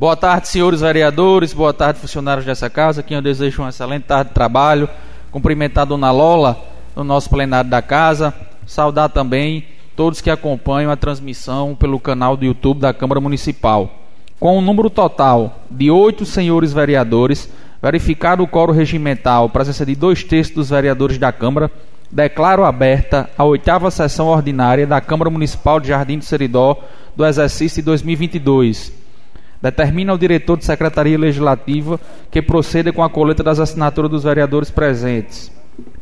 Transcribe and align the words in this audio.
Boa 0.00 0.16
tarde, 0.16 0.48
senhores 0.48 0.80
vereadores, 0.80 1.52
boa 1.52 1.74
tarde, 1.74 2.00
funcionários 2.00 2.46
dessa 2.46 2.70
casa. 2.70 3.02
Quem 3.02 3.16
eu 3.16 3.22
desejo 3.22 3.60
uma 3.60 3.68
excelente 3.68 4.04
tarde 4.04 4.30
de 4.30 4.34
trabalho. 4.34 4.88
Cumprimentar 5.30 5.82
a 5.82 5.84
dona 5.84 6.10
Lola 6.10 6.58
no 6.96 7.04
nosso 7.04 7.28
plenário 7.28 7.68
da 7.68 7.82
casa. 7.82 8.32
Saudar 8.66 9.10
também 9.10 9.66
todos 9.94 10.22
que 10.22 10.30
acompanham 10.30 10.90
a 10.90 10.96
transmissão 10.96 11.76
pelo 11.76 12.00
canal 12.00 12.34
do 12.34 12.46
YouTube 12.46 12.80
da 12.80 12.94
Câmara 12.94 13.20
Municipal. 13.20 13.90
Com 14.40 14.56
um 14.56 14.62
número 14.62 14.88
total 14.88 15.60
de 15.70 15.90
oito 15.90 16.24
senhores 16.24 16.72
vereadores, 16.72 17.50
verificado 17.82 18.42
o 18.42 18.48
coro 18.48 18.72
regimental, 18.72 19.50
presença 19.50 19.84
de 19.84 19.94
dois 19.94 20.24
terços 20.24 20.54
dos 20.54 20.70
vereadores 20.70 21.18
da 21.18 21.30
Câmara, 21.30 21.70
declaro 22.10 22.64
aberta 22.64 23.28
a 23.36 23.44
oitava 23.44 23.90
sessão 23.90 24.28
ordinária 24.28 24.86
da 24.86 24.98
Câmara 24.98 25.28
Municipal 25.28 25.78
de 25.78 25.88
Jardim 25.88 26.16
do 26.16 26.24
Seridó 26.24 26.78
do 27.14 27.26
exercício 27.26 27.82
de 27.82 27.84
2022 27.84 28.99
determina 29.60 30.12
ao 30.12 30.18
diretor 30.18 30.56
de 30.56 30.64
Secretaria 30.64 31.18
Legislativa 31.18 32.00
que 32.30 32.40
proceda 32.40 32.92
com 32.92 33.02
a 33.02 33.10
coleta 33.10 33.42
das 33.42 33.60
assinaturas 33.60 34.10
dos 34.10 34.24
vereadores 34.24 34.70
presentes. 34.70 35.52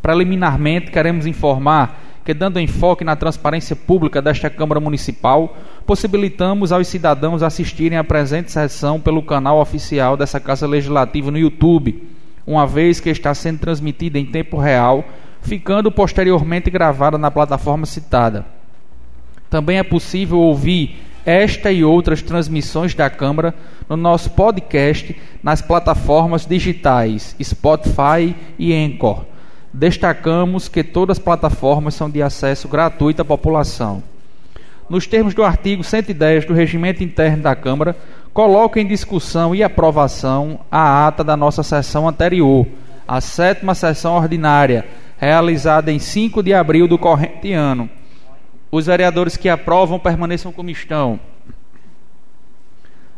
Preliminarmente, 0.00 0.90
queremos 0.90 1.26
informar 1.26 2.00
que, 2.24 2.34
dando 2.34 2.60
enfoque 2.60 3.04
na 3.04 3.16
transparência 3.16 3.74
pública 3.74 4.20
desta 4.20 4.50
Câmara 4.50 4.80
Municipal, 4.80 5.56
possibilitamos 5.86 6.72
aos 6.72 6.86
cidadãos 6.86 7.42
assistirem 7.42 7.98
à 7.98 8.04
presente 8.04 8.52
sessão 8.52 9.00
pelo 9.00 9.22
canal 9.22 9.58
oficial 9.60 10.16
dessa 10.16 10.38
Casa 10.38 10.66
Legislativa 10.66 11.30
no 11.30 11.38
YouTube, 11.38 12.06
uma 12.46 12.66
vez 12.66 13.00
que 13.00 13.08
está 13.08 13.34
sendo 13.34 13.60
transmitida 13.60 14.18
em 14.18 14.26
tempo 14.26 14.58
real, 14.58 15.04
ficando 15.40 15.90
posteriormente 15.90 16.70
gravada 16.70 17.16
na 17.16 17.30
plataforma 17.30 17.86
citada. 17.86 18.44
Também 19.48 19.78
é 19.78 19.82
possível 19.82 20.38
ouvir 20.38 20.98
esta 21.28 21.70
e 21.70 21.84
outras 21.84 22.22
transmissões 22.22 22.94
da 22.94 23.10
Câmara 23.10 23.54
no 23.86 23.98
nosso 23.98 24.30
podcast 24.30 25.14
nas 25.42 25.60
plataformas 25.60 26.46
digitais 26.46 27.36
Spotify 27.42 28.34
e 28.58 28.72
Anchor. 28.72 29.26
Destacamos 29.70 30.70
que 30.70 30.82
todas 30.82 31.18
as 31.18 31.22
plataformas 31.22 31.92
são 31.92 32.08
de 32.08 32.22
acesso 32.22 32.66
gratuito 32.66 33.20
à 33.20 33.26
população. 33.26 34.02
Nos 34.88 35.06
termos 35.06 35.34
do 35.34 35.44
artigo 35.44 35.84
110 35.84 36.46
do 36.46 36.54
Regimento 36.54 37.04
Interno 37.04 37.42
da 37.42 37.54
Câmara, 37.54 37.94
coloco 38.32 38.78
em 38.78 38.86
discussão 38.86 39.54
e 39.54 39.62
aprovação 39.62 40.60
a 40.72 41.06
ata 41.06 41.22
da 41.22 41.36
nossa 41.36 41.62
sessão 41.62 42.08
anterior, 42.08 42.66
a 43.06 43.20
sétima 43.20 43.74
sessão 43.74 44.14
ordinária, 44.14 44.86
realizada 45.18 45.92
em 45.92 45.98
5 45.98 46.42
de 46.42 46.54
abril 46.54 46.88
do 46.88 46.96
corrente 46.96 47.52
ano 47.52 47.97
os 48.70 48.86
vereadores 48.86 49.36
que 49.36 49.48
aprovam 49.48 49.98
permaneçam 49.98 50.52
como 50.52 50.70
estão. 50.70 51.18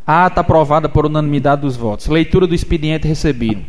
A 0.07 0.25
ata 0.27 0.41
aprovada 0.41 0.89
por 0.89 1.05
unanimidade 1.07 1.63
dos 1.63 1.77
votos. 1.77 2.07
Leitura 2.07 2.47
do 2.47 2.55
expediente 2.55 3.07
recebido. 3.07 3.63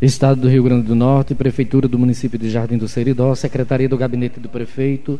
Estado 0.00 0.40
do 0.42 0.48
Rio 0.48 0.62
Grande 0.62 0.86
do 0.86 0.94
Norte, 0.94 1.34
Prefeitura 1.34 1.88
do 1.88 1.98
Município 1.98 2.38
de 2.38 2.48
Jardim 2.50 2.76
do 2.76 2.86
Seridó, 2.86 3.34
Secretaria 3.34 3.88
do 3.88 3.96
Gabinete 3.96 4.38
do 4.38 4.50
Prefeito, 4.50 5.18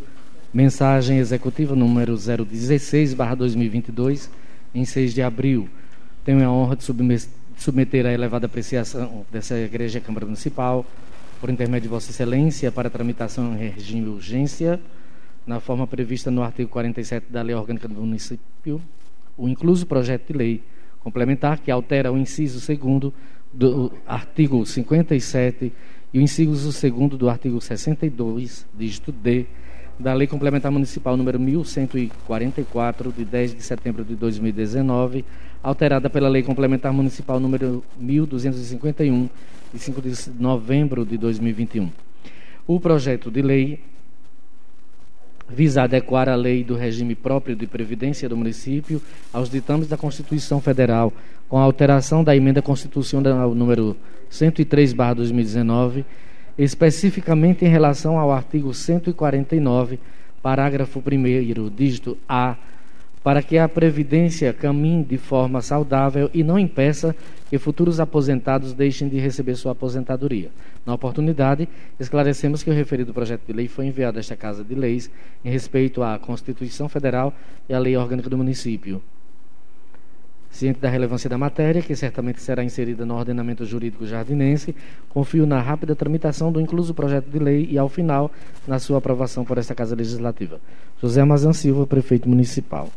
mensagem 0.53 1.19
executiva 1.19 1.75
número 1.75 2.13
016-2022, 2.15 4.29
em 4.75 4.85
6 4.85 5.15
de 5.15 5.23
abril. 5.23 5.71
Tenho 6.23 6.47
a 6.47 6.53
honra 6.53 6.77
de 6.77 6.85
submeter 6.85 7.31
submeter 7.57 8.07
à 8.07 8.13
elevada 8.13 8.47
apreciação 8.47 9.25
dessa 9.31 9.59
Igreja 9.59 10.01
Câmara 10.01 10.27
Municipal, 10.27 10.85
por 11.41 11.51
intermédio 11.51 11.83
de 11.83 11.89
Vossa 11.89 12.11
Excelência, 12.11 12.73
para 12.73 12.89
tramitação 12.89 13.55
em 13.55 13.69
regime 13.69 14.03
de 14.03 14.09
urgência, 14.09 14.81
na 15.47 15.61
forma 15.61 15.87
prevista 15.87 16.31
no 16.31 16.43
artigo 16.43 16.71
47 16.71 17.27
da 17.31 17.43
Lei 17.43 17.55
Orgânica 17.55 17.87
do 17.87 18.01
Município, 18.01 18.81
o 19.37 19.49
incluso 19.49 19.87
projeto 19.87 20.33
de 20.33 20.39
lei 20.39 20.63
complementar 21.01 21.59
que 21.59 21.71
altera 21.71 22.11
o 22.11 22.17
inciso 22.17 22.65
2 22.67 23.13
do 23.53 23.93
artigo 24.07 24.65
57 24.65 25.73
e 26.13 26.19
o 26.19 26.23
inciso 26.23 26.73
2 26.91 27.19
do 27.19 27.29
artigo 27.29 27.61
62, 27.61 28.67
dígito 28.75 29.13
D, 29.13 29.47
da 29.99 30.13
Lei 30.15 30.27
Complementar 30.27 30.73
Municipal 30.73 31.17
número 31.17 31.39
1144, 31.39 33.13
de 33.13 33.25
10 33.25 33.55
de 33.55 33.63
setembro 33.63 34.05
de 34.05 34.17
2019, 34.17 35.25
alterada 35.65 36.11
pela 36.11 36.29
Lei 36.29 36.43
Complementar 36.43 36.93
Municipal 36.93 37.41
número 37.41 37.83
1251, 37.99 39.29
de 39.73 39.79
5 39.81 40.03
de 40.03 40.13
novembro 40.39 41.07
de 41.07 41.17
2021. 41.17 41.91
O 42.67 42.79
projeto 42.79 43.31
de 43.31 43.41
lei 43.41 43.81
visa 45.49 45.83
adequar 45.83 46.29
a 46.29 46.35
lei 46.35 46.63
do 46.63 46.77
regime 46.77 47.15
próprio 47.15 47.57
de 47.57 47.67
previdência 47.67 48.29
do 48.29 48.37
município 48.37 49.01
aos 49.33 49.49
ditames 49.49 49.89
da 49.89 49.97
Constituição 49.97 50.61
Federal, 50.61 51.11
com 51.49 51.59
a 51.59 51.63
alteração 51.63 52.23
da 52.23 52.37
emenda 52.37 52.61
constitucional 52.61 53.55
número 53.55 53.97
103/2019 54.31 56.05
especificamente 56.57 57.65
em 57.65 57.69
relação 57.69 58.19
ao 58.19 58.31
artigo 58.31 58.73
149, 58.73 59.99
parágrafo 60.43 61.01
1, 61.01 61.69
dígito 61.75 62.17
A, 62.29 62.57
para 63.25 63.43
que 63.43 63.57
a 63.57 63.67
Previdência 63.67 64.53
caminhe 64.53 65.03
de 65.03 65.17
forma 65.17 65.63
saudável 65.63 66.31
e 66.35 66.45
não 66.45 66.59
impeça 66.59 67.17
que 67.49 67.59
futuros 67.59 67.99
aposentados 67.99 68.75
deixem 68.75 69.09
de 69.09 69.19
receber 69.19 69.57
sua 69.57 69.73
aposentadoria. 69.73 70.51
Na 70.85 70.93
oportunidade, 70.93 71.67
esclarecemos 71.99 72.63
que 72.63 72.69
o 72.69 72.75
referido 72.75 73.15
projeto 73.15 73.47
de 73.47 73.55
lei 73.55 73.67
foi 73.67 73.87
enviado 73.87 74.19
a 74.19 74.21
esta 74.21 74.37
Casa 74.37 74.63
de 74.63 74.75
Leis 74.75 75.11
em 75.43 75.51
respeito 75.51 76.03
à 76.03 76.19
Constituição 76.19 76.87
Federal 76.87 77.33
e 77.67 77.73
à 77.73 77.79
Lei 77.79 77.97
Orgânica 77.97 78.29
do 78.29 78.37
Município 78.37 79.03
Ciente 80.55 80.79
da 80.79 80.89
relevância 80.89 81.29
da 81.29 81.37
matéria, 81.37 81.83
que 81.83 81.97
certamente 81.97 82.41
será 82.41 82.63
inserida 82.63 83.05
no 83.05 83.17
ordenamento 83.17 83.65
jurídico 83.65 84.07
jardinense, 84.07 84.73
confio 85.09 85.47
na 85.47 85.61
rápida 85.61 85.97
tramitação 85.97 86.53
do 86.53 86.61
incluso 86.61 86.95
projeto 86.95 87.29
de 87.29 87.41
lei 87.41 87.67
e, 87.69 87.77
ao 87.77 87.89
final, 87.89 88.31
na 88.65 88.79
sua 88.79 88.99
aprovação 88.99 89.45
por 89.45 89.59
esta 89.59 89.75
Casa 89.75 89.97
Legislativa. 89.97 90.61
José 91.03 91.21
Amazan 91.23 91.53
Silva, 91.53 91.89
Prefeito 91.89 92.29
Municipal. 92.29 92.89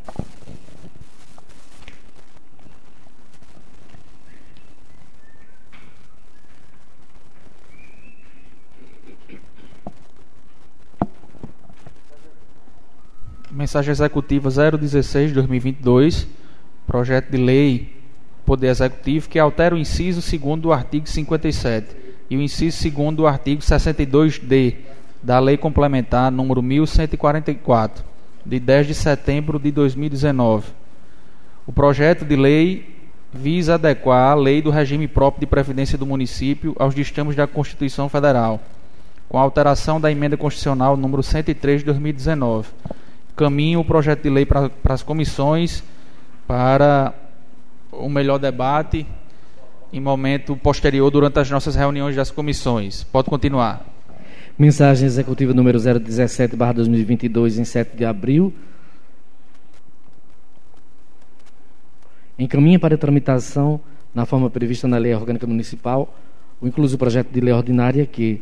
Mensagem 13.50 13.90
executiva 13.90 14.52
016 14.52 15.34
2022 15.34 16.38
projeto 16.88 17.30
de 17.30 17.38
lei 17.38 17.98
Poder 18.46 18.68
Executivo 18.68 19.28
que 19.28 19.38
altera 19.38 19.76
o 19.76 19.78
inciso 19.78 20.22
2 20.22 20.62
do 20.62 20.72
artigo 20.72 21.08
57 21.08 21.96
e 22.30 22.38
o 22.38 22.42
inciso 22.42 22.90
2 22.90 23.14
do 23.14 23.28
artigo 23.28 23.62
62D 23.62 24.76
da 25.22 25.38
Lei 25.40 25.58
Complementar 25.58 26.32
número 26.32 26.64
1144, 26.64 28.06
de 28.46 28.60
10 28.60 28.88
de 28.88 28.94
setembro 28.94 29.60
de 29.60 29.70
2019. 29.72 30.70
O 31.66 31.74
projeto 31.74 32.24
de 32.24 32.38
lei 32.38 32.96
visa 33.34 33.74
adequar 33.74 34.32
a 34.32 34.36
lei 34.36 34.62
do 34.62 34.70
regime 34.70 35.10
próprio 35.10 35.42
de 35.42 35.46
previdência 35.46 35.98
do 35.98 36.06
município 36.06 36.74
aos 36.80 36.96
ditames 36.96 37.36
da 37.36 37.46
Constituição 37.46 38.08
Federal, 38.08 38.62
com 39.28 39.38
a 39.38 39.42
alteração 39.42 40.00
da 40.00 40.10
emenda 40.10 40.38
constitucional 40.38 40.96
número 40.96 41.22
103 41.22 41.82
de 41.82 41.86
2019. 41.88 42.70
Caminho 43.36 43.82
o 43.82 43.86
projeto 43.86 44.24
de 44.24 44.30
lei 44.30 44.46
para 44.46 44.72
as 44.86 45.04
comissões 45.04 45.84
para 46.48 47.14
um 47.92 48.10
melhor 48.10 48.40
debate 48.40 49.06
em 49.92 50.00
momento 50.00 50.56
posterior 50.56 51.12
durante 51.12 51.40
as 51.40 51.52
nossas 51.52 51.76
reuniões 51.76 52.16
das 52.16 52.32
comissões. 52.32 53.04
Pode 53.04 53.30
continuar. 53.30 53.86
Mensagem 54.58 55.06
executiva 55.06 55.54
número 55.54 55.78
017/2022 55.78 57.60
em 57.60 57.64
7 57.64 57.96
de 57.96 58.06
abril. 58.06 58.54
Encaminha 62.40 62.80
para 62.80 62.98
tramitação 62.98 63.80
na 64.14 64.26
forma 64.26 64.50
prevista 64.50 64.88
na 64.88 64.98
Lei 64.98 65.14
Orgânica 65.14 65.46
Municipal 65.46 66.14
o 66.60 66.68
incluso 66.68 66.98
projeto 66.98 67.30
de 67.32 67.40
lei 67.40 67.54
ordinária 67.54 68.06
que 68.06 68.42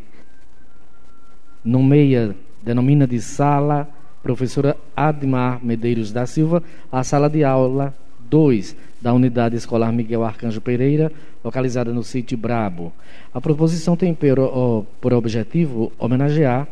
nomeia, 1.64 2.36
denomina 2.64 3.06
de 3.06 3.22
sala 3.22 3.90
professora 4.26 4.76
Admar 4.96 5.64
Medeiros 5.64 6.12
da 6.12 6.26
Silva, 6.26 6.64
a 6.92 7.04
sala 7.04 7.30
de 7.30 7.44
aula 7.44 7.94
2 8.28 8.76
da 9.00 9.14
Unidade 9.14 9.56
Escolar 9.56 9.94
Miguel 9.94 10.24
Arcanjo 10.24 10.60
Pereira, 10.60 11.12
localizada 11.44 11.94
no 11.94 12.02
sítio 12.02 12.36
Brabo. 12.36 12.92
A 13.32 13.40
proposição 13.40 13.96
tem 13.96 14.16
por, 14.16 14.84
por 15.00 15.14
objetivo 15.14 15.92
homenagear 16.00 16.68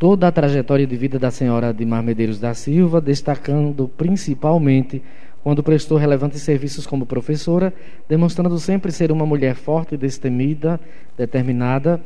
toda 0.00 0.26
a 0.26 0.32
trajetória 0.32 0.84
de 0.84 0.96
vida 0.96 1.16
da 1.16 1.30
senhora 1.30 1.68
Admar 1.68 2.02
Medeiros 2.02 2.40
da 2.40 2.52
Silva, 2.52 3.00
destacando 3.00 3.86
principalmente 3.86 5.00
quando 5.44 5.62
prestou 5.62 5.96
relevantes 5.96 6.42
serviços 6.42 6.88
como 6.88 7.06
professora, 7.06 7.72
demonstrando 8.08 8.58
sempre 8.58 8.90
ser 8.90 9.12
uma 9.12 9.24
mulher 9.24 9.54
forte, 9.54 9.96
destemida, 9.96 10.80
determinada 11.16 12.00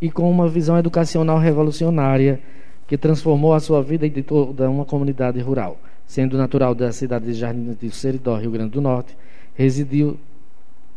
e 0.00 0.10
com 0.10 0.30
uma 0.30 0.48
visão 0.48 0.78
educacional 0.78 1.38
revolucionária 1.38 2.40
que 2.86 2.98
transformou 2.98 3.54
a 3.54 3.60
sua 3.60 3.82
vida 3.82 4.06
e 4.06 4.10
de 4.10 4.22
toda 4.22 4.68
uma 4.68 4.84
comunidade 4.84 5.40
rural. 5.40 5.78
Sendo 6.06 6.36
natural 6.36 6.74
da 6.74 6.92
cidade 6.92 7.24
de 7.24 7.32
Jardim 7.32 7.72
do 7.72 7.90
Seridó, 7.90 8.36
Rio 8.36 8.50
Grande 8.50 8.70
do 8.70 8.80
Norte, 8.80 9.16
residiu 9.54 10.18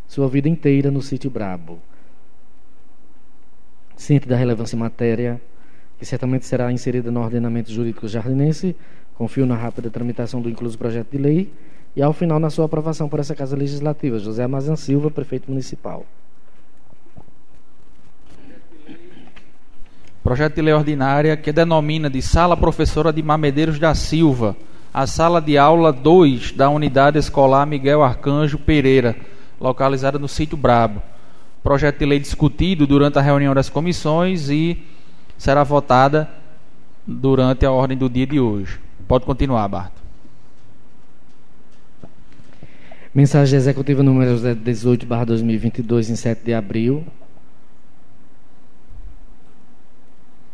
sua 0.07 0.27
vida 0.27 0.49
inteira 0.49 0.91
no 0.91 1.01
sítio 1.01 1.29
Brabo. 1.29 1.79
Ciente 3.95 4.27
da 4.27 4.35
relevância 4.35 4.77
matéria, 4.77 5.41
que 5.97 6.05
certamente 6.05 6.45
será 6.45 6.71
inserida 6.71 7.09
no 7.09 7.21
ordenamento 7.21 7.71
jurídico 7.71 8.07
jardinense, 8.07 8.75
confio 9.15 9.45
na 9.45 9.55
rápida 9.55 9.89
tramitação 9.89 10.41
do 10.41 10.49
incluso 10.49 10.77
projeto 10.77 11.11
de 11.11 11.17
lei 11.17 11.51
e, 11.95 12.01
ao 12.01 12.13
final, 12.13 12.39
na 12.39 12.49
sua 12.49 12.65
aprovação 12.65 13.09
por 13.09 13.19
essa 13.19 13.33
Casa 13.33 13.55
Legislativa. 13.55 14.19
José 14.19 14.43
Amazan 14.43 14.75
Silva, 14.75 15.09
prefeito 15.09 15.49
municipal. 15.49 16.05
Projeto 20.27 20.55
de 20.55 20.61
lei 20.61 20.73
ordinária 20.73 21.37
que 21.37 21.53
denomina 21.53 22.09
de 22.09 22.21
Sala 22.21 22.57
Professora 22.57 23.13
de 23.13 23.23
Mamedeiros 23.23 23.79
da 23.79 23.95
Silva, 23.95 24.57
a 24.93 25.07
sala 25.07 25.39
de 25.39 25.57
aula 25.57 25.89
2 25.93 26.51
da 26.51 26.69
Unidade 26.69 27.17
Escolar 27.17 27.65
Miguel 27.65 28.03
Arcanjo 28.03 28.57
Pereira, 28.57 29.15
localizada 29.57 30.19
no 30.19 30.27
sítio 30.27 30.57
Brabo. 30.57 31.01
Projeto 31.63 31.99
de 31.99 32.05
lei 32.05 32.19
discutido 32.19 32.85
durante 32.85 33.17
a 33.17 33.21
reunião 33.21 33.55
das 33.55 33.69
comissões 33.69 34.49
e 34.49 34.83
será 35.37 35.63
votada 35.63 36.29
durante 37.07 37.65
a 37.65 37.71
ordem 37.71 37.97
do 37.97 38.09
dia 38.09 38.27
de 38.27 38.37
hoje. 38.37 38.81
Pode 39.07 39.23
continuar, 39.23 39.65
Barto. 39.69 40.01
Mensagem 43.15 43.55
executiva 43.55 44.03
número 44.03 44.37
18, 44.55 45.05
2022, 45.05 46.09
em 46.09 46.17
7 46.17 46.43
de 46.43 46.53
abril. 46.53 47.05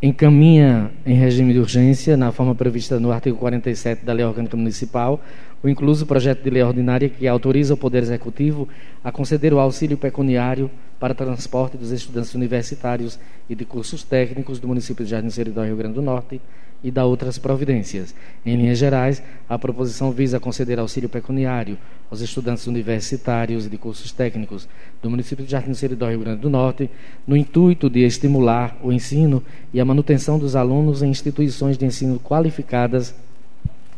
Encaminha 0.06 0.92
em 1.06 1.14
regime 1.14 1.54
de 1.54 1.60
urgência, 1.60 2.18
na 2.18 2.30
forma 2.30 2.54
prevista 2.54 3.00
no 3.00 3.10
artigo 3.10 3.38
47 3.38 4.04
da 4.04 4.12
Lei 4.12 4.26
Orgânica 4.26 4.58
Municipal, 4.58 5.24
o 5.64 5.70
incluso 5.70 6.06
projeto 6.06 6.44
de 6.44 6.50
lei 6.50 6.62
ordinária 6.62 7.08
que 7.08 7.26
autoriza 7.26 7.74
o 7.74 7.78
Poder 7.78 8.04
Executivo 8.04 8.68
a 9.02 9.14
conceder 9.14 9.54
o 9.54 9.60
auxílio 9.60 9.98
pecuniário 9.98 10.70
para 11.00 11.16
transporte 11.16 11.78
dos 11.78 11.92
estudantes 11.92 12.36
universitários 12.36 13.18
e 13.50 13.56
de 13.56 13.64
cursos 13.64 14.04
técnicos 14.04 14.60
do 14.60 14.68
município 14.68 15.06
de 15.06 15.12
Jardim 15.12 15.30
Seridó, 15.30 15.64
Rio 15.64 15.78
Grande 15.78 15.96
do 15.96 16.02
Norte, 16.02 16.42
e 16.84 16.92
da 16.92 17.06
outras 17.06 17.38
providências. 17.38 18.14
Em 18.46 18.58
linhas 18.58 18.78
gerais, 18.78 19.24
a 19.48 19.58
proposição 19.58 20.12
visa 20.12 20.40
conceder 20.40 20.78
auxílio 20.78 21.08
pecuniário 21.08 21.78
aos 22.12 22.20
estudantes 22.20 22.68
universitários 22.68 23.66
e 23.66 23.70
de 23.70 23.78
cursos 23.78 24.12
técnicos 24.12 24.68
do 25.02 25.10
município 25.10 25.46
de 25.46 25.52
Jardim 25.52 25.72
do 25.72 25.76
Seridó, 25.76 26.10
Rio 26.10 26.20
Grande 26.20 26.42
do 26.42 26.50
Norte, 26.50 26.90
no 27.26 27.38
intuito 27.38 27.90
de 27.90 28.02
estimular 28.02 28.78
o 28.84 28.92
ensino 28.92 29.42
e 29.74 29.80
a 29.80 29.86
manutenção 29.86 30.38
dos 30.38 30.56
alunos 30.56 31.02
em 31.02 31.10
instituições 31.10 31.78
de 31.78 31.86
ensino 31.86 32.20
qualificadas, 32.20 33.16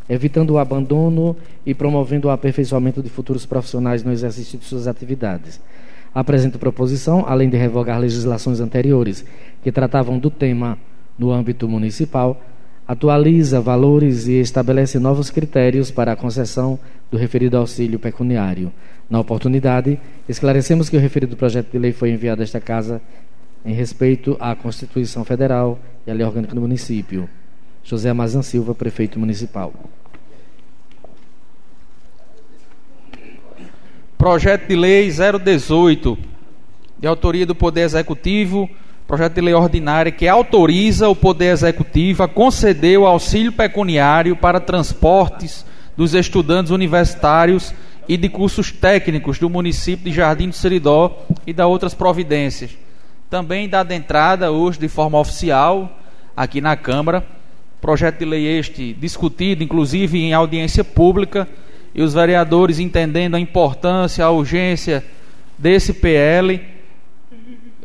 evitando 0.08 0.52
o 0.52 0.60
abandono 0.60 1.36
e 1.66 1.74
promovendo 1.74 2.28
o 2.28 2.32
aperfeiçoamento 2.32 3.02
de 3.02 3.10
futuros 3.10 3.46
profissionais 3.46 4.04
no 4.04 4.12
exercício 4.12 4.60
de 4.60 4.66
suas 4.66 4.88
atividades. 4.88 5.60
A 6.14 6.24
presente 6.24 6.58
proposição, 6.58 7.26
além 7.28 7.50
de 7.50 7.58
revogar 7.58 8.00
legislações 8.00 8.62
anteriores 8.62 9.26
que 9.64 9.72
tratavam 9.72 10.18
do 10.18 10.30
tema 10.30 10.78
no 11.18 11.32
âmbito 11.32 11.68
municipal, 11.68 12.42
atualiza 12.88 13.60
valores 13.60 14.28
e 14.28 14.34
estabelece 14.34 15.00
novos 15.00 15.30
critérios 15.30 15.90
para 15.90 16.12
a 16.12 16.16
concessão 16.16 16.80
do 17.10 17.18
referido 17.18 17.58
auxílio 17.58 17.98
pecuniário. 17.98 18.72
Na 19.10 19.20
oportunidade, 19.20 20.00
esclarecemos 20.28 20.90
que 20.90 20.98
o 20.98 21.00
referido 21.00 21.36
projeto 21.36 21.72
de 21.72 21.80
lei 21.80 21.92
foi 21.92 22.12
enviado 22.12 22.42
a 22.42 22.44
esta 22.44 22.60
Casa 22.60 23.02
em 23.66 23.74
respeito 23.74 24.38
à 24.40 24.56
Constituição 24.56 25.26
Federal 25.26 25.80
e 26.06 26.12
à 26.12 26.14
Lei 26.14 26.26
Orgânica 26.26 26.54
do 26.54 26.62
Município. 26.62 27.28
José 27.84 28.10
Amazan 28.10 28.42
Silva, 28.42 28.76
Prefeito 28.76 29.20
Municipal. 29.20 29.74
Projeto 34.18 34.68
de 34.68 34.76
Lei 34.76 35.12
018, 35.12 36.18
de 36.98 37.08
autoria 37.08 37.46
do 37.46 37.54
Poder 37.54 37.82
Executivo, 37.82 38.70
projeto 39.08 39.36
de 39.36 39.42
lei 39.42 39.54
ordinária 39.54 40.12
que 40.12 40.28
autoriza 40.28 41.08
o 41.08 41.16
Poder 41.16 41.52
Executivo 41.52 42.24
a 42.24 42.28
conceder 42.28 42.98
o 42.98 43.06
auxílio 43.06 43.52
pecuniário 43.52 44.36
para 44.36 44.60
transportes 44.60 45.66
dos 45.96 46.14
estudantes 46.14 46.72
universitários 46.72 47.74
e 48.08 48.18
de 48.18 48.30
cursos 48.30 48.72
técnicos 48.72 49.38
do 49.38 49.50
município 49.50 50.06
de 50.06 50.12
Jardim 50.12 50.50
do 50.50 50.56
Seridó 50.56 51.24
e 51.46 51.54
da 51.54 51.68
outras 51.68 51.94
providências. 51.94 52.72
Também 53.30 53.70
dada 53.70 53.94
entrada 53.94 54.52
hoje 54.52 54.80
de 54.80 54.88
forma 54.88 55.20
oficial 55.20 56.00
aqui 56.36 56.60
na 56.60 56.76
Câmara, 56.76 57.26
projeto 57.80 58.20
de 58.20 58.26
lei 58.26 58.58
este 58.58 58.94
discutido 58.94 59.64
inclusive 59.64 60.20
em 60.20 60.34
audiência 60.34 60.84
pública 60.84 61.48
e 61.94 62.02
os 62.02 62.14
vereadores 62.14 62.80
entendendo 62.80 63.36
a 63.36 63.40
importância, 63.40 64.26
a 64.26 64.32
urgência 64.32 65.04
desse 65.58 65.94
PL 65.94 66.75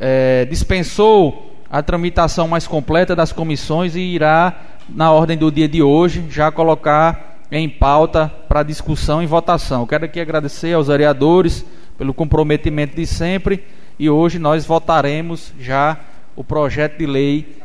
é, 0.01 0.47
dispensou 0.47 1.55
a 1.71 1.83
tramitação 1.83 2.49
mais 2.49 2.67
completa 2.67 3.15
das 3.15 3.33
comissões 3.33 3.95
e 3.95 4.01
irá, 4.01 4.61
na 4.89 5.13
ordem 5.13 5.37
do 5.37 5.53
dia 5.53 5.69
de 5.69 5.83
hoje, 5.83 6.25
já 6.31 6.51
colocar 6.51 7.39
em 7.53 7.69
pauta 7.69 8.33
para 8.49 8.63
discussão 8.63 9.23
e 9.23 9.27
votação. 9.27 9.87
Quero 9.87 10.07
aqui 10.07 10.19
agradecer 10.19 10.73
aos 10.73 10.89
vereadores 10.89 11.65
pelo 11.99 12.15
comprometimento 12.15 12.97
de 12.97 13.07
sempre 13.07 13.63
e 13.99 14.09
hoje 14.09 14.39
nós 14.39 14.65
votaremos 14.65 15.53
já 15.61 16.01
o 16.35 16.43
projeto 16.43 16.99
de 16.99 17.07
lei 17.07 17.57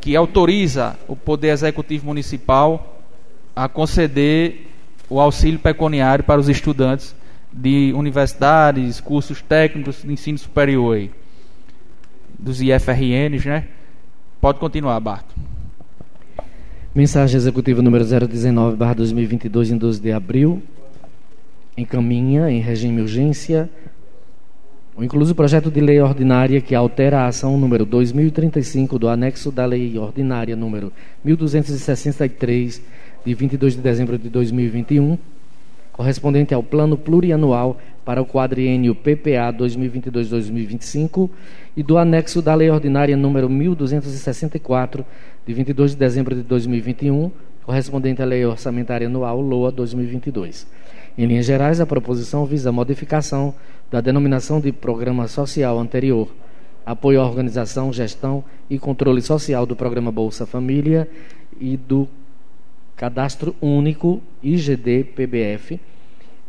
que 0.00 0.16
autoriza 0.16 0.96
o 1.06 1.14
Poder 1.14 1.48
Executivo 1.48 2.06
Municipal 2.06 3.02
a 3.54 3.68
conceder 3.68 4.68
o 5.10 5.20
auxílio 5.20 5.58
pecuniário 5.58 6.24
para 6.24 6.40
os 6.40 6.48
estudantes 6.48 7.14
de 7.52 7.92
universidades, 7.94 9.00
cursos 9.00 9.42
técnicos 9.42 10.02
de 10.02 10.12
ensino 10.12 10.38
superior. 10.38 11.08
Dos 12.38 12.60
IFRNs, 12.60 13.44
né? 13.46 13.64
Pode 14.40 14.58
continuar, 14.58 15.00
Barto. 15.00 15.34
Mensagem 16.94 17.36
executiva 17.36 17.82
número 17.82 18.04
019, 18.04 18.76
barra 18.76 18.94
2022, 18.94 19.72
em 19.72 19.76
12 19.76 20.00
de 20.00 20.12
abril. 20.12 20.62
Encaminha, 21.76 22.50
em 22.50 22.60
regime 22.60 23.00
urgência, 23.00 23.68
o 24.96 25.04
incluso 25.04 25.32
projeto 25.32 25.70
de 25.70 25.80
lei 25.80 26.00
ordinária 26.00 26.60
que 26.60 26.74
altera 26.74 27.20
a 27.20 27.26
ação 27.28 27.56
número 27.56 27.86
2035 27.86 28.98
do 28.98 29.08
anexo 29.08 29.52
da 29.52 29.64
lei 29.64 29.96
ordinária 29.96 30.56
número 30.56 30.92
1263, 31.22 32.82
de 33.24 33.34
22 33.34 33.76
de 33.76 33.80
dezembro 33.80 34.18
de 34.18 34.28
2021, 34.28 35.16
correspondente 35.98 36.54
ao 36.54 36.62
plano 36.62 36.96
plurianual 36.96 37.76
para 38.04 38.22
o 38.22 38.24
quadriênio 38.24 38.94
PPA 38.94 39.52
2022-2025 39.58 41.28
e 41.76 41.82
do 41.82 41.98
anexo 41.98 42.40
da 42.40 42.54
Lei 42.54 42.70
Ordinária 42.70 43.16
número 43.16 43.50
1264, 43.50 45.04
de 45.44 45.52
22 45.52 45.90
de 45.90 45.96
dezembro 45.96 46.36
de 46.36 46.42
2021, 46.42 47.32
correspondente 47.64 48.22
à 48.22 48.24
Lei 48.24 48.46
Orçamentária 48.46 49.08
Anual 49.08 49.40
LOA 49.40 49.72
2022. 49.72 50.68
Em 51.18 51.26
linhas 51.26 51.46
gerais, 51.46 51.80
a 51.80 51.86
proposição 51.86 52.46
visa 52.46 52.68
a 52.68 52.72
modificação 52.72 53.52
da 53.90 54.00
denominação 54.00 54.60
de 54.60 54.70
programa 54.70 55.26
social 55.26 55.80
anterior, 55.80 56.32
apoio 56.86 57.20
à 57.20 57.26
organização, 57.26 57.92
gestão 57.92 58.44
e 58.70 58.78
controle 58.78 59.20
social 59.20 59.66
do 59.66 59.74
programa 59.74 60.12
Bolsa 60.12 60.46
Família 60.46 61.08
e 61.60 61.76
do 61.76 62.08
Cadastro 62.98 63.54
Único 63.62 64.20
IGD-PBF, 64.42 65.78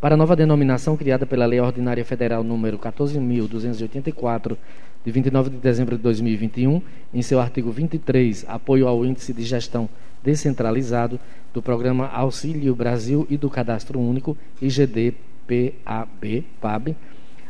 para 0.02 0.16
a 0.16 0.18
nova 0.18 0.36
denominação 0.36 0.98
criada 0.98 1.24
pela 1.24 1.46
Lei 1.46 1.60
Ordinária 1.60 2.04
Federal 2.04 2.44
número 2.44 2.80
14.284, 2.80 4.58
de 5.06 5.12
29 5.12 5.52
de 5.52 5.58
dezembro 5.58 5.96
de 5.96 6.02
2021, 6.02 6.82
em 7.14 7.22
seu 7.22 7.40
artigo 7.40 7.72
23, 7.72 8.46
apoio 8.48 8.88
ao 8.88 9.06
índice 9.06 9.32
de 9.32 9.44
gestão 9.44 9.88
descentralizado 10.24 11.20
do 11.54 11.62
Programa 11.62 12.08
Auxílio 12.08 12.76
Brasil 12.76 13.28
e 13.30 13.38
do 13.38 13.48
Cadastro 13.48 14.00
Único, 14.00 14.36
IGD-PAB, 14.60 16.46
PAB, 16.60 16.96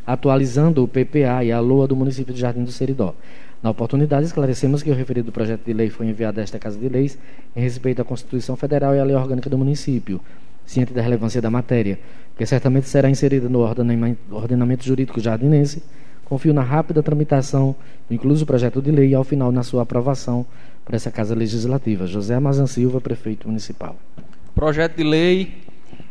atualizando 0.05 0.83
o 0.83 0.87
PPA 0.89 1.41
e 1.45 1.53
a 1.53 1.59
LOA 1.61 1.87
do 1.87 1.95
município 1.95 2.33
de 2.33 2.41
Jardim 2.41 2.65
do 2.65 2.71
Seridó. 2.71 3.15
Na 3.61 3.69
oportunidade, 3.69 4.25
esclarecemos 4.25 4.81
que 4.81 4.89
o 4.89 4.93
referido 4.93 5.33
projeto 5.33 5.65
de 5.65 5.73
lei 5.73 5.89
foi 5.89 6.07
enviado 6.07 6.39
a 6.39 6.43
esta 6.43 6.57
Casa 6.57 6.79
de 6.79 6.87
Leis 6.87 7.17
em 7.53 7.59
respeito 7.59 8.01
à 8.01 8.05
Constituição 8.05 8.55
Federal 8.55 8.95
e 8.95 8.99
à 8.99 9.03
Lei 9.03 9.15
Orgânica 9.15 9.49
do 9.49 9.57
Município, 9.57 10.21
ciente 10.65 10.93
da 10.93 11.01
relevância 11.01 11.41
da 11.41 11.49
matéria, 11.49 11.99
que 12.37 12.45
certamente 12.45 12.87
será 12.87 13.09
inserida 13.09 13.49
no 13.49 13.59
ordenamento 13.59 14.85
jurídico 14.85 15.19
jardinense. 15.19 15.83
Confio 16.23 16.53
na 16.53 16.61
rápida 16.61 17.03
tramitação, 17.03 17.75
incluso 18.09 18.43
o 18.43 18.47
projeto 18.47 18.81
de 18.81 18.91
lei, 18.91 19.09
e 19.09 19.15
ao 19.15 19.25
final 19.25 19.51
na 19.51 19.63
sua 19.63 19.81
aprovação 19.81 20.45
para 20.85 20.95
essa 20.95 21.11
Casa 21.11 21.35
Legislativa. 21.35 22.07
José 22.07 22.35
Amazan 22.35 22.67
Silva, 22.67 23.01
prefeito 23.01 23.47
municipal. 23.47 23.97
Projeto 24.55 24.95
de 24.95 25.03
lei 25.03 25.57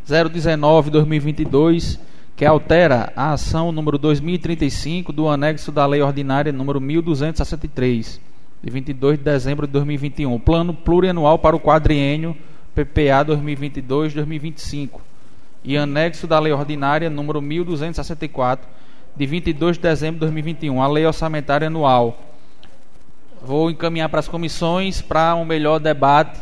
019-2022 0.07 1.99
que 2.39 2.47
altera 2.47 3.13
a 3.17 3.33
ação 3.33 3.73
número 3.73 3.99
2035 3.99 5.13
do 5.13 5.29
anexo 5.29 5.73
da 5.73 5.85
Lei 5.85 6.01
Ordinária 6.01 6.53
número 6.53 6.81
1263, 6.81 8.21
de 8.63 8.71
22 8.71 9.19
de 9.19 9.25
dezembro 9.25 9.67
de 9.67 9.73
2021, 9.73 10.39
plano 10.39 10.73
plurianual 10.73 11.41
para 11.41 11.57
o 11.57 11.61
quadriênio 11.61 12.37
PPA 12.77 13.25
2022-2025, 13.27 15.01
e 15.65 15.77
anexo 15.77 16.29
da 16.29 16.39
Lei 16.39 16.53
Ordinária 16.53 17.11
número 17.11 17.43
1264, 17.43 18.69
de 19.17 19.27
22 19.27 19.77
de 19.77 19.83
dezembro 19.83 20.15
de 20.15 20.21
2021, 20.21 20.81
a 20.81 20.87
Lei 20.87 21.05
Orçamentária 21.05 21.67
Anual. 21.67 22.23
Vou 23.43 23.69
encaminhar 23.69 24.09
para 24.11 24.21
as 24.21 24.29
comissões 24.29 25.03
para 25.03 25.35
um 25.35 25.45
melhor 25.45 25.81
debate 25.81 26.41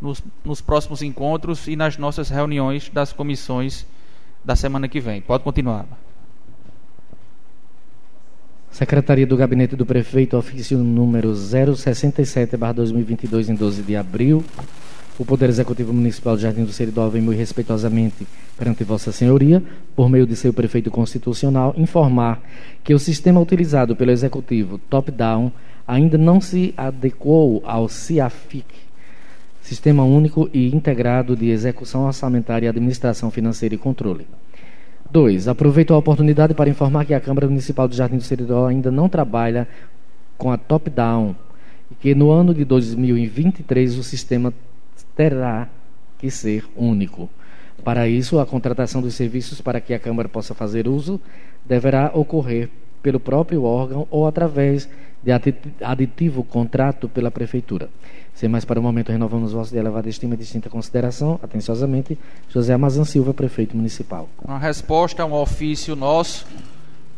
nos, 0.00 0.22
nos 0.42 0.62
próximos 0.62 1.02
encontros 1.02 1.68
e 1.68 1.76
nas 1.76 1.98
nossas 1.98 2.30
reuniões 2.30 2.88
das 2.88 3.12
comissões 3.12 3.84
da 4.46 4.54
semana 4.54 4.86
que 4.86 5.00
vem. 5.00 5.20
Pode 5.20 5.42
continuar. 5.42 5.84
Secretaria 8.70 9.26
do 9.26 9.36
Gabinete 9.36 9.74
do 9.74 9.84
Prefeito, 9.84 10.36
ofício 10.36 10.78
número 10.78 11.32
067-2022, 11.32 13.48
em 13.48 13.56
12 13.56 13.82
de 13.82 13.96
abril. 13.96 14.44
O 15.18 15.24
Poder 15.24 15.48
Executivo 15.48 15.92
Municipal 15.92 16.36
de 16.36 16.42
Jardim 16.42 16.64
do 16.64 16.72
Seridó 16.72 17.08
vem 17.08 17.22
muito 17.22 17.38
respeitosamente 17.38 18.24
perante 18.56 18.84
Vossa 18.84 19.10
Senhoria, 19.10 19.60
por 19.96 20.08
meio 20.08 20.26
de 20.26 20.36
seu 20.36 20.52
prefeito 20.52 20.90
constitucional, 20.90 21.74
informar 21.76 22.40
que 22.84 22.94
o 22.94 22.98
sistema 22.98 23.40
utilizado 23.40 23.96
pelo 23.96 24.12
Executivo 24.12 24.78
top-down 24.78 25.50
ainda 25.88 26.18
não 26.18 26.40
se 26.40 26.72
adequou 26.76 27.62
ao 27.64 27.88
CIAFIC, 27.88 28.85
Sistema 29.66 30.04
Único 30.04 30.48
e 30.54 30.72
Integrado 30.72 31.34
de 31.34 31.50
Execução 31.50 32.04
Orçamentária, 32.04 32.70
Administração 32.70 33.32
Financeira 33.32 33.74
e 33.74 33.78
Controle. 33.78 34.24
2. 35.10 35.48
Aproveito 35.48 35.92
a 35.92 35.98
oportunidade 35.98 36.54
para 36.54 36.70
informar 36.70 37.04
que 37.04 37.12
a 37.12 37.18
Câmara 37.18 37.48
Municipal 37.48 37.88
de 37.88 37.96
Jardim 37.96 38.16
do 38.16 38.22
Seridó 38.22 38.68
ainda 38.68 38.92
não 38.92 39.08
trabalha 39.08 39.66
com 40.38 40.52
a 40.52 40.56
top-down 40.56 41.34
e 41.90 41.96
que 41.96 42.14
no 42.14 42.30
ano 42.30 42.54
de 42.54 42.64
2023 42.64 43.98
o 43.98 44.04
sistema 44.04 44.54
terá 45.16 45.68
que 46.16 46.30
ser 46.30 46.64
único. 46.76 47.28
Para 47.82 48.06
isso, 48.06 48.38
a 48.38 48.46
contratação 48.46 49.02
dos 49.02 49.14
serviços 49.14 49.60
para 49.60 49.80
que 49.80 49.92
a 49.92 49.98
Câmara 49.98 50.28
possa 50.28 50.54
fazer 50.54 50.86
uso 50.86 51.20
deverá 51.64 52.12
ocorrer 52.14 52.70
pelo 53.02 53.18
próprio 53.18 53.64
órgão 53.64 54.06
ou 54.12 54.28
através 54.28 54.88
de 55.24 55.32
aditivo 55.80 56.44
contrato 56.44 57.08
pela 57.08 57.32
Prefeitura. 57.32 57.88
Sem 58.36 58.50
mais 58.50 58.66
para 58.66 58.78
o 58.78 58.82
momento, 58.82 59.10
renovamos 59.10 59.52
vosso 59.52 59.70
de 59.70 59.78
elevada 59.78 60.10
estima 60.10 60.34
e 60.34 60.36
distinta 60.36 60.68
consideração. 60.68 61.40
Atenciosamente, 61.42 62.18
José 62.50 62.74
Amazan 62.74 63.04
Silva, 63.04 63.32
prefeito 63.32 63.74
municipal. 63.74 64.28
Uma 64.44 64.58
resposta 64.58 65.22
a 65.22 65.26
um 65.26 65.32
ofício 65.32 65.96
nosso, 65.96 66.46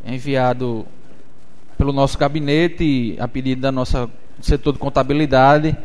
enviado 0.06 0.86
pelo 1.76 1.92
nosso 1.92 2.16
gabinete, 2.16 3.16
a 3.18 3.26
pedido 3.26 3.60
da 3.60 3.72
nossa 3.72 4.08
setor 4.40 4.74
de 4.74 4.78
contabilidade. 4.78 5.76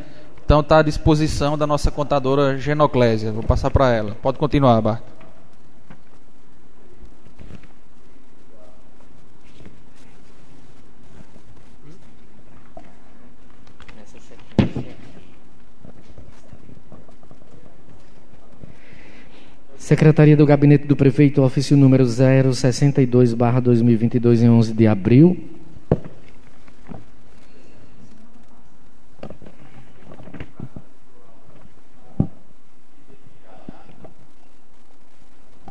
Então 0.46 0.60
está 0.60 0.78
à 0.78 0.82
disposição 0.84 1.58
da 1.58 1.66
nossa 1.66 1.90
contadora 1.90 2.56
Genoclésia. 2.60 3.32
Vou 3.32 3.42
passar 3.42 3.72
para 3.72 3.92
ela. 3.92 4.16
Pode 4.22 4.38
continuar, 4.38 4.80
Bart. 4.82 5.13
Secretaria 19.84 20.38
do 20.38 20.46
Gabinete 20.46 20.88
do 20.88 20.96
Prefeito, 20.96 21.42
ofício 21.42 21.76
número 21.76 22.06
062-2022, 22.06 24.42
em 24.42 24.50
11 24.50 24.72
de 24.72 24.88
abril. 24.88 25.38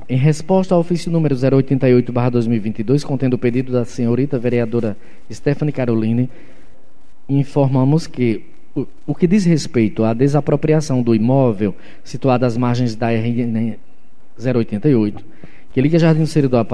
Em 0.07 0.19
resposta 0.19 0.75
ao 0.75 0.83
ofício 0.83 1.11
número 1.11 1.35
088-2022, 1.35 3.05
contendo 3.05 3.33
o 3.33 3.39
pedido 3.39 3.73
da 3.73 3.87
senhorita 3.87 4.39
vereadora 4.39 4.95
Stephanie 5.33 5.73
Caroline, 5.73 6.29
informamos 7.27 8.07
que 8.07 8.45
o, 9.07 9.15
que 9.15 9.27
diz 9.27 9.47
respeito 9.47 10.05
à 10.05 10.13
desapropriação 10.13 11.03
do 11.03 11.15
imóvel 11.15 11.75
situado 12.05 12.45
às 12.45 12.59
margens 12.59 12.95
da 12.95 13.09
RN 13.09 13.79
088, 14.39 15.25
que 15.73 15.81
liga 15.81 15.99
Jardim 15.99 16.27
Seridó 16.27 16.59
a 16.59 16.65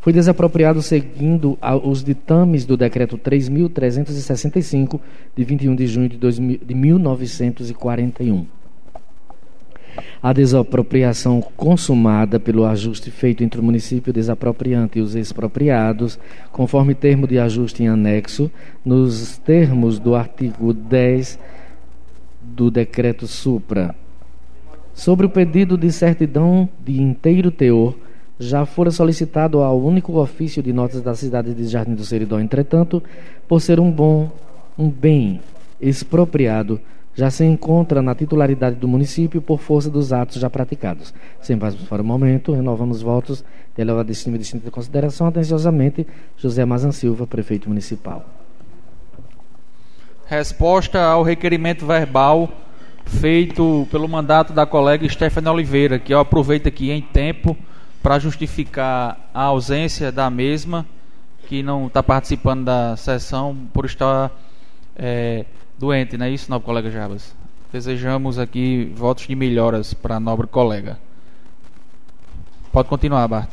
foi 0.00 0.14
desapropriado 0.14 0.80
seguindo 0.80 1.58
os 1.84 2.02
ditames 2.02 2.64
do 2.64 2.76
decreto 2.76 3.18
3.365, 3.18 4.98
de 5.36 5.44
21 5.44 5.76
de 5.76 5.86
junho 5.86 6.08
de, 6.08 6.16
2000, 6.16 6.60
de 6.64 6.74
1941. 6.74 8.46
A 10.22 10.32
desapropriação 10.32 11.42
consumada 11.56 12.40
pelo 12.40 12.64
ajuste 12.64 13.10
feito 13.10 13.44
entre 13.44 13.60
o 13.60 13.62
município 13.62 14.12
desapropriante 14.12 14.98
e 14.98 15.02
os 15.02 15.14
expropriados, 15.14 16.18
conforme 16.50 16.94
termo 16.94 17.26
de 17.26 17.38
ajuste 17.38 17.82
em 17.82 17.88
anexo, 17.88 18.50
nos 18.84 19.36
termos 19.38 19.98
do 19.98 20.14
artigo 20.14 20.72
10 20.72 21.38
do 22.42 22.70
decreto 22.70 23.26
supra 23.26 23.94
sobre 24.94 25.26
o 25.26 25.30
pedido 25.30 25.76
de 25.76 25.90
certidão 25.92 26.68
de 26.84 27.00
inteiro 27.00 27.50
teor, 27.50 27.94
já 28.38 28.64
fora 28.64 28.90
solicitado 28.90 29.60
ao 29.60 29.78
único 29.78 30.18
ofício 30.18 30.62
de 30.62 30.72
notas 30.72 31.02
da 31.02 31.14
cidade 31.14 31.52
de 31.52 31.66
Jardim 31.66 31.94
do 31.94 32.04
Seridó, 32.04 32.40
entretanto, 32.40 33.02
por 33.46 33.60
ser 33.60 33.78
um 33.78 33.90
bom, 33.90 34.30
um 34.78 34.88
bem 34.88 35.40
expropriado, 35.80 36.80
já 37.14 37.30
se 37.30 37.44
encontra 37.44 38.00
na 38.00 38.14
titularidade 38.14 38.76
do 38.76 38.88
município 38.88 39.42
por 39.42 39.60
força 39.60 39.90
dos 39.90 40.12
atos 40.12 40.36
já 40.40 40.48
praticados. 40.48 41.12
Sem 41.42 41.56
mais 41.56 41.74
para 41.74 42.00
o 42.00 42.04
momento, 42.04 42.52
renovamos 42.52 43.02
votos 43.02 43.44
de 43.74 43.82
elevada 43.82 44.10
estima 44.10 44.36
e 44.36 44.38
distinta 44.38 44.70
consideração, 44.70 45.26
atenciosamente, 45.26 46.06
José 46.36 46.64
Mazan 46.64 46.92
Silva, 46.92 47.26
prefeito 47.26 47.68
municipal. 47.68 48.24
Resposta 50.24 51.02
ao 51.02 51.22
requerimento 51.22 51.84
verbal 51.84 52.48
feito 53.10 53.86
pelo 53.90 54.08
mandato 54.08 54.52
da 54.52 54.64
colega 54.64 55.08
Stephanie 55.08 55.50
Oliveira, 55.50 55.98
que 55.98 56.14
eu 56.14 56.20
aproveito 56.20 56.68
aqui 56.68 56.90
em 56.90 57.02
tempo 57.02 57.56
para 58.02 58.18
justificar 58.18 59.30
a 59.34 59.42
ausência 59.42 60.12
da 60.12 60.30
mesma, 60.30 60.86
que 61.46 61.62
não 61.62 61.88
está 61.88 62.02
participando 62.02 62.64
da 62.64 62.96
sessão 62.96 63.56
por 63.74 63.84
estar 63.84 64.30
é, 64.96 65.44
doente, 65.78 66.16
não 66.16 66.26
é 66.26 66.30
isso, 66.30 66.50
nobre 66.50 66.64
colega 66.64 66.90
Jabas? 66.90 67.34
Desejamos 67.72 68.38
aqui 68.38 68.90
votos 68.94 69.26
de 69.26 69.34
melhoras 69.34 69.92
para 69.92 70.16
a 70.16 70.20
nobre 70.20 70.46
colega. 70.46 70.98
Pode 72.72 72.88
continuar, 72.88 73.26
Bart. 73.26 73.50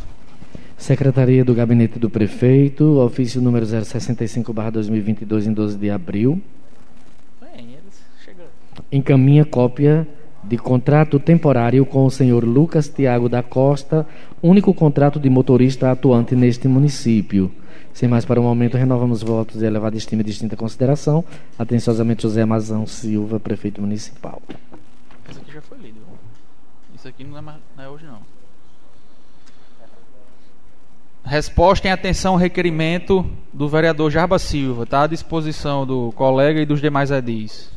Secretaria 0.77 1.43
do 1.43 1.55
Gabinete 1.55 1.97
do 1.97 2.09
Prefeito, 2.09 2.99
ofício 2.99 3.41
número 3.41 3.65
065-2022, 3.65 5.47
em 5.47 5.53
12 5.53 5.77
de 5.77 5.89
abril 5.89 6.41
encaminha 8.91 9.45
cópia 9.45 10.07
de 10.43 10.57
contrato 10.57 11.19
temporário 11.19 11.85
com 11.85 12.05
o 12.05 12.11
senhor 12.11 12.43
Lucas 12.43 12.87
Tiago 12.87 13.27
da 13.27 13.43
Costa, 13.43 14.07
único 14.41 14.73
contrato 14.73 15.19
de 15.19 15.29
motorista 15.29 15.91
atuante 15.91 16.35
neste 16.35 16.67
município. 16.67 17.51
Sem 17.93 18.07
mais 18.07 18.23
para 18.23 18.39
o 18.39 18.43
momento, 18.43 18.77
renovamos 18.77 19.23
votos 19.23 19.59
de 19.59 19.65
elevada 19.65 19.97
estima 19.97 20.21
e 20.21 20.25
distinta 20.25 20.55
consideração. 20.55 21.25
Atenciosamente, 21.57 22.21
José 22.21 22.43
Amazão 22.43 22.85
Silva, 22.85 23.39
prefeito 23.39 23.81
municipal. 23.81 24.41
Isso 25.29 25.39
aqui 25.41 25.51
já 25.51 25.61
foi 25.61 25.79
lido. 25.79 25.99
Isso 26.95 27.07
aqui 27.07 27.23
não 27.23 27.39
é, 27.39 27.41
não 27.41 27.83
é 27.83 27.89
hoje, 27.89 28.05
não. 28.05 28.19
Resposta 31.25 31.87
em 31.87 31.91
atenção 31.91 32.33
ao 32.33 32.39
requerimento 32.39 33.25
do 33.51 33.67
vereador 33.67 34.09
Jarba 34.09 34.39
Silva. 34.39 34.83
Está 34.83 35.03
à 35.03 35.07
disposição 35.07 35.85
do 35.85 36.13
colega 36.13 36.61
e 36.61 36.65
dos 36.65 36.79
demais 36.79 37.11
edis. 37.11 37.76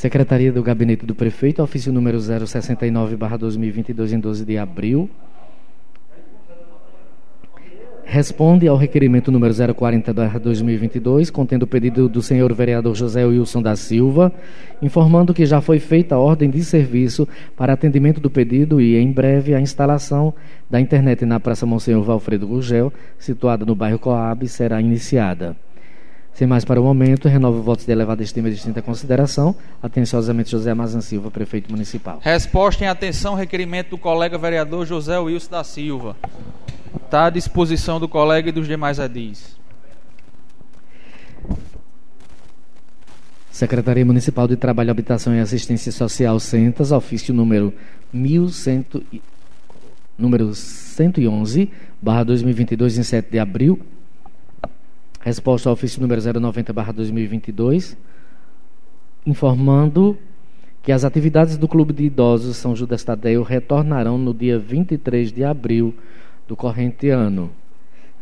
Secretaria 0.00 0.50
do 0.50 0.62
Gabinete 0.62 1.04
do 1.04 1.14
Prefeito, 1.14 1.62
ofício 1.62 1.92
número 1.92 2.16
069-2022, 2.16 4.12
em 4.12 4.18
12 4.18 4.46
de 4.46 4.56
abril. 4.56 5.10
Responde 8.02 8.66
ao 8.66 8.78
requerimento 8.78 9.30
número 9.30 9.52
040-2022, 9.52 11.30
contendo 11.30 11.64
o 11.64 11.66
pedido 11.66 12.08
do 12.08 12.22
senhor 12.22 12.50
vereador 12.54 12.94
José 12.94 13.26
Wilson 13.26 13.60
da 13.60 13.76
Silva, 13.76 14.32
informando 14.80 15.34
que 15.34 15.44
já 15.44 15.60
foi 15.60 15.78
feita 15.78 16.14
a 16.14 16.18
ordem 16.18 16.48
de 16.48 16.64
serviço 16.64 17.28
para 17.54 17.74
atendimento 17.74 18.22
do 18.22 18.30
pedido 18.30 18.80
e, 18.80 18.96
em 18.96 19.12
breve, 19.12 19.54
a 19.54 19.60
instalação 19.60 20.32
da 20.70 20.80
internet 20.80 21.26
na 21.26 21.38
Praça 21.38 21.66
Monsenhor 21.66 22.02
Valfredo 22.02 22.46
Gugel, 22.46 22.90
situada 23.18 23.66
no 23.66 23.74
bairro 23.74 23.98
Coab, 23.98 24.48
será 24.48 24.80
iniciada. 24.80 25.54
Sem 26.34 26.46
mais 26.46 26.64
para 26.64 26.80
o 26.80 26.84
momento, 26.84 27.28
renovo 27.28 27.60
votos 27.62 27.84
de 27.84 27.92
elevada 27.92 28.22
estima 28.22 28.48
e 28.48 28.52
distinta 28.52 28.80
consideração. 28.80 29.54
Atenciosamente, 29.82 30.50
José 30.50 30.70
Amazan 30.70 31.00
Silva, 31.00 31.30
prefeito 31.30 31.70
municipal. 31.70 32.18
Resposta 32.22 32.84
em 32.84 32.88
atenção, 32.88 33.34
requerimento 33.34 33.90
do 33.90 33.98
colega 33.98 34.38
vereador 34.38 34.86
José 34.86 35.18
Wilson 35.18 35.50
da 35.50 35.64
Silva. 35.64 36.16
Está 37.04 37.26
à 37.26 37.30
disposição 37.30 38.00
do 38.00 38.08
colega 38.08 38.48
e 38.48 38.52
dos 38.52 38.66
demais 38.66 38.98
edis. 38.98 39.58
Secretaria 43.50 44.06
Municipal 44.06 44.48
de 44.48 44.56
Trabalho, 44.56 44.90
Habitação 44.90 45.34
e 45.34 45.40
Assistência 45.40 45.92
Social, 45.92 46.40
Centas, 46.40 46.92
ofício 46.92 47.34
número 47.34 47.74
1100, 48.10 48.86
número 50.16 50.54
111, 50.54 51.70
barra 52.00 52.24
2022, 52.24 52.96
em 52.96 53.02
7 53.02 53.30
de 53.30 53.38
abril. 53.38 53.78
Resposta 55.20 55.68
ao 55.68 55.74
ofício 55.74 56.00
número 56.00 56.20
090, 56.40 56.72
barra 56.72 56.92
2022, 56.92 57.94
informando 59.26 60.16
que 60.82 60.90
as 60.90 61.04
atividades 61.04 61.58
do 61.58 61.68
Clube 61.68 61.92
de 61.92 62.04
Idosos 62.04 62.56
São 62.56 62.74
Judas 62.74 63.04
Tadeu 63.04 63.42
retornarão 63.42 64.16
no 64.16 64.32
dia 64.32 64.58
23 64.58 65.30
de 65.30 65.44
abril 65.44 65.94
do 66.48 66.56
corrente 66.56 67.10
ano. 67.10 67.52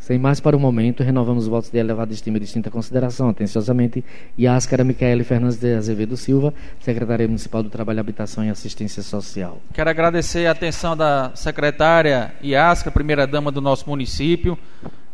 Sem 0.00 0.18
mais 0.18 0.40
para 0.40 0.56
o 0.56 0.60
momento, 0.60 1.02
renovamos 1.04 1.44
os 1.44 1.48
votos 1.48 1.70
de 1.70 1.78
elevada 1.78 2.12
estima 2.12 2.36
e 2.36 2.40
distinta 2.40 2.70
consideração. 2.70 3.28
Atenciosamente, 3.28 4.04
Yáscara 4.38 4.82
Micaele 4.82 5.22
Fernandes 5.22 5.58
de 5.58 5.74
Azevedo 5.74 6.16
Silva, 6.16 6.52
Secretaria 6.80 7.26
Municipal 7.26 7.62
do 7.62 7.70
Trabalho, 7.70 8.00
Habitação 8.00 8.44
e 8.44 8.50
Assistência 8.50 9.02
Social. 9.02 9.60
Quero 9.72 9.90
agradecer 9.90 10.46
a 10.46 10.52
atenção 10.52 10.96
da 10.96 11.32
secretária 11.34 12.32
Yáscara, 12.42 12.92
primeira-dama 12.92 13.52
do 13.52 13.60
nosso 13.60 13.88
município. 13.88 14.58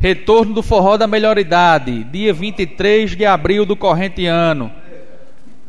Retorno 0.05 0.53
do 0.53 0.63
Forró 0.63 0.99
da 0.99 1.07
Melhor 1.07 1.39
Idade, 1.39 2.05
dia 2.05 2.31
23 2.31 3.17
de 3.17 3.25
abril 3.25 3.65
do 3.65 3.75
corrente 3.75 4.27
ano. 4.27 4.71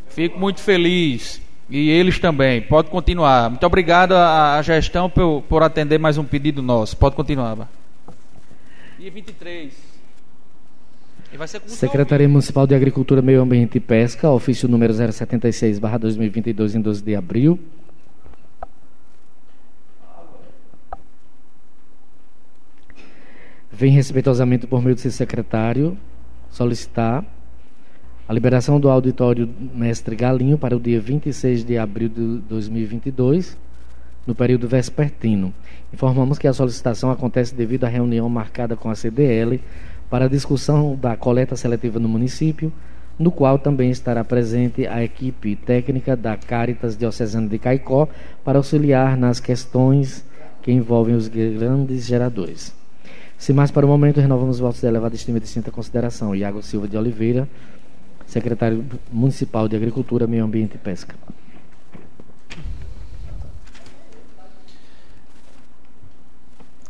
Fico 0.09 0.37
muito 0.37 0.59
feliz. 0.59 1.41
E 1.69 1.89
eles 1.89 2.19
também. 2.19 2.61
Pode 2.61 2.89
continuar. 2.89 3.49
Muito 3.49 3.65
obrigado 3.65 4.11
à, 4.11 4.61
gestão 4.61 5.09
por, 5.09 5.41
por 5.43 5.63
atender 5.63 5.97
mais 5.97 6.17
um 6.17 6.25
pedido 6.25 6.61
nosso. 6.61 6.97
Pode 6.97 7.15
continuar. 7.15 7.55
Bah. 7.55 7.67
Dia 8.99 9.09
23. 9.09 9.73
E 11.31 11.37
vai 11.37 11.47
ser 11.47 11.61
Secretaria 11.67 12.27
Municipal 12.27 12.67
de 12.67 12.75
Agricultura, 12.75 13.21
Meio 13.21 13.41
Ambiente 13.41 13.77
e 13.77 13.79
Pesca, 13.79 14.29
ofício 14.29 14.67
número 14.67 14.93
076, 14.93 15.79
barra 15.79 15.97
2022, 15.97 16.75
em 16.75 16.81
12 16.81 17.01
de 17.01 17.15
abril. 17.15 17.57
Vem 23.77 23.91
respeitosamente 23.91 24.65
por 24.65 24.81
meio 24.81 24.95
do 24.95 25.01
seu 25.01 25.11
secretário 25.11 25.97
solicitar 26.49 27.25
a 28.25 28.31
liberação 28.31 28.79
do 28.79 28.89
auditório 28.89 29.49
Mestre 29.73 30.15
Galinho 30.15 30.57
para 30.57 30.77
o 30.77 30.79
dia 30.79 31.01
26 31.01 31.65
de 31.65 31.77
abril 31.77 32.07
de 32.07 32.37
2022, 32.47 33.57
no 34.25 34.33
período 34.33 34.65
vespertino. 34.65 35.53
Informamos 35.93 36.39
que 36.39 36.47
a 36.47 36.53
solicitação 36.53 37.11
acontece 37.11 37.53
devido 37.53 37.83
à 37.83 37.89
reunião 37.89 38.29
marcada 38.29 38.77
com 38.77 38.89
a 38.89 38.95
CDL 38.95 39.59
para 40.09 40.23
a 40.23 40.29
discussão 40.29 40.95
da 40.95 41.17
coleta 41.17 41.57
seletiva 41.57 41.99
no 41.99 42.07
município, 42.07 42.71
no 43.19 43.29
qual 43.29 43.59
também 43.59 43.89
estará 43.89 44.23
presente 44.23 44.87
a 44.87 45.03
equipe 45.03 45.53
técnica 45.53 46.15
da 46.15 46.37
Caritas 46.37 46.95
Diocesana 46.95 47.49
de 47.49 47.59
Caicó 47.59 48.07
para 48.41 48.57
auxiliar 48.57 49.17
nas 49.17 49.41
questões 49.41 50.25
que 50.61 50.71
envolvem 50.71 51.13
os 51.13 51.27
grandes 51.27 52.05
geradores. 52.05 52.84
Se 53.37 53.53
mais 53.53 53.69
para 53.71 53.85
o 53.85 53.89
momento, 53.89 54.19
renovamos 54.19 54.55
os 54.55 54.59
votos 54.59 54.81
de 54.81 54.87
elevada 54.87 55.15
estima 55.15 55.37
e 55.37 55.41
distinta 55.41 55.71
consideração. 55.71 56.35
Iago 56.35 56.61
Silva 56.63 56.87
de 56.87 56.97
Oliveira, 56.97 57.47
secretário 58.25 58.85
municipal 59.11 59.67
de 59.67 59.75
Agricultura, 59.75 60.25
Meio 60.25 60.43
Ambiente 60.43 60.75
e 60.75 60.77
Pesca. 60.77 61.15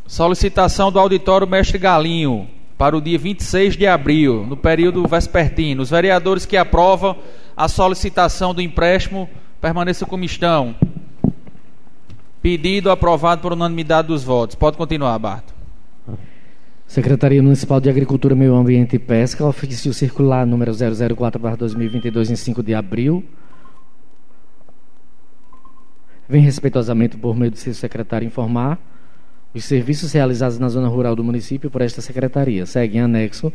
Solicitação 0.06 0.92
do 0.92 0.98
auditório 0.98 1.46
Mestre 1.46 1.78
Galinho 1.78 2.48
para 2.78 2.96
o 2.96 3.00
dia 3.00 3.18
26 3.18 3.76
de 3.76 3.86
abril, 3.86 4.46
no 4.46 4.56
período 4.56 5.06
vespertino. 5.06 5.82
Os 5.82 5.90
vereadores 5.90 6.46
que 6.46 6.56
aprovam 6.56 7.16
a 7.56 7.68
solicitação 7.68 8.54
do 8.54 8.62
empréstimo 8.62 9.28
permaneçam 9.60 10.06
como 10.06 10.24
estão. 10.24 10.76
Pedido 12.40 12.90
aprovado 12.90 13.42
por 13.42 13.52
unanimidade 13.52 14.08
dos 14.08 14.22
votos. 14.22 14.54
Pode 14.54 14.76
continuar, 14.76 15.18
Barto. 15.18 15.55
Secretaria 16.86 17.42
Municipal 17.42 17.80
de 17.80 17.90
Agricultura, 17.90 18.34
Meio 18.34 18.54
Ambiente 18.54 18.96
e 18.96 18.98
Pesca, 18.98 19.44
ofício 19.44 19.92
circular 19.92 20.46
número 20.46 20.72
004/2022 20.72 22.30
em 22.30 22.36
5 22.36 22.62
de 22.62 22.74
abril. 22.74 23.24
Vem 26.28 26.40
respeitosamente 26.42 27.16
por 27.16 27.36
meio 27.36 27.50
do 27.50 27.56
seu 27.56 27.74
secretário 27.74 28.26
informar 28.26 28.78
os 29.52 29.64
serviços 29.64 30.12
realizados 30.12 30.58
na 30.58 30.68
zona 30.68 30.88
rural 30.88 31.16
do 31.16 31.24
município 31.24 31.70
por 31.70 31.82
esta 31.82 32.00
secretaria. 32.00 32.64
Segue 32.66 32.98
em 32.98 33.00
anexo 33.00 33.52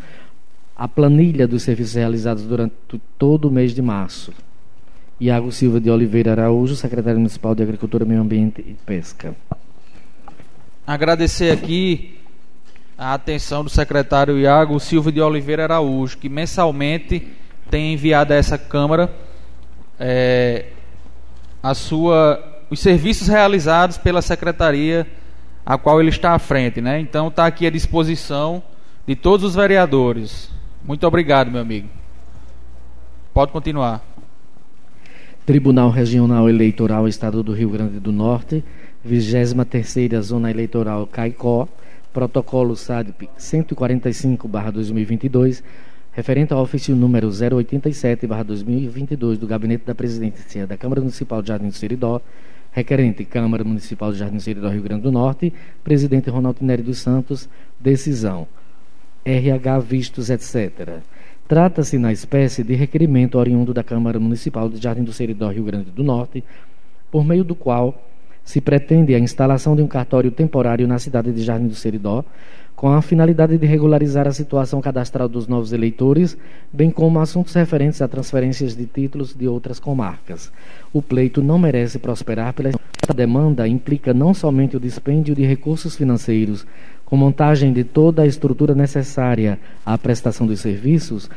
a 0.75 0.87
planilha 0.87 1.47
dos 1.47 1.63
serviços 1.63 1.95
realizados 1.95 2.43
durante 2.43 2.75
todo 3.17 3.47
o 3.47 3.51
mês 3.51 3.73
de 3.73 3.81
março. 3.81 4.33
Iago 5.19 5.51
Silva 5.51 5.79
de 5.79 5.89
Oliveira 5.89 6.31
Araújo, 6.31 6.75
secretário 6.75 7.19
municipal 7.19 7.53
de 7.53 7.61
Agricultura, 7.61 8.03
Meio 8.03 8.21
Ambiente 8.21 8.61
e 8.61 8.73
Pesca. 8.85 9.35
Agradecer 10.85 11.51
aqui 11.51 12.20
a 13.01 13.15
atenção 13.15 13.63
do 13.63 13.69
secretário 13.69 14.37
Iago 14.37 14.79
Silva 14.79 15.11
de 15.11 15.19
Oliveira 15.19 15.63
Araújo, 15.63 16.19
que 16.19 16.29
mensalmente 16.29 17.27
tem 17.67 17.93
enviado 17.93 18.31
a 18.31 18.35
essa 18.35 18.59
Câmara 18.59 19.11
é, 19.99 20.67
a 21.63 21.73
sua, 21.73 22.61
os 22.69 22.79
serviços 22.79 23.27
realizados 23.27 23.97
pela 23.97 24.21
secretaria 24.21 25.07
a 25.65 25.79
qual 25.79 25.99
ele 25.99 26.11
está 26.11 26.33
à 26.33 26.39
frente. 26.39 26.79
Né? 26.79 26.99
Então 26.99 27.29
está 27.29 27.47
aqui 27.47 27.65
à 27.65 27.71
disposição 27.71 28.61
de 29.07 29.15
todos 29.15 29.43
os 29.47 29.55
vereadores. 29.55 30.51
Muito 30.85 31.07
obrigado, 31.07 31.49
meu 31.49 31.61
amigo. 31.61 31.89
Pode 33.33 33.51
continuar. 33.51 34.05
Tribunal 35.43 35.89
Regional 35.89 36.47
Eleitoral 36.47 37.07
Estado 37.07 37.41
do 37.41 37.51
Rio 37.51 37.69
Grande 37.71 37.99
do 37.99 38.11
Norte, 38.11 38.63
23ª 39.03 40.21
Zona 40.21 40.51
Eleitoral 40.51 41.07
Caicó, 41.07 41.67
Protocolo 42.13 42.75
SADP 42.75 43.29
145/2022, 43.37 45.63
referente 46.11 46.53
ao 46.53 46.61
ofício 46.61 46.93
número 46.95 47.29
087/2022 47.29 49.37
do 49.37 49.47
Gabinete 49.47 49.85
da 49.85 49.95
Presidência 49.95 50.67
da 50.67 50.75
Câmara 50.75 50.99
Municipal 50.99 51.41
de 51.41 51.47
Jardim 51.47 51.69
do 51.69 51.73
Seridó, 51.73 52.21
requerente 52.71 53.23
Câmara 53.23 53.63
Municipal 53.63 54.11
de 54.11 54.19
Jardim 54.19 54.35
do 54.35 54.41
Seridó, 54.41 54.67
Rio 54.69 54.81
Grande 54.81 55.03
do 55.03 55.11
Norte, 55.11 55.53
presidente 55.83 56.29
Ronaldo 56.29 56.65
Nery 56.65 56.83
dos 56.83 56.97
Santos, 56.97 57.47
decisão 57.79 58.47
RH 59.23 59.79
vistos, 59.79 60.29
etc. 60.29 60.99
Trata-se 61.47 61.97
na 61.97 62.11
espécie 62.11 62.63
de 62.63 62.75
requerimento 62.75 63.37
oriundo 63.37 63.73
da 63.73 63.83
Câmara 63.83 64.19
Municipal 64.19 64.69
de 64.69 64.81
Jardim 64.81 65.03
do 65.03 65.13
Seridó, 65.13 65.49
Rio 65.49 65.63
Grande 65.63 65.91
do 65.91 66.03
Norte, 66.03 66.43
por 67.09 67.23
meio 67.23 67.43
do 67.43 67.55
qual 67.55 68.10
se 68.43 68.59
pretende 68.59 69.15
a 69.15 69.19
instalação 69.19 69.75
de 69.75 69.81
um 69.81 69.87
cartório 69.87 70.31
temporário 70.31 70.87
na 70.87 70.99
cidade 70.99 71.31
de 71.31 71.43
Jardim 71.43 71.67
do 71.67 71.75
Seridó, 71.75 72.23
com 72.75 72.89
a 72.89 73.01
finalidade 73.01 73.57
de 73.57 73.65
regularizar 73.65 74.27
a 74.27 74.31
situação 74.31 74.81
cadastral 74.81 75.29
dos 75.29 75.47
novos 75.47 75.71
eleitores, 75.71 76.37
bem 76.73 76.89
como 76.89 77.19
assuntos 77.19 77.53
referentes 77.53 78.01
a 78.01 78.07
transferências 78.07 78.75
de 78.75 78.85
títulos 78.85 79.35
de 79.35 79.47
outras 79.47 79.79
comarcas. 79.79 80.51
O 80.91 81.01
pleito 81.01 81.43
não 81.43 81.59
merece 81.59 81.99
prosperar 81.99 82.53
pela 82.53 82.71
a 83.07 83.13
demanda 83.13 83.67
implica 83.67 84.13
não 84.13 84.33
somente 84.33 84.77
o 84.77 84.79
dispêndio 84.79 85.35
de 85.35 85.43
recursos 85.43 85.95
financeiros, 85.95 86.65
com 87.03 87.17
montagem 87.17 87.73
de 87.73 87.83
toda 87.83 88.21
a 88.21 88.27
estrutura 88.27 88.73
necessária 88.73 89.59
à 89.85 89.97
prestação 89.97 90.47
dos 90.47 90.61
serviços, 90.61 91.29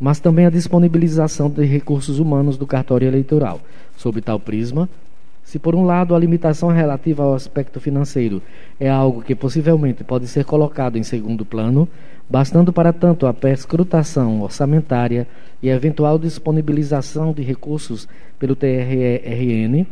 mas 0.00 0.18
também 0.18 0.46
a 0.46 0.50
disponibilização 0.50 1.50
de 1.50 1.64
recursos 1.66 2.18
humanos 2.18 2.56
do 2.56 2.66
cartório 2.66 3.06
eleitoral. 3.06 3.60
Sob 3.96 4.20
tal 4.22 4.40
prisma, 4.40 4.88
Se, 5.50 5.58
por 5.58 5.74
um 5.74 5.84
lado, 5.84 6.14
a 6.14 6.18
limitação 6.20 6.68
relativa 6.68 7.24
ao 7.24 7.34
aspecto 7.34 7.80
financeiro 7.80 8.40
é 8.78 8.88
algo 8.88 9.20
que 9.20 9.34
possivelmente 9.34 10.04
pode 10.04 10.28
ser 10.28 10.44
colocado 10.44 10.96
em 10.96 11.02
segundo 11.02 11.44
plano, 11.44 11.88
bastando 12.28 12.72
para 12.72 12.92
tanto 12.92 13.26
a 13.26 13.34
perscrutação 13.34 14.42
orçamentária 14.42 15.26
e 15.60 15.68
eventual 15.68 16.20
disponibilização 16.20 17.32
de 17.32 17.42
recursos 17.42 18.06
pelo 18.38 18.54
TRERN, 18.54 19.88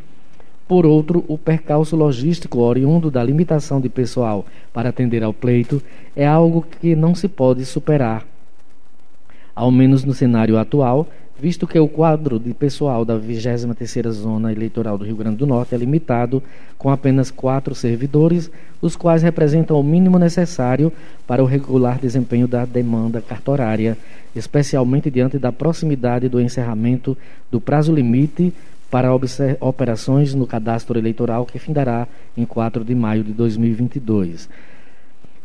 por 0.69 0.87
outro, 0.87 1.25
o 1.27 1.37
percalço 1.37 1.97
logístico 1.97 2.61
oriundo 2.61 3.11
da 3.11 3.25
limitação 3.25 3.81
de 3.81 3.89
pessoal 3.89 4.47
para 4.73 4.91
atender 4.91 5.25
ao 5.25 5.35
pleito 5.35 5.83
é 6.15 6.25
algo 6.25 6.65
que 6.81 6.95
não 6.95 7.17
se 7.17 7.27
pode 7.27 7.65
superar, 7.65 8.25
ao 9.57 9.73
menos 9.73 10.05
no 10.05 10.15
cenário 10.15 10.57
atual, 10.57 11.09
visto 11.41 11.67
que 11.67 11.79
o 11.79 11.87
quadro 11.87 12.39
de 12.39 12.53
pessoal 12.53 13.05
da 13.05 13.17
23ª 13.17 14.11
Zona 14.11 14.53
Eleitoral 14.53 14.99
do 14.99 15.05
Rio 15.05 15.17
Grande 15.17 15.37
do 15.37 15.47
Norte 15.47 15.75
é 15.75 15.79
limitado 15.79 16.43
com 16.77 16.91
apenas 16.91 17.31
quatro 17.31 17.75
servidores, 17.75 18.51
os 18.83 18.97
quais 18.97 19.23
representam 19.23 19.79
o 19.79 19.83
mínimo 19.83 20.19
necessário 20.19 20.93
para 21.27 21.43
o 21.43 21.47
regular 21.47 21.99
desempenho 21.99 22.49
da 22.49 22.65
demanda 22.65 23.23
cartorária, 23.23 23.97
especialmente 24.35 25.11
diante 25.11 25.39
da 25.39 25.53
proximidade 25.53 26.29
do 26.29 26.41
encerramento 26.41 27.17
do 27.51 27.61
prazo 27.61 27.93
limite 27.93 28.53
para 28.91 29.11
operações 29.61 30.35
no 30.35 30.47
cadastro 30.47 30.99
eleitoral 30.99 31.47
que 31.47 31.59
findará 31.59 32.09
em 32.37 32.45
4 32.45 32.85
de 32.85 32.95
maio 32.95 33.23
de 33.23 33.33
2022. 33.33 34.49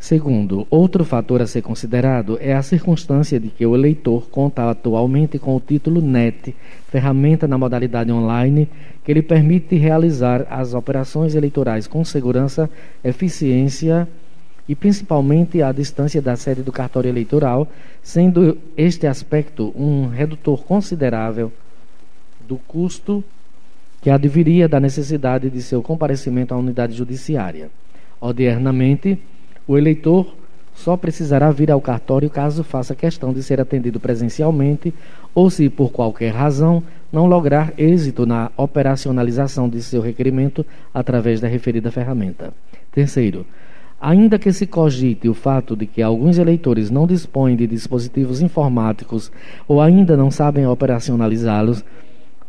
Segundo, 0.04 0.66
outro 0.68 1.02
fator 1.02 1.40
a 1.40 1.46
ser 1.46 1.62
considerado 1.62 2.36
é 2.38 2.52
a 2.52 2.60
circunstância 2.60 3.40
de 3.40 3.48
que 3.48 3.64
o 3.64 3.74
eleitor 3.74 4.28
conta 4.28 4.68
atualmente 4.68 5.38
com 5.38 5.56
o 5.56 5.60
título 5.60 6.02
NET, 6.02 6.54
ferramenta 6.88 7.48
na 7.48 7.56
modalidade 7.56 8.12
online 8.12 8.68
que 9.02 9.14
lhe 9.14 9.22
permite 9.22 9.76
realizar 9.76 10.46
as 10.50 10.74
operações 10.74 11.34
eleitorais 11.34 11.86
com 11.86 12.04
segurança, 12.04 12.68
eficiência 13.02 14.06
e 14.68 14.74
principalmente 14.74 15.62
à 15.62 15.72
distância 15.72 16.20
da 16.20 16.36
sede 16.36 16.62
do 16.62 16.70
cartório 16.70 17.08
eleitoral, 17.08 17.66
sendo 18.02 18.58
este 18.76 19.06
aspecto 19.06 19.72
um 19.74 20.08
redutor 20.08 20.64
considerável 20.64 21.50
do 22.46 22.56
custo 22.56 23.24
que 24.02 24.10
adviria 24.10 24.68
da 24.68 24.78
necessidade 24.78 25.48
de 25.48 25.62
seu 25.62 25.82
comparecimento 25.82 26.52
à 26.52 26.58
unidade 26.58 26.92
judiciária. 26.92 27.70
Odiernamente, 28.20 29.18
o 29.66 29.78
eleitor 29.78 30.34
só 30.74 30.96
precisará 30.96 31.50
vir 31.50 31.70
ao 31.70 31.80
cartório 31.80 32.28
caso 32.28 32.64
faça 32.64 32.94
questão 32.94 33.32
de 33.32 33.42
ser 33.42 33.60
atendido 33.60 34.00
presencialmente 34.00 34.92
ou 35.34 35.48
se, 35.48 35.68
por 35.68 35.92
qualquer 35.92 36.32
razão, 36.32 36.82
não 37.12 37.26
lograr 37.26 37.72
êxito 37.78 38.26
na 38.26 38.50
operacionalização 38.56 39.68
de 39.68 39.80
seu 39.82 40.02
requerimento 40.02 40.66
através 40.92 41.40
da 41.40 41.46
referida 41.46 41.90
ferramenta. 41.92 42.52
Terceiro, 42.90 43.46
ainda 44.00 44.38
que 44.38 44.52
se 44.52 44.66
cogite 44.66 45.28
o 45.28 45.34
fato 45.34 45.76
de 45.76 45.86
que 45.86 46.02
alguns 46.02 46.38
eleitores 46.38 46.90
não 46.90 47.06
dispõem 47.06 47.54
de 47.54 47.66
dispositivos 47.66 48.42
informáticos 48.42 49.30
ou 49.68 49.80
ainda 49.80 50.16
não 50.16 50.30
sabem 50.30 50.66
operacionalizá-los, 50.66 51.84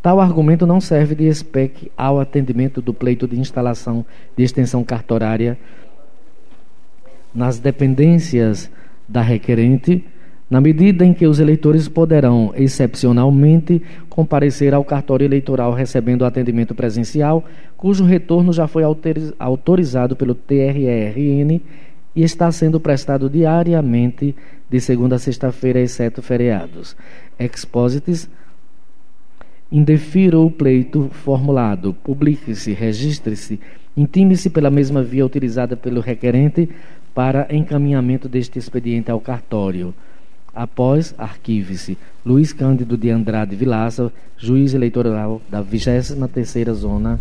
Tal 0.05 0.21
argumento 0.21 0.67
não 0.67 0.79
serve 0.79 1.15
de 1.15 1.23
espec 1.23 1.91
ao 1.97 2.19
atendimento 2.19 2.79
do 2.79 2.93
pleito 2.93 3.27
de 3.27 3.39
instalação 3.39 4.05
de 4.37 4.43
extensão 4.43 4.83
cartorária 4.83 5.57
nas 7.35 7.59
dependências 7.59 8.71
da 9.07 9.21
requerente, 9.21 10.03
na 10.49 10.61
medida 10.61 11.03
em 11.03 11.13
que 11.13 11.27
os 11.27 11.39
eleitores 11.39 11.87
poderão, 11.87 12.53
excepcionalmente, 12.55 13.81
comparecer 14.09 14.73
ao 14.73 14.83
cartório 14.83 15.25
eleitoral 15.25 15.73
recebendo 15.73 16.23
atendimento 16.23 16.73
presencial, 16.73 17.43
cujo 17.75 18.05
retorno 18.05 18.53
já 18.53 18.67
foi 18.67 18.83
autorizado 19.37 20.15
pelo 20.15 20.35
TRRN 20.35 21.61
e 22.15 22.23
está 22.23 22.51
sendo 22.51 22.79
prestado 22.79 23.29
diariamente 23.29 24.35
de 24.69 24.79
segunda 24.79 25.17
a 25.17 25.19
sexta-feira, 25.19 25.79
exceto 25.79 26.21
feriados. 26.21 26.95
Exposites 27.37 28.29
indefira 29.71 30.39
o 30.39 30.49
pleito 30.49 31.09
formulado, 31.11 31.93
publique-se, 31.93 32.71
registre-se, 32.71 33.59
intime-se 33.97 34.49
pela 34.49 34.69
mesma 34.69 35.03
via 35.03 35.25
utilizada 35.25 35.75
pelo 35.75 36.01
requerente 36.01 36.69
para 37.15 37.47
encaminhamento 37.49 38.29
deste 38.29 38.59
expediente 38.59 39.09
ao 39.09 39.19
cartório. 39.19 39.95
Após, 40.53 41.15
arquive-se. 41.17 41.97
Luiz 42.23 42.53
Cândido 42.53 42.95
de 42.95 43.09
Andrade 43.09 43.55
Vilaça, 43.55 44.13
juiz 44.37 44.75
eleitoral 44.75 45.41
da 45.49 45.63
23ª 45.63 46.73
Zona. 46.73 47.19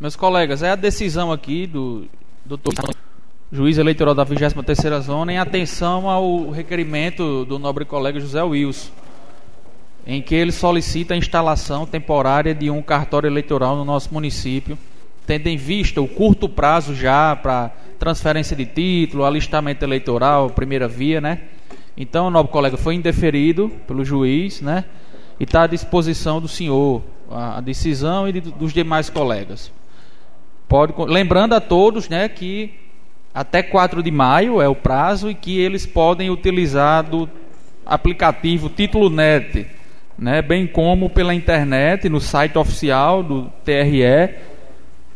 Meus 0.00 0.16
colegas, 0.16 0.62
é 0.62 0.70
a 0.70 0.76
decisão 0.76 1.30
aqui 1.30 1.66
do, 1.66 2.06
do 2.46 2.58
juiz 3.52 3.76
eleitoral 3.76 4.14
da 4.14 4.24
23ª 4.24 5.00
Zona 5.00 5.32
em 5.32 5.38
atenção 5.38 6.08
ao 6.08 6.50
requerimento 6.50 7.44
do 7.44 7.58
nobre 7.58 7.84
colega 7.84 8.18
José 8.18 8.42
Wilson 8.42 8.90
em 10.08 10.22
que 10.22 10.34
ele 10.34 10.50
solicita 10.50 11.12
a 11.12 11.16
instalação 11.18 11.84
temporária 11.84 12.54
de 12.54 12.70
um 12.70 12.80
cartório 12.80 13.28
eleitoral 13.28 13.76
no 13.76 13.84
nosso 13.84 14.12
município, 14.12 14.78
tendo 15.28 15.46
em 15.46 15.58
vista 15.58 16.00
o 16.00 16.08
curto 16.08 16.48
prazo 16.48 16.94
já 16.94 17.36
para 17.36 17.70
transferência 17.98 18.56
de 18.56 18.64
título, 18.64 19.26
alistamento 19.26 19.84
eleitoral, 19.84 20.48
primeira 20.48 20.88
via, 20.88 21.20
né? 21.20 21.40
Então, 21.94 22.30
novo 22.30 22.48
colega 22.48 22.78
foi 22.78 22.94
indeferido 22.94 23.70
pelo 23.86 24.02
juiz, 24.02 24.62
né? 24.62 24.86
E 25.38 25.44
está 25.44 25.64
à 25.64 25.66
disposição 25.66 26.40
do 26.40 26.48
senhor 26.48 27.02
a, 27.30 27.60
decisão 27.60 28.26
e 28.26 28.32
de, 28.32 28.40
dos 28.40 28.72
demais 28.72 29.10
colegas. 29.10 29.70
Pode, 30.66 30.94
lembrando 30.96 31.54
a 31.54 31.60
todos, 31.60 32.08
né, 32.08 32.26
que 32.28 32.72
até 33.34 33.62
4 33.62 34.02
de 34.02 34.10
maio 34.10 34.62
é 34.62 34.68
o 34.68 34.74
prazo 34.74 35.30
e 35.30 35.34
que 35.34 35.60
eles 35.60 35.84
podem 35.84 36.30
utilizar 36.30 37.04
do 37.04 37.28
aplicativo 37.84 38.70
Título 38.70 39.10
Net 39.10 39.66
né, 40.18 40.42
bem 40.42 40.66
como 40.66 41.08
pela 41.08 41.34
internet, 41.34 42.08
no 42.08 42.20
site 42.20 42.58
oficial 42.58 43.22
do 43.22 43.52
TRE, 43.64 44.34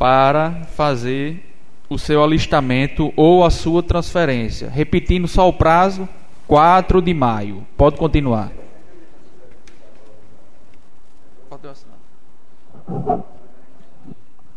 para 0.02 0.64
fazer 0.74 1.54
o 1.88 1.96
seu 1.96 2.24
alistamento 2.24 3.12
ou 3.14 3.44
a 3.44 3.50
sua 3.50 3.84
transferência. 3.84 4.68
Repetindo 4.68 5.28
só 5.28 5.48
o 5.48 5.52
prazo, 5.52 6.08
4 6.48 7.00
de 7.00 7.14
maio. 7.14 7.64
Pode 7.76 7.98
continuar. 7.98 8.50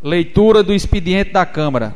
Leitura 0.02 0.64
do 0.64 0.74
expediente 0.74 1.32
da 1.32 1.46
Câmara. 1.46 1.94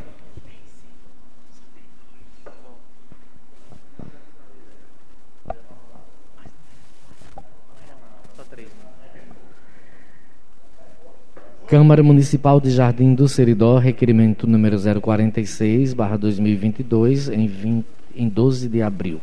Câmara 11.70 12.02
Municipal 12.02 12.60
de 12.60 12.72
Jardim 12.72 13.14
do 13.14 13.30
Seridó, 13.30 13.78
requerimento 13.78 14.48
número 14.48 14.76
046, 15.00 15.94
barra 15.94 16.18
2022, 16.18 17.30
em, 17.30 17.46
20, 17.46 17.86
em 18.16 18.28
12 18.28 18.68
de 18.68 18.82
abril. 18.82 19.22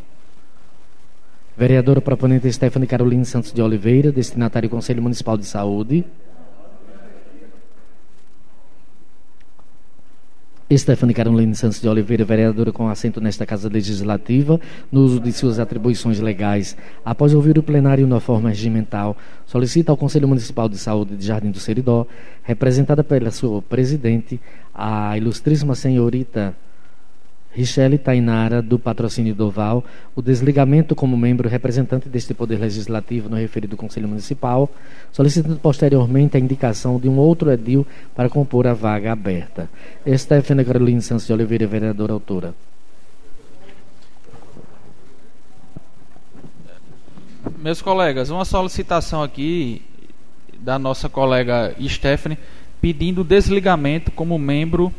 Vereadora 1.57 2.01
proponente 2.01 2.53
Stephanie 2.53 2.87
Caroline 2.87 3.25
Santos 3.25 3.53
de 3.53 3.61
Oliveira, 3.61 4.13
destinatário 4.13 4.71
Conselho 4.71 5.03
Municipal 5.03 5.37
de 5.37 5.45
Saúde. 5.45 6.05
Stephanie 10.75 11.15
Caroline 11.15 11.55
Santos 11.55 11.81
de 11.81 11.89
Oliveira, 11.89 12.25
vereadora 12.25 12.73
com 12.73 12.89
assento 12.89 13.21
nesta 13.21 13.47
Casa 13.47 13.69
Legislativa, 13.69 14.61
no 14.91 15.03
uso 15.03 15.21
de 15.21 15.33
suas 15.33 15.61
atribuições 15.61 16.19
legais, 16.19 16.77
após 17.05 17.33
ouvir 17.33 17.57
o 17.57 17.63
plenário 17.63 18.05
na 18.05 18.19
forma 18.19 18.49
regimental, 18.49 19.17
solicita 19.47 19.93
ao 19.93 19.97
Conselho 19.97 20.27
Municipal 20.27 20.69
de 20.69 20.77
Saúde 20.77 21.17
de 21.17 21.25
Jardim 21.25 21.53
do 21.53 21.61
Seridó, 21.61 22.05
representada 22.43 23.05
pela 23.05 23.31
sua 23.31 23.63
presidente, 23.63 24.41
a 24.75 25.17
ilustríssima 25.17 25.77
senhorita 25.77 26.53
Richelle 27.57 27.97
Tainara, 27.97 28.61
do 28.61 28.79
patrocínio 28.79 29.35
Doval, 29.35 29.83
o 30.15 30.21
desligamento 30.21 30.95
como 30.95 31.17
membro 31.17 31.49
representante 31.49 32.07
deste 32.07 32.35
Poder 32.35 32.61
Legislativo 32.61 33.31
no 33.31 33.37
referido 33.37 33.79
Conselho 33.79 34.07
Municipal, 34.07 34.71
solicitando 35.11 35.57
posteriormente 35.57 36.37
a 36.37 36.41
indicação 36.41 37.01
de 37.01 37.09
um 37.09 37.17
outro 37.17 37.51
edil 37.51 37.87
para 38.15 38.29
compor 38.29 38.67
a 38.67 38.75
vaga 38.75 39.11
aberta. 39.11 39.71
Stephanie 40.07 40.67
Caroline 40.67 41.01
Santos 41.01 41.27
de 41.27 41.33
Oliveira, 41.33 41.67
vereadora 41.67 42.13
autora. 42.13 42.55
Meus 47.59 47.81
colegas, 47.81 48.29
uma 48.29 48.45
solicitação 48.45 49.23
aqui 49.23 49.81
da 50.59 50.79
nossa 50.79 51.09
colega 51.09 51.75
Stephanie 51.89 52.37
pedindo 52.83 53.25
desligamento 53.25 54.11
como 54.11 54.39
membro 54.39 54.93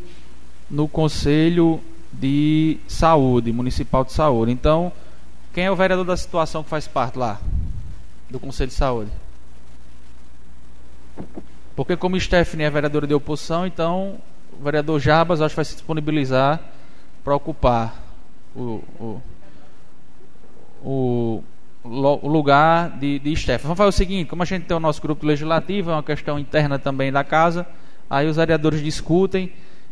no 0.67 0.87
Conselho 0.87 1.79
de 2.11 2.77
saúde, 2.87 3.51
municipal 3.51 4.03
de 4.03 4.13
saúde. 4.13 4.51
Então, 4.51 4.91
quem 5.53 5.65
é 5.65 5.71
o 5.71 5.75
vereador 5.75 6.05
da 6.05 6.17
situação 6.17 6.63
que 6.63 6.69
faz 6.69 6.87
parte 6.87 7.17
lá 7.17 7.39
do 8.29 8.39
Conselho 8.39 8.69
de 8.69 8.75
Saúde? 8.75 9.11
Porque 11.75 11.95
como 11.95 12.19
Stephanie 12.19 12.65
é 12.65 12.69
vereadora 12.69 13.05
de 13.05 13.13
oposição, 13.13 13.65
então 13.65 14.17
o 14.59 14.63
vereador 14.63 14.99
Jabas 14.99 15.41
acho 15.41 15.53
que 15.53 15.57
vai 15.57 15.65
se 15.65 15.73
disponibilizar 15.73 16.59
para 17.23 17.35
ocupar 17.35 18.01
o, 18.55 18.83
o, 18.99 19.21
o, 20.83 21.43
o 21.83 22.27
lugar 22.27 22.97
de, 22.97 23.19
de 23.19 23.35
Stephanie. 23.35 23.63
Vamos 23.63 23.77
fazer 23.77 23.89
o 23.89 23.91
seguinte, 23.91 24.27
como 24.27 24.41
a 24.41 24.45
gente 24.45 24.65
tem 24.65 24.75
o 24.75 24.79
nosso 24.79 25.01
grupo 25.01 25.25
legislativo, 25.25 25.91
é 25.91 25.93
uma 25.93 26.03
questão 26.03 26.39
interna 26.39 26.79
também 26.79 27.11
da 27.11 27.23
casa, 27.23 27.67
aí 28.09 28.27
os 28.27 28.37
vereadores 28.37 28.81
discutem 28.83 29.51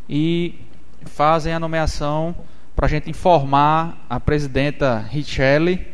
e 0.10 0.56
fazem 1.06 1.54
a 1.54 1.60
nomeação 1.60 2.36
para 2.76 2.86
a 2.86 2.90
gente 2.90 3.10
informar 3.10 4.06
a 4.10 4.20
presidenta 4.20 5.00
Richelle 5.00 5.86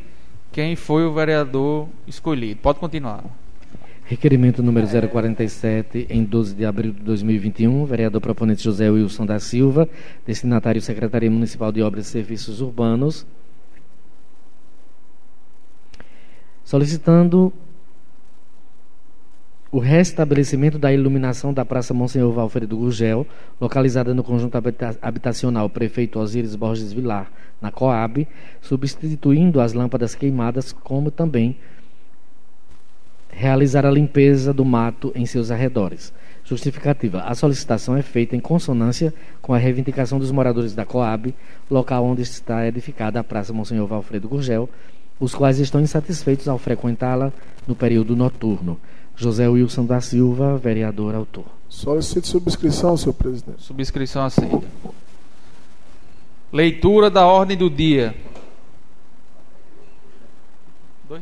quem 0.52 0.76
foi 0.76 1.06
o 1.06 1.14
vereador 1.14 1.88
escolhido. 2.06 2.60
Pode 2.62 2.80
continuar. 2.80 3.24
Requerimento 4.04 4.62
número 4.62 4.86
047, 4.86 6.08
em 6.10 6.26
12 6.26 6.56
de 6.56 6.66
abril 6.66 6.92
de 6.92 7.00
2021, 7.00 7.86
vereador 7.86 8.20
proponente 8.20 8.62
José 8.62 8.90
Wilson 8.90 9.26
da 9.26 9.40
Silva, 9.40 9.88
destinatário 10.26 10.82
Secretaria 10.82 11.32
Municipal 11.32 11.72
de 11.72 11.82
Obras 11.82 12.08
e 12.08 12.10
Serviços 12.10 12.60
Urbanos, 12.60 13.26
solicitando 16.66 17.54
o 19.72 19.80
restabelecimento 19.80 20.78
da 20.78 20.92
iluminação 20.92 21.54
da 21.54 21.64
Praça 21.64 21.94
Monsenhor 21.94 22.34
Valfredo 22.34 22.76
Gurgel, 22.76 23.26
localizada 23.60 24.14
no 24.14 24.22
conjunto 24.22 24.58
habitacional 25.02 25.70
Prefeito 25.70 26.20
Osíris 26.20 26.56
Borges 26.58 26.92
Vilar, 26.92 27.32
na 27.62 27.72
Coab, 27.72 28.28
substituindo 28.60 29.62
as 29.62 29.72
lâmpadas 29.72 30.14
queimadas, 30.14 30.74
como 30.74 31.10
também 31.10 31.56
realizar 33.30 33.86
a 33.86 33.92
limpeza 33.92 34.54
do 34.54 34.66
mato 34.66 35.14
em 35.16 35.26
seus 35.26 35.50
arredores. 35.52 36.12
Justificativa: 36.44 37.22
a 37.22 37.34
solicitação 37.34 37.96
é 37.96 38.02
feita 38.02 38.36
em 38.36 38.42
consonância 38.42 39.14
com 39.42 39.54
a 39.54 39.58
reivindicação 39.58 40.20
dos 40.20 40.32
moradores 40.32 40.76
da 40.76 40.86
Coab, 40.86 41.34
local 41.70 42.04
onde 42.04 42.24
está 42.24 42.68
edificada 42.68 43.22
a 43.22 43.24
Praça 43.24 43.54
Monsenhor 43.54 43.88
Valfredo 43.88 44.28
Gurgel, 44.28 44.70
os 45.18 45.34
quais 45.34 45.60
estão 45.60 45.80
insatisfeitos 45.80 46.50
ao 46.50 46.58
frequentá-la 46.58 47.32
no 47.66 47.76
período 47.76 48.18
noturno. 48.18 48.78
José 49.22 49.48
Wilson 49.48 49.86
da 49.86 50.02
Silva, 50.02 50.58
vereador 50.58 51.14
autor. 51.14 51.46
Solicito 51.70 52.28
subscrição, 52.28 52.98
senhor 52.98 53.14
presidente. 53.14 53.62
Subscrição 53.62 54.26
aceita. 54.26 54.68
Leitura 56.52 57.10
da 57.10 57.26
ordem 57.26 57.56
do 57.56 57.70
dia. 57.70 58.16
Dois 61.08 61.22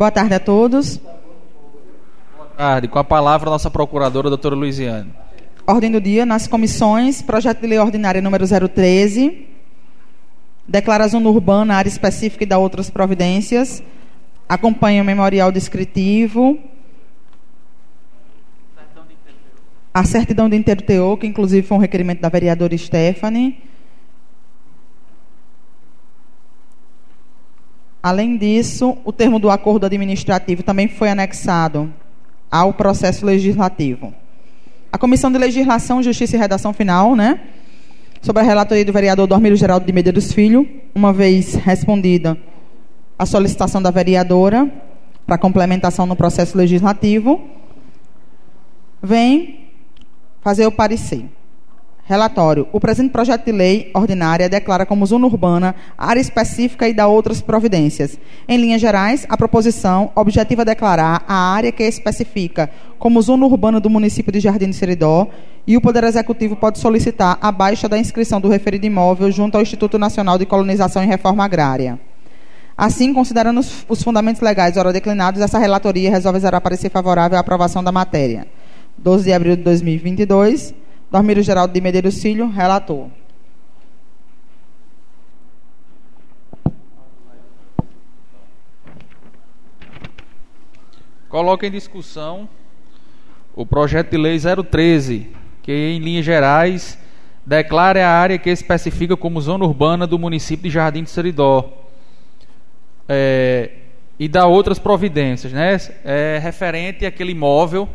Boa 0.00 0.10
tarde 0.10 0.32
a 0.32 0.40
todos. 0.40 0.96
Boa 0.96 2.48
tarde. 2.56 2.88
Com 2.88 2.98
a 2.98 3.04
palavra, 3.04 3.50
a 3.50 3.52
nossa 3.52 3.70
procuradora, 3.70 4.30
doutora 4.30 4.54
Luiziane. 4.54 5.12
Ordem 5.66 5.90
do 5.90 6.00
dia, 6.00 6.24
nas 6.24 6.46
comissões, 6.46 7.20
projeto 7.20 7.60
de 7.60 7.66
lei 7.66 7.78
ordinária 7.78 8.22
número 8.22 8.46
013, 8.48 9.46
declara 10.66 11.04
a 11.04 11.06
zona 11.06 11.28
urbana, 11.28 11.74
área 11.74 11.90
específica 11.90 12.44
e 12.44 12.46
dá 12.46 12.56
outras 12.56 12.88
providências, 12.88 13.82
acompanha 14.48 15.02
o 15.02 15.04
memorial 15.04 15.52
descritivo, 15.52 16.58
a 19.92 20.02
certidão 20.04 20.48
de 20.48 20.56
interteor, 20.56 21.18
que 21.18 21.26
inclusive 21.26 21.66
foi 21.66 21.76
um 21.76 21.80
requerimento 21.80 22.22
da 22.22 22.30
vereadora 22.30 22.74
Stephanie, 22.78 23.62
Além 28.02 28.36
disso, 28.36 28.96
o 29.04 29.12
termo 29.12 29.38
do 29.38 29.50
acordo 29.50 29.84
administrativo 29.84 30.62
também 30.62 30.88
foi 30.88 31.10
anexado 31.10 31.92
ao 32.50 32.72
processo 32.72 33.26
legislativo. 33.26 34.14
A 34.92 34.98
Comissão 34.98 35.30
de 35.30 35.38
Legislação, 35.38 36.02
Justiça 36.02 36.36
e 36.36 36.38
Redação 36.38 36.72
Final, 36.72 37.14
né, 37.14 37.40
sobre 38.22 38.42
a 38.42 38.44
relatoria 38.44 38.84
do 38.84 38.92
vereador 38.92 39.26
Dormiro 39.26 39.54
Geraldo 39.54 39.86
de 39.86 39.92
Medeiros 39.92 40.32
Filho, 40.32 40.68
uma 40.94 41.12
vez 41.12 41.54
respondida 41.54 42.36
a 43.18 43.26
solicitação 43.26 43.82
da 43.82 43.90
vereadora 43.90 44.70
para 45.26 45.36
complementação 45.38 46.06
no 46.06 46.16
processo 46.16 46.56
legislativo, 46.56 47.40
vem 49.02 49.68
fazer 50.40 50.66
o 50.66 50.72
parecer. 50.72 51.26
Relatório. 52.10 52.66
O 52.72 52.80
presente 52.80 53.12
projeto 53.12 53.44
de 53.44 53.52
lei 53.52 53.88
ordinária 53.94 54.48
declara 54.48 54.84
como 54.84 55.06
zona 55.06 55.28
urbana 55.28 55.76
área 55.96 56.18
específica 56.20 56.88
e 56.88 56.92
dá 56.92 57.06
outras 57.06 57.40
providências. 57.40 58.18
Em 58.48 58.58
linhas 58.58 58.80
gerais, 58.80 59.24
a 59.28 59.36
proposição 59.36 60.10
objetiva 60.16 60.64
declarar 60.64 61.22
a 61.28 61.54
área 61.54 61.70
que 61.70 61.84
especifica 61.84 62.68
como 62.98 63.22
zona 63.22 63.46
urbana 63.46 63.78
do 63.78 63.88
município 63.88 64.32
de 64.32 64.40
Jardim 64.40 64.70
do 64.70 64.74
Seridó 64.74 65.28
e 65.64 65.76
o 65.76 65.80
Poder 65.80 66.02
Executivo 66.02 66.56
pode 66.56 66.80
solicitar 66.80 67.38
a 67.40 67.52
baixa 67.52 67.88
da 67.88 67.96
inscrição 67.96 68.40
do 68.40 68.48
referido 68.48 68.84
imóvel 68.84 69.30
junto 69.30 69.54
ao 69.54 69.62
Instituto 69.62 69.96
Nacional 69.96 70.36
de 70.36 70.46
Colonização 70.46 71.04
e 71.04 71.06
Reforma 71.06 71.44
Agrária. 71.44 71.96
Assim, 72.76 73.14
considerando 73.14 73.60
os 73.88 74.02
fundamentos 74.02 74.42
legais 74.42 74.76
ora 74.76 74.92
declinados, 74.92 75.40
essa 75.40 75.60
relatoria 75.60 76.10
resolve 76.10 76.40
parecer 76.60 76.90
favorável 76.90 77.38
à 77.38 77.40
aprovação 77.40 77.84
da 77.84 77.92
matéria. 77.92 78.48
12 78.98 79.26
de 79.26 79.32
abril 79.32 79.54
de 79.54 79.62
2022 79.62 80.74
Dormiro 81.10 81.42
Geraldo 81.42 81.74
de 81.74 81.80
Medeiros 81.80 82.22
Filho, 82.22 82.48
relator. 82.48 83.08
Coloca 91.28 91.66
em 91.66 91.70
discussão 91.70 92.48
o 93.56 93.66
projeto 93.66 94.10
de 94.10 94.16
lei 94.16 94.38
013, 94.38 95.32
que 95.62 95.72
em 95.72 95.98
linhas 95.98 96.24
gerais 96.24 96.96
declara 97.44 98.06
a 98.06 98.10
área 98.10 98.38
que 98.38 98.48
especifica 98.48 99.16
como 99.16 99.40
zona 99.40 99.64
urbana 99.64 100.06
do 100.06 100.16
município 100.16 100.64
de 100.64 100.70
Jardim 100.70 101.02
de 101.02 101.10
Seridó. 101.10 101.72
É, 103.08 103.70
e 104.16 104.28
dá 104.28 104.46
outras 104.46 104.78
providências, 104.78 105.52
né? 105.52 105.76
É 106.04 106.38
referente 106.40 107.04
àquele 107.04 107.32
imóvel 107.32 107.88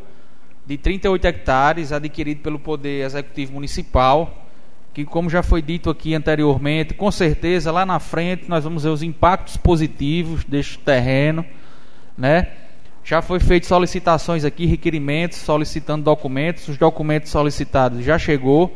de 0.65 0.78
38 0.78 1.25
hectares 1.25 1.91
adquirido 1.91 2.41
pelo 2.41 2.58
Poder 2.58 3.06
Executivo 3.06 3.54
Municipal, 3.54 4.45
que, 4.93 5.06
como 5.06 5.30
já 5.30 5.43
foi 5.43 5.62
dito 5.62 5.89
aqui 5.89 6.15
anteriormente, 6.15 6.93
com 6.93 7.12
certeza 7.12 7.71
lá 7.71 7.86
na 7.86 7.99
frente 7.99 8.45
nós 8.47 8.63
vamos 8.63 8.84
ver 8.84 8.89
os 8.89 9.04
impactos 9.04 9.58
positivos 9.58 10.43
deste 10.43 10.80
terreno, 10.80 11.45
né? 12.17 12.47
Já 13.04 13.21
foi 13.21 13.39
feito 13.39 13.67
solicitações 13.67 14.43
aqui, 14.43 14.65
requerimentos, 14.65 15.38
solicitando 15.38 16.04
documentos, 16.04 16.67
os 16.67 16.78
documentos 16.78 17.30
solicitados 17.30 18.04
já 18.04 18.17
chegou. 18.17 18.75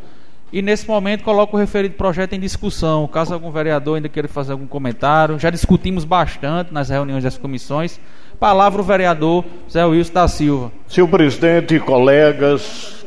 E 0.53 0.61
nesse 0.61 0.87
momento 0.87 1.23
coloco 1.23 1.57
o 1.57 1.59
referido 1.59 1.95
projeto 1.95 2.33
em 2.33 2.39
discussão. 2.39 3.07
Caso 3.07 3.33
algum 3.33 3.49
vereador 3.49 3.95
ainda 3.95 4.07
queira 4.07 4.27
fazer 4.27 4.51
algum 4.51 4.67
comentário, 4.67 5.39
já 5.39 5.49
discutimos 5.49 6.05
bastante 6.05 6.71
nas 6.71 6.89
reuniões 6.89 7.23
das 7.23 7.39
comissões. 7.39 7.99
Palavra 8.39 8.81
o 8.81 8.85
vereador 8.85 9.43
Zé 9.69 9.85
Wilson 9.85 10.13
da 10.13 10.25
Silva. 10.29 10.71
Senhor 10.87 11.09
presidente, 11.09 11.77
colegas, 11.77 13.05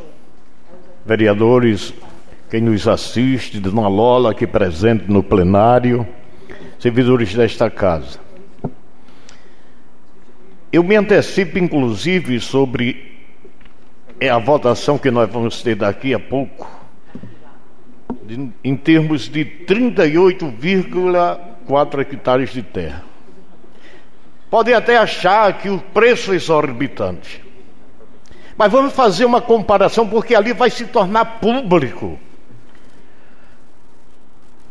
vereadores, 1.06 1.94
quem 2.50 2.60
nos 2.60 2.86
assiste, 2.86 3.58
Dona 3.58 3.88
Lola 3.88 4.32
aqui 4.32 4.46
presente 4.46 5.10
no 5.10 5.22
plenário, 5.22 6.06
servidores 6.78 7.34
desta 7.34 7.70
casa. 7.70 8.20
Eu 10.70 10.84
me 10.84 10.96
antecipo, 10.96 11.58
inclusive, 11.58 12.38
sobre 12.38 13.10
a 14.20 14.38
votação 14.38 14.98
que 14.98 15.10
nós 15.10 15.30
vamos 15.30 15.62
ter 15.62 15.76
daqui 15.76 16.12
a 16.12 16.20
pouco, 16.20 16.70
em 18.62 18.76
termos 18.76 19.30
de 19.30 19.46
38,4 19.46 22.00
hectares 22.00 22.52
de 22.52 22.62
terra. 22.62 23.11
Podem 24.52 24.74
até 24.74 24.98
achar 24.98 25.50
que 25.54 25.70
o 25.70 25.78
preço 25.78 26.30
é 26.30 26.36
exorbitante. 26.36 27.42
Mas 28.54 28.70
vamos 28.70 28.92
fazer 28.92 29.24
uma 29.24 29.40
comparação, 29.40 30.06
porque 30.06 30.34
ali 30.34 30.52
vai 30.52 30.68
se 30.68 30.84
tornar 30.84 31.40
público. 31.40 32.20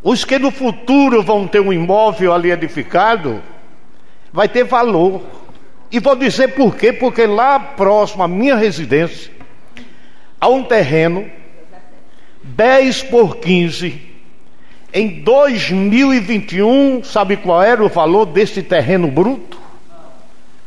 Os 0.03 0.23
que 0.23 0.37
no 0.37 0.51
futuro 0.51 1.23
vão 1.23 1.47
ter 1.47 1.61
um 1.61 1.73
imóvel 1.73 2.31
ali 2.31 2.51
edificado, 2.51 3.41
vai 4.31 4.47
ter 4.47 4.65
valor. 4.65 5.23
E 5.91 5.97
vou 5.99 6.15
dizer 6.15 6.49
por 6.49 6.75
quê? 6.75 6.93
Porque 6.93 7.25
lá 7.25 7.59
próximo 7.59 8.21
à 8.21 8.27
minha 8.27 8.55
residência, 8.55 9.31
há 10.39 10.47
um 10.47 10.61
terreno 10.63 11.27
10 12.43 13.01
por 13.05 13.37
15. 13.37 13.99
Em 14.93 15.23
2021, 15.23 17.03
sabe 17.03 17.35
qual 17.37 17.63
era 17.63 17.83
o 17.83 17.89
valor 17.89 18.27
desse 18.27 18.61
terreno 18.61 19.07
bruto? 19.07 19.50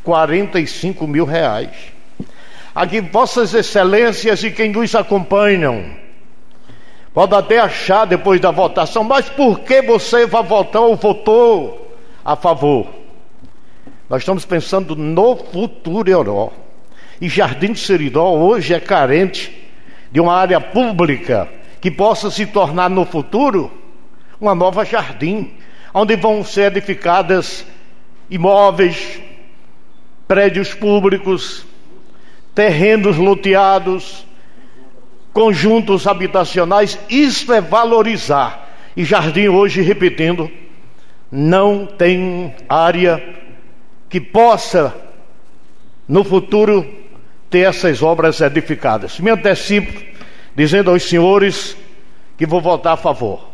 45 0.05 1.07
mil 1.07 1.25
reais. 1.25 1.71
Aqui, 2.75 3.01
Vossas 3.01 3.55
Excelências 3.55 4.45
e 4.45 4.51
quem 4.51 4.71
nos 4.71 4.95
acompanham, 4.95 5.85
pode 7.13 7.35
até 7.35 7.59
achar 7.59 8.05
depois 8.05 8.41
da 8.41 8.51
votação, 8.51 9.03
mas 9.03 9.29
por 9.29 9.61
que 9.61 9.81
você 9.83 10.27
vai 10.27 10.43
votar 10.43 10.83
ou 10.83 10.97
votou 10.97 11.97
a 12.25 12.37
favor? 12.37 12.87
Nós 14.09 14.23
estamos 14.23 14.45
pensando 14.45 14.95
no 14.95 15.37
futuro 15.37 16.11
Europa. 16.11 16.55
E 17.21 17.29
Jardim 17.29 17.73
de 17.73 17.79
Seridó 17.79 18.33
hoje 18.33 18.75
é 18.75 18.81
carente 18.81 19.65
de 20.13 20.21
uma 20.21 20.35
área 20.35 20.61
pública 20.61 21.49
que 21.81 21.91
possa 21.91 22.31
se 22.31 22.45
tornar 22.47 22.91
no 22.91 23.07
futuro 23.07 23.71
uma 24.41 24.55
nova 24.55 24.85
jardim, 24.85 25.53
onde 25.93 26.17
vão 26.17 26.45
ser 26.45 26.73
edificadas 26.73 27.65
imóveis, 28.29 29.21
prédios 30.27 30.75
públicos, 30.75 31.65
terrenos 32.55 33.17
loteados, 33.17 34.27
conjuntos 35.33 36.07
habitacionais. 36.07 36.99
Isso 37.09 37.53
é 37.53 37.61
valorizar. 37.61 38.71
E 38.97 39.05
Jardim 39.05 39.49
hoje, 39.49 39.83
repetindo, 39.83 40.51
não 41.31 41.85
tem 41.85 42.55
área 42.69 43.23
que 44.09 44.21
possa 44.21 44.95
no 46.09 46.23
futuro 46.23 46.87
ter 47.51 47.61
essas 47.61 48.03
obras 48.03 48.41
edificadas. 48.41 49.19
Me 49.19 49.31
antecipo 49.31 50.01
dizendo 50.55 50.91
aos 50.91 51.03
senhores 51.03 51.77
que 52.37 52.47
vou 52.47 52.61
votar 52.61 52.95
a 52.95 52.97
favor. 52.97 53.49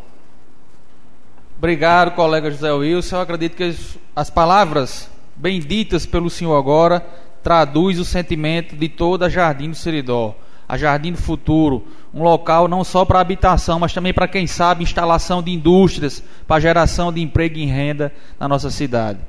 Obrigado, 1.57 2.15
colega 2.15 2.49
José 2.49 2.71
Wilson. 2.71 3.15
Eu 3.15 3.21
acredito 3.21 3.55
que 3.55 3.75
as 4.15 4.29
palavras 4.29 5.09
bem 5.35 5.59
ditas 5.59 6.05
pelo 6.05 6.29
senhor 6.29 6.55
agora 6.55 7.05
traduz 7.43 7.99
o 7.99 8.05
sentimento 8.05 8.75
de 8.75 8.87
toda 8.87 9.25
a 9.25 9.29
Jardim 9.29 9.69
do 9.69 9.75
Seridó, 9.75 10.35
a 10.67 10.77
Jardim 10.77 11.11
do 11.11 11.17
Futuro, 11.17 11.85
um 12.13 12.23
local 12.23 12.67
não 12.67 12.83
só 12.83 13.03
para 13.03 13.19
habitação, 13.19 13.79
mas 13.79 13.93
também 13.93 14.13
para 14.13 14.27
quem 14.27 14.45
sabe 14.45 14.83
instalação 14.83 15.41
de 15.41 15.51
indústrias, 15.51 16.23
para 16.47 16.61
geração 16.61 17.11
de 17.11 17.21
emprego 17.21 17.57
e 17.57 17.65
renda 17.65 18.13
na 18.39 18.47
nossa 18.47 18.69
cidade. 18.69 19.19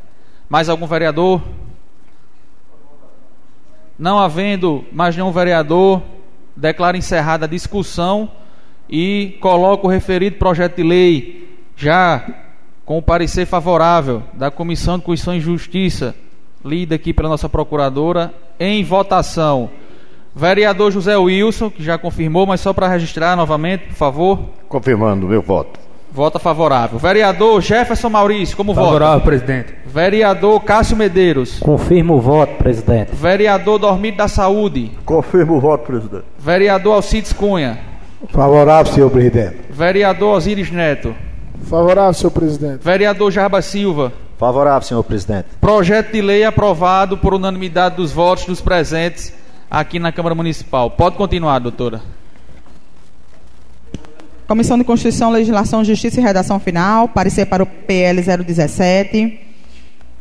Mais 0.49 0.69
algum 0.69 0.87
vereador? 0.87 1.43
Não 3.99 4.19
havendo 4.19 4.85
mais 4.93 5.17
nenhum 5.17 5.31
vereador, 5.31 6.03
declaro 6.57 6.97
encerrada 6.97 7.47
a 7.47 7.49
discussão 7.49 8.31
e 8.89 9.39
coloco 9.41 9.87
o 9.87 9.91
referido 9.91 10.37
projeto 10.37 10.77
de 10.77 10.83
lei 10.83 11.59
já 11.77 12.42
com 12.85 12.99
o 12.99 13.03
parecer 13.03 13.47
favorável 13.47 14.23
da 14.35 14.51
Comissão 14.51 14.99
de 14.99 15.05
Constituição 15.05 15.37
e 15.37 15.41
Justiça, 15.41 16.15
lida 16.65 16.95
aqui 16.95 17.13
pela 17.13 17.29
nossa 17.29 17.49
procuradora, 17.49 18.33
em 18.59 18.83
votação. 18.85 19.71
Vereador 20.35 20.91
José 20.91 21.17
Wilson, 21.17 21.71
que 21.71 21.83
já 21.83 21.99
confirmou, 21.99 22.47
mas 22.47 22.61
só 22.61 22.73
para 22.73 22.89
registrar 22.89 23.37
novamente, 23.37 23.87
por 23.89 23.95
favor. 23.95 24.39
Confirmando 24.69 25.29
meu 25.29 25.43
voto. 25.43 25.79
Vota 26.11 26.39
favorável. 26.39 26.99
Vereador 26.99 27.61
Jefferson 27.63 28.11
Maurício, 28.11 28.57
como 28.57 28.75
favorável, 28.75 28.99
vota? 28.99 29.05
Favorável, 29.05 29.27
presidente. 29.27 29.75
Vereador 29.87 30.61
Cássio 30.61 30.97
Medeiros. 30.97 31.59
Confirmo 31.59 32.15
o 32.15 32.21
voto, 32.21 32.55
presidente. 32.57 33.15
Vereador 33.15 33.79
Dormido 33.79 34.19
da 34.19 34.29
Saúde. 34.29 34.91
Confirmo 35.07 35.57
o 35.57 35.61
voto, 35.61 35.87
presidente. 35.87 36.25
Vereador 36.39 36.97
Alcides 36.97 37.33
Cunha. 37.33 37.79
Favorável, 38.29 38.93
senhor 38.93 39.11
presidente. 39.11 39.57
Vereador 39.71 40.37
Osiris 40.37 40.71
Neto. 40.71 41.15
Favorável, 41.63 42.15
senhor 42.15 42.31
presidente. 42.31 42.81
Vereador 42.83 43.31
Jarba 43.31 43.63
Silva. 43.63 44.13
Favorável, 44.39 44.83
senhor 44.83 45.03
presidente. 45.05 45.47
Projeto 45.61 46.13
de 46.13 46.21
lei 46.21 46.45
aprovado 46.45 47.17
por 47.17 47.35
unanimidade 47.35 47.97
dos 47.97 48.13
votos 48.13 48.45
dos 48.45 48.61
presentes 48.61 49.33
aqui 49.71 49.99
na 49.99 50.13
Câmara 50.13 50.35
Municipal. 50.35 50.91
Pode 50.91 51.17
continuar, 51.17 51.59
doutora. 51.59 52.01
Comissão 54.47 54.77
de 54.77 54.85
Constituição, 54.85 55.31
Legislação, 55.31 55.83
Justiça 55.83 56.21
e 56.21 56.23
Redação 56.23 56.61
Final. 56.61 57.09
Parecer 57.09 57.47
para 57.47 57.63
o 57.63 57.67
PL 57.67 58.21
017. 58.21 59.41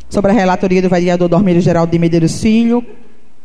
Sobre 0.10 0.32
a 0.32 0.34
relatoria 0.34 0.82
do 0.82 0.90
vereador 0.90 1.28
Dormírio 1.28 1.62
Geraldo 1.62 1.92
de 1.92 2.00
Medeiros 2.00 2.40
Filho. 2.40 2.86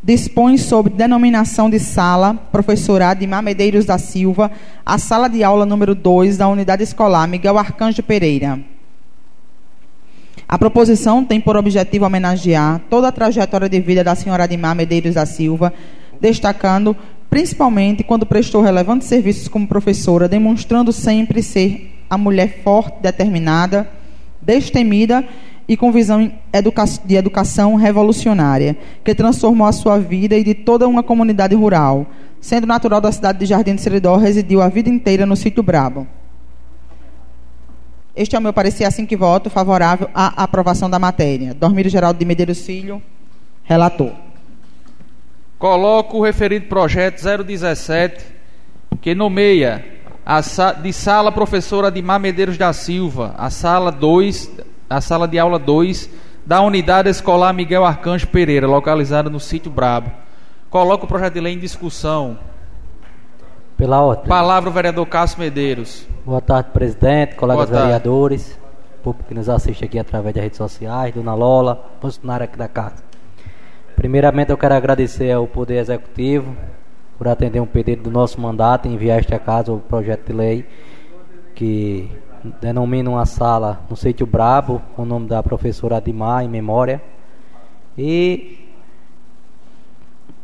Dispõe 0.07 0.57
sobre 0.57 0.93
denominação 0.93 1.69
de 1.69 1.79
sala, 1.79 2.33
professora 2.49 3.09
Adimar 3.09 3.43
Medeiros 3.43 3.83
da 3.83 3.97
Silva, 3.97 4.49
a 4.85 4.97
sala 4.97 5.27
de 5.27 5.43
aula 5.43 5.65
número 5.65 5.93
2 5.93 6.37
da 6.37 6.47
unidade 6.47 6.81
escolar 6.81 7.27
Miguel 7.27 7.57
Arcanjo 7.57 8.01
Pereira. 8.01 8.57
A 10.47 10.57
proposição 10.57 11.25
tem 11.25 11.41
por 11.41 11.57
objetivo 11.57 12.05
homenagear 12.05 12.79
toda 12.89 13.09
a 13.09 13.11
trajetória 13.11 13.67
de 13.67 13.81
vida 13.81 14.01
da 14.01 14.15
senhora 14.15 14.45
Adimar 14.45 14.73
Medeiros 14.73 15.15
da 15.15 15.25
Silva, 15.25 15.73
destacando 16.21 16.95
principalmente 17.29 18.01
quando 18.01 18.25
prestou 18.25 18.61
relevantes 18.61 19.09
serviços 19.09 19.49
como 19.49 19.67
professora, 19.67 20.29
demonstrando 20.29 20.93
sempre 20.93 21.43
ser 21.43 21.93
a 22.09 22.17
mulher 22.17 22.61
forte, 22.63 23.01
determinada, 23.01 23.89
destemida 24.41 25.27
e 25.67 25.75
com 25.75 25.91
visão 25.91 26.31
de 27.05 27.15
educação 27.15 27.75
revolucionária, 27.75 28.77
que 29.03 29.13
transformou 29.13 29.67
a 29.67 29.71
sua 29.71 29.99
vida 29.99 30.35
e 30.37 30.43
de 30.43 30.53
toda 30.53 30.87
uma 30.87 31.03
comunidade 31.03 31.53
rural. 31.55 32.07
Sendo 32.39 32.65
natural 32.65 33.01
da 33.01 33.11
cidade 33.11 33.39
de 33.39 33.45
Jardim 33.45 33.75
de 33.75 33.81
Seridó, 33.81 34.15
residiu 34.15 34.61
a 34.61 34.69
vida 34.69 34.89
inteira 34.89 35.25
no 35.25 35.35
sítio 35.35 35.61
Brabo. 35.61 36.07
Este 38.15 38.35
é 38.35 38.39
o 38.39 38.41
meu 38.41 38.53
parecer, 38.53 38.85
assim 38.85 39.05
que 39.05 39.15
voto, 39.15 39.49
favorável 39.49 40.09
à 40.13 40.43
aprovação 40.43 40.89
da 40.89 40.97
matéria. 40.97 41.53
Dormir 41.53 41.87
Geraldo 41.89 42.17
de 42.17 42.25
Medeiros 42.25 42.61
Filho, 42.61 43.01
relator. 43.63 44.11
Coloco 45.59 46.17
o 46.17 46.23
referido 46.23 46.67
projeto 46.67 47.21
017, 47.43 48.23
que 49.01 49.13
nomeia 49.13 49.85
a 50.25 50.41
de 50.81 50.93
sala 50.93 51.31
professora 51.31 51.91
de 51.91 52.01
Medeiros 52.01 52.57
da 52.57 52.73
Silva, 52.73 53.35
a 53.37 53.49
sala 53.49 53.91
2, 53.91 54.51
a 54.89 55.01
sala 55.01 55.27
de 55.27 55.37
aula 55.37 55.59
2 55.59 56.09
da 56.45 56.61
unidade 56.61 57.09
escolar 57.09 57.53
Miguel 57.53 57.85
Arcanjo 57.85 58.27
Pereira, 58.27 58.67
localizada 58.67 59.29
no 59.29 59.39
sítio 59.39 59.69
Brabo. 59.69 60.11
Coloco 60.69 61.05
o 61.05 61.07
projeto 61.07 61.33
de 61.33 61.41
lei 61.41 61.53
em 61.53 61.59
discussão. 61.59 62.39
Pela 63.75 64.01
ordem. 64.01 64.25
Palavra 64.25 64.69
o 64.69 64.73
vereador 64.73 65.05
Cássio 65.05 65.39
Medeiros. 65.39 66.07
Boa 66.25 66.41
tarde, 66.41 66.69
presidente, 66.71 67.35
colegas 67.35 67.69
vereadores, 67.69 68.57
público 69.03 69.27
que 69.27 69.35
nos 69.35 69.49
assiste 69.49 69.85
aqui 69.85 69.99
através 69.99 70.33
das 70.33 70.43
redes 70.43 70.57
sociais, 70.57 71.13
Dona 71.13 71.35
Lola, 71.35 71.85
funcionário 72.01 72.45
aqui 72.45 72.57
da 72.57 72.67
casa. 72.67 73.03
Primeiramente, 73.95 74.51
eu 74.51 74.57
quero 74.57 74.73
agradecer 74.73 75.31
ao 75.31 75.47
Poder 75.47 75.77
Executivo 75.77 76.55
por 77.17 77.27
atender 77.27 77.59
um 77.59 77.65
pedido 77.65 78.03
do 78.03 78.11
nosso 78.11 78.39
mandato 78.39 78.87
e 78.87 78.93
enviar 78.93 79.19
esta 79.19 79.39
casa 79.39 79.71
o 79.71 79.79
projeto 79.79 80.27
de 80.27 80.33
lei 80.33 80.65
que 81.55 82.09
denomina 82.61 83.09
uma 83.09 83.25
sala 83.25 83.81
no 83.89 83.95
sítio 83.95 84.25
Brabo, 84.25 84.81
o 84.97 85.05
nome 85.05 85.27
da 85.27 85.41
professora 85.41 85.97
Adimar 85.97 86.43
em 86.43 86.49
memória. 86.49 87.01
E 87.97 88.59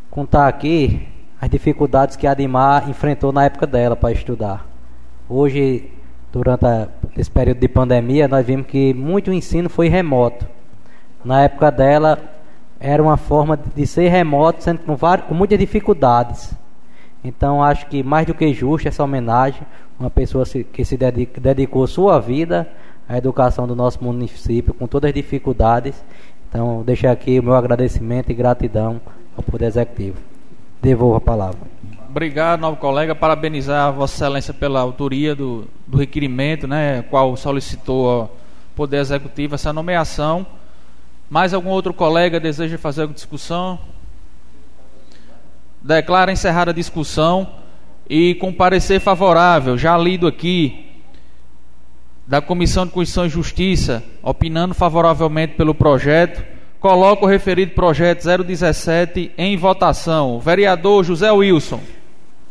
contar 0.10 0.48
aqui 0.48 1.08
as 1.40 1.50
dificuldades 1.50 2.16
que 2.16 2.26
a 2.26 2.32
Adimar 2.32 2.90
enfrentou 2.90 3.32
na 3.32 3.46
época 3.46 3.68
dela 3.68 3.96
para 3.96 4.12
estudar. 4.12 4.66
Hoje, 5.30 5.92
durante 6.32 6.66
a, 6.66 6.88
esse 7.18 7.30
período 7.30 7.60
de 7.60 7.68
pandemia, 7.68 8.28
nós 8.28 8.46
vimos 8.46 8.68
que 8.68 8.94
muito 8.94 9.32
ensino 9.32 9.70
foi 9.70 9.88
remoto. 9.88 10.48
Na 11.24 11.44
época 11.44 11.72
dela, 11.72 12.20
era 12.80 13.02
uma 13.02 13.18
forma 13.18 13.58
de 13.76 13.88
ser 13.88 14.10
remoto, 14.10 14.64
sendo 14.64 14.80
com, 14.80 14.96
várias, 14.96 15.28
com 15.28 15.34
muitas 15.34 15.58
dificuldades. 15.58 16.54
Então 17.24 17.64
acho 17.64 17.88
que 17.88 18.04
mais 18.04 18.28
do 18.28 18.34
que 18.34 18.54
justo 18.54 18.88
essa 18.88 19.04
homenagem, 19.04 19.62
uma 20.00 20.10
pessoa 20.10 20.46
que 20.46 20.84
se 20.84 20.98
dedicou, 20.98 21.42
dedicou 21.42 21.88
sua 21.88 22.20
vida 22.20 22.68
à 23.08 23.18
educação 23.18 23.68
do 23.68 23.76
nosso 23.76 24.04
município 24.04 24.74
com 24.74 24.88
todas 24.88 25.10
as 25.10 25.14
dificuldades. 25.14 26.04
Então 26.50 26.84
deixo 26.86 27.08
aqui 27.08 27.40
o 27.40 27.44
meu 27.44 27.56
agradecimento 27.56 28.32
e 28.32 28.34
gratidão 28.34 29.02
ao 29.36 29.44
Poder 29.44 29.66
Executivo. 29.66 30.18
Devolvo 30.82 31.16
a 31.16 31.22
palavra. 31.22 31.60
Obrigado, 32.10 32.60
novo 32.60 32.78
colega. 32.78 33.16
Parabenizar 33.16 33.88
a 33.88 33.92
Vossa 33.92 34.16
Excelência 34.16 34.54
pela 34.54 34.80
autoria 34.80 35.34
do, 35.34 35.68
do 35.88 35.98
requerimento, 35.98 36.68
né, 36.68 37.02
qual 37.10 37.36
solicitou 37.36 38.10
ao 38.10 38.38
Poder 38.76 38.98
Executivo 38.98 39.56
essa 39.56 39.74
nomeação. 39.74 40.46
Mais 41.30 41.54
algum 41.54 41.70
outro 41.70 41.94
colega 41.94 42.40
deseja 42.40 42.78
fazer 42.78 43.02
alguma 43.02 43.16
discussão? 43.16 43.80
Declara 45.82 46.32
encerrada 46.32 46.72
a 46.72 46.74
discussão 46.74 47.63
e 48.10 48.36
com 48.36 48.54
parecer 48.54 49.00
favorável, 49.00 49.78
já 49.78 49.98
lido 49.98 50.28
aqui, 50.28 50.86
da 52.28 52.42
Comissão 52.42 52.86
de 52.86 52.92
Constituição 52.92 53.26
e 53.26 53.30
Justiça, 53.30 54.04
opinando 54.22 54.74
favoravelmente 54.74 55.56
pelo 55.56 55.76
projeto, 55.76 56.44
coloco 56.80 57.26
o 57.26 57.30
referido 57.30 57.74
projeto 57.74 58.24
017 58.24 59.32
em 59.38 59.58
votação. 59.58 60.40
Vereador 60.40 61.04
José 61.04 61.32
Wilson. 61.32 61.80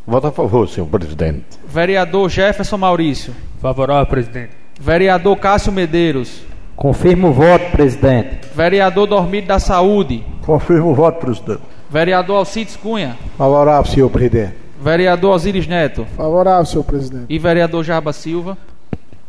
Voto 0.07 0.27
a 0.27 0.33
favor, 0.33 0.69
senhor 0.69 0.87
presidente. 0.87 1.45
Vereador 1.67 2.29
Jefferson 2.29 2.77
Maurício. 2.77 3.35
Favorável, 3.61 4.07
presidente. 4.07 4.51
Vereador 4.81 5.37
Cássio 5.37 5.73
Medeiros. 5.73 6.43
Confirmo 6.75 7.29
o 7.29 7.33
voto, 7.33 7.71
presidente. 7.71 8.41
Vereador 8.55 9.07
Dormido 9.07 9.47
da 9.47 9.59
Saúde. 9.59 10.25
Confirmo 10.45 10.91
o 10.91 10.95
voto, 10.95 11.21
presidente. 11.21 11.61
Vereador 11.89 12.39
Alcides 12.39 12.75
Cunha. 12.75 13.17
Favorável, 13.39 13.91
senhor 13.91 14.11
presidente. 14.11 14.62
Vereador 14.83 15.35
Osiris 15.35 15.67
Neto. 15.67 16.05
Favorável, 16.17 16.67
senhor 16.67 16.85
presidente. 16.85 17.27
E 17.29 17.39
vereador 17.39 17.85
Jarba 17.85 18.13
Silva. 18.13 18.59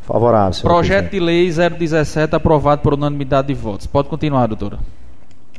Favorável, 0.01 0.53
senhor 0.53 0.73
Projeto 0.73 1.09
presidente. 1.09 1.51
de 1.51 1.59
lei 1.59 1.69
017 1.77 2.35
aprovado 2.35 2.81
por 2.81 2.93
unanimidade 2.95 3.49
de 3.49 3.53
votos. 3.53 3.85
Pode 3.85 4.09
continuar, 4.09 4.47
doutora. 4.47 4.79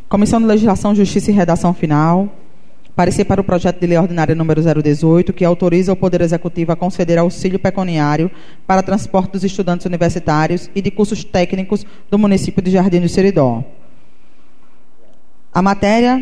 Comissão 0.09 0.41
de 0.41 0.47
Legislação, 0.47 0.95
Justiça 0.95 1.31
e 1.31 1.35
Redação 1.35 1.73
Final. 1.73 2.29
Parecer 2.97 3.25
para 3.25 3.41
o 3.41 3.45
projeto 3.45 3.81
de 3.81 3.87
lei 3.87 3.99
ordinária 3.99 4.35
número 4.35 4.61
018, 4.63 5.33
que 5.33 5.45
autoriza 5.45 5.93
o 5.93 5.97
Poder 5.97 6.21
Executivo 6.21 6.71
a 6.73 6.77
conceder 6.77 7.19
auxílio 7.19 7.59
pecuniário 7.59 8.31
para 8.67 8.83
transporte 8.83 9.33
dos 9.33 9.43
estudantes 9.43 9.87
universitários 9.87 10.71
e 10.75 10.83
de 10.83 10.91
cursos 10.91 11.25
técnicos 11.25 11.85
do 12.11 12.19
município 12.19 12.63
de 12.63 12.71
Jardim 12.71 13.01
do 13.01 13.09
Seridó. 13.09 13.65
A 15.53 15.61
matéria 15.63 16.21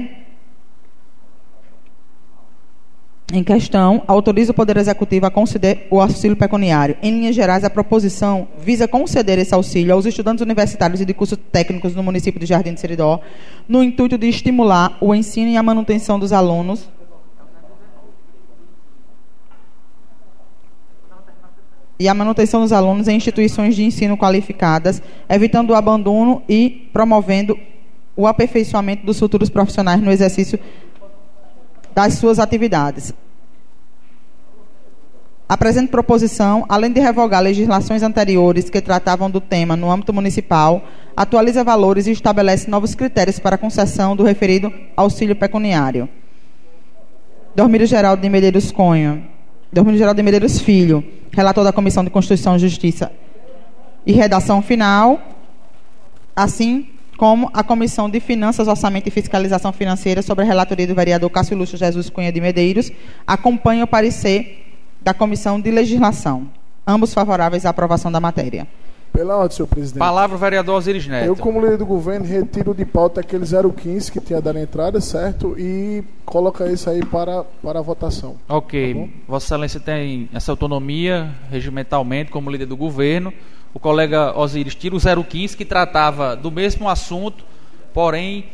em 3.33 3.43
questão 3.43 4.03
autoriza 4.07 4.53
o 4.53 4.55
Poder 4.55 4.77
Executivo 4.77 5.25
a 5.25 5.31
conceder 5.31 5.87
o 5.91 6.03
auxílio 6.03 6.37
pecuniário. 6.37 6.97
Em 7.03 7.11
linhas 7.11 7.35
gerais, 7.35 7.65
a 7.65 7.71
proposição 7.71 8.47
visa 8.59 8.87
conceder 8.87 9.39
esse 9.39 9.55
auxílio 9.55 9.95
aos 9.95 10.05
estudantes 10.05 10.43
universitários 10.43 11.01
e 11.01 11.05
de 11.07 11.15
cursos 11.15 11.39
técnicos 11.51 11.95
no 11.95 12.03
município 12.03 12.39
de 12.39 12.45
Jardim 12.45 12.75
de 12.75 12.81
Seridó, 12.81 13.23
no 13.67 13.83
intuito 13.83 14.19
de 14.19 14.29
estimular 14.29 14.99
o 15.01 15.15
ensino 15.15 15.51
e 15.51 15.57
a 15.57 15.63
manutenção 15.63 16.19
dos 16.19 16.31
alunos. 16.31 16.87
E 21.99 22.07
a 22.07 22.13
manutenção 22.13 22.61
dos 22.61 22.73
alunos 22.73 23.09
em 23.09 23.17
instituições 23.17 23.75
de 23.75 23.83
ensino 23.83 24.19
qualificadas, 24.19 25.01
evitando 25.27 25.71
o 25.71 25.75
abandono 25.75 26.43
e 26.47 26.91
promovendo 26.93 27.59
o 28.15 28.27
aperfeiçoamento 28.27 29.07
dos 29.07 29.19
futuros 29.19 29.49
profissionais 29.49 30.03
no 30.03 30.11
exercício 30.13 30.59
das 31.95 32.15
suas 32.15 32.39
atividades. 32.39 33.15
A 35.53 35.57
presente 35.59 35.91
proposição, 35.91 36.65
além 36.67 36.91
de 36.91 36.99
revogar 36.99 37.43
legislações 37.43 38.03
anteriores 38.03 38.71
que 38.71 38.81
tratavam 38.81 39.31
do 39.31 39.39
tema 39.39 39.77
no 39.77 39.91
âmbito 39.91 40.11
municipal, 40.11 40.83
atualiza 41.15 41.63
valores 41.63 42.07
e 42.07 42.11
estabelece 42.11 42.71
novos 42.71 42.95
critérios 42.95 43.39
para 43.39 43.59
concessão 43.59 44.17
do 44.17 44.23
referido 44.23 44.73
auxílio 44.97 45.37
pecuniário. 45.37 46.09
Dormírio 47.55 47.87
Geraldo 47.87 48.23
de 48.23 48.31
Medeiros 48.31 48.73
Cunha. 48.73 49.25
Dormírio 49.71 49.99
Geraldo 49.99 50.17
de 50.17 50.23
Medeiros 50.23 50.59
Filho, 50.59 51.05
relator 51.31 51.65
da 51.65 51.71
Comissão 51.71 52.03
de 52.03 52.09
Constituição, 52.09 52.59
Justiça 52.59 53.13
e 54.07 54.13
Redação 54.15 54.63
Final, 54.63 55.21
assim 56.35 56.89
como 57.19 57.51
a 57.53 57.63
Comissão 57.63 58.09
de 58.09 58.21
Finanças, 58.21 58.69
Orçamento 58.69 59.07
e 59.07 59.11
Fiscalização 59.11 59.71
Financeira, 59.71 60.23
sobre 60.23 60.45
a 60.45 60.49
relatoria 60.49 60.87
do 60.87 60.95
vereador 60.95 61.29
Cássio 61.29 61.59
Lúcio 61.59 61.77
Jesus 61.77 62.09
Cunha 62.09 62.33
de 62.33 62.41
Medeiros, 62.41 62.91
acompanha 63.27 63.85
o 63.85 63.87
parecer 63.87 64.62
da 65.03 65.13
Comissão 65.13 65.61
de 65.61 65.71
Legislação. 65.71 66.49
Ambos 66.87 67.13
favoráveis 67.13 67.67
à 67.67 67.71
aprovação 67.71 68.11
da 68.11 68.21
matéria. 68.21 68.67
Pela 69.13 69.37
ordem, 69.37 69.55
senhor 69.55 69.69
presidente. 69.69 69.99
Palavra 69.99 70.37
o 70.37 70.39
vereador 70.39 70.77
Osiris 70.77 71.07
Neto. 71.07 71.27
Eu, 71.27 71.37
como 71.37 71.61
líder 71.61 71.77
do 71.77 71.85
governo, 71.85 72.25
retiro 72.25 72.75
de 72.75 72.85
pauta 72.87 73.21
aquele 73.21 73.45
015 73.45 74.11
que 74.11 74.21
tinha 74.21 74.41
dado 74.41 74.57
a 74.57 74.63
entrada, 74.63 75.01
certo? 75.03 75.55
E 75.59 76.03
coloca 76.25 76.67
isso 76.67 76.89
aí 76.89 77.05
para, 77.05 77.45
para 77.63 77.79
a 77.79 77.83
votação. 77.83 78.37
Ok. 78.49 78.95
Tá? 78.95 79.19
Vossa 79.29 79.47
Excelência 79.47 79.79
tem 79.79 80.31
essa 80.33 80.51
autonomia 80.51 81.31
regimentalmente 81.51 82.31
como 82.31 82.51
líder 82.51 82.65
do 82.65 82.77
governo. 82.77 83.33
O 83.75 83.79
colega 83.79 84.37
Osiris 84.39 84.75
tira 84.75 84.97
o 84.97 85.25
015 85.25 85.57
que 85.57 85.65
tratava 85.65 86.35
do 86.35 86.51
mesmo 86.51 86.89
assunto, 86.89 87.45
porém 87.93 88.47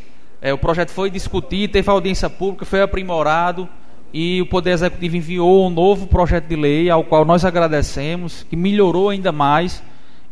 eh, 0.42 0.52
o 0.52 0.58
projeto 0.58 0.90
foi 0.90 1.08
discutido, 1.08 1.72
teve 1.72 1.88
audiência 1.88 2.28
pública, 2.28 2.64
foi 2.64 2.82
aprimorado 2.82 3.68
e 4.12 4.40
o 4.40 4.46
Poder 4.46 4.70
Executivo 4.70 5.16
enviou 5.16 5.66
um 5.66 5.70
novo 5.70 6.06
projeto 6.06 6.46
de 6.46 6.56
lei 6.56 6.88
ao 6.88 7.04
qual 7.04 7.24
nós 7.24 7.44
agradecemos, 7.44 8.42
que 8.48 8.56
melhorou 8.56 9.10
ainda 9.10 9.30
mais. 9.32 9.82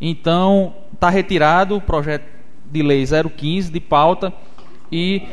Então, 0.01 0.73
está 0.93 1.09
retirado 1.09 1.75
o 1.75 1.81
projeto 1.81 2.25
de 2.71 2.81
lei 2.81 3.05
015 3.05 3.71
de 3.71 3.79
pauta 3.79 4.33
e 4.91 5.23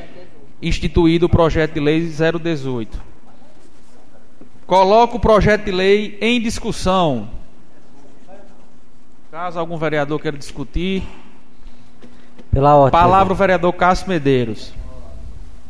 instituído 0.63 1.27
o 1.27 1.29
projeto 1.29 1.75
de 1.75 1.81
lei 1.81 2.01
018. 2.01 3.03
Coloco 4.67 5.17
o 5.17 5.21
projeto 5.21 5.65
de 5.65 5.73
lei 5.73 6.19
em 6.21 6.41
discussão. 6.41 7.29
Caso 9.31 9.59
algum 9.59 9.77
vereador 9.77 10.21
queira 10.21 10.39
discutir, 10.39 11.03
Pela 12.51 12.75
ordem. 12.77 12.93
palavra 12.93 13.33
o 13.33 13.37
vereador 13.37 13.73
Cássio 13.73 14.09
Medeiros. 14.09 14.73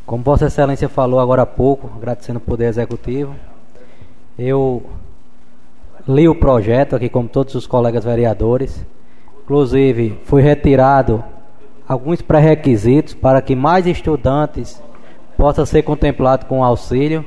Como 0.07 0.23
Vossa 0.23 0.47
Excelência 0.47 0.87
falou 0.87 1.19
agora 1.19 1.43
há 1.43 1.47
pouco, 1.47 1.91
agradecendo 1.97 2.39
o 2.39 2.43
Poder 2.43 2.67
Executivo, 2.67 3.35
eu 4.39 4.83
li 6.07 6.29
o 6.29 6.35
projeto 6.35 6.95
aqui, 6.95 7.09
como 7.09 7.27
todos 7.27 7.55
os 7.55 7.67
colegas 7.67 8.05
vereadores. 8.05 8.85
Inclusive, 9.43 10.21
foi 10.25 10.43
retirado 10.43 11.25
alguns 11.89 12.21
pré-requisitos 12.21 13.15
para 13.15 13.41
que 13.41 13.57
mais 13.57 13.87
estudantes 13.87 14.83
possam 15.39 15.65
ser 15.65 15.83
contemplados 15.83 16.47
com 16.47 16.63
auxílio. 16.63 17.25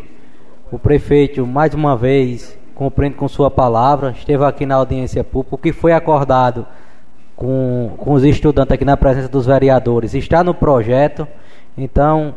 O 0.72 0.78
prefeito, 0.78 1.48
mais 1.48 1.74
uma 1.74 1.98
vez, 1.98 2.56
cumprindo 2.76 3.16
com 3.16 3.28
sua 3.28 3.50
palavra, 3.50 4.12
esteve 4.12 4.46
aqui 4.46 4.68
na 4.68 4.76
audiência 4.76 5.24
pública. 5.24 5.56
O 5.56 5.58
que 5.58 5.74
foi 5.74 5.94
acordado 5.94 6.64
com, 7.36 7.94
com 7.98 8.14
os 8.14 8.24
estudantes 8.24 8.72
aqui 8.72 8.86
na 8.86 8.98
presença 8.98 9.28
dos 9.28 9.48
vereadores 9.48 10.14
está 10.14 10.44
no 10.44 10.54
projeto. 10.54 11.28
Então, 11.76 12.36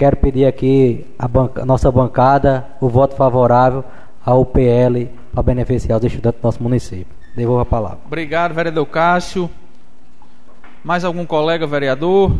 quero 0.00 0.16
pedir 0.16 0.46
aqui 0.46 1.04
a, 1.18 1.28
banca- 1.28 1.62
nossa 1.66 1.92
bancada 1.92 2.66
o 2.80 2.88
voto 2.88 3.14
favorável 3.14 3.84
ao 4.24 4.46
PL 4.46 5.10
para 5.30 5.42
beneficiar 5.42 5.98
os 5.98 6.04
estudantes 6.06 6.40
do 6.40 6.44
nosso 6.44 6.62
município. 6.62 7.14
Devolvo 7.36 7.60
a 7.60 7.66
palavra. 7.66 7.98
Obrigado, 8.06 8.54
vereador 8.54 8.86
Cássio. 8.86 9.50
Mais 10.82 11.04
algum 11.04 11.26
colega 11.26 11.66
vereador? 11.66 12.34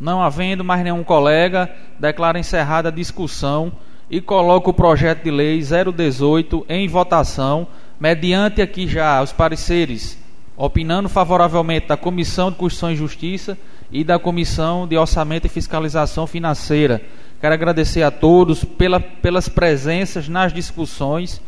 Não 0.00 0.22
havendo 0.22 0.64
mais 0.64 0.82
nenhum 0.82 1.04
colega, 1.04 1.70
declaro 2.00 2.38
encerrada 2.38 2.88
a 2.88 2.92
discussão 2.92 3.70
e 4.10 4.22
coloco 4.22 4.70
o 4.70 4.74
projeto 4.74 5.24
de 5.24 5.30
lei 5.30 5.60
018 5.60 6.64
em 6.66 6.88
votação, 6.88 7.66
mediante 8.00 8.62
aqui 8.62 8.88
já 8.88 9.22
os 9.22 9.32
pareceres, 9.34 10.18
opinando 10.56 11.10
favoravelmente 11.10 11.88
da 11.88 11.96
Comissão 11.96 12.50
de 12.50 12.56
Constituição 12.56 12.90
e 12.90 12.96
Justiça 12.96 13.58
e 13.90 14.04
da 14.04 14.18
Comissão 14.18 14.86
de 14.86 14.96
Orçamento 14.96 15.46
e 15.46 15.48
Fiscalização 15.50 16.26
Financeira. 16.26 17.02
Quero 17.40 17.54
agradecer 17.54 18.02
a 18.02 18.10
todos 18.10 18.64
pela, 18.64 19.00
pelas 19.00 19.48
presenças 19.48 20.28
nas 20.28 20.52
discussões 20.52 21.40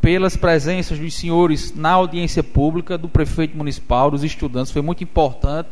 pelas 0.00 0.36
presenças 0.36 0.98
dos 0.98 1.14
senhores 1.14 1.74
na 1.74 1.90
audiência 1.90 2.42
pública, 2.42 2.96
do 2.96 3.08
prefeito 3.08 3.56
municipal, 3.56 4.10
dos 4.10 4.24
estudantes, 4.24 4.72
foi 4.72 4.82
muito 4.82 5.02
importante. 5.02 5.70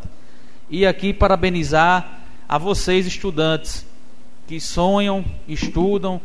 E 0.68 0.84
aqui 0.84 1.12
parabenizar 1.12 2.20
a 2.48 2.58
vocês, 2.58 3.06
estudantes, 3.06 3.86
que 4.46 4.60
sonham, 4.60 5.24
estudam 5.46 6.20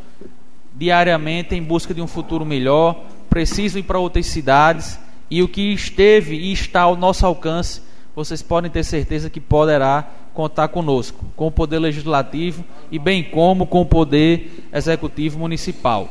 diariamente 0.76 1.54
em 1.54 1.62
busca 1.62 1.94
de 1.94 2.02
um 2.02 2.08
futuro 2.08 2.46
melhor, 2.46 3.06
precisam 3.30 3.80
ir 3.80 3.84
para 3.84 4.00
outras 4.00 4.26
cidades 4.26 5.00
e 5.30 5.44
o 5.44 5.48
que 5.48 5.74
esteve 5.74 6.36
e 6.36 6.52
está 6.52 6.82
ao 6.82 6.96
nosso 6.96 7.26
alcance, 7.26 7.82
vocês 8.16 8.42
podem 8.42 8.70
ter 8.70 8.84
certeza 8.84 9.30
que 9.30 9.40
poderá 9.40 10.08
contar 10.34 10.68
conosco, 10.70 11.26
com 11.36 11.48
o 11.48 11.52
poder 11.52 11.80
legislativo 11.80 12.64
e 12.92 12.98
bem 12.98 13.24
como 13.24 13.66
com 13.66 13.82
o 13.82 13.86
poder 13.86 14.66
executivo 14.74 15.40
municipal. 15.40 16.10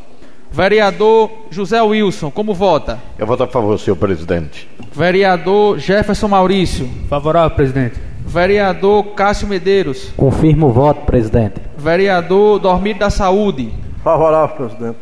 Vereador 0.52 1.30
José 1.50 1.80
Wilson, 1.80 2.30
como 2.30 2.52
vota? 2.52 2.98
Eu 3.16 3.26
voto 3.26 3.44
a 3.44 3.46
favor, 3.46 3.78
senhor 3.78 3.96
presidente. 3.96 4.68
Vereador 4.92 5.78
Jefferson 5.78 6.26
Maurício. 6.26 6.90
Favorável, 7.08 7.54
presidente. 7.54 8.00
Vereador 8.26 9.04
Cássio 9.14 9.46
Medeiros. 9.46 10.10
Confirmo 10.16 10.66
o 10.66 10.72
voto, 10.72 11.06
presidente. 11.06 11.60
Vereador 11.78 12.58
Dormir 12.58 12.94
da 12.94 13.10
Saúde. 13.10 13.72
Favorável, 14.02 14.56
presidente. 14.56 14.96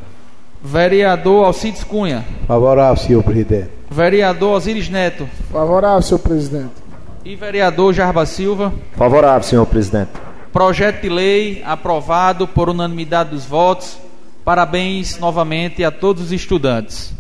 Vereador 0.63 1.47
Alcides 1.47 1.83
Cunha. 1.83 2.25
Favorável, 2.47 2.97
senhor 2.97 3.23
presidente. 3.23 3.71
Vereador 3.91 4.57
Osiris 4.57 4.89
Neto. 4.91 5.27
Favorável, 5.51 6.03
senhor 6.03 6.19
presidente. 6.19 6.88
E 7.29 7.37
vereador 7.37 7.93
Jarba 7.93 8.25
Silva. 8.25 8.73
Favorável, 8.97 9.43
senhor 9.43 9.67
presidente. 9.67 10.13
Projeto 10.51 11.03
de 11.03 11.11
lei 11.11 11.63
aprovado 11.63 12.49
por 12.49 12.71
unanimidade 12.71 13.29
dos 13.29 13.45
votos. 13.45 13.99
Parabéns 14.43 15.19
novamente 15.19 15.85
a 15.85 15.91
todos 15.91 16.23
os 16.23 16.33
estudantes. 16.33 17.13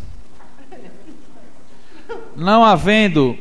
Não 2.34 2.64
havendo 2.64 3.36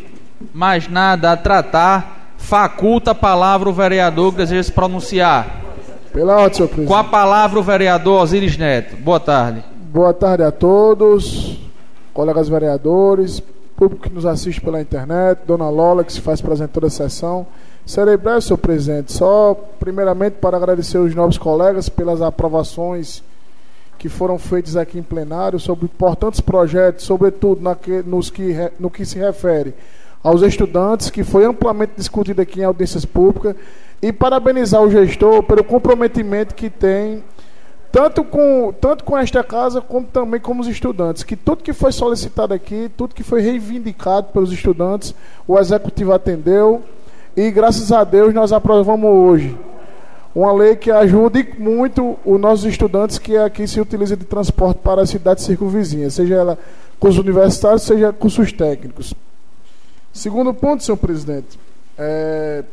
mais 0.54 0.90
nada 0.90 1.32
a 1.32 1.38
tratar, 1.38 2.34
faculta 2.38 3.12
a 3.12 3.16
palavra 3.16 3.70
o 3.70 3.74
vereador 3.74 4.34
que 4.34 4.40
deseja 4.40 4.64
se 4.64 4.72
pronunciar. 4.74 5.48
Pela 6.12 6.34
ordem, 6.34 6.54
senhor 6.54 6.68
presidente. 6.68 6.90
Com 6.90 6.96
a 6.98 7.04
palavra 7.06 7.58
o 7.58 7.64
vereador 7.64 8.24
Osiris 8.24 8.58
Neto. 8.58 8.98
Boa 8.98 9.22
tarde. 9.22 9.64
Boa 9.90 10.14
tarde 10.14 10.44
a 10.44 10.52
todos, 10.52 11.58
colegas 12.14 12.50
vereadores, 12.50 13.42
público 13.78 14.10
que 14.10 14.14
nos 14.14 14.26
assiste 14.26 14.60
pela 14.60 14.82
internet, 14.82 15.42
Dona 15.46 15.70
Lola, 15.70 16.04
que 16.04 16.12
se 16.12 16.20
faz 16.20 16.42
presente 16.42 16.72
toda 16.72 16.88
a 16.88 16.90
sessão. 16.90 17.46
Serei 17.86 18.18
breve, 18.18 18.42
senhor 18.42 18.58
presidente. 18.58 19.14
Só, 19.14 19.54
primeiramente, 19.80 20.34
para 20.34 20.58
agradecer 20.58 20.98
os 20.98 21.14
novos 21.14 21.38
colegas 21.38 21.88
pelas 21.88 22.22
aprovações 22.22 23.24
que 24.00 24.10
foram 24.10 24.38
feitas 24.38 24.76
aqui 24.76 24.98
em 24.98 25.04
plenário 25.04 25.60
sobre 25.60 25.86
importantes 25.86 26.42
projetos, 26.42 27.06
sobretudo 27.06 27.62
nos 28.06 28.30
que, 28.30 28.54
no 28.80 28.90
que 28.90 29.06
se 29.06 29.20
refere 29.20 29.74
aos 30.24 30.42
estudantes, 30.42 31.10
que 31.10 31.24
foi 31.24 31.46
amplamente 31.46 31.94
discutido 31.96 32.42
aqui 32.42 32.62
em 32.62 32.64
audiências 32.64 33.06
públicas, 33.06 33.56
e 34.02 34.12
parabenizar 34.12 34.82
o 34.82 34.92
gestor 34.92 35.44
pelo 35.44 35.64
comprometimento 35.64 36.54
que 36.54 36.70
tem, 36.70 37.24
tanto 37.98 38.24
com, 38.24 38.72
tanto 38.80 39.04
com 39.04 39.18
esta 39.18 39.44
casa, 39.44 39.82
como 39.82 40.06
também 40.06 40.40
com 40.40 40.60
os 40.60 40.68
estudantes, 40.68 41.24
que 41.24 41.36
tudo 41.36 41.64
que 41.64 41.74
foi 41.74 41.92
solicitado 41.92 42.54
aqui, 42.54 42.92
tudo 42.96 43.16
que 43.16 43.24
foi 43.24 43.42
reivindicado 43.42 44.28
pelos 44.28 44.52
estudantes, 44.52 45.16
o 45.48 45.58
executivo 45.58 46.14
atendeu, 46.14 46.84
e 47.36 47.50
graças 47.50 47.92
a 47.92 48.04
Deus 48.04 48.36
nós 48.36 48.54
aprovamos 48.54 49.10
hoje 49.10 49.58
uma 50.36 50.54
lei 50.54 50.76
que 50.76 50.92
ajude 50.92 51.56
muito 51.58 52.20
os 52.24 52.40
nossos 52.40 52.66
estudantes 52.66 53.18
que 53.18 53.36
aqui 53.36 53.68
se 53.68 53.82
utiliza 53.82 54.16
de 54.16 54.26
transporte 54.26 54.78
para 54.78 55.02
as 55.02 55.10
cidades 55.10 55.44
circunvizinhas, 55.44 56.14
seja 56.14 56.36
ela 56.36 56.60
cursos 57.00 57.20
universitários, 57.20 57.82
seja 57.82 58.14
cursos 58.14 58.52
técnicos. 58.52 59.16
Segundo 60.14 60.54
ponto, 60.54 60.84
senhor 60.84 60.98
presidente, 60.98 61.58
é, 61.98 62.64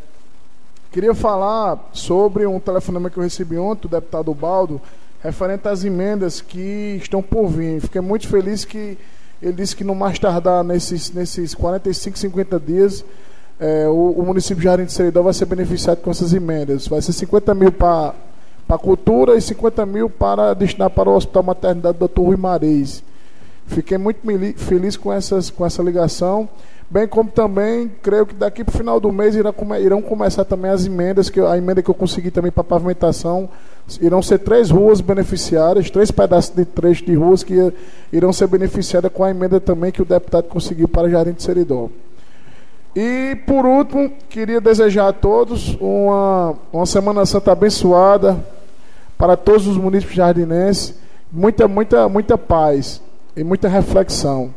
queria 0.93 1.15
falar 1.15 1.89
sobre 1.95 2.47
um 2.47 2.61
telefonema 2.61 3.09
que 3.09 3.17
eu 3.17 3.23
recebi 3.23 3.57
ontem 3.57 3.89
do 3.89 3.89
deputado 3.89 4.35
Baldo, 4.35 4.79
referente 5.25 5.67
às 5.67 5.85
emendas 5.85 6.43
que 6.43 6.99
estão 7.01 7.23
por 7.23 7.49
vir. 7.49 7.81
Fiquei 7.81 8.01
muito 8.01 8.29
feliz 8.29 8.65
que 8.65 8.99
ele 9.43 9.53
disse 9.55 9.75
que 9.75 9.83
não 9.83 9.95
mais 9.95 10.19
tardar 10.19 10.63
nesses, 10.63 11.11
nesses 11.11 11.55
45, 11.55 12.19
50 12.19 12.61
dias, 12.61 13.05
é, 13.59 13.89
o, 13.89 14.11
o, 14.19 14.23
município 14.23 14.57
de 14.57 14.65
Jardim 14.65 14.85
de 14.85 14.93
Seridó 14.93 15.23
vai 15.23 15.33
ser 15.33 15.47
beneficiado 15.47 15.99
com 16.03 16.11
essas 16.11 16.35
emendas. 16.35 16.87
Vai 16.87 17.01
ser 17.01 17.13
50 17.13 17.55
mil 17.55 17.73
para 17.73 18.15
a 18.69 18.79
cultura 18.79 19.35
e 19.37 19.41
50 19.41 19.87
mil 19.87 20.11
para 20.11 20.55
destinar 20.55 20.91
para 20.91 21.09
o 21.09 21.17
Hospital 21.17 21.43
Maternidade 21.43 21.99
Dr. 21.99 22.21
Rui 22.21 22.37
Mareis. 22.37 23.03
Fiquei 23.67 23.97
muito 23.97 24.21
feliz 24.57 24.97
com, 24.97 25.13
essas, 25.13 25.49
com 25.49 25.65
essa 25.65 25.83
ligação 25.83 26.49
bem 26.91 27.07
como 27.09 27.31
também 27.31 27.91
creio 28.03 28.27
que 28.27 28.35
daqui 28.35 28.63
para 28.63 28.75
o 28.75 28.79
final 28.79 29.01
do 29.01 29.11
mês 29.11 29.35
irão, 29.35 29.55
irão 29.81 30.03
começar 30.03 30.45
também 30.45 30.71
as 30.71 30.87
emendas, 30.87 31.29
que 31.29 31.41
a 31.41 31.57
emenda 31.57 31.83
que 31.83 31.91
eu 31.91 31.95
consegui 31.95 32.31
também 32.31 32.53
para 32.53 32.65
pavimentação, 32.65 33.49
irão 34.01 34.23
ser 34.23 34.39
três 34.39 34.71
ruas 34.71 35.01
beneficiárias, 35.01 35.91
três 35.91 36.11
pedaços 36.11 36.55
de 36.55 36.65
trecho 36.65 37.05
de 37.05 37.15
ruas 37.15 37.43
que 37.43 37.73
irão 38.13 38.33
ser 38.33 38.47
beneficiadas 38.47 39.11
com 39.13 39.25
a 39.25 39.31
emenda 39.31 39.61
também 39.61 39.93
que 39.93 40.03
o 40.03 40.05
deputado 40.05 40.45
conseguiu 40.45 40.89
para 40.89 41.09
Jardim 41.09 41.33
de 41.33 41.43
Seridó. 41.43 41.89
E 42.95 43.37
por 43.47 43.67
último, 43.67 44.13
queria 44.29 44.61
desejar 44.61 45.09
a 45.09 45.13
todos 45.13 45.77
uma, 45.81 46.55
uma 46.73 46.87
Semana 46.87 47.27
Santa 47.27 47.51
abençoada 47.51 48.39
para 49.19 49.37
todos 49.37 49.67
os 49.67 49.77
municípios 49.77 50.17
jardinenses, 50.17 50.95
muita, 51.31 51.67
muita, 51.67 52.09
muita 52.09 52.39
paz 52.39 53.03
e 53.37 53.43
muita 53.43 53.69
reflexão. 53.69 54.55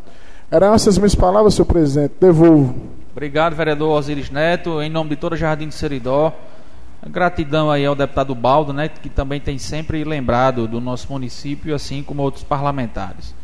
Eram 0.49 0.73
essas 0.73 0.97
minhas 0.97 1.13
palavras, 1.13 1.55
senhor 1.55 1.65
presidente. 1.65 2.13
Devolvo. 2.21 2.73
Obrigado, 3.11 3.53
vereador 3.53 3.89
Osiris 3.97 4.29
Neto. 4.29 4.81
Em 4.81 4.89
nome 4.89 5.09
de 5.09 5.17
toda 5.17 5.35
Jardim 5.35 5.67
de 5.67 5.75
Seridó. 5.75 6.33
Gratidão 7.05 7.69
aí 7.69 7.85
ao 7.85 7.95
deputado 7.95 8.33
Baldo, 8.33 8.71
né, 8.71 8.87
que 8.87 9.09
também 9.09 9.39
tem 9.39 9.57
sempre 9.57 10.03
lembrado 10.03 10.67
do 10.67 10.79
nosso 10.79 11.11
município, 11.11 11.75
assim 11.75 12.01
como 12.01 12.21
outros 12.23 12.43
parlamentares. 12.43 13.35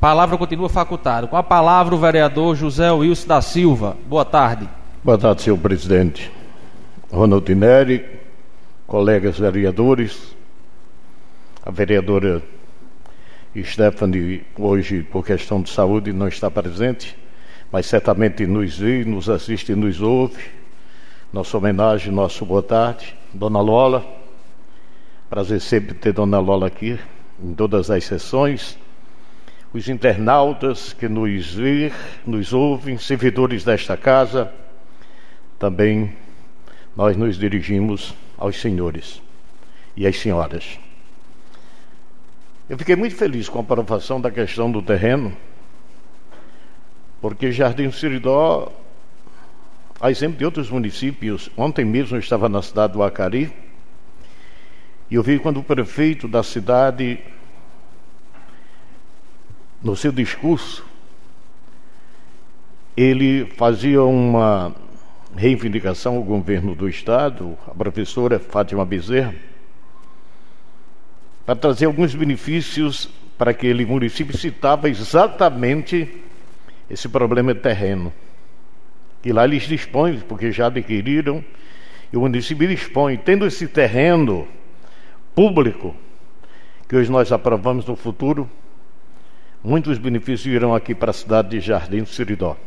Palavra 0.00 0.36
continua 0.36 0.68
facultada. 0.68 1.28
Com 1.28 1.36
a 1.36 1.42
palavra 1.42 1.94
o 1.94 1.98
vereador 1.98 2.56
José 2.56 2.90
Wilson 2.90 3.28
da 3.28 3.40
Silva. 3.40 3.96
Boa 4.06 4.24
tarde. 4.24 4.68
Boa 5.02 5.16
tarde, 5.16 5.42
senhor 5.42 5.58
presidente. 5.58 6.30
Ronald 7.10 7.48
Neri, 7.54 8.04
colegas 8.86 9.38
vereadores, 9.38 10.36
a 11.64 11.70
vereadora 11.70 12.42
Stephanie, 13.56 14.44
hoje, 14.56 15.02
por 15.02 15.24
questão 15.24 15.62
de 15.62 15.70
saúde, 15.70 16.12
não 16.12 16.28
está 16.28 16.50
presente, 16.50 17.16
mas 17.72 17.86
certamente 17.86 18.46
nos 18.46 18.78
vê, 18.78 19.04
nos 19.04 19.28
assiste 19.28 19.72
e 19.72 19.74
nos 19.74 20.00
ouve. 20.00 20.42
Nossa 21.32 21.56
homenagem, 21.56 22.12
nosso 22.12 22.44
boa 22.44 22.62
tarde. 22.62 23.16
Dona 23.32 23.60
Lola, 23.60 24.06
prazer 25.28 25.60
sempre 25.60 25.94
ter 25.94 26.12
Dona 26.12 26.38
Lola 26.38 26.66
aqui, 26.66 26.98
em 27.42 27.54
todas 27.54 27.90
as 27.90 28.04
sessões. 28.04 28.78
Os 29.72 29.88
internautas 29.88 30.92
que 30.92 31.08
nos 31.08 31.54
vê, 31.54 31.92
nos 32.26 32.52
ouvem, 32.52 32.96
servidores 32.98 33.64
desta 33.64 33.96
casa, 33.96 34.52
também 35.58 36.14
nós 36.96 37.16
nos 37.16 37.38
dirigimos 37.38 38.14
aos 38.36 38.60
senhores 38.60 39.20
e 39.96 40.06
às 40.06 40.16
senhoras. 40.18 40.78
Eu 42.68 42.76
fiquei 42.76 42.94
muito 42.94 43.16
feliz 43.16 43.48
com 43.48 43.56
a 43.56 43.62
aprovação 43.62 44.20
da 44.20 44.30
questão 44.30 44.70
do 44.70 44.82
terreno, 44.82 45.34
porque 47.18 47.50
Jardim 47.50 47.90
Siridó, 47.90 48.70
a 49.98 50.10
exemplo 50.10 50.36
de 50.36 50.44
outros 50.44 50.68
municípios, 50.68 51.48
ontem 51.56 51.82
mesmo 51.82 52.16
eu 52.16 52.20
estava 52.20 52.46
na 52.46 52.60
cidade 52.60 52.92
do 52.92 53.02
Acari, 53.02 53.50
e 55.10 55.14
eu 55.14 55.22
vi 55.22 55.38
quando 55.38 55.60
o 55.60 55.62
prefeito 55.62 56.28
da 56.28 56.42
cidade, 56.42 57.18
no 59.82 59.96
seu 59.96 60.12
discurso, 60.12 60.84
ele 62.94 63.46
fazia 63.56 64.02
uma 64.02 64.74
reivindicação 65.34 66.16
ao 66.16 66.22
governo 66.22 66.74
do 66.74 66.86
estado, 66.86 67.56
a 67.66 67.72
professora 67.72 68.38
Fátima 68.38 68.84
Bezerra, 68.84 69.34
para 71.48 71.56
trazer 71.56 71.86
alguns 71.86 72.14
benefícios 72.14 73.08
para 73.38 73.52
aquele 73.52 73.86
município, 73.86 74.36
citava 74.36 74.86
exatamente 74.86 76.22
esse 76.90 77.08
problema 77.08 77.54
de 77.54 77.60
terreno. 77.60 78.12
E 79.24 79.32
lá 79.32 79.46
eles 79.46 79.62
dispõem, 79.62 80.20
porque 80.20 80.52
já 80.52 80.66
adquiriram, 80.66 81.42
e 82.12 82.18
o 82.18 82.20
município 82.20 82.68
dispõe, 82.68 83.16
tendo 83.16 83.46
esse 83.46 83.66
terreno 83.66 84.46
público, 85.34 85.96
que 86.86 86.94
hoje 86.94 87.10
nós 87.10 87.32
aprovamos 87.32 87.86
no 87.86 87.96
futuro, 87.96 88.46
muitos 89.64 89.96
benefícios 89.96 90.54
irão 90.54 90.74
aqui 90.74 90.94
para 90.94 91.12
a 91.12 91.14
cidade 91.14 91.48
de 91.48 91.60
Jardim 91.60 92.02
do 92.02 92.10
Siridó. 92.10 92.58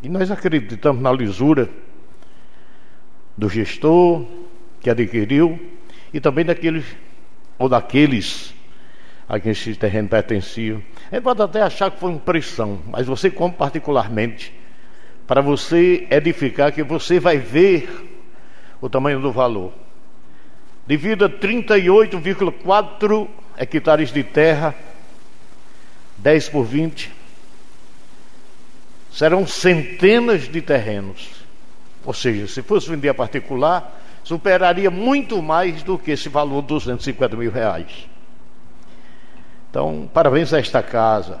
E 0.00 0.08
nós 0.08 0.30
acreditamos 0.30 1.02
na 1.02 1.10
lisura 1.10 1.68
do 3.36 3.48
gestor 3.48 4.24
que 4.80 4.88
adquiriu 4.88 5.58
e 6.14 6.20
também 6.20 6.44
daqueles 6.44 6.84
ou 7.58 7.68
daqueles 7.68 8.54
a 9.28 9.38
quem 9.38 9.52
esse 9.52 9.74
terreno 9.74 10.08
pertencia. 10.08 10.82
Ele 11.12 11.20
pode 11.20 11.42
até 11.42 11.60
achar 11.60 11.90
que 11.90 12.00
foi 12.00 12.08
uma 12.10 12.18
pressão, 12.18 12.80
mas 12.86 13.06
você, 13.06 13.30
como 13.30 13.52
particularmente, 13.52 14.54
para 15.26 15.42
você 15.42 16.06
edificar, 16.10 16.72
que 16.72 16.82
você 16.82 17.20
vai 17.20 17.36
ver 17.36 17.86
o 18.80 18.88
tamanho 18.88 19.20
do 19.20 19.30
valor. 19.30 19.70
Devido 20.86 21.26
a 21.26 21.28
38,4 21.28 23.28
hectares 23.58 24.10
de 24.10 24.24
terra, 24.24 24.74
10 26.16 26.48
por 26.48 26.64
20, 26.64 27.12
serão 29.12 29.46
centenas 29.46 30.48
de 30.48 30.62
terrenos. 30.62 31.28
Ou 32.04 32.14
seja, 32.14 32.46
se 32.46 32.62
fosse 32.62 32.88
vender 32.88 33.10
a 33.10 33.14
particular, 33.14 34.00
superaria 34.28 34.90
muito 34.90 35.42
mais 35.42 35.82
do 35.82 35.96
que 35.96 36.10
esse 36.10 36.28
valor 36.28 36.60
de 36.60 36.68
250 36.68 37.34
mil 37.34 37.50
reais. 37.50 38.06
Então, 39.70 40.06
parabéns 40.12 40.52
a 40.52 40.58
esta 40.58 40.82
casa, 40.82 41.38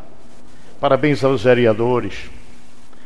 parabéns 0.80 1.22
aos 1.22 1.42
vereadores, 1.42 2.30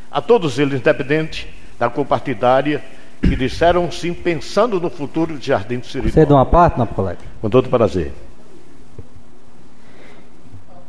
a 0.09 0.21
todos 0.21 0.61
eles, 0.61 0.75
independente 0.75 1.53
da 1.81 1.91
cor 1.91 2.07
partidária, 2.07 2.81
que 3.21 3.35
disseram 3.35 3.91
sim, 3.91 4.15
pensando 4.15 4.81
no 4.81 4.89
futuro 4.89 5.37
de 5.37 5.49
Jardim 5.49 5.81
do 5.81 5.87
Siri. 5.87 6.13
Você 6.13 6.21
é 6.21 6.25
de 6.25 6.33
uma 6.33 6.47
parte, 6.47 6.79
não, 6.79 6.87
colega? 6.87 7.19
Com 7.41 7.51
todo 7.51 7.69
prazer. 7.69 8.13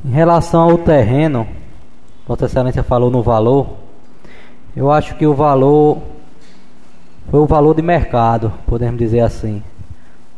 Em 0.06 0.12
relação 0.12 0.70
ao 0.70 0.78
terreno, 0.78 1.48
Vossa 2.28 2.46
Excelência 2.46 2.84
falou 2.84 3.10
no 3.10 3.24
valor, 3.24 3.76
eu 4.76 4.91
acho 4.91 5.16
que 5.16 5.26
o 5.26 5.34
valor 5.34 6.12
foi 7.30 7.40
o 7.40 7.46
valor 7.46 7.76
de 7.76 7.82
mercado, 7.82 8.54
podemos 8.68 9.00
dizer 9.00 9.22
assim. 9.22 9.62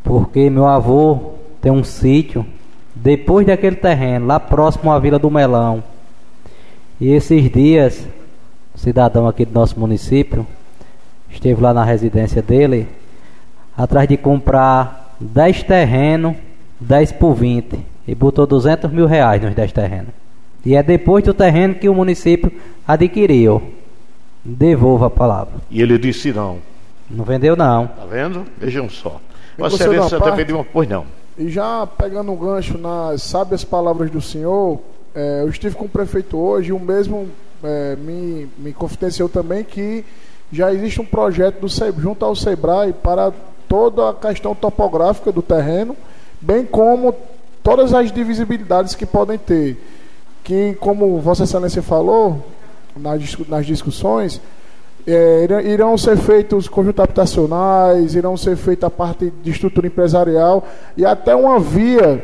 Porque 0.03 0.49
meu 0.49 0.67
avô 0.67 1.33
tem 1.61 1.71
um 1.71 1.83
sítio 1.83 2.45
depois 2.95 3.45
daquele 3.45 3.75
terreno, 3.75 4.25
lá 4.25 4.39
próximo 4.39 4.91
à 4.91 4.99
Vila 4.99 5.19
do 5.19 5.29
Melão. 5.29 5.83
E 6.99 7.09
esses 7.09 7.51
dias, 7.51 8.07
cidadão 8.75 9.27
aqui 9.27 9.45
do 9.45 9.53
nosso 9.53 9.79
município 9.79 10.47
esteve 11.29 11.61
lá 11.61 11.73
na 11.73 11.83
residência 11.83 12.41
dele, 12.41 12.87
atrás 13.77 14.07
de 14.07 14.15
comprar 14.15 15.15
10 15.19 15.63
terrenos, 15.63 16.35
10 16.79 17.11
por 17.13 17.33
20. 17.33 17.77
E 18.07 18.13
botou 18.13 18.45
200 18.45 18.91
mil 18.91 19.07
reais 19.07 19.41
nos 19.41 19.53
10 19.53 19.71
terrenos. 19.71 20.11
E 20.65 20.75
é 20.75 20.83
depois 20.83 21.23
do 21.23 21.33
terreno 21.33 21.75
que 21.75 21.89
o 21.89 21.93
município 21.93 22.51
adquiriu. 22.87 23.61
Devolva 24.43 25.07
a 25.07 25.09
palavra. 25.09 25.55
E 25.71 25.81
ele 25.81 25.97
disse 25.97 26.31
não. 26.31 26.57
Não 27.09 27.23
vendeu, 27.23 27.55
não. 27.55 27.87
Tá 27.87 28.05
vendo? 28.05 28.45
Vejam 28.57 28.89
só. 28.89 29.19
Vossa 29.57 29.75
Excelência 29.75 30.19
não, 30.19 30.25
também 30.25 30.45
deu 30.45 30.57
uma. 30.57 30.65
Pois 30.65 30.87
não. 30.87 31.05
E 31.37 31.49
já 31.49 31.85
pegando 31.85 32.31
um 32.31 32.35
gancho 32.35 32.77
nas 32.77 33.21
sábias 33.23 33.63
palavras 33.63 34.09
do 34.09 34.21
senhor, 34.21 34.79
é, 35.13 35.41
eu 35.41 35.49
estive 35.49 35.75
com 35.75 35.85
o 35.85 35.89
prefeito 35.89 36.37
hoje 36.37 36.69
e 36.69 36.73
o 36.73 36.79
mesmo 36.79 37.29
é, 37.63 37.95
me, 37.95 38.49
me 38.57 38.73
confidenciou 38.73 39.29
também 39.29 39.63
que 39.63 40.05
já 40.51 40.73
existe 40.73 41.01
um 41.01 41.05
projeto 41.05 41.59
do 41.59 42.01
junto 42.01 42.23
ao 42.23 42.35
SEBRAE 42.35 42.93
para 42.93 43.31
toda 43.67 44.09
a 44.09 44.13
questão 44.13 44.53
topográfica 44.55 45.31
do 45.31 45.41
terreno, 45.41 45.95
bem 46.39 46.65
como 46.65 47.13
todas 47.63 47.93
as 47.93 48.11
divisibilidades 48.11 48.95
que 48.95 49.05
podem 49.05 49.37
ter. 49.37 49.77
Que, 50.43 50.75
como 50.79 51.19
Vossa 51.19 51.43
Excelência 51.43 51.81
falou 51.81 52.45
nas, 52.95 53.37
nas 53.47 53.65
discussões, 53.65 54.39
é, 55.07 55.47
irão- 55.65 55.97
ser 55.97 56.17
feitos 56.17 56.67
conjuntos 56.67 57.03
habitacionais, 57.03 58.15
irão 58.15 58.35
ser 58.35 58.55
feita 58.55 58.87
a 58.87 58.89
parte 58.89 59.31
de 59.43 59.51
estrutura 59.51 59.87
empresarial 59.87 60.63
e 60.97 61.05
até 61.05 61.35
uma 61.35 61.59
via, 61.59 62.23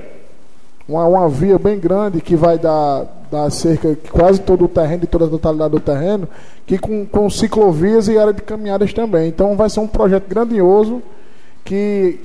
uma, 0.87 1.05
uma 1.05 1.29
via 1.29 1.59
bem 1.59 1.79
grande 1.79 2.21
que 2.21 2.35
vai 2.35 2.57
dar, 2.57 3.05
dar 3.31 3.49
cerca 3.51 3.95
quase 4.11 4.41
todo 4.41 4.65
o 4.65 4.67
terreno, 4.67 5.01
de 5.01 5.07
toda 5.07 5.25
a 5.25 5.29
totalidade 5.29 5.71
do 5.71 5.79
terreno, 5.79 6.27
que 6.65 6.77
com, 6.77 7.05
com 7.05 7.29
ciclovias 7.29 8.07
e 8.07 8.17
área 8.17 8.33
de 8.33 8.41
caminhadas 8.41 8.93
também. 8.93 9.27
Então 9.27 9.55
vai 9.55 9.69
ser 9.69 9.79
um 9.79 9.87
projeto 9.87 10.27
grandioso 10.27 11.01
que 11.63 12.19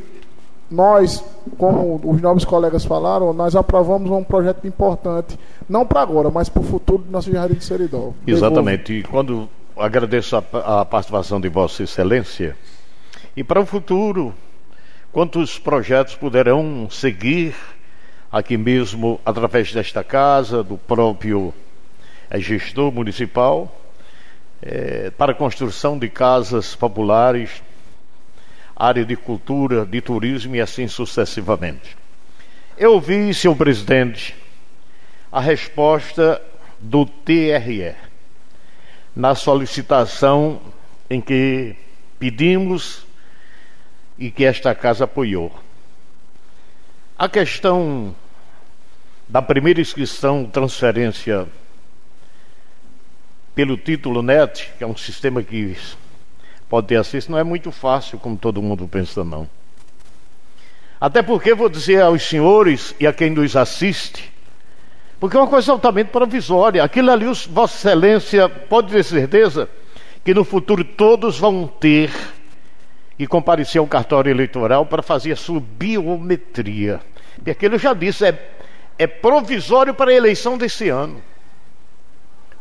nós, 0.70 1.22
como 1.59 2.00
os 2.02 2.20
nobres 2.20 2.44
colegas 2.44 2.84
falaram, 2.84 3.32
nós 3.32 3.54
aprovamos 3.54 4.11
um 4.11 4.24
projeto 4.24 4.66
importante, 4.66 5.38
não 5.68 5.86
para 5.86 6.00
agora, 6.00 6.30
mas 6.30 6.48
para 6.48 6.61
o 6.61 6.64
futuro 6.64 7.02
do 7.02 7.12
nosso 7.12 7.30
Jardim 7.30 7.54
de 7.54 7.64
Seridó. 7.64 8.12
Exatamente. 8.26 8.92
E 8.94 9.02
quando 9.04 9.48
agradeço 9.76 10.36
a, 10.36 10.80
a 10.80 10.84
participação 10.84 11.40
de 11.40 11.48
Vossa 11.48 11.82
Excelência, 11.82 12.56
e 13.36 13.44
para 13.44 13.60
o 13.60 13.66
futuro, 13.66 14.34
quantos 15.12 15.58
projetos 15.58 16.14
poderão 16.14 16.88
seguir 16.90 17.54
aqui 18.32 18.56
mesmo, 18.56 19.20
através 19.24 19.72
desta 19.72 20.02
casa, 20.02 20.62
do 20.62 20.78
próprio 20.78 21.52
eh, 22.30 22.40
gestor 22.40 22.90
municipal, 22.90 23.80
eh, 24.62 25.12
para 25.18 25.34
construção 25.34 25.98
de 25.98 26.08
casas 26.08 26.74
populares, 26.74 27.62
área 28.74 29.04
de 29.04 29.16
cultura, 29.16 29.84
de 29.84 30.00
turismo 30.00 30.56
e 30.56 30.60
assim 30.60 30.88
sucessivamente. 30.88 31.96
Eu 32.78 32.94
ouvi, 32.94 33.32
senhor 33.32 33.56
presidente, 33.56 34.34
a 35.30 35.40
resposta 35.40 36.40
do 36.80 37.04
TRE 37.04 37.94
na 39.16 39.34
solicitação 39.34 40.60
em 41.08 41.22
que 41.22 41.74
pedimos 42.18 43.06
e 44.18 44.30
que 44.30 44.44
esta 44.44 44.74
casa 44.74 45.04
apoiou. 45.04 45.50
A 47.18 47.26
questão 47.26 48.14
da 49.26 49.40
primeira 49.40 49.80
inscrição, 49.80 50.44
transferência 50.44 51.48
pelo 53.54 53.78
título 53.78 54.20
NET, 54.20 54.70
que 54.76 54.84
é 54.84 54.86
um 54.86 54.96
sistema 54.96 55.42
que 55.42 55.74
pode 56.68 56.88
ter 56.88 56.96
acesso, 56.96 57.30
não 57.30 57.38
é 57.38 57.44
muito 57.44 57.72
fácil, 57.72 58.18
como 58.18 58.36
todo 58.36 58.60
mundo 58.60 58.86
pensa, 58.86 59.24
não. 59.24 59.48
Até 61.00 61.22
porque 61.22 61.54
vou 61.54 61.70
dizer 61.70 62.02
aos 62.02 62.22
senhores 62.22 62.94
e 63.00 63.06
a 63.06 63.14
quem 63.14 63.30
nos 63.30 63.56
assiste, 63.56 64.30
porque 65.18 65.36
é 65.36 65.40
uma 65.40 65.48
coisa 65.48 65.72
altamente 65.72 66.10
provisória. 66.10 66.82
Aquilo 66.84 67.10
ali, 67.10 67.26
os- 67.26 67.46
Vossa 67.46 67.76
Excelência 67.88 68.48
pode 68.48 68.92
ter 68.92 69.02
certeza 69.02 69.68
que 70.24 70.34
no 70.34 70.44
futuro 70.44 70.84
todos 70.84 71.38
vão 71.38 71.66
ter 71.66 72.10
que 73.16 73.26
comparecer 73.26 73.78
ao 73.80 73.86
cartório 73.86 74.30
eleitoral 74.30 74.84
para 74.84 75.02
fazer 75.02 75.32
a 75.32 75.36
sua 75.36 75.60
biometria. 75.60 77.00
E 77.44 77.50
aquilo 77.50 77.76
eu 77.76 77.78
já 77.78 77.94
disse, 77.94 78.26
é, 78.26 78.50
é 78.98 79.06
provisório 79.06 79.94
para 79.94 80.10
a 80.10 80.14
eleição 80.14 80.58
desse 80.58 80.88
ano. 80.88 81.22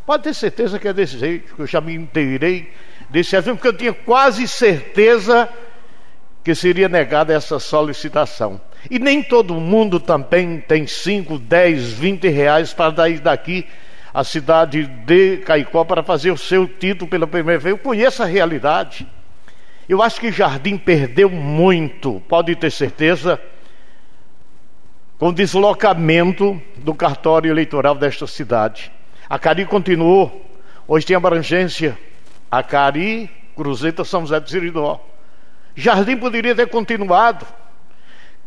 Pode 0.06 0.24
ter 0.24 0.34
certeza 0.34 0.78
que 0.80 0.88
é 0.88 0.94
desse 0.94 1.18
jeito, 1.18 1.56
que 1.56 1.62
eu 1.62 1.68
já 1.68 1.82
me 1.82 1.94
inteirei 1.94 2.72
desse 3.10 3.36
assunto, 3.36 3.56
porque 3.56 3.68
eu 3.68 3.78
tinha 3.78 3.94
quase 3.94 4.48
certeza 4.48 5.50
que 6.44 6.54
seria 6.54 6.88
negada 6.88 7.34
essa 7.34 7.58
solicitação. 7.60 8.62
E 8.90 9.00
nem 9.00 9.24
todo 9.24 9.56
mundo 9.56 10.00
também 10.00 10.60
tem 10.60 10.86
5, 10.86 11.40
10, 11.40 11.94
20 11.94 12.28
reais 12.30 12.74
para 12.74 12.92
dar 12.92 13.12
daqui 13.20 13.66
à 14.14 14.24
cidade 14.24 14.86
de 14.86 15.38
Caicó 15.38 15.84
para 15.84 16.04
fazer 16.04 16.32
o 16.32 16.38
seu 16.38 16.68
título 16.68 17.10
pela 17.10 17.28
primeira 17.28 17.60
vez. 17.60 17.74
Eu 17.74 17.78
conheço 17.78 18.24
a 18.24 18.26
realidade. 18.26 19.06
Eu 19.88 20.02
acho 20.02 20.20
que 20.20 20.32
Jardim 20.32 20.78
perdeu 20.78 21.30
muito, 21.30 22.22
pode 22.28 22.56
ter 22.56 22.72
certeza, 22.72 23.40
com 25.18 25.30
o 25.30 25.34
deslocamento 25.34 26.60
do 26.78 26.94
cartório 26.94 27.52
eleitoral 27.52 27.96
desta 27.96 28.26
cidade. 28.26 28.92
A 29.30 29.38
Cari 29.38 29.66
continuou, 29.66 30.46
hoje 30.88 31.06
tem 31.06 31.16
abrangência. 31.16 31.98
A 32.50 32.64
Cari, 32.64 33.30
Cruzeta, 33.56 34.04
São 34.04 34.22
José 34.22 34.40
do 34.40 34.50
Siridó. 34.50 35.04
Jardim 35.76 36.18
poderia 36.18 36.56
ter 36.56 36.68
continuado. 36.68 37.46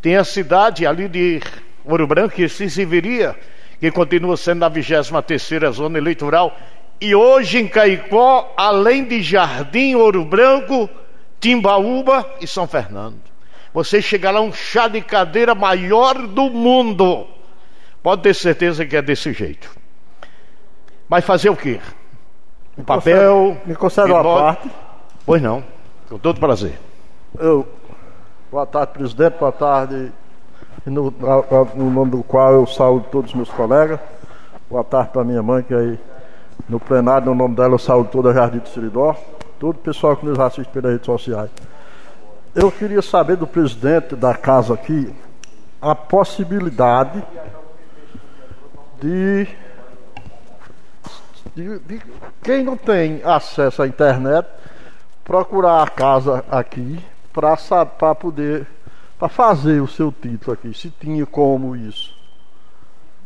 Tem 0.00 0.16
a 0.16 0.24
cidade 0.24 0.86
ali 0.86 1.08
de 1.08 1.40
Ouro 1.84 2.06
Branco, 2.06 2.34
que 2.34 2.48
se 2.48 2.70
serviria, 2.70 3.36
que 3.80 3.90
continua 3.90 4.36
sendo 4.36 4.64
a 4.64 4.68
23 4.68 5.74
zona 5.74 5.98
eleitoral. 5.98 6.56
E 7.00 7.14
hoje 7.14 7.58
em 7.58 7.68
Caicó, 7.68 8.52
além 8.56 9.04
de 9.04 9.22
Jardim, 9.22 9.94
Ouro 9.94 10.24
Branco, 10.24 10.88
Timbaúba 11.40 12.28
e 12.40 12.46
São 12.46 12.66
Fernando. 12.66 13.20
Você 13.72 14.02
chega 14.02 14.30
lá 14.30 14.40
um 14.40 14.52
chá 14.52 14.88
de 14.88 15.00
cadeira 15.00 15.54
maior 15.54 16.26
do 16.26 16.50
mundo. 16.50 17.26
Pode 18.02 18.22
ter 18.22 18.34
certeza 18.34 18.86
que 18.86 18.96
é 18.96 19.02
desse 19.02 19.32
jeito. 19.32 19.70
Mas 21.08 21.24
fazer 21.24 21.50
o 21.50 21.56
quê? 21.56 21.80
Um 22.76 22.84
papel. 22.84 23.56
Me 23.64 23.74
concede 23.74 24.10
uma 24.10 24.22
parte. 24.22 24.70
Pois 25.24 25.42
não, 25.42 25.64
com 26.08 26.18
todo 26.18 26.38
prazer. 26.40 26.78
Eu, 27.38 27.68
boa 28.50 28.66
tarde, 28.66 28.92
presidente. 28.92 29.38
Boa 29.38 29.52
tarde. 29.52 30.12
No, 30.86 31.12
no 31.74 31.90
nome 31.90 32.10
do 32.12 32.22
qual 32.22 32.52
eu 32.52 32.66
saúdo 32.66 33.06
todos 33.10 33.30
os 33.30 33.36
meus 33.36 33.50
colegas. 33.50 34.00
Boa 34.70 34.84
tarde 34.84 35.10
para 35.12 35.24
minha 35.24 35.42
mãe, 35.42 35.62
que 35.62 35.74
aí 35.74 35.98
no 36.68 36.80
plenário, 36.80 37.26
no 37.26 37.34
nome 37.34 37.56
dela, 37.56 37.74
eu 37.74 37.78
saúdo 37.78 38.10
toda 38.10 38.30
a 38.30 38.32
Jardim 38.32 38.58
do 38.58 38.68
Siridó. 38.68 39.14
Todo 39.58 39.76
o 39.76 39.80
pessoal 39.80 40.16
que 40.16 40.24
nos 40.24 40.38
assiste 40.38 40.70
pelas 40.70 40.92
redes 40.92 41.06
sociais. 41.06 41.50
Eu 42.54 42.70
queria 42.70 43.02
saber 43.02 43.36
do 43.36 43.46
presidente 43.46 44.16
da 44.16 44.34
casa 44.34 44.74
aqui 44.74 45.14
a 45.80 45.94
possibilidade 45.94 47.22
de, 49.00 49.46
de, 51.54 51.78
de 51.80 52.02
quem 52.42 52.64
não 52.64 52.76
tem 52.76 53.22
acesso 53.24 53.82
à 53.82 53.86
internet 53.86 54.48
procurar 55.24 55.82
a 55.82 55.86
casa 55.88 56.44
aqui 56.50 56.98
para 57.40 58.14
poder 58.14 58.66
para 59.18 59.28
fazer 59.28 59.80
o 59.82 59.88
seu 59.88 60.12
título 60.12 60.52
aqui, 60.52 60.72
se 60.72 60.90
tinha 60.90 61.26
como 61.26 61.74
isso. 61.74 62.16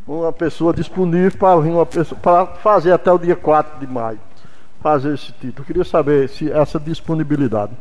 Uma 0.07 0.33
pessoa 0.33 0.73
disponível 0.73 1.37
para 1.37 1.59
vir 1.61 1.69
uma 1.71 1.85
pessoa 1.85 2.19
para 2.19 2.45
fazer 2.47 2.91
até 2.91 3.11
o 3.11 3.17
dia 3.19 3.35
4 3.35 3.79
de 3.79 3.87
maio. 3.91 4.19
Fazer 4.81 5.13
esse 5.13 5.31
título. 5.33 5.59
Eu 5.59 5.65
queria 5.65 5.83
saber 5.85 6.27
se 6.29 6.51
essa 6.51 6.79
disponibilidade. 6.79 7.71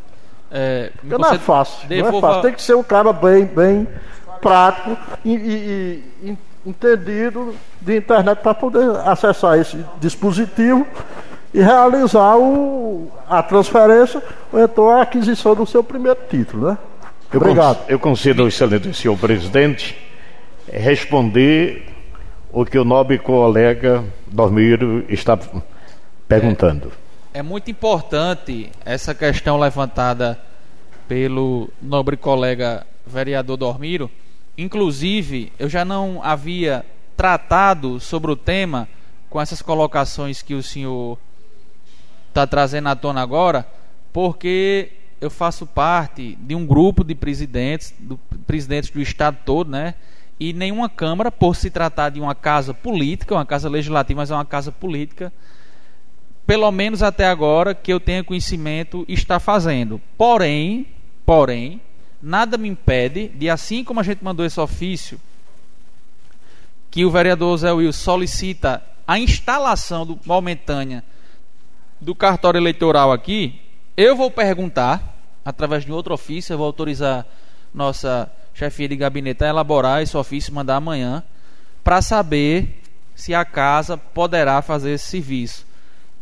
É, 0.51 0.93
Porque 1.01 1.17
não 1.17 1.29
é 1.31 1.39
fácil. 1.39 1.89
Não 1.89 1.97
é 1.97 2.03
devolva- 2.03 2.27
fácil. 2.29 2.43
Tem 2.43 2.53
que 2.53 2.63
ser 2.63 2.75
um 2.77 2.83
cara 2.83 3.13
bem, 3.13 3.47
bem 3.47 3.89
prático 4.41 4.97
e, 5.25 5.35
e- 5.35 6.05
e 6.23 6.31
en- 6.31 6.39
entendido 6.67 7.55
de 7.81 7.97
internet 7.97 8.39
para 8.41 8.55
poder 8.55 8.91
acessar 9.07 9.59
esse 9.59 9.85
dispositivo 9.99 10.87
e 11.55 11.61
realizar 11.61 12.37
o, 12.39 13.11
a 13.29 13.43
transferência 13.43 14.23
ou 14.53 14.63
então 14.63 14.89
a 14.89 15.03
aquisição 15.03 15.55
do 15.55 15.67
seu 15.67 15.83
primeiro 15.85 16.19
título, 16.29 16.69
né? 16.71 16.79
Eu 17.33 17.41
Obrigado. 17.41 17.79
con- 17.79 17.85
Eu 17.93 17.99
concedo 17.99 18.43
ao 18.43 18.49
excelente 18.49 18.93
senhor 18.95 19.17
presidente 19.19 19.97
responder 20.71 21.87
o 22.53 22.65
que 22.65 22.79
o 22.79 22.85
nobre 22.85 23.19
colega 23.19 24.05
Dormiro 24.27 25.05
está 25.09 25.39
perguntando. 26.29 26.93
É 27.35 27.43
muito 27.43 27.71
importante 27.71 28.71
essa 28.85 29.15
questão 29.15 29.59
levantada 29.59 30.39
pelo 31.09 31.69
nobre 31.81 32.17
colega 32.17 32.87
vereador 33.07 33.57
Dormiro. 33.57 34.11
Inclusive, 34.57 35.53
eu 35.59 35.69
já 35.69 35.85
não 35.85 36.21
havia 36.23 36.85
tratado 37.17 37.99
sobre 38.01 38.31
o 38.31 38.37
tema 38.37 38.87
com 39.31 39.41
essas 39.41 39.63
colocações 39.63 40.43
que 40.43 40.55
o 40.55 40.63
senhor 40.63 41.19
está 42.33 42.47
trazendo 42.47 42.89
à 42.89 42.97
tona 42.97 43.21
agora, 43.21 43.67
porque 44.13 44.91
eu 45.21 45.31
faço 45.31 45.67
parte 45.67 46.37
de 46.41 46.55
um 46.55 46.67
grupo 46.67 47.05
de 47.05 47.15
presidentes, 47.15 47.95
do, 47.99 48.19
presidentes 48.47 48.91
do 48.91 49.01
estado 49.01 49.37
todo, 49.45 49.71
né? 49.71 49.95
E 50.41 50.53
nenhuma 50.53 50.89
Câmara, 50.89 51.31
por 51.31 51.55
se 51.55 51.71
tratar 51.71 52.09
de 52.09 52.21
uma 52.21 52.35
casa 52.35 52.75
política, 52.75 53.35
uma 53.35 53.47
casa 53.47 53.69
legislativa, 53.69 54.21
mas 54.23 54.31
é 54.31 54.35
uma 54.35 54.45
casa 54.45 54.73
política, 54.73 55.33
pelo 56.47 56.71
menos 56.73 57.03
até 57.03 57.27
agora, 57.27 57.75
que 57.75 57.93
eu 57.93 58.01
tenha 58.01 58.25
conhecimento, 58.25 59.05
está 59.07 59.39
fazendo. 59.39 60.01
Porém, 60.17 60.87
porém, 61.25 61.81
nada 62.21 62.57
me 62.57 62.69
impede 62.69 63.29
de, 63.29 63.49
assim 63.49 63.85
como 63.85 64.01
a 64.01 64.03
gente 64.03 64.25
mandou 64.25 64.45
esse 64.45 64.59
ofício, 64.59 65.21
que 66.91 67.05
o 67.05 67.11
vereador 67.11 67.57
Zé 67.59 67.73
Will 67.73 67.93
solicita 67.93 68.83
a 69.07 69.19
instalação 69.19 70.05
do, 70.05 70.19
momentânea 70.27 71.05
do 72.03 72.17
cartório 72.17 72.59
eleitoral 72.59 73.13
aqui, 73.13 73.61
eu 73.97 74.17
vou 74.17 74.29
perguntar, 74.29 75.17
através 75.45 75.85
de 75.85 75.93
outro 75.93 76.13
ofício, 76.13 76.53
eu 76.53 76.59
vou 76.59 76.67
autorizar 76.67 77.25
nossa 77.73 78.31
chefia 78.53 78.89
de 78.89 78.97
gabinete 78.97 79.45
a 79.45 79.49
elaborar 79.49 80.03
esse 80.03 80.17
ofício 80.17 80.51
e 80.51 80.55
mandar 80.55 80.77
amanhã, 80.77 81.23
para 81.85 82.03
saber 82.03 82.83
se 83.15 83.33
a 83.33 83.45
casa 83.45 83.97
poderá 83.97 84.61
fazer 84.61 84.91
esse 84.95 85.07
serviço. 85.07 85.65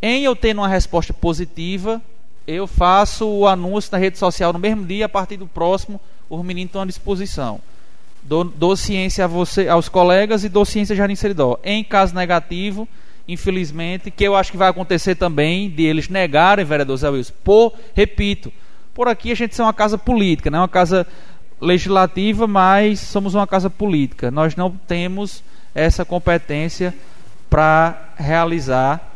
Em 0.03 0.23
eu 0.23 0.37
tendo 0.37 0.59
uma 0.59 0.69
resposta 0.69 1.15
positiva, 1.15 2.01
eu 2.47 2.67
faço 2.67 3.27
o 3.27 3.47
anúncio 3.47 3.91
na 3.93 3.99
rede 3.99 4.19
social 4.19 4.53
no 4.53 4.59
mesmo 4.59 4.85
dia, 4.85 5.07
a 5.07 5.09
partir 5.09 5.39
do 5.39 5.47
próximo, 5.47 5.99
os 6.29 6.45
meninos 6.45 6.69
estão 6.69 6.83
à 6.83 6.87
disposição. 6.87 7.59
Dou, 8.23 8.45
dou 8.45 8.77
ciência 8.77 9.25
a 9.25 9.29
você, 9.29 9.67
aos 9.67 9.89
colegas 9.89 10.45
e 10.45 10.49
dou 10.51 10.67
ciência 10.67 10.93
a 10.93 10.97
Jardim 10.97 11.15
Seridó. 11.15 11.59
Em 11.65 11.83
caso 11.83 12.15
negativo, 12.15 12.87
infelizmente, 13.33 14.11
que 14.11 14.25
eu 14.25 14.37
acho 14.37 14.51
que 14.51 14.57
vai 14.57 14.69
acontecer 14.69 15.15
também, 15.15 15.71
de 15.71 15.85
eles 15.85 16.09
negarem, 16.09 16.65
vereador 16.65 16.97
Zé 16.97 17.09
Wilson, 17.09 17.33
por, 17.45 17.75
repito, 17.95 18.53
por 18.95 19.09
aqui 19.09 19.33
a 19.33 19.35
gente 19.35 19.59
é 19.61 19.65
uma 19.65 19.73
casa 19.73 19.97
política, 19.97 20.51
não 20.51 20.59
é 20.59 20.63
uma 20.63 20.69
casa 20.69 21.07
legislativa, 21.61 22.47
mas 22.47 23.01
somos 23.01 23.35
uma 23.35 23.47
casa 23.47 23.69
política. 23.69 24.31
Nós 24.31 24.57
não 24.57 24.71
temos 24.71 25.43
essa 25.75 26.05
competência 26.05 26.95
para 27.49 28.13
realizar 28.17 29.11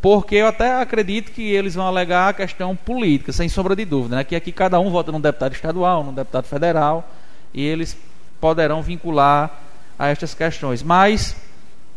porque 0.00 0.36
eu 0.36 0.46
até 0.46 0.80
acredito 0.80 1.30
que 1.30 1.42
eles 1.42 1.74
vão 1.74 1.86
alegar 1.86 2.28
a 2.28 2.32
questão 2.32 2.74
política, 2.74 3.32
sem 3.32 3.48
sombra 3.48 3.76
de 3.76 3.84
dúvida, 3.84 4.16
né? 4.16 4.24
que 4.24 4.34
aqui 4.34 4.50
cada 4.50 4.80
um 4.80 4.90
vota 4.90 5.12
num 5.12 5.20
deputado 5.20 5.52
estadual, 5.52 6.02
num 6.02 6.14
deputado 6.14 6.46
federal, 6.46 7.06
e 7.52 7.62
eles 7.62 7.96
poderão 8.40 8.80
vincular 8.80 9.50
a 9.98 10.08
estas 10.08 10.32
questões. 10.32 10.82
Mas, 10.82 11.36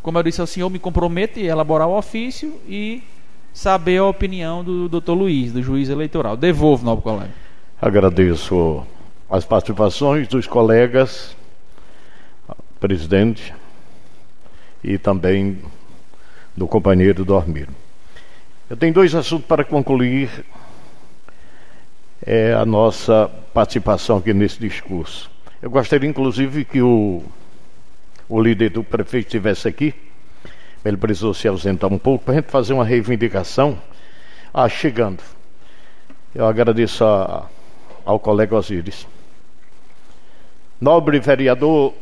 como 0.03 0.19
eu 0.19 0.23
disse 0.23 0.41
ao 0.41 0.45
senhor, 0.45 0.69
me 0.69 0.77
comprometo 0.77 1.39
em 1.39 1.45
elaborar 1.45 1.87
o 1.87 1.97
ofício 1.97 2.59
e 2.67 3.01
saber 3.53 3.97
a 3.99 4.05
opinião 4.05 4.61
do 4.61 4.89
doutor 4.89 5.13
Luiz, 5.13 5.53
do 5.53 5.63
juiz 5.63 5.89
eleitoral. 5.89 6.35
Devolvo, 6.35 6.83
novo 6.83 7.01
colega. 7.01 7.31
Agradeço 7.81 8.85
as 9.29 9.45
participações 9.45 10.27
dos 10.27 10.45
colegas, 10.45 11.35
presidente, 12.81 13.53
e 14.83 14.97
também 14.97 15.59
do 16.55 16.67
companheiro 16.67 17.23
Dormir. 17.23 17.69
Eu 18.69 18.75
tenho 18.75 18.93
dois 18.93 19.15
assuntos 19.15 19.45
para 19.45 19.63
concluir 19.63 20.29
é, 22.25 22.53
a 22.53 22.65
nossa 22.65 23.31
participação 23.53 24.17
aqui 24.17 24.33
nesse 24.33 24.59
discurso. 24.59 25.31
Eu 25.61 25.69
gostaria, 25.69 26.09
inclusive, 26.09 26.65
que 26.65 26.81
o, 26.81 27.23
o 28.27 28.41
líder 28.41 28.69
do 28.69 28.83
prefeito 28.83 29.27
estivesse 29.27 29.67
aqui. 29.67 29.93
Ele 30.83 30.97
precisou 30.97 31.33
se 31.33 31.47
ausentar 31.47 31.91
um 31.91 31.97
pouco 31.97 32.25
para 32.25 32.33
a 32.33 32.37
gente 32.37 32.51
fazer 32.51 32.73
uma 32.73 32.85
reivindicação. 32.85 33.77
Ah, 34.53 34.67
chegando. 34.67 35.23
Eu 36.35 36.45
agradeço 36.45 37.05
a, 37.05 37.47
ao 38.05 38.19
colega 38.19 38.55
Osíris. 38.55 39.07
Nobre 40.79 41.19
vereador, 41.19 41.93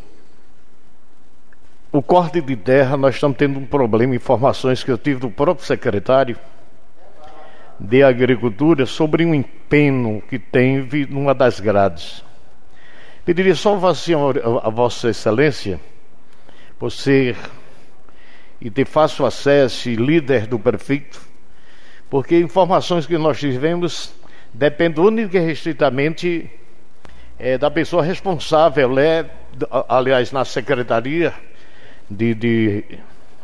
o 1.92 2.02
corte 2.02 2.42
de 2.42 2.56
terra, 2.56 2.96
nós 2.96 3.16
estamos 3.16 3.38
tendo 3.38 3.60
um 3.60 3.66
problema, 3.66 4.16
informações 4.16 4.84
que 4.84 4.90
eu 4.90 4.98
tive 4.98 5.20
do 5.20 5.30
próprio 5.30 5.66
secretário 5.66 6.38
de 7.78 8.04
Agricultura 8.04 8.86
sobre 8.86 9.26
um 9.26 9.34
empeno 9.36 10.22
que 10.30 10.40
teve 10.40 11.06
numa 11.06 11.34
das 11.34 11.60
grades. 11.60 12.24
Pediria 13.26 13.56
só 13.56 13.76
a 13.76 14.70
Vossa 14.70 15.10
Excelência, 15.10 15.80
por 16.82 16.92
ser 16.92 17.38
e 18.60 18.72
ter 18.72 18.88
fácil 18.88 19.24
acesso 19.24 19.88
líder 19.88 20.48
do 20.48 20.58
prefeito, 20.58 21.22
porque 22.10 22.40
informações 22.40 23.06
que 23.06 23.20
nós 23.20 23.38
tivemos 23.38 24.12
dependem 24.52 25.06
única 25.06 25.38
e 25.38 25.46
restritamente 25.46 26.50
é, 27.38 27.56
da 27.56 27.70
pessoa 27.70 28.02
responsável, 28.02 28.98
é, 28.98 29.30
aliás, 29.88 30.32
na 30.32 30.44
Secretaria 30.44 31.32
de, 32.10 32.34
de 32.34 32.84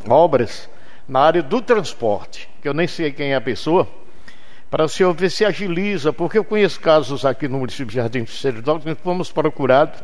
Obras, 0.10 0.68
na 1.08 1.20
área 1.20 1.44
do 1.44 1.62
transporte, 1.62 2.50
que 2.60 2.68
eu 2.68 2.74
nem 2.74 2.88
sei 2.88 3.12
quem 3.12 3.34
é 3.34 3.36
a 3.36 3.42
pessoa, 3.42 3.88
para 4.68 4.88
senhor 4.88 5.14
ver 5.14 5.30
se 5.30 5.46
agiliza, 5.46 6.12
porque 6.12 6.40
eu 6.40 6.44
conheço 6.44 6.80
casos 6.80 7.24
aqui 7.24 7.48
no 7.48 7.60
município 7.60 7.86
de 7.86 7.98
Jardim 7.98 8.24
de 8.24 8.32
Seridó 8.32 8.80
que 8.80 8.96
fomos 8.96 9.32
procurados 9.32 10.02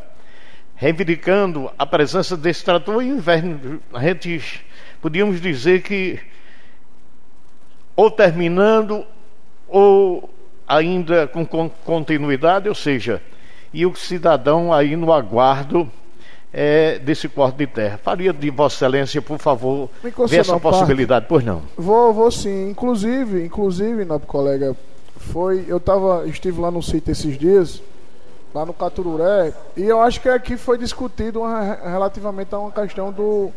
reivindicando 0.84 1.72
a 1.80 1.86
presença 1.86 2.36
desse 2.36 2.62
trator 2.62 3.02
e 3.02 3.08
inverno. 3.08 3.80
A 3.94 4.02
gente 4.02 4.66
podíamos 5.02 5.40
dizer 5.40 5.82
que 5.82 6.20
ou 7.96 8.12
terminando 8.12 9.06
ou 9.66 10.30
ainda 10.68 11.26
com 11.26 11.46
continuidade, 11.86 12.68
ou 12.68 12.76
seja, 12.76 13.22
e 13.74 13.86
o 13.86 13.96
cidadão 13.96 14.74
aí 14.74 14.98
no 14.98 15.14
aguardo 15.14 15.90
é, 16.52 17.00
desse 17.00 17.30
corte 17.30 17.60
de 17.60 17.68
terra. 17.68 17.98
Faria 18.04 18.34
de 18.34 18.50
Vossa 18.50 18.76
Excelência, 18.76 19.22
por 19.22 19.40
favor, 19.40 19.90
ver 20.28 20.42
essa 20.42 20.60
possibilidade, 20.60 21.28
pois 21.30 21.46
não? 21.46 21.62
Vou, 21.78 22.14
vou 22.14 22.30
sim. 22.30 22.70
Inclusive, 22.70 23.46
inclusive, 23.46 24.04
nobre 24.04 24.28
colega, 24.28 24.76
foi. 25.16 25.64
Eu 25.66 25.80
tava, 25.80 26.28
estive 26.28 26.60
lá 26.60 26.70
no 26.70 26.84
sítio 26.84 27.14
esses 27.14 27.38
dias, 27.38 27.82
lá 28.54 28.66
no 28.66 28.74
Catururé, 28.74 29.54
e 29.76 29.84
eu 29.84 30.02
acho 30.02 30.22
que 30.22 30.30
aqui 30.30 30.58
foi 30.58 30.78
discutido 30.78 31.42
relativamente 31.84 32.54
a 32.54 32.60
uma 32.60 32.72
questão 32.72 33.12
do 33.12 33.52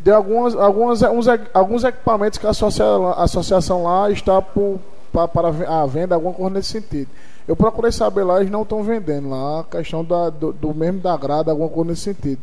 de 0.00 0.10
algumas, 0.10 0.54
algumas, 0.56 1.02
uns, 1.02 1.26
alguns 1.54 1.84
equipamentos 1.84 2.38
que 2.38 2.46
a 2.46 2.50
associação, 2.50 3.08
a 3.08 3.22
associação 3.22 3.84
lá 3.84 4.10
está 4.10 4.42
por, 4.42 4.80
para, 5.12 5.28
para 5.28 5.48
a 5.48 5.86
venda, 5.86 6.16
alguma 6.16 6.34
coisa 6.34 6.50
nesse 6.54 6.70
sentido. 6.70 7.08
Eu 7.46 7.54
procurei 7.54 7.92
saber 7.92 8.24
lá, 8.24 8.40
eles 8.40 8.50
não 8.50 8.62
estão 8.62 8.82
vendendo 8.82 9.30
lá, 9.30 9.60
a 9.60 9.64
questão 9.64 10.04
da, 10.04 10.28
do, 10.30 10.52
do, 10.52 10.74
mesmo 10.74 11.00
da 11.00 11.16
grada, 11.16 11.50
alguma 11.52 11.68
coisa 11.68 11.90
nesse 11.90 12.02
sentido. 12.02 12.40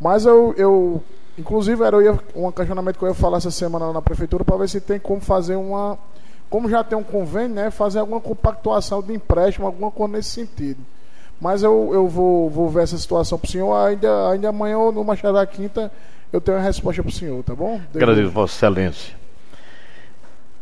Mas 0.00 0.24
eu, 0.24 0.54
eu 0.56 1.02
inclusive, 1.36 1.82
era 1.82 2.02
ia, 2.02 2.18
um 2.34 2.52
questionamento 2.52 2.98
que 2.98 3.04
eu 3.04 3.08
ia 3.08 3.14
falar 3.14 3.38
essa 3.38 3.50
semana 3.50 3.92
na 3.92 4.02
prefeitura 4.02 4.44
para 4.44 4.56
ver 4.56 4.68
se 4.68 4.80
tem 4.80 4.98
como 4.98 5.20
fazer 5.20 5.56
uma. 5.56 5.98
Como 6.48 6.68
já 6.68 6.82
tem 6.82 6.98
um 6.98 7.04
convênio, 7.04 7.54
né? 7.54 7.70
Fazer 7.70 8.00
alguma 8.00 8.20
compactuação 8.20 9.00
de 9.02 9.14
empréstimo, 9.14 9.66
alguma 9.66 9.90
coisa 9.90 10.14
nesse 10.14 10.30
sentido. 10.30 10.80
Mas 11.40 11.62
eu, 11.62 11.90
eu 11.92 12.06
vou, 12.06 12.50
vou 12.50 12.68
ver 12.68 12.82
essa 12.82 12.98
situação 12.98 13.38
para 13.38 13.48
o 13.48 13.50
senhor. 13.50 13.74
Ainda, 13.74 14.30
ainda 14.30 14.48
amanhã 14.48 14.78
ou 14.78 14.92
no 14.92 15.02
Machado 15.02 15.34
da 15.34 15.46
Quinta 15.46 15.90
eu 16.32 16.40
tenho 16.40 16.58
a 16.58 16.60
resposta 16.60 17.02
para 17.02 17.10
o 17.10 17.12
senhor, 17.12 17.42
tá 17.42 17.54
bom? 17.54 17.80
Agradeço, 17.94 18.30
Vossa 18.30 18.54
Excelência. 18.54 19.14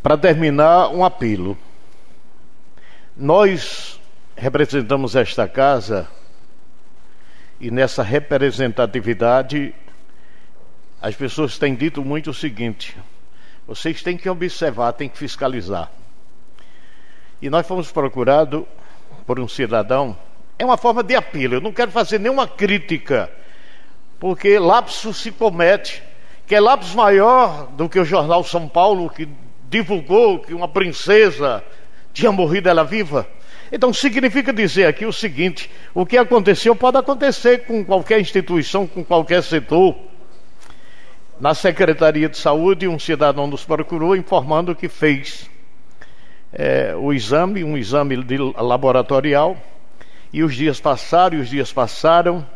Para 0.02 0.16
terminar, 0.16 0.88
um 0.88 1.04
apelo. 1.04 1.58
Nós 3.16 4.00
representamos 4.36 5.16
esta 5.16 5.48
casa 5.48 6.08
e 7.60 7.70
nessa 7.70 8.02
representatividade 8.02 9.74
as 11.02 11.14
pessoas 11.14 11.58
têm 11.58 11.74
dito 11.74 12.04
muito 12.04 12.30
o 12.30 12.34
seguinte: 12.34 12.96
vocês 13.66 14.02
têm 14.02 14.16
que 14.16 14.28
observar, 14.28 14.92
têm 14.92 15.08
que 15.08 15.18
fiscalizar. 15.18 15.90
E 17.42 17.50
nós 17.50 17.66
fomos 17.66 17.92
procurados 17.92 18.64
por 19.26 19.38
um 19.38 19.46
cidadão. 19.46 20.16
É 20.58 20.64
uma 20.64 20.76
forma 20.76 21.02
de 21.02 21.14
apelo, 21.14 21.54
eu 21.54 21.60
não 21.60 21.72
quero 21.72 21.90
fazer 21.90 22.18
nenhuma 22.18 22.46
crítica, 22.48 23.30
porque 24.18 24.58
lapso 24.58 25.14
se 25.14 25.30
comete, 25.30 26.02
que 26.46 26.54
é 26.54 26.60
lapso 26.60 26.96
maior 26.96 27.68
do 27.68 27.88
que 27.88 27.98
o 28.00 28.04
jornal 28.04 28.42
São 28.42 28.66
Paulo, 28.66 29.08
que 29.08 29.28
divulgou 29.70 30.40
que 30.40 30.52
uma 30.52 30.66
princesa 30.66 31.62
tinha 32.12 32.32
morrido 32.32 32.68
ela 32.68 32.82
viva. 32.82 33.26
Então 33.70 33.92
significa 33.92 34.52
dizer 34.52 34.86
aqui 34.86 35.06
o 35.06 35.12
seguinte: 35.12 35.70
o 35.94 36.04
que 36.04 36.16
aconteceu 36.16 36.74
pode 36.74 36.96
acontecer 36.96 37.64
com 37.64 37.84
qualquer 37.84 38.20
instituição, 38.20 38.86
com 38.86 39.04
qualquer 39.04 39.42
setor. 39.42 39.94
Na 41.38 41.54
Secretaria 41.54 42.28
de 42.28 42.36
Saúde, 42.36 42.88
um 42.88 42.98
cidadão 42.98 43.46
nos 43.46 43.64
procurou 43.64 44.16
informando 44.16 44.74
que 44.74 44.88
fez 44.88 45.48
é, 46.52 46.96
o 46.96 47.12
exame, 47.12 47.62
um 47.62 47.76
exame 47.76 48.16
laboratorial, 48.56 49.56
e 50.32 50.42
os 50.42 50.54
dias 50.54 50.80
passaram, 50.80 51.38
e 51.38 51.40
os 51.40 51.48
dias 51.48 51.72
passaram, 51.72 52.46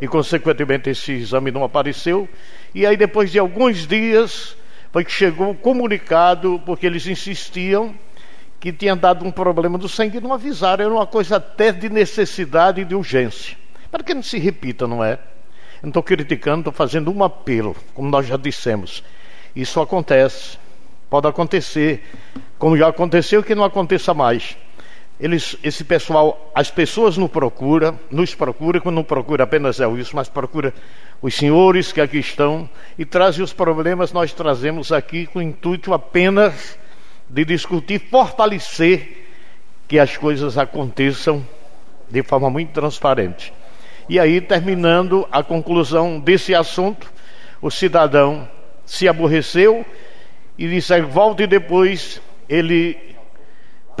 e 0.00 0.08
consequentemente 0.08 0.90
esse 0.90 1.12
exame 1.12 1.50
não 1.50 1.64
apareceu. 1.64 2.28
E 2.74 2.86
aí, 2.86 2.96
depois 2.96 3.30
de 3.30 3.38
alguns 3.38 3.86
dias, 3.86 4.56
foi 4.92 5.04
que 5.04 5.12
chegou 5.12 5.50
o 5.50 5.54
comunicado, 5.54 6.60
porque 6.64 6.86
eles 6.86 7.06
insistiam 7.06 7.94
que 8.58 8.72
tinha 8.72 8.94
dado 8.94 9.24
um 9.24 9.30
problema 9.30 9.78
do 9.78 9.88
sangue 9.88 10.18
e 10.18 10.20
não 10.20 10.32
avisaram. 10.32 10.84
Era 10.84 10.94
uma 10.94 11.06
coisa 11.06 11.36
até 11.36 11.72
de 11.72 11.88
necessidade 11.88 12.82
e 12.82 12.84
de 12.84 12.94
urgência. 12.94 13.56
Para 13.90 14.04
que 14.04 14.12
não 14.12 14.22
se 14.22 14.38
repita, 14.38 14.86
não 14.86 15.02
é? 15.02 15.12
Eu 15.12 15.84
não 15.84 15.88
estou 15.88 16.02
criticando, 16.02 16.60
estou 16.60 16.72
fazendo 16.72 17.10
um 17.10 17.24
apelo, 17.24 17.74
como 17.94 18.10
nós 18.10 18.26
já 18.26 18.36
dissemos. 18.36 19.02
Isso 19.56 19.80
acontece, 19.80 20.58
pode 21.08 21.26
acontecer, 21.26 22.04
como 22.58 22.76
já 22.76 22.88
aconteceu, 22.88 23.42
que 23.42 23.54
não 23.54 23.64
aconteça 23.64 24.12
mais. 24.12 24.56
Eles, 25.20 25.54
esse 25.62 25.84
pessoal, 25.84 26.50
as 26.54 26.70
pessoas 26.70 27.18
nos 27.18 27.30
procura, 27.30 27.94
nos 28.10 28.34
procura, 28.34 28.80
quando 28.80 28.94
não 28.94 29.04
procura 29.04 29.44
apenas 29.44 29.78
é 29.78 29.86
isso, 29.90 30.16
mas 30.16 30.30
procura 30.30 30.72
os 31.20 31.34
senhores 31.34 31.92
que 31.92 32.00
aqui 32.00 32.18
estão 32.18 32.68
e 32.98 33.04
trazem 33.04 33.44
os 33.44 33.52
problemas, 33.52 34.12
nós 34.12 34.32
trazemos 34.32 34.90
aqui 34.90 35.26
com 35.26 35.38
o 35.38 35.42
intuito 35.42 35.92
apenas 35.92 36.78
de 37.28 37.44
discutir, 37.44 38.00
fortalecer 38.10 39.26
que 39.86 39.98
as 39.98 40.16
coisas 40.16 40.56
aconteçam 40.56 41.46
de 42.08 42.22
forma 42.22 42.48
muito 42.48 42.72
transparente. 42.72 43.52
E 44.08 44.18
aí, 44.18 44.40
terminando 44.40 45.28
a 45.30 45.42
conclusão 45.42 46.18
desse 46.18 46.54
assunto, 46.54 47.12
o 47.60 47.70
cidadão 47.70 48.48
se 48.86 49.06
aborreceu 49.06 49.84
e 50.58 50.66
disse: 50.68 51.00
volte 51.02 51.46
depois. 51.46 52.20
Ele 52.48 53.09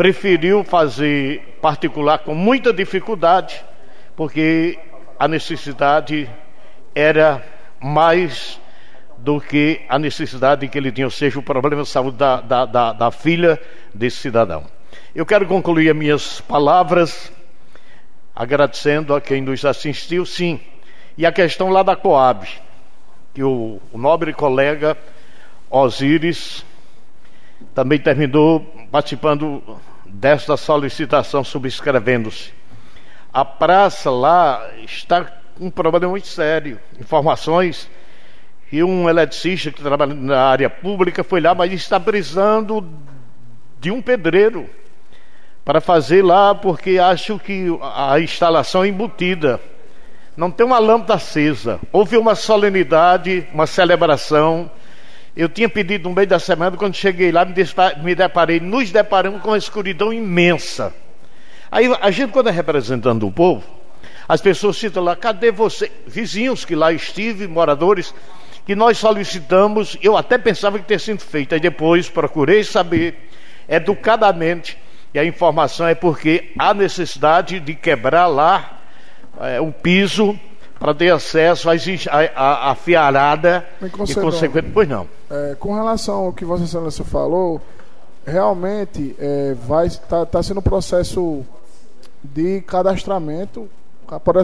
preferiu 0.00 0.64
fazer 0.64 1.58
particular 1.60 2.20
com 2.20 2.34
muita 2.34 2.72
dificuldade, 2.72 3.62
porque 4.16 4.78
a 5.18 5.28
necessidade 5.28 6.26
era 6.94 7.44
mais 7.78 8.58
do 9.18 9.38
que 9.38 9.82
a 9.90 9.98
necessidade 9.98 10.66
que 10.68 10.78
ele 10.78 10.90
tinha, 10.90 11.06
ou 11.06 11.10
seja, 11.10 11.38
o 11.38 11.42
problema 11.42 11.82
de 11.82 11.88
saúde 11.90 12.16
da, 12.16 12.40
da, 12.40 12.64
da, 12.64 12.92
da 12.94 13.10
filha 13.10 13.60
desse 13.92 14.16
cidadão. 14.16 14.64
Eu 15.14 15.26
quero 15.26 15.46
concluir 15.46 15.90
as 15.90 15.96
minhas 15.96 16.40
palavras 16.40 17.30
agradecendo 18.34 19.14
a 19.14 19.20
quem 19.20 19.42
nos 19.42 19.66
assistiu, 19.66 20.24
sim. 20.24 20.58
E 21.18 21.26
a 21.26 21.30
questão 21.30 21.68
lá 21.68 21.82
da 21.82 21.94
Coab, 21.94 22.48
que 23.34 23.42
o, 23.42 23.78
o 23.92 23.98
nobre 23.98 24.32
colega 24.32 24.96
Osíris 25.68 26.64
também 27.74 27.98
terminou 27.98 28.60
participando 28.90 29.62
desta 30.12 30.56
solicitação, 30.56 31.42
subscrevendo-se. 31.44 32.52
A 33.32 33.44
praça 33.44 34.10
lá 34.10 34.68
está 34.84 35.24
com 35.56 35.66
um 35.66 35.70
problema 35.70 36.08
muito 36.08 36.26
sério. 36.26 36.80
Informações 36.98 37.88
que 38.68 38.82
um 38.82 39.08
eletricista 39.08 39.70
que 39.70 39.82
trabalha 39.82 40.14
na 40.14 40.42
área 40.42 40.68
pública 40.68 41.22
foi 41.22 41.40
lá, 41.40 41.54
mas 41.54 41.72
está 41.72 41.98
precisando 41.98 42.88
de 43.80 43.90
um 43.90 44.02
pedreiro 44.02 44.68
para 45.64 45.80
fazer 45.80 46.22
lá, 46.22 46.54
porque 46.54 46.98
acho 46.98 47.38
que 47.38 47.66
a 47.94 48.18
instalação 48.20 48.84
é 48.84 48.88
embutida. 48.88 49.60
Não 50.36 50.50
tem 50.50 50.66
uma 50.66 50.78
lâmpada 50.78 51.14
acesa. 51.14 51.78
Houve 51.92 52.16
uma 52.16 52.34
solenidade, 52.34 53.46
uma 53.52 53.66
celebração. 53.66 54.70
Eu 55.40 55.48
tinha 55.48 55.70
pedido 55.70 56.06
no 56.06 56.14
meio 56.14 56.28
da 56.28 56.38
semana, 56.38 56.76
quando 56.76 56.94
cheguei 56.94 57.32
lá, 57.32 57.46
me 58.02 58.14
deparei, 58.14 58.60
nos 58.60 58.90
deparamos 58.90 59.40
com 59.40 59.48
uma 59.48 59.56
escuridão 59.56 60.12
imensa. 60.12 60.94
Aí 61.70 61.90
a 61.98 62.10
gente, 62.10 62.30
quando 62.30 62.50
é 62.50 62.52
representando 62.52 63.26
o 63.26 63.32
povo, 63.32 63.64
as 64.28 64.42
pessoas 64.42 64.76
citam 64.76 65.02
lá, 65.02 65.16
cadê 65.16 65.50
você? 65.50 65.90
Vizinhos 66.06 66.66
que 66.66 66.74
lá 66.74 66.92
estive, 66.92 67.48
moradores, 67.48 68.14
que 68.66 68.74
nós 68.74 68.98
solicitamos, 68.98 69.96
eu 70.02 70.14
até 70.14 70.36
pensava 70.36 70.78
que 70.78 70.84
ter 70.84 71.00
sido 71.00 71.20
feito. 71.20 71.54
Aí 71.54 71.60
depois 71.60 72.06
procurei 72.10 72.62
saber, 72.62 73.30
educadamente, 73.66 74.76
e 75.14 75.18
a 75.18 75.24
informação 75.24 75.86
é 75.86 75.94
porque 75.94 76.52
há 76.58 76.74
necessidade 76.74 77.60
de 77.60 77.74
quebrar 77.74 78.26
lá 78.26 78.78
é, 79.40 79.58
o 79.58 79.72
piso 79.72 80.38
para 80.80 80.94
ter 80.94 81.12
acesso 81.12 81.68
à 81.70 82.74
fiarada 82.74 83.64
e 83.82 83.90
consequentemente, 83.90 84.70
pois 84.72 84.88
não. 84.88 85.06
É, 85.30 85.54
com 85.60 85.74
relação 85.74 86.26
ao 86.26 86.32
que 86.32 86.44
Vossa 86.44 86.64
Excelência 86.64 87.04
falou, 87.04 87.60
realmente 88.26 89.14
é, 89.18 89.54
vai 89.66 89.86
estar 89.86 90.06
tá, 90.06 90.26
tá 90.26 90.42
sendo 90.42 90.58
um 90.58 90.62
processo 90.62 91.44
de 92.24 92.62
cadastramento, 92.62 93.68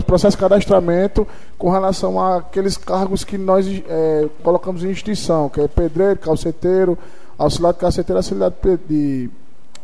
processo 0.07 0.37
de 0.37 0.41
cadastramento 0.41 1.26
com 1.57 1.70
relação 1.70 2.22
àqueles 2.22 2.76
cargos 2.76 3.24
que 3.24 3.39
nós 3.39 3.66
é, 3.89 4.28
colocamos 4.45 4.84
em 4.84 4.91
extinção, 4.91 5.49
que 5.49 5.61
é 5.61 5.66
pedreiro, 5.66 6.18
calceteiro, 6.20 6.99
auxiliar 7.39 7.72
de 7.72 7.80
calceteiro, 7.80 8.18
auxiliar 8.18 8.53
de 8.87 9.30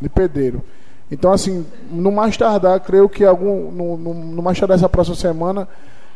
de 0.03 0.09
pedreiro. 0.09 0.63
Então, 1.11 1.33
assim, 1.33 1.65
no 1.91 2.11
mais 2.11 2.37
tardar, 2.37 2.81
creio 2.81 3.09
que 3.09 3.25
algum, 3.25 3.71
no, 3.71 3.97
no, 3.97 4.15
no 4.15 4.43
mais 4.43 4.59
tardar 4.59 4.77
essa 4.77 4.89
próxima 4.89 5.17
semana 5.17 5.69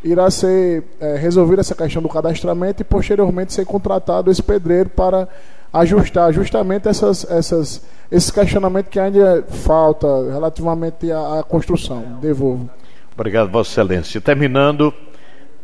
irá 0.07 0.31
ser 0.31 0.85
é, 1.01 1.17
resolvida 1.17 1.61
essa 1.61 1.75
questão 1.75 2.01
do 2.01 2.09
cadastramento 2.09 2.83
e 2.83 2.85
posteriormente 2.85 3.53
ser 3.53 3.67
contratado 3.67 4.31
esse 4.31 4.43
pedreiro 4.43 4.89
para 4.91 5.29
ajustar 5.73 6.33
justamente 6.33 6.89
essas, 6.89 7.29
essas, 7.31 7.85
esses 8.11 8.31
questionamentos 8.31 8.91
que 8.91 9.01
ainda 9.01 9.45
falta 9.49 10.07
relativamente 10.33 11.11
à, 11.11 11.41
à 11.41 11.43
construção. 11.43 12.19
Devolvo. 12.21 12.71
Obrigado, 13.15 13.51
Vossa 13.51 13.71
Excelência. 13.71 14.21
Terminando, 14.21 14.95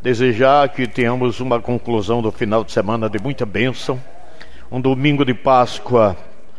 desejar 0.02 0.68
que 0.70 0.86
tenhamos 0.86 1.38
uma 1.40 1.60
conclusão 1.60 2.20
do 2.20 2.32
final 2.32 2.64
de 2.64 2.72
semana 2.72 3.08
de 3.08 3.22
muita 3.22 3.46
bênção, 3.46 4.00
um 4.70 4.80
domingo 4.80 5.24
de 5.24 5.34
Páscoa 5.34 6.16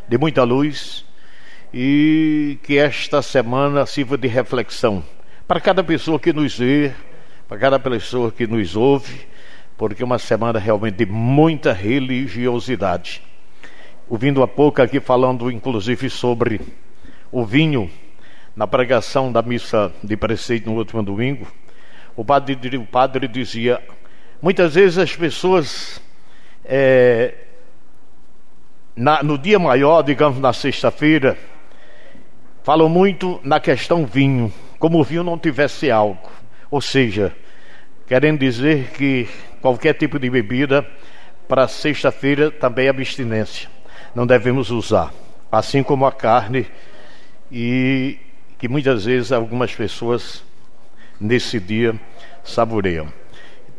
de 0.08 0.16
muita 0.16 0.42
luz 0.42 1.04
e 1.72 2.58
que 2.62 2.78
esta 2.78 3.20
semana 3.20 3.84
sirva 3.84 4.16
de 4.16 4.28
reflexão 4.28 5.02
para 5.46 5.60
cada 5.60 5.84
pessoa 5.84 6.18
que 6.18 6.32
nos 6.32 6.56
vê, 6.56 6.92
cada 7.58 7.78
pessoa 7.78 8.30
que 8.30 8.46
nos 8.46 8.76
ouve, 8.76 9.26
porque 9.76 10.02
é 10.02 10.06
uma 10.06 10.18
semana 10.18 10.58
realmente 10.58 10.96
de 10.96 11.06
muita 11.06 11.72
religiosidade. 11.72 13.22
Ouvindo 14.08 14.42
há 14.42 14.48
pouco 14.48 14.82
aqui 14.82 15.00
falando 15.00 15.50
inclusive 15.50 16.10
sobre 16.10 16.60
o 17.32 17.44
vinho 17.44 17.90
na 18.54 18.66
pregação 18.66 19.32
da 19.32 19.42
missa 19.42 19.92
de 20.02 20.16
preceito 20.16 20.70
no 20.70 20.76
último 20.76 21.02
domingo, 21.02 21.46
o 22.16 22.24
padre, 22.24 22.76
o 22.76 22.86
padre 22.86 23.26
dizia: 23.26 23.82
muitas 24.40 24.74
vezes 24.74 24.98
as 24.98 25.16
pessoas 25.16 26.00
é, 26.64 27.34
na, 28.94 29.22
no 29.22 29.36
dia 29.36 29.58
maior, 29.58 30.02
digamos 30.02 30.38
na 30.38 30.52
sexta-feira, 30.52 31.36
falam 32.62 32.88
muito 32.88 33.40
na 33.42 33.58
questão 33.58 34.06
vinho, 34.06 34.52
como 34.78 35.00
o 35.00 35.04
vinho 35.04 35.24
não 35.24 35.38
tivesse 35.38 35.90
álcool. 35.90 36.30
Ou 36.70 36.80
seja, 36.80 37.34
querendo 38.06 38.38
dizer 38.40 38.90
que 38.92 39.28
qualquer 39.60 39.94
tipo 39.94 40.18
de 40.18 40.28
bebida 40.28 40.86
para 41.48 41.68
sexta-feira 41.68 42.50
também 42.50 42.86
é 42.86 42.90
abstinência. 42.90 43.68
Não 44.14 44.26
devemos 44.26 44.70
usar. 44.70 45.12
Assim 45.50 45.82
como 45.82 46.06
a 46.06 46.12
carne 46.12 46.66
e 47.50 48.18
que 48.58 48.68
muitas 48.68 49.04
vezes 49.04 49.32
algumas 49.32 49.74
pessoas 49.74 50.42
nesse 51.20 51.60
dia 51.60 51.94
saboreiam. 52.42 53.08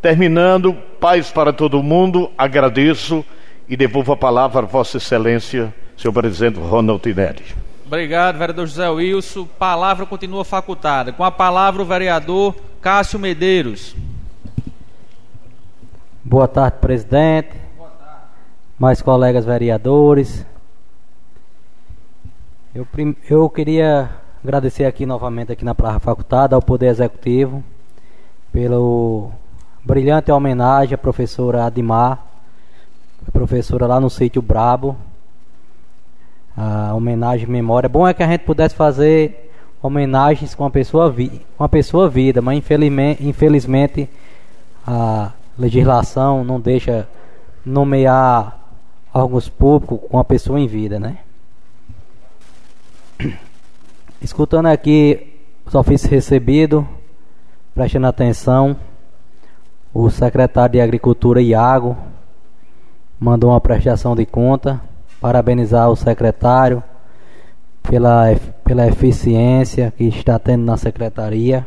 Terminando, 0.00 0.74
paz 1.00 1.30
para 1.30 1.52
todo 1.52 1.82
mundo, 1.82 2.30
agradeço 2.36 3.24
e 3.68 3.76
devolvo 3.76 4.12
a 4.12 4.16
palavra 4.16 4.62
a 4.62 4.64
Vossa 4.64 4.98
Excelência, 4.98 5.74
senhor 5.96 6.12
presidente 6.12 6.58
Ronald 6.58 7.02
Tinelli. 7.02 7.44
Obrigado, 7.84 8.38
vereador 8.38 8.66
José 8.66 8.88
Wilson. 8.88 9.46
Palavra 9.58 10.06
continua 10.06 10.44
facultada. 10.44 11.12
Com 11.12 11.24
a 11.24 11.30
palavra 11.30 11.82
o 11.82 11.84
vereador 11.84 12.54
Cássio 12.80 13.18
Medeiros. 13.18 13.94
Boa 16.28 16.48
tarde, 16.48 16.78
presidente. 16.80 17.50
Boa 17.76 17.88
tarde. 17.88 18.22
Mais 18.76 19.00
colegas 19.00 19.44
vereadores. 19.44 20.44
Eu, 22.74 22.84
eu 23.30 23.48
queria 23.48 24.10
agradecer 24.42 24.86
aqui 24.86 25.06
novamente 25.06 25.52
aqui 25.52 25.64
na 25.64 25.72
Praça 25.72 26.00
Facultada 26.00 26.56
ao 26.56 26.60
Poder 26.60 26.88
Executivo 26.88 27.62
pelo 28.52 29.30
brilhante 29.84 30.32
homenagem 30.32 30.96
à 30.96 30.98
professora 30.98 31.64
Adimar, 31.64 32.26
professora 33.32 33.86
lá 33.86 34.00
no 34.00 34.10
sítio 34.10 34.42
Brabo, 34.42 34.96
a 36.56 36.92
homenagem 36.92 37.46
memória. 37.46 37.88
Bom 37.88 38.04
é 38.04 38.12
que 38.12 38.24
a 38.24 38.26
gente 38.26 38.40
pudesse 38.40 38.74
fazer 38.74 39.52
homenagens 39.80 40.56
com 40.56 40.64
a 40.64 40.70
pessoa, 40.70 41.08
vi, 41.08 41.46
com 41.56 41.62
a 41.62 41.68
pessoa 41.68 42.08
vida, 42.08 42.42
mas 42.42 42.58
infelizmente, 42.58 43.24
infelizmente 43.24 44.10
a 44.84 45.30
legislação 45.58 46.44
não 46.44 46.60
deixa 46.60 47.08
nomear 47.64 48.58
órgãos 49.12 49.48
públicos 49.48 50.00
com 50.10 50.18
a 50.18 50.24
pessoa 50.24 50.60
em 50.60 50.66
vida, 50.66 51.00
né? 51.00 51.18
Escutando 54.20 54.66
aqui 54.66 55.40
os 55.64 55.74
ofícios 55.74 56.10
recebidos, 56.10 56.84
prestando 57.74 58.06
atenção, 58.06 58.76
o 59.92 60.10
secretário 60.10 60.74
de 60.74 60.80
Agricultura, 60.80 61.40
Iago, 61.40 61.96
mandou 63.18 63.50
uma 63.50 63.60
prestação 63.60 64.14
de 64.14 64.26
conta 64.26 64.80
parabenizar 65.20 65.90
o 65.90 65.96
secretário 65.96 66.82
pela, 67.82 68.26
pela 68.62 68.86
eficiência 68.86 69.92
que 69.96 70.04
está 70.04 70.38
tendo 70.38 70.64
na 70.64 70.76
secretaria. 70.76 71.66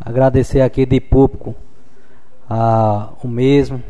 Agradecer 0.00 0.60
aqui 0.60 0.86
de 0.86 1.00
público 1.00 1.54
a, 2.50 3.10
o 3.22 3.28
mesmo, 3.28 3.80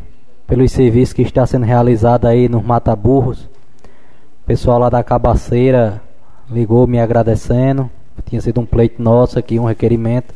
pelos 0.47 0.71
serviços 0.71 1.15
que 1.15 1.23
está 1.23 1.47
sendo 1.47 1.65
realizado 1.65 2.27
aí 2.27 2.47
nos 2.47 2.63
Mata 2.63 2.95
Burros. 2.95 3.41
O 3.45 4.47
pessoal 4.47 4.79
lá 4.79 4.91
da 4.91 5.03
Cabaceira 5.03 6.03
ligou 6.51 6.87
me 6.87 7.01
agradecendo. 7.01 7.91
Tinha 8.27 8.43
sido 8.43 8.61
um 8.61 8.67
pleito 8.67 9.03
nosso 9.03 9.39
aqui, 9.39 9.59
um 9.59 9.65
requerimento. 9.65 10.35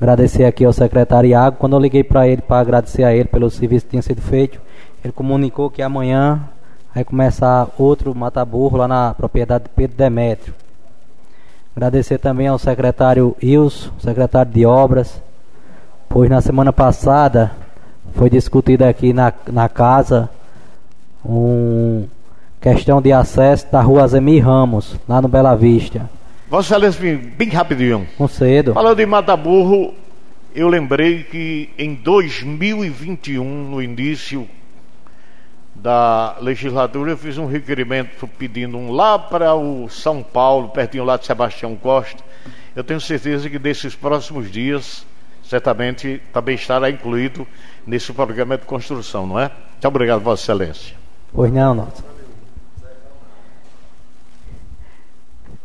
Agradecer 0.00 0.44
aqui 0.44 0.64
ao 0.64 0.72
secretário 0.72 1.30
Iago. 1.30 1.56
Quando 1.58 1.74
eu 1.74 1.80
liguei 1.80 2.04
para 2.04 2.28
ele 2.28 2.40
para 2.40 2.60
agradecer 2.60 3.02
a 3.02 3.12
ele 3.12 3.24
pelo 3.24 3.50
serviço 3.50 3.86
que 3.86 3.90
tinha 3.90 4.02
sido 4.02 4.22
feito, 4.22 4.60
ele 5.02 5.12
comunicou 5.12 5.68
que 5.68 5.82
amanhã 5.82 6.48
vai 6.94 7.02
começar 7.02 7.68
outro 7.76 8.14
mata-burro 8.14 8.76
lá 8.76 8.86
na 8.86 9.12
propriedade 9.14 9.64
de 9.64 9.70
Pedro 9.70 9.96
Demétrio. 9.96 10.54
Agradecer 11.74 12.18
também 12.18 12.46
ao 12.46 12.58
secretário 12.58 13.34
Ilso, 13.42 13.92
secretário 13.98 14.52
de 14.52 14.64
Obras, 14.64 15.20
pois 16.08 16.30
na 16.30 16.40
semana 16.40 16.72
passada 16.72 17.52
foi 18.14 18.30
discutida 18.30 18.88
aqui 18.88 19.12
na, 19.12 19.32
na 19.50 19.68
casa 19.68 20.30
um 21.24 22.06
questão 22.60 23.00
de 23.00 23.12
acesso 23.12 23.70
da 23.70 23.80
rua 23.80 24.06
Zemir 24.08 24.44
Ramos, 24.44 24.96
lá 25.08 25.20
no 25.20 25.28
Bela 25.28 25.54
Vista. 25.54 26.08
Vossa 26.48 26.76
Excelência, 26.76 27.20
bem 27.36 27.48
rapidinho. 27.48 28.06
Concedo. 28.16 28.74
Falando 28.74 29.00
em 29.00 29.06
Mataburro, 29.06 29.94
eu 30.54 30.68
lembrei 30.68 31.22
que 31.24 31.70
em 31.78 31.94
2021, 31.94 33.44
no 33.44 33.82
início 33.82 34.48
da 35.74 36.36
legislatura, 36.40 37.12
eu 37.12 37.18
fiz 37.18 37.36
um 37.36 37.46
requerimento 37.46 38.26
pedindo 38.38 38.78
um 38.78 38.90
lá 38.90 39.18
para 39.18 39.54
o 39.54 39.88
São 39.88 40.22
Paulo, 40.22 40.70
pertinho 40.70 41.04
lá 41.04 41.16
de 41.16 41.26
Sebastião 41.26 41.76
Costa. 41.76 42.22
Eu 42.74 42.82
tenho 42.82 43.00
certeza 43.00 43.50
que 43.50 43.58
desses 43.58 43.94
próximos 43.94 44.50
dias, 44.50 45.06
certamente 45.48 46.20
também 46.32 46.54
estará 46.54 46.90
incluído 46.90 47.46
nesse 47.86 48.12
programa 48.12 48.58
de 48.58 48.64
construção, 48.64 49.26
não 49.26 49.38
é? 49.38 49.50
Muito 49.72 49.88
obrigado, 49.88 50.20
Vossa 50.20 50.42
Excelência. 50.42 50.96
Pois 51.32 51.52
não, 51.52 51.74
nossa. 51.74 52.04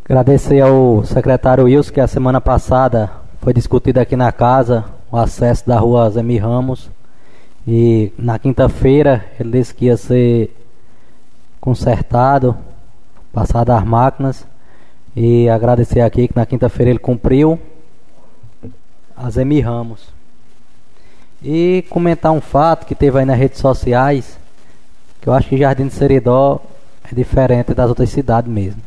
Agradecer 0.06 0.60
ao 0.62 1.06
secretário 1.06 1.64
Wilson, 1.64 1.94
que 1.94 2.02
a 2.02 2.08
semana 2.08 2.42
passada 2.42 3.10
foi 3.42 3.54
discutido 3.54 4.00
aqui 4.00 4.16
na 4.16 4.32
casa 4.32 4.86
o 5.12 5.18
acesso 5.18 5.68
da 5.68 5.78
rua 5.80 6.10
Zemi 6.10 6.38
Ramos 6.38 6.90
e 7.68 8.12
na 8.18 8.38
quinta-feira 8.38 9.26
ele 9.40 9.52
disse 9.52 9.74
que 9.74 9.86
ia 9.86 9.96
ser 9.96 10.56
consertado, 11.60 12.58
passado 13.32 13.70
as 13.72 13.84
máquinas. 13.86 14.46
E 15.16 15.50
agradecer 15.50 16.02
aqui 16.02 16.28
que 16.28 16.36
na 16.36 16.46
quinta-feira 16.46 16.90
ele 16.90 17.00
cumpriu 17.00 17.60
a 19.22 19.30
Zemi 19.30 19.62
Ramos. 19.62 20.10
E 21.44 21.86
comentar 21.90 22.32
um 22.32 22.42
fato 22.42 22.86
que 22.86 22.96
teve 22.96 23.20
aí 23.20 23.26
nas 23.26 23.38
redes 23.38 23.60
sociais, 23.60 24.38
que 25.22 25.28
eu 25.28 25.34
acho 25.34 25.48
que 25.50 25.58
Jardim 25.58 25.88
de 25.88 25.94
Seridó 25.94 26.62
é 27.10 27.14
diferente 27.14 27.74
das 27.74 27.90
outras 27.90 28.10
cidades 28.10 28.52
mesmo. 28.52 28.82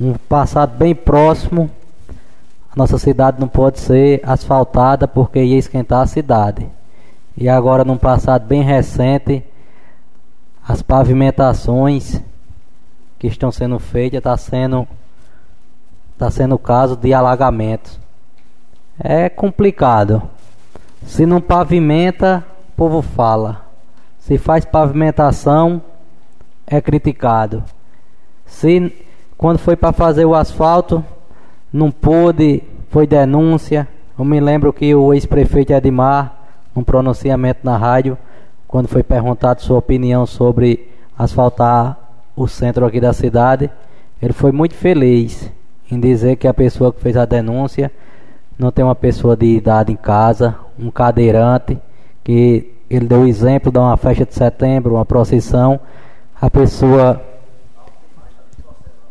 Um 0.00 0.14
passado 0.14 0.76
bem 0.76 0.94
próximo, 0.94 1.70
a 2.70 2.76
nossa 2.76 2.98
cidade 2.98 3.40
não 3.40 3.48
pode 3.48 3.78
ser 3.78 4.20
asfaltada 4.24 5.06
porque 5.06 5.42
ia 5.42 5.58
esquentar 5.58 6.02
a 6.02 6.06
cidade. 6.06 6.66
E 7.36 7.48
agora, 7.48 7.84
num 7.84 7.96
passado 7.96 8.46
bem 8.46 8.62
recente, 8.62 9.42
as 10.66 10.82
pavimentações 10.82 12.20
que 13.18 13.26
estão 13.26 13.50
sendo 13.52 13.78
feitas 13.78 14.18
está 14.18 14.36
sendo 14.36 14.86
está 16.12 16.30
sendo 16.30 16.56
caso 16.56 16.96
de 16.96 17.12
alagamentos. 17.12 18.03
É 18.98 19.28
complicado. 19.28 20.22
Se 21.04 21.26
não 21.26 21.40
pavimenta, 21.40 22.44
o 22.70 22.76
povo 22.76 23.02
fala. 23.02 23.66
Se 24.18 24.38
faz 24.38 24.64
pavimentação, 24.64 25.82
é 26.66 26.80
criticado. 26.80 27.62
Se 28.46 28.92
quando 29.36 29.58
foi 29.58 29.76
para 29.76 29.92
fazer 29.92 30.24
o 30.24 30.34
asfalto, 30.34 31.04
não 31.72 31.90
pôde, 31.90 32.62
foi 32.88 33.06
denúncia. 33.06 33.88
Eu 34.18 34.24
me 34.24 34.40
lembro 34.40 34.72
que 34.72 34.94
o 34.94 35.12
ex-prefeito 35.12 35.72
Edmar 35.72 36.34
um 36.74 36.82
pronunciamento 36.82 37.60
na 37.62 37.76
rádio 37.76 38.18
quando 38.66 38.88
foi 38.88 39.02
perguntado 39.02 39.62
sua 39.62 39.78
opinião 39.78 40.26
sobre 40.26 40.90
asfaltar 41.16 41.96
o 42.34 42.48
centro 42.48 42.84
aqui 42.84 43.00
da 43.00 43.12
cidade. 43.12 43.70
Ele 44.20 44.32
foi 44.32 44.50
muito 44.50 44.74
feliz 44.74 45.50
em 45.90 46.00
dizer 46.00 46.36
que 46.36 46.48
a 46.48 46.54
pessoa 46.54 46.92
que 46.92 47.00
fez 47.00 47.16
a 47.16 47.24
denúncia 47.24 47.92
não 48.58 48.70
tem 48.70 48.84
uma 48.84 48.94
pessoa 48.94 49.36
de 49.36 49.46
idade 49.46 49.92
em 49.92 49.96
casa, 49.96 50.56
um 50.78 50.90
cadeirante, 50.90 51.78
que 52.22 52.72
ele 52.88 53.06
deu 53.06 53.20
o 53.22 53.26
exemplo 53.26 53.72
de 53.72 53.78
uma 53.78 53.96
festa 53.96 54.24
de 54.24 54.34
setembro, 54.34 54.94
uma 54.94 55.04
procissão, 55.04 55.80
a 56.40 56.50
pessoa 56.50 57.20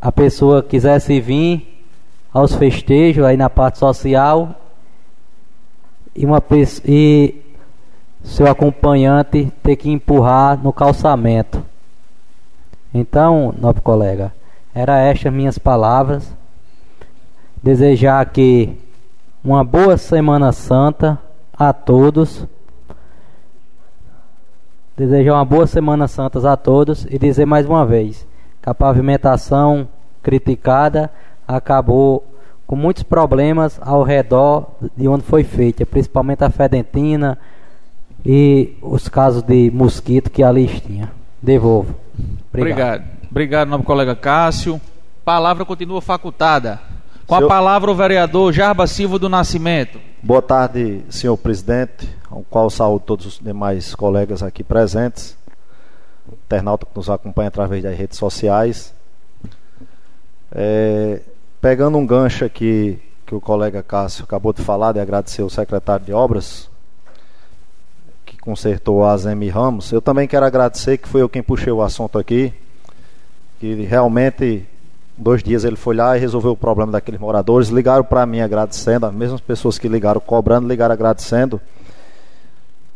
a 0.02 0.12
pessoa 0.12 0.62
quisesse 0.62 1.22
vir 1.22 1.86
aos 2.34 2.54
festejos 2.56 3.24
aí 3.24 3.38
na 3.38 3.50
parte 3.50 3.78
social 3.78 4.54
e 6.14 6.26
uma 6.26 6.44
e 6.86 7.42
seu 8.22 8.48
acompanhante 8.48 9.52
ter 9.64 9.76
que 9.78 9.90
empurrar 9.90 10.62
no 10.62 10.74
calçamento. 10.74 11.64
Então, 12.94 13.54
nobre 13.58 13.82
colega, 13.82 14.34
era 14.76 15.00
estas 15.00 15.32
minhas 15.32 15.58
palavras. 15.58 16.30
Desejar 17.62 18.20
aqui 18.20 18.78
uma 19.44 19.64
boa 19.64 19.98
Semana 19.98 20.52
Santa 20.52 21.20
a 21.52 21.74
todos. 21.74 22.48
Desejar 24.96 25.34
uma 25.34 25.46
boa 25.46 25.68
Semana 25.68 26.08
Santa 26.08 26.52
a 26.52 26.56
todos 26.56 27.06
e 27.10 27.20
dizer 27.20 27.46
mais 27.46 27.66
uma 27.66 27.86
vez 27.86 28.26
que 28.62 28.70
a 28.70 28.74
pavimentação 28.74 29.88
criticada 30.22 31.12
acabou 31.46 32.26
com 32.66 32.78
muitos 32.78 33.04
problemas 33.04 33.80
ao 33.82 34.04
redor 34.04 34.68
de 34.96 35.08
onde 35.08 35.24
foi 35.24 35.44
feita, 35.44 35.86
principalmente 35.86 36.44
a 36.44 36.50
Fedentina, 36.50 37.38
e 38.26 38.78
os 38.82 39.10
casos 39.10 39.44
de 39.44 39.70
mosquito 39.70 40.32
que 40.32 40.42
ali 40.42 40.68
tinha. 40.80 41.12
Devolvo. 41.42 41.94
Obrigado. 42.54 42.54
Obrigado, 42.54 43.04
Obrigado 43.30 43.68
nobre 43.68 43.86
colega 43.86 44.16
Cássio. 44.16 44.80
Palavra 45.26 45.66
continua 45.66 46.02
facultada. 46.02 46.93
Com 47.26 47.36
senhor... 47.36 47.48
a 47.48 47.50
palavra 47.50 47.92
o 47.92 47.96
vereador 47.96 48.52
Jarba 48.52 48.86
Silva 48.88 49.18
do 49.18 49.30
Nascimento. 49.30 50.00
Boa 50.22 50.42
tarde, 50.42 51.04
senhor 51.10 51.38
presidente, 51.38 52.10
ao 52.30 52.44
qual 52.50 52.70
saúdo 52.70 53.04
todos 53.06 53.26
os 53.26 53.40
demais 53.40 53.96
colegas 53.96 54.44
aqui 54.44 54.64
presentes, 54.64 55.38
internauta 56.46 56.86
que 56.86 56.96
nos 56.96 57.10
acompanha 57.10 57.48
através 57.48 57.84
das 57.84 57.98
redes 57.98 58.18
sociais. 58.18 58.94
É, 60.52 61.22
pegando 61.62 61.98
um 61.98 62.06
gancho 62.06 62.46
aqui 62.46 63.00
que 63.26 63.34
o 63.34 63.42
colega 63.42 63.82
Cássio 63.82 64.24
acabou 64.24 64.54
de 64.54 64.62
falar, 64.62 64.92
de 64.92 65.00
agradecer 65.00 65.42
ao 65.42 65.50
secretário 65.50 66.06
de 66.06 66.14
Obras, 66.14 66.70
consertou 68.44 69.06
a 69.06 69.16
Zemi 69.16 69.48
Ramos. 69.48 69.92
Eu 69.94 70.02
também 70.02 70.28
quero 70.28 70.46
agradecer 70.46 70.98
que 70.98 71.08
foi 71.08 71.22
eu 71.22 71.30
quem 71.30 71.42
puxei 71.42 71.72
o 71.72 71.82
assunto 71.82 72.20
aqui, 72.20 72.54
que 73.58 73.74
realmente 73.86 74.68
dois 75.18 75.44
dias 75.44 75.64
ele 75.64 75.76
foi 75.76 75.96
lá 75.96 76.18
e 76.18 76.20
resolveu 76.20 76.52
o 76.52 76.58
problema 76.58 76.92
daqueles 76.92 77.20
moradores. 77.20 77.70
Ligaram 77.70 78.04
para 78.04 78.26
mim 78.26 78.42
agradecendo, 78.42 79.06
as 79.06 79.14
mesmas 79.14 79.42
pessoas 79.42 79.78
que 79.78 79.88
ligaram 79.88 80.22
cobrando, 80.22 80.68
ligaram 80.68 80.94
agradecendo. 80.94 81.60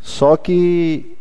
Só 0.01 0.37
que 0.37 1.17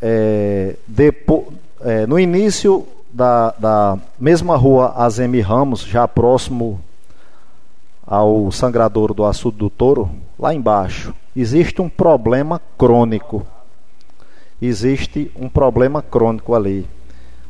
é, 0.00 0.76
depois, 0.86 1.46
é, 1.80 2.06
no 2.06 2.18
início 2.18 2.86
da, 3.12 3.54
da 3.58 3.98
mesma 4.18 4.56
rua 4.56 4.92
Azemi 4.96 5.40
Ramos, 5.40 5.80
já 5.82 6.06
próximo 6.06 6.80
ao 8.06 8.50
sangradouro 8.52 9.14
do 9.14 9.24
Açude 9.24 9.56
do 9.56 9.70
Touro, 9.70 10.10
lá 10.38 10.54
embaixo, 10.54 11.14
existe 11.34 11.80
um 11.82 11.88
problema 11.88 12.60
crônico 12.78 13.44
existe 14.60 15.30
um 15.36 15.48
problema 15.48 16.02
crônico 16.02 16.54
ali. 16.54 16.86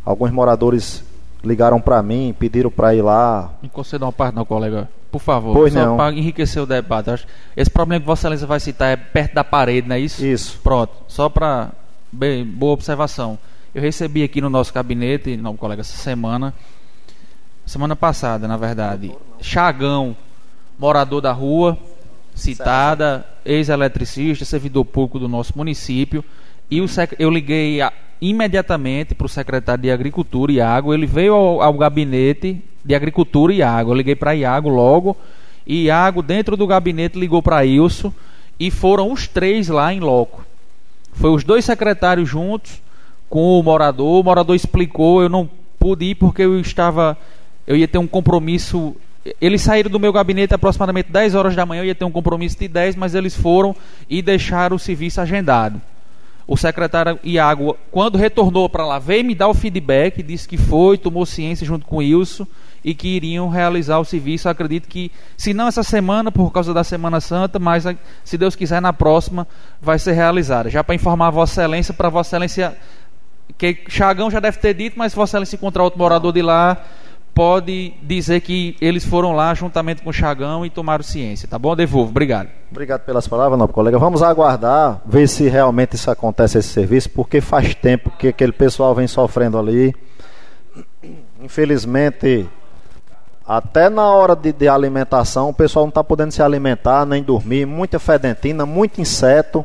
Alguns 0.04 0.30
moradores 0.30 1.04
ligaram 1.46 1.80
para 1.80 2.02
mim, 2.02 2.34
pediram 2.38 2.70
para 2.70 2.94
ir 2.94 3.02
lá. 3.02 3.52
Me 3.62 3.68
conceda 3.68 4.04
uma 4.04 4.12
parte, 4.12 4.34
não, 4.34 4.44
colega. 4.44 4.88
Por 5.10 5.20
favor, 5.20 5.54
pois 5.54 5.72
só 5.72 5.96
para 5.96 6.14
enriquecer 6.14 6.62
o 6.62 6.66
debate. 6.66 7.26
Esse 7.56 7.70
problema 7.70 8.00
que 8.00 8.06
Vossa 8.06 8.22
Excelência 8.22 8.46
vai 8.46 8.60
citar 8.60 8.88
é 8.90 8.96
perto 8.96 9.34
da 9.34 9.44
parede, 9.44 9.88
não 9.88 9.96
é 9.96 10.00
isso? 10.00 10.24
Isso. 10.24 10.60
Pronto, 10.62 10.92
só 11.08 11.28
para. 11.28 11.70
Bem, 12.12 12.44
boa 12.44 12.72
observação. 12.72 13.38
Eu 13.74 13.80
recebi 13.80 14.22
aqui 14.22 14.40
no 14.40 14.50
nosso 14.50 14.72
gabinete, 14.72 15.36
não, 15.36 15.56
colega, 15.56 15.82
essa 15.82 15.96
semana, 15.96 16.52
semana 17.64 17.94
passada, 17.94 18.48
na 18.48 18.56
verdade, 18.56 19.14
Chagão, 19.40 20.16
morador 20.78 21.20
da 21.20 21.32
rua, 21.32 21.76
citada, 22.34 23.26
ex-eletricista, 23.44 24.44
servidor 24.44 24.84
público 24.84 25.18
do 25.18 25.28
nosso 25.28 25.52
município 25.56 26.24
e 26.70 26.80
o 26.80 26.88
sec... 26.88 27.12
eu 27.18 27.30
liguei 27.30 27.80
a... 27.80 27.92
imediatamente 28.20 29.14
para 29.14 29.26
o 29.26 29.28
secretário 29.28 29.82
de 29.82 29.90
Agricultura 29.90 30.52
e 30.52 30.60
Água. 30.60 30.94
Ele 30.94 31.06
veio 31.06 31.34
ao, 31.34 31.62
ao 31.62 31.74
gabinete 31.74 32.62
de 32.84 32.94
Agricultura 32.94 33.52
e 33.52 33.62
Água. 33.62 33.92
Eu 33.92 33.96
liguei 33.96 34.14
para 34.14 34.34
Iago 34.34 34.68
logo, 34.68 35.16
e 35.66 35.84
Iago, 35.84 36.22
dentro 36.22 36.56
do 36.56 36.66
gabinete, 36.66 37.18
ligou 37.18 37.42
para 37.42 37.64
Ilso, 37.64 38.14
e 38.58 38.70
foram 38.70 39.12
os 39.12 39.26
três 39.26 39.68
lá 39.68 39.92
em 39.92 40.00
loco. 40.00 40.44
Foi 41.12 41.30
os 41.30 41.42
dois 41.42 41.64
secretários 41.64 42.28
juntos 42.28 42.80
com 43.28 43.58
o 43.58 43.62
morador. 43.62 44.20
O 44.20 44.24
morador 44.24 44.54
explicou, 44.54 45.22
eu 45.22 45.28
não 45.28 45.48
pude 45.78 46.04
ir 46.06 46.14
porque 46.14 46.42
eu 46.42 46.60
estava. 46.60 47.16
Eu 47.66 47.76
ia 47.76 47.88
ter 47.88 47.98
um 47.98 48.06
compromisso. 48.06 48.94
Eles 49.40 49.62
saíram 49.62 49.90
do 49.90 49.98
meu 49.98 50.12
gabinete 50.12 50.54
aproximadamente 50.54 51.10
10 51.10 51.34
horas 51.34 51.56
da 51.56 51.66
manhã, 51.66 51.80
eu 51.80 51.86
ia 51.86 51.94
ter 51.94 52.04
um 52.04 52.12
compromisso 52.12 52.56
de 52.58 52.68
10, 52.68 52.94
mas 52.94 53.14
eles 53.14 53.34
foram 53.34 53.74
e 54.08 54.22
deixaram 54.22 54.76
o 54.76 54.78
serviço 54.78 55.20
agendado. 55.20 55.80
O 56.48 56.56
secretário 56.56 57.18
Iago, 57.24 57.76
quando 57.90 58.16
retornou 58.16 58.68
para 58.68 58.86
lá, 58.86 58.98
veio 59.00 59.24
me 59.24 59.34
dar 59.34 59.48
o 59.48 59.54
feedback, 59.54 60.22
disse 60.22 60.46
que 60.46 60.56
foi, 60.56 60.96
tomou 60.96 61.26
ciência 61.26 61.66
junto 61.66 61.84
com 61.84 61.96
o 61.96 61.98
Wilson 61.98 62.46
e 62.84 62.94
que 62.94 63.08
iriam 63.08 63.48
realizar 63.48 63.98
o 63.98 64.04
serviço. 64.04 64.48
Acredito 64.48 64.86
que, 64.86 65.10
se 65.36 65.52
não 65.52 65.66
essa 65.66 65.82
semana, 65.82 66.30
por 66.30 66.52
causa 66.52 66.72
da 66.72 66.84
Semana 66.84 67.20
Santa, 67.20 67.58
mas 67.58 67.84
se 68.22 68.38
Deus 68.38 68.54
quiser, 68.54 68.80
na 68.80 68.92
próxima 68.92 69.44
vai 69.82 69.98
ser 69.98 70.12
realizada. 70.12 70.70
Já 70.70 70.84
para 70.84 70.94
informar 70.94 71.30
Vossa 71.30 71.62
Excelência, 71.62 71.92
para 71.92 72.08
Vossa 72.08 72.36
Excelência, 72.36 72.76
que 73.58 73.78
Chagão 73.88 74.30
já 74.30 74.38
deve 74.38 74.58
ter 74.58 74.72
dito, 74.72 74.96
mas 74.96 75.12
Vossa 75.12 75.32
Excelência 75.32 75.56
encontrar 75.56 75.82
outro 75.82 75.98
morador 75.98 76.32
de 76.32 76.42
lá, 76.42 76.80
pode 77.36 77.92
dizer 78.02 78.40
que 78.40 78.74
eles 78.80 79.04
foram 79.04 79.32
lá 79.32 79.52
juntamente 79.52 80.00
com 80.00 80.08
o 80.08 80.12
Chagão 80.12 80.64
e 80.64 80.70
tomaram 80.70 81.04
ciência, 81.04 81.46
tá 81.46 81.58
bom? 81.58 81.76
Devolvo, 81.76 82.08
obrigado. 82.08 82.48
Obrigado 82.70 83.02
pelas 83.02 83.28
palavras, 83.28 83.58
nobre 83.58 83.74
colega. 83.74 83.98
Vamos 83.98 84.22
aguardar, 84.22 85.02
ver 85.04 85.28
se 85.28 85.46
realmente 85.46 85.96
isso 85.96 86.10
acontece, 86.10 86.56
esse 86.56 86.70
serviço, 86.70 87.10
porque 87.10 87.42
faz 87.42 87.74
tempo 87.74 88.10
que 88.18 88.28
aquele 88.28 88.52
pessoal 88.52 88.94
vem 88.94 89.06
sofrendo 89.06 89.58
ali. 89.58 89.94
Infelizmente, 91.38 92.48
até 93.46 93.90
na 93.90 94.10
hora 94.10 94.34
de, 94.34 94.50
de 94.50 94.66
alimentação, 94.66 95.50
o 95.50 95.54
pessoal 95.54 95.84
não 95.84 95.90
está 95.90 96.02
podendo 96.02 96.32
se 96.32 96.40
alimentar, 96.40 97.04
nem 97.04 97.22
dormir, 97.22 97.66
muita 97.66 97.98
fedentina, 97.98 98.64
muito 98.64 98.98
inseto. 98.98 99.62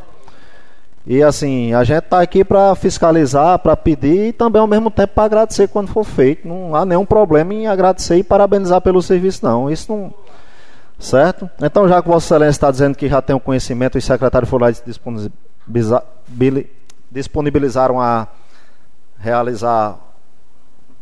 E 1.05 1.23
assim, 1.23 1.73
a 1.73 1.83
gente 1.83 2.03
está 2.03 2.21
aqui 2.21 2.43
para 2.43 2.75
fiscalizar, 2.75 3.57
para 3.59 3.75
pedir 3.75 4.27
e 4.27 4.33
também 4.33 4.61
ao 4.61 4.67
mesmo 4.67 4.91
tempo 4.91 5.13
para 5.15 5.23
agradecer 5.23 5.67
quando 5.67 5.87
for 5.87 6.03
feito. 6.03 6.47
Não 6.47 6.75
há 6.75 6.85
nenhum 6.85 7.05
problema 7.05 7.53
em 7.53 7.67
agradecer 7.67 8.17
e 8.17 8.23
parabenizar 8.23 8.81
pelo 8.81 9.01
serviço, 9.01 9.43
não. 9.43 9.69
Isso 9.69 9.91
não. 9.91 10.13
Certo? 10.99 11.49
Então, 11.59 11.87
já 11.87 11.99
que 12.01 12.07
Vossa 12.07 12.27
Excelência 12.27 12.51
está 12.51 12.69
dizendo 12.69 12.95
que 12.95 13.09
já 13.09 13.21
tem 13.21 13.35
o 13.35 13.39
conhecimento, 13.39 13.97
os 13.97 14.05
secretários 14.05 14.49
e 15.67 16.67
disponibilizaram 17.11 17.99
a 17.99 18.27
realizar 19.19 19.97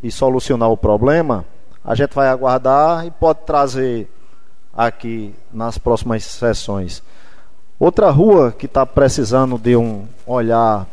e 0.02 0.10
solucionar 0.10 0.70
o 0.70 0.78
problema. 0.78 1.46
A 1.84 1.96
gente 1.96 2.14
vai 2.16 2.30
aguardar 2.30 3.06
e 3.06 3.12
pode 3.12 3.40
trazer 3.46 4.10
aqui 4.74 5.36
nas 5.52 5.78
próximas 5.78 6.24
sessões. 6.24 7.04
Outra 7.80 8.10
rua 8.10 8.52
que 8.52 8.66
está 8.66 8.86
precisando 8.86 9.58
de 9.58 9.76
um 9.76 10.06
olhar 10.28 10.86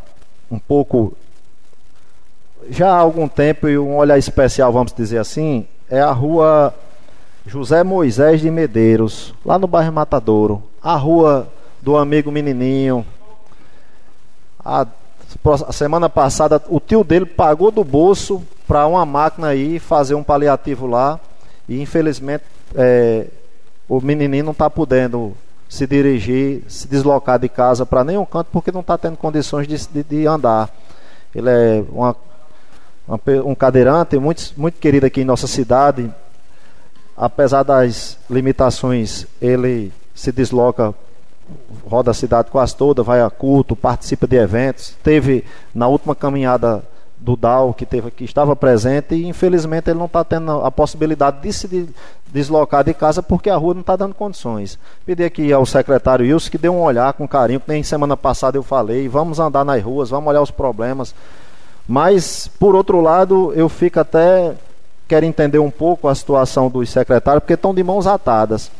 um 0.50 0.58
pouco, 0.58 1.16
já 2.70 2.90
há 2.92 2.98
algum 2.98 3.26
tempo, 3.26 3.68
e 3.68 3.76
um 3.76 3.96
olhar 3.96 4.16
especial, 4.16 4.72
vamos 4.72 4.92
dizer 4.92 5.18
assim, 5.18 5.66
é 5.90 6.00
a 6.00 6.12
rua 6.12 6.72
José 7.44 7.82
Moisés 7.82 8.40
de 8.40 8.50
Medeiros, 8.50 9.34
lá 9.44 9.58
no 9.58 9.66
bairro 9.66 9.92
Matadouro. 9.92 10.62
A 10.80 10.94
rua 10.94 11.48
do 11.82 11.96
amigo 11.96 12.30
Menininho. 12.30 13.04
A, 14.64 14.86
a 15.66 15.72
semana 15.72 16.08
passada, 16.08 16.62
o 16.68 16.80
tio 16.80 17.02
dele 17.02 17.26
pagou 17.26 17.70
do 17.70 17.82
bolso 17.82 18.42
para 18.66 18.86
uma 18.86 19.06
máquina 19.06 19.48
aí 19.48 19.78
fazer 19.78 20.14
um 20.14 20.22
paliativo 20.22 20.86
lá 20.86 21.20
e 21.68 21.80
infelizmente 21.80 22.44
é, 22.74 23.26
o 23.88 24.00
menininho 24.00 24.44
não 24.44 24.52
está 24.52 24.68
podendo 24.68 25.36
se 25.68 25.86
dirigir, 25.86 26.62
se 26.68 26.86
deslocar 26.86 27.38
de 27.38 27.48
casa 27.48 27.84
para 27.84 28.04
nenhum 28.04 28.24
canto 28.24 28.48
porque 28.52 28.70
não 28.70 28.80
está 28.80 28.96
tendo 28.96 29.16
condições 29.16 29.66
de, 29.66 29.76
de, 29.88 30.02
de, 30.02 30.26
andar. 30.26 30.70
Ele 31.34 31.50
é 31.50 31.84
uma, 31.90 32.16
uma, 33.06 33.20
um 33.44 33.54
cadeirante 33.54 34.18
muito, 34.18 34.52
muito 34.56 34.78
querido 34.78 35.06
aqui 35.06 35.22
em 35.22 35.24
nossa 35.24 35.46
cidade. 35.46 36.10
Apesar 37.16 37.62
das 37.62 38.18
limitações, 38.30 39.26
ele 39.40 39.92
se 40.14 40.30
desloca, 40.30 40.94
roda 41.88 42.10
a 42.10 42.14
cidade 42.14 42.50
quase 42.50 42.76
toda, 42.76 43.02
vai 43.02 43.20
a 43.20 43.30
culto, 43.30 43.74
participa 43.74 44.26
de 44.26 44.36
eventos. 44.36 44.94
Teve 45.02 45.44
na 45.74 45.88
última 45.88 46.14
caminhada 46.14 46.82
do 47.18 47.36
DAO 47.36 47.72
que, 47.72 47.86
teve, 47.86 48.10
que 48.10 48.24
estava 48.24 48.54
presente 48.54 49.14
e 49.14 49.26
infelizmente 49.26 49.90
ele 49.90 49.98
não 49.98 50.06
está 50.06 50.22
tendo 50.22 50.50
a 50.64 50.70
possibilidade 50.70 51.40
de 51.40 51.52
se 51.52 51.88
deslocar 52.32 52.84
de 52.84 52.92
casa 52.92 53.22
porque 53.22 53.48
a 53.48 53.56
rua 53.56 53.74
não 53.74 53.80
está 53.80 53.96
dando 53.96 54.14
condições. 54.14 54.78
Pedi 55.04 55.24
aqui 55.24 55.52
ao 55.52 55.64
secretário 55.64 56.26
Wilson 56.26 56.50
que 56.50 56.58
dê 56.58 56.68
um 56.68 56.80
olhar 56.80 57.12
com 57.14 57.26
carinho, 57.26 57.60
que 57.60 57.68
nem 57.68 57.82
semana 57.82 58.16
passada 58.16 58.58
eu 58.58 58.62
falei, 58.62 59.08
vamos 59.08 59.38
andar 59.38 59.64
nas 59.64 59.82
ruas, 59.82 60.10
vamos 60.10 60.28
olhar 60.28 60.42
os 60.42 60.50
problemas. 60.50 61.14
Mas, 61.88 62.48
por 62.58 62.74
outro 62.74 63.00
lado, 63.00 63.52
eu 63.54 63.68
fico 63.68 64.00
até 64.00 64.54
quero 65.08 65.24
entender 65.24 65.58
um 65.58 65.70
pouco 65.70 66.08
a 66.08 66.14
situação 66.14 66.68
dos 66.68 66.90
secretários, 66.90 67.42
porque 67.42 67.54
estão 67.54 67.74
de 67.74 67.82
mãos 67.82 68.06
atadas. 68.06 68.70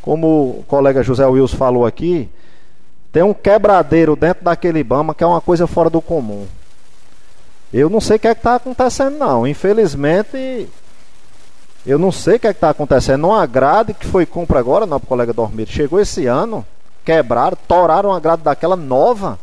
Como 0.00 0.26
o 0.60 0.64
colega 0.66 1.02
José 1.02 1.26
Wilson 1.26 1.56
falou 1.56 1.86
aqui, 1.86 2.28
tem 3.12 3.22
um 3.22 3.34
quebradeiro 3.34 4.16
dentro 4.16 4.44
daquele 4.44 4.80
Ibama 4.80 5.14
que 5.14 5.22
é 5.22 5.26
uma 5.26 5.40
coisa 5.40 5.66
fora 5.66 5.90
do 5.90 6.00
comum. 6.00 6.46
Eu 7.72 7.90
não 7.90 8.00
sei 8.00 8.16
o 8.16 8.20
que 8.20 8.28
é 8.28 8.34
que 8.34 8.40
está 8.40 8.54
acontecendo, 8.54 9.18
não. 9.18 9.46
Infelizmente, 9.46 10.68
eu 11.86 11.98
não 11.98 12.10
sei 12.10 12.36
o 12.36 12.40
que 12.40 12.46
é 12.46 12.52
que 12.52 12.56
está 12.56 12.70
acontecendo. 12.70 13.26
Uma 13.26 13.44
grade 13.46 13.94
que 13.94 14.06
foi 14.06 14.24
compra 14.24 14.58
agora, 14.58 14.86
não, 14.86 14.98
colega 14.98 15.32
Dormir, 15.32 15.66
chegou 15.68 16.00
esse 16.00 16.26
ano, 16.26 16.64
quebraram, 17.04 17.56
toraram 17.66 18.10
uma 18.10 18.20
grade 18.20 18.42
daquela 18.42 18.76
nova. 18.76 19.38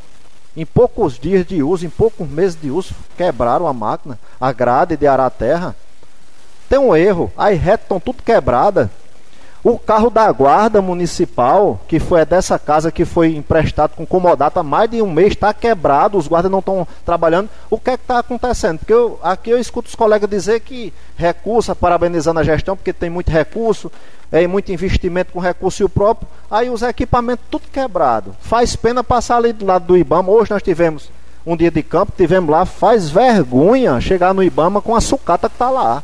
Em 0.57 0.65
poucos 0.65 1.19
dias 1.19 1.45
de 1.45 1.61
uso, 1.61 1.85
em 1.85 1.89
poucos 1.89 2.27
meses 2.27 2.59
de 2.59 2.71
uso, 2.71 2.95
quebraram 3.17 3.67
a 3.67 3.73
máquina, 3.73 4.17
a 4.39 4.51
grade 4.53 4.95
de 4.95 5.05
arar 5.05 5.29
terra. 5.29 5.75
Tem 6.69 6.79
um 6.79 6.95
erro, 6.95 7.31
as 7.37 7.59
retas 7.59 7.85
estão 7.85 7.99
tudo 7.99 8.23
quebradas. 8.23 8.89
O 9.65 9.79
carro 9.79 10.11
da 10.11 10.31
guarda 10.31 10.79
municipal, 10.79 11.81
que 11.87 11.99
foi 11.99 12.23
dessa 12.23 12.59
casa 12.59 12.91
que 12.91 13.03
foi 13.03 13.35
emprestado 13.35 13.95
com 13.95 14.05
comodato 14.05 14.59
há 14.59 14.63
mais 14.63 14.87
de 14.91 15.01
um 15.01 15.11
mês, 15.11 15.29
está 15.29 15.51
quebrado, 15.55 16.19
os 16.19 16.27
guardas 16.27 16.51
não 16.51 16.59
estão 16.59 16.87
trabalhando. 17.03 17.49
O 17.67 17.79
que 17.79 17.89
é 17.89 17.97
que 17.97 18.03
está 18.03 18.19
acontecendo? 18.19 18.77
Porque 18.77 18.93
eu, 18.93 19.19
aqui 19.23 19.49
eu 19.49 19.57
escuto 19.59 19.89
os 19.89 19.95
colegas 19.95 20.29
dizer 20.29 20.59
que 20.59 20.93
recurso, 21.17 21.75
parabenizando 21.75 22.39
a 22.39 22.43
gestão, 22.43 22.77
porque 22.77 22.93
tem 22.93 23.09
muito 23.09 23.31
recurso, 23.31 23.91
é, 24.31 24.45
muito 24.45 24.71
investimento 24.71 25.33
com 25.33 25.39
recurso 25.39 25.89
próprio, 25.89 26.27
aí 26.51 26.69
os 26.69 26.83
equipamentos 26.83 27.45
tudo 27.49 27.63
quebrado. 27.73 28.35
Faz 28.41 28.75
pena 28.75 29.03
passar 29.03 29.37
ali 29.37 29.51
do 29.51 29.65
lado 29.65 29.87
do 29.87 29.97
Ibama. 29.97 30.31
Hoje 30.31 30.51
nós 30.51 30.61
tivemos 30.61 31.09
um 31.43 31.57
dia 31.57 31.71
de 31.71 31.81
campo, 31.81 32.13
tivemos 32.15 32.51
lá, 32.51 32.67
faz 32.67 33.09
vergonha 33.09 33.99
chegar 33.99 34.31
no 34.31 34.43
Ibama 34.43 34.79
com 34.79 34.95
a 34.95 35.01
sucata 35.01 35.49
que 35.49 35.55
está 35.55 35.71
lá. 35.71 36.03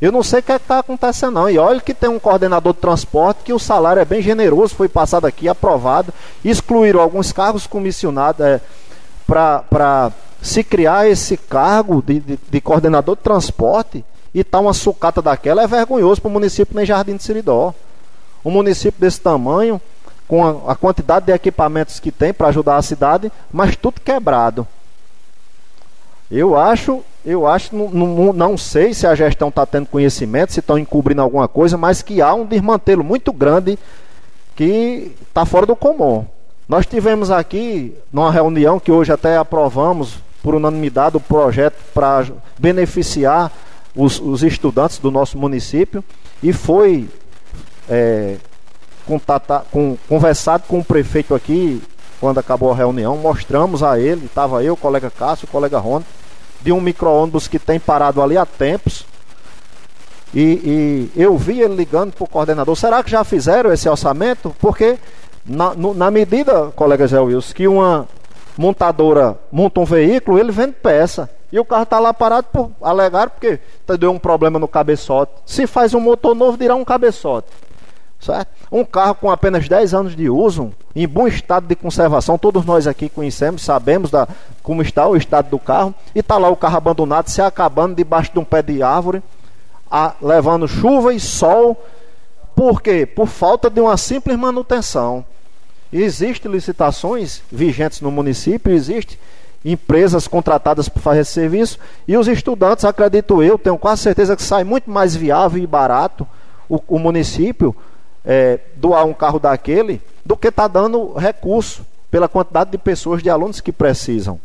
Eu 0.00 0.10
não 0.10 0.22
sei 0.22 0.40
o 0.40 0.42
que 0.42 0.52
é 0.52 0.56
está 0.56 0.80
acontecendo, 0.80 1.34
não. 1.34 1.48
E 1.48 1.58
olha 1.58 1.80
que 1.80 1.94
tem 1.94 2.10
um 2.10 2.18
coordenador 2.18 2.72
de 2.72 2.80
transporte 2.80 3.44
que 3.44 3.52
o 3.52 3.58
salário 3.58 4.00
é 4.00 4.04
bem 4.04 4.20
generoso, 4.20 4.74
foi 4.74 4.88
passado 4.88 5.26
aqui, 5.26 5.48
aprovado. 5.48 6.12
Excluíram 6.44 7.00
alguns 7.00 7.32
cargos 7.32 7.66
comissionados 7.66 8.44
é, 8.44 8.60
para 9.26 10.12
se 10.42 10.62
criar 10.62 11.08
esse 11.08 11.36
cargo 11.36 12.02
de, 12.02 12.20
de, 12.20 12.38
de, 12.50 12.60
coordenador 12.60 13.16
de 13.16 13.22
transporte 13.22 14.04
e 14.34 14.44
tá 14.44 14.60
uma 14.60 14.74
sucata 14.74 15.22
daquela 15.22 15.62
é 15.62 15.66
vergonhoso 15.66 16.20
para 16.20 16.28
o 16.28 16.32
município 16.32 16.76
nem 16.76 16.84
Jardim 16.84 17.16
de 17.16 17.22
Siridó. 17.22 17.72
Um 18.44 18.50
município 18.50 19.00
desse 19.00 19.20
tamanho, 19.20 19.80
com 20.28 20.44
a, 20.44 20.72
a 20.72 20.74
quantidade 20.74 21.26
de 21.26 21.32
equipamentos 21.32 21.98
que 21.98 22.12
tem 22.12 22.32
para 22.34 22.48
ajudar 22.48 22.76
a 22.76 22.82
cidade, 22.82 23.32
mas 23.50 23.76
tudo 23.76 24.00
quebrado. 24.00 24.66
Eu 26.30 26.58
acho, 26.58 27.02
eu 27.24 27.46
acho, 27.46 27.74
não, 27.74 27.88
não, 27.88 28.32
não 28.32 28.58
sei 28.58 28.92
se 28.92 29.06
a 29.06 29.14
gestão 29.14 29.48
está 29.48 29.64
tendo 29.64 29.86
conhecimento, 29.86 30.52
se 30.52 30.60
estão 30.60 30.78
encobrindo 30.78 31.22
alguma 31.22 31.48
coisa, 31.48 31.76
mas 31.76 32.02
que 32.02 32.20
há 32.20 32.34
um 32.34 32.44
desmantelo 32.44 33.02
muito 33.02 33.32
grande 33.32 33.78
que 34.54 35.12
está 35.26 35.44
fora 35.46 35.64
do 35.64 35.74
comum. 35.74 36.26
Nós 36.68 36.86
tivemos 36.86 37.30
aqui, 37.30 37.94
numa 38.12 38.30
reunião 38.30 38.78
que 38.78 38.92
hoje 38.92 39.12
até 39.12 39.36
aprovamos 39.36 40.18
por 40.42 40.54
unanimidade 40.54 41.16
o 41.16 41.20
projeto 41.20 41.76
para 41.94 42.26
beneficiar 42.58 43.50
os, 43.96 44.20
os, 44.20 44.42
estudantes 44.42 44.98
do 44.98 45.10
nosso 45.10 45.38
município 45.38 46.04
e 46.42 46.52
foi 46.52 47.08
é, 47.88 48.36
contata, 49.06 49.64
com, 49.70 49.96
conversado 50.08 50.64
com 50.68 50.80
o 50.80 50.84
prefeito 50.84 51.34
aqui 51.34 51.82
quando 52.20 52.38
acabou 52.38 52.72
a 52.72 52.74
reunião, 52.74 53.16
mostramos 53.16 53.82
a 53.82 53.98
ele, 53.98 54.26
estava 54.26 54.62
eu, 54.62 54.74
o 54.74 54.76
colega 54.76 55.10
Cássio, 55.10 55.46
o 55.46 55.50
colega 55.50 55.78
Rony, 55.78 56.04
de 56.64 56.72
um 56.72 56.80
micro-ônibus 56.80 57.46
que 57.46 57.58
tem 57.58 57.78
parado 57.78 58.22
ali 58.22 58.38
há 58.38 58.46
tempos. 58.46 59.04
E, 60.34 61.10
e 61.14 61.22
eu 61.22 61.36
vi 61.36 61.60
ele 61.60 61.76
ligando 61.76 62.12
para 62.12 62.24
o 62.24 62.28
coordenador, 62.28 62.74
será 62.74 63.04
que 63.04 63.10
já 63.10 63.22
fizeram 63.22 63.70
esse 63.72 63.88
orçamento? 63.88 64.56
Porque 64.58 64.98
na, 65.46 65.74
no, 65.74 65.94
na 65.94 66.10
medida, 66.10 66.72
colega 66.74 67.06
Zé 67.06 67.20
Wilson, 67.20 67.54
que 67.54 67.68
uma 67.68 68.08
montadora 68.56 69.38
monta 69.52 69.78
um 69.78 69.84
veículo, 69.84 70.38
ele 70.38 70.50
vende 70.50 70.72
peça. 70.72 71.28
E 71.52 71.58
o 71.60 71.64
carro 71.64 71.84
está 71.84 72.00
lá 72.00 72.12
parado 72.12 72.48
por 72.52 72.70
alegar 72.82 73.30
porque 73.30 73.60
deu 73.98 74.10
um 74.10 74.18
problema 74.18 74.58
no 74.58 74.66
cabeçote. 74.66 75.32
Se 75.46 75.68
faz 75.68 75.94
um 75.94 76.00
motor 76.00 76.34
novo, 76.34 76.56
dirá 76.56 76.74
um 76.74 76.84
cabeçote. 76.84 77.46
Certo? 78.24 78.48
Um 78.72 78.86
carro 78.86 79.16
com 79.16 79.30
apenas 79.30 79.68
10 79.68 79.92
anos 79.92 80.16
de 80.16 80.30
uso, 80.30 80.72
em 80.96 81.06
bom 81.06 81.28
estado 81.28 81.66
de 81.66 81.76
conservação, 81.76 82.38
todos 82.38 82.64
nós 82.64 82.86
aqui 82.86 83.10
conhecemos, 83.10 83.60
sabemos 83.60 84.10
da, 84.10 84.26
como 84.62 84.80
está 84.80 85.06
o 85.06 85.14
estado 85.14 85.50
do 85.50 85.58
carro, 85.58 85.94
e 86.14 86.20
está 86.20 86.38
lá 86.38 86.48
o 86.48 86.56
carro 86.56 86.78
abandonado, 86.78 87.28
se 87.28 87.42
acabando 87.42 87.94
debaixo 87.94 88.32
de 88.32 88.38
um 88.38 88.44
pé 88.44 88.62
de 88.62 88.82
árvore, 88.82 89.22
a, 89.90 90.14
levando 90.22 90.66
chuva 90.66 91.12
e 91.12 91.20
sol. 91.20 91.76
Por 92.56 92.80
quê? 92.80 93.04
Por 93.04 93.26
falta 93.26 93.68
de 93.68 93.78
uma 93.78 93.96
simples 93.98 94.38
manutenção. 94.38 95.22
Existem 95.92 96.50
licitações 96.50 97.42
vigentes 97.52 98.00
no 98.00 98.10
município, 98.10 98.72
existe 98.72 99.20
empresas 99.62 100.26
contratadas 100.26 100.88
para 100.88 101.02
fazer 101.02 101.20
esse 101.20 101.32
serviço 101.32 101.78
e 102.08 102.16
os 102.16 102.26
estudantes, 102.26 102.86
acredito 102.86 103.42
eu, 103.42 103.58
tenho 103.58 103.76
quase 103.76 104.00
certeza 104.00 104.34
que 104.34 104.42
sai 104.42 104.64
muito 104.64 104.90
mais 104.90 105.14
viável 105.14 105.62
e 105.62 105.66
barato 105.66 106.26
o, 106.68 106.80
o 106.88 106.98
município 106.98 107.74
é, 108.24 108.58
doar 108.76 109.04
um 109.04 109.12
carro 109.12 109.38
daquele 109.38 110.00
do 110.24 110.36
que 110.36 110.48
está 110.48 110.66
dando 110.66 111.12
recurso 111.14 111.84
pela 112.10 112.28
quantidade 112.28 112.70
de 112.70 112.78
pessoas, 112.78 113.22
de 113.22 113.28
alunos 113.28 113.60
que 113.60 113.72
precisam. 113.72 114.40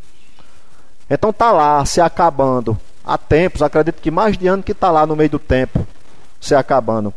Então 1.09 1.29
está 1.29 1.51
lá 1.51 1.83
se 1.85 2.01
acabando 2.01 2.77
há 3.05 3.17
tempos, 3.17 3.61
acredito 3.61 4.01
que 4.01 4.11
mais 4.11 4.37
de 4.37 4.47
ano 4.47 4.61
que 4.61 4.71
está 4.71 4.91
lá 4.91 5.05
no 5.05 5.15
meio 5.15 5.29
do 5.29 5.39
tempo 5.39 5.85
se 6.39 6.53
acabando. 6.53 7.13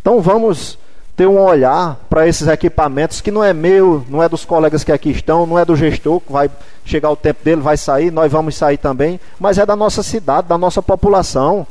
Então 0.00 0.20
vamos 0.20 0.78
ter 1.16 1.26
um 1.26 1.40
olhar 1.40 1.98
para 2.10 2.28
esses 2.28 2.46
equipamentos 2.46 3.20
que 3.20 3.30
não 3.30 3.42
é 3.42 3.52
meu, 3.52 4.04
não 4.08 4.22
é 4.22 4.28
dos 4.28 4.44
colegas 4.44 4.84
que 4.84 4.92
aqui 4.92 5.10
estão, 5.10 5.46
não 5.46 5.58
é 5.58 5.64
do 5.64 5.74
gestor 5.74 6.20
que 6.20 6.30
vai 6.30 6.50
chegar 6.84 7.10
o 7.10 7.16
tempo 7.16 7.42
dele, 7.42 7.62
vai 7.62 7.76
sair, 7.76 8.10
nós 8.10 8.30
vamos 8.30 8.54
sair 8.54 8.76
também, 8.76 9.18
mas 9.40 9.56
é 9.56 9.64
da 9.64 9.74
nossa 9.74 10.02
cidade, 10.02 10.46
da 10.46 10.58
nossa 10.58 10.82
população, 10.82 11.66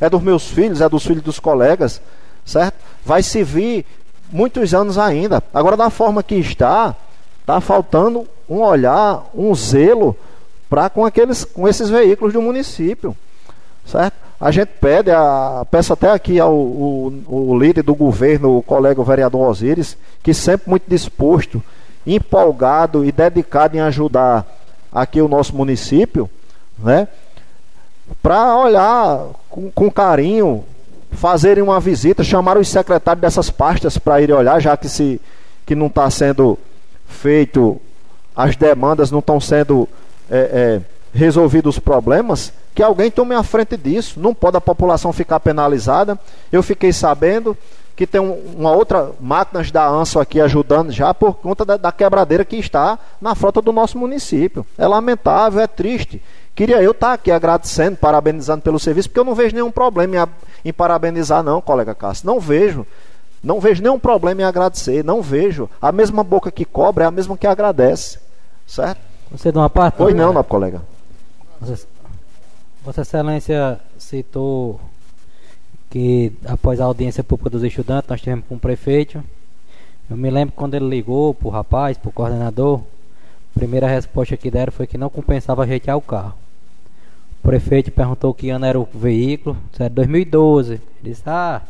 é 0.00 0.08
dos 0.08 0.22
meus 0.22 0.46
filhos, 0.46 0.80
é 0.80 0.88
dos 0.88 1.04
filhos 1.04 1.22
dos 1.22 1.40
colegas, 1.40 2.00
certo? 2.46 2.76
Vai 3.04 3.22
servir 3.22 3.84
muitos 4.32 4.72
anos 4.72 4.96
ainda. 4.96 5.42
Agora, 5.52 5.76
da 5.76 5.90
forma 5.90 6.22
que 6.22 6.36
está, 6.36 6.94
está 7.40 7.60
faltando 7.60 8.26
um 8.48 8.60
olhar, 8.60 9.26
um 9.34 9.54
zelo 9.54 10.16
para 10.70 10.88
com 10.88 11.04
aqueles, 11.04 11.44
com 11.44 11.68
esses 11.68 11.90
veículos 11.90 12.32
do 12.32 12.40
município, 12.40 13.16
certo? 13.84 14.16
A 14.38 14.50
gente 14.50 14.68
pede, 14.80 15.10
a, 15.10 15.66
peço 15.70 15.92
até 15.92 16.10
aqui 16.10 16.38
ao 16.38 16.52
o, 16.54 17.22
o 17.26 17.58
líder 17.58 17.82
do 17.82 17.94
governo, 17.94 18.58
o 18.58 18.62
colega 18.62 19.02
vereador 19.02 19.48
Osíris, 19.48 19.96
que 20.22 20.34
sempre 20.34 20.68
muito 20.68 20.84
disposto, 20.86 21.62
empolgado 22.06 23.04
e 23.04 23.10
dedicado 23.10 23.76
em 23.76 23.80
ajudar 23.80 24.46
aqui 24.92 25.20
o 25.20 25.28
nosso 25.28 25.54
município, 25.56 26.30
né? 26.78 27.08
Para 28.22 28.56
olhar 28.56 29.26
com, 29.48 29.70
com 29.70 29.90
carinho, 29.90 30.64
fazerem 31.16 31.62
uma 31.62 31.80
visita, 31.80 32.22
chamar 32.22 32.56
os 32.56 32.68
secretários 32.68 33.20
dessas 33.20 33.50
pastas 33.50 33.98
para 33.98 34.20
irem 34.20 34.36
olhar, 34.36 34.60
já 34.60 34.76
que 34.76 34.88
se 34.88 35.20
que 35.64 35.74
não 35.74 35.88
está 35.88 36.08
sendo 36.08 36.56
feito, 37.08 37.80
as 38.36 38.54
demandas 38.54 39.10
não 39.10 39.18
estão 39.18 39.40
sendo 39.40 39.88
é, 40.30 40.38
é, 40.38 40.80
resolvidos 41.12 41.76
os 41.76 41.78
problemas, 41.80 42.52
que 42.74 42.82
alguém 42.82 43.10
tome 43.10 43.34
a 43.34 43.42
frente 43.42 43.76
disso. 43.76 44.20
Não 44.20 44.32
pode 44.34 44.56
a 44.56 44.60
população 44.60 45.12
ficar 45.12 45.40
penalizada. 45.40 46.18
Eu 46.52 46.62
fiquei 46.62 46.92
sabendo 46.92 47.56
que 47.96 48.06
tem 48.06 48.20
um, 48.20 48.34
uma 48.56 48.72
outra 48.72 49.10
máquina 49.18 49.64
da 49.72 49.88
ANSO 49.88 50.20
aqui 50.20 50.40
ajudando 50.40 50.92
já 50.92 51.14
por 51.14 51.34
conta 51.34 51.64
da, 51.64 51.78
da, 51.78 51.90
quebradeira 51.90 52.44
que 52.44 52.56
está 52.56 52.98
na 53.20 53.34
frota 53.34 53.62
do 53.62 53.72
nosso 53.72 53.98
município. 53.98 54.64
É 54.76 54.86
lamentável, 54.86 55.60
é 55.60 55.66
triste. 55.66 56.22
Queria 56.56 56.82
eu 56.82 56.92
estar 56.92 57.12
aqui 57.12 57.30
agradecendo, 57.30 57.98
parabenizando 57.98 58.62
pelo 58.62 58.78
serviço, 58.78 59.10
porque 59.10 59.20
eu 59.20 59.24
não 59.24 59.34
vejo 59.34 59.54
nenhum 59.54 59.70
problema 59.70 60.16
em, 60.64 60.70
em 60.70 60.72
parabenizar, 60.72 61.42
não, 61.42 61.60
colega 61.60 61.94
Cássio. 61.94 62.26
Não 62.26 62.40
vejo. 62.40 62.86
Não 63.44 63.60
vejo 63.60 63.82
nenhum 63.82 63.98
problema 63.98 64.40
em 64.40 64.44
agradecer. 64.44 65.04
Não 65.04 65.20
vejo. 65.20 65.68
A 65.80 65.92
mesma 65.92 66.24
boca 66.24 66.50
que 66.50 66.64
cobra 66.64 67.04
é 67.04 67.06
a 67.06 67.10
mesma 67.10 67.36
que 67.36 67.46
agradece. 67.46 68.18
Certo? 68.66 68.98
Você 69.30 69.52
dá 69.52 69.60
uma 69.60 69.68
parte? 69.68 69.96
Pois 69.96 70.14
não, 70.14 70.32
não, 70.32 70.42
colega. 70.42 70.80
Vossa 72.82 73.02
Excelência 73.02 73.78
citou 73.98 74.80
que 75.90 76.32
após 76.46 76.80
a 76.80 76.86
audiência 76.86 77.22
pública 77.22 77.50
dos 77.50 77.64
estudantes, 77.64 78.08
nós 78.08 78.22
tivemos 78.22 78.46
com 78.48 78.54
o 78.54 78.58
prefeito. 78.58 79.22
Eu 80.08 80.16
me 80.16 80.30
lembro 80.30 80.54
quando 80.56 80.72
ele 80.72 80.88
ligou 80.88 81.34
para 81.34 81.48
o 81.48 81.50
rapaz, 81.50 81.98
para 81.98 82.08
o 82.08 82.12
coordenador, 82.12 82.80
a 83.54 83.58
primeira 83.58 83.86
resposta 83.86 84.38
que 84.38 84.50
deram 84.50 84.72
foi 84.72 84.86
que 84.86 84.96
não 84.96 85.10
compensava 85.10 85.62
retirar 85.62 85.98
o 85.98 86.00
carro. 86.00 86.45
Prefeito 87.46 87.92
perguntou 87.92 88.34
que 88.34 88.50
ano 88.50 88.66
era 88.66 88.76
o 88.76 88.88
veículo, 88.92 89.56
era 89.78 89.88
2012. 89.88 90.72
Ele 90.72 90.82
disse, 91.00 91.22
ah, 91.26 91.62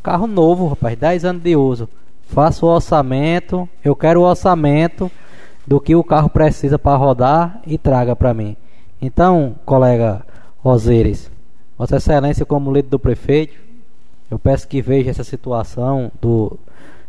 carro 0.00 0.28
novo, 0.28 0.68
rapaz, 0.68 0.96
10 0.96 1.24
anos 1.24 1.42
de 1.42 1.56
uso. 1.56 1.88
Faça 2.28 2.64
o 2.64 2.68
orçamento, 2.68 3.68
eu 3.84 3.96
quero 3.96 4.20
o 4.20 4.24
orçamento 4.24 5.10
do 5.66 5.80
que 5.80 5.96
o 5.96 6.04
carro 6.04 6.30
precisa 6.30 6.78
para 6.78 6.96
rodar 6.96 7.60
e 7.66 7.76
traga 7.76 8.14
para 8.14 8.32
mim. 8.32 8.56
Então, 9.02 9.56
colega 9.64 10.24
Roseiras, 10.58 11.28
Vossa 11.76 11.96
Excelência, 11.96 12.46
como 12.46 12.72
líder 12.72 12.90
do 12.90 12.98
prefeito, 13.00 13.58
eu 14.30 14.38
peço 14.38 14.68
que 14.68 14.80
veja 14.80 15.10
essa 15.10 15.24
situação 15.24 16.12
do, 16.22 16.56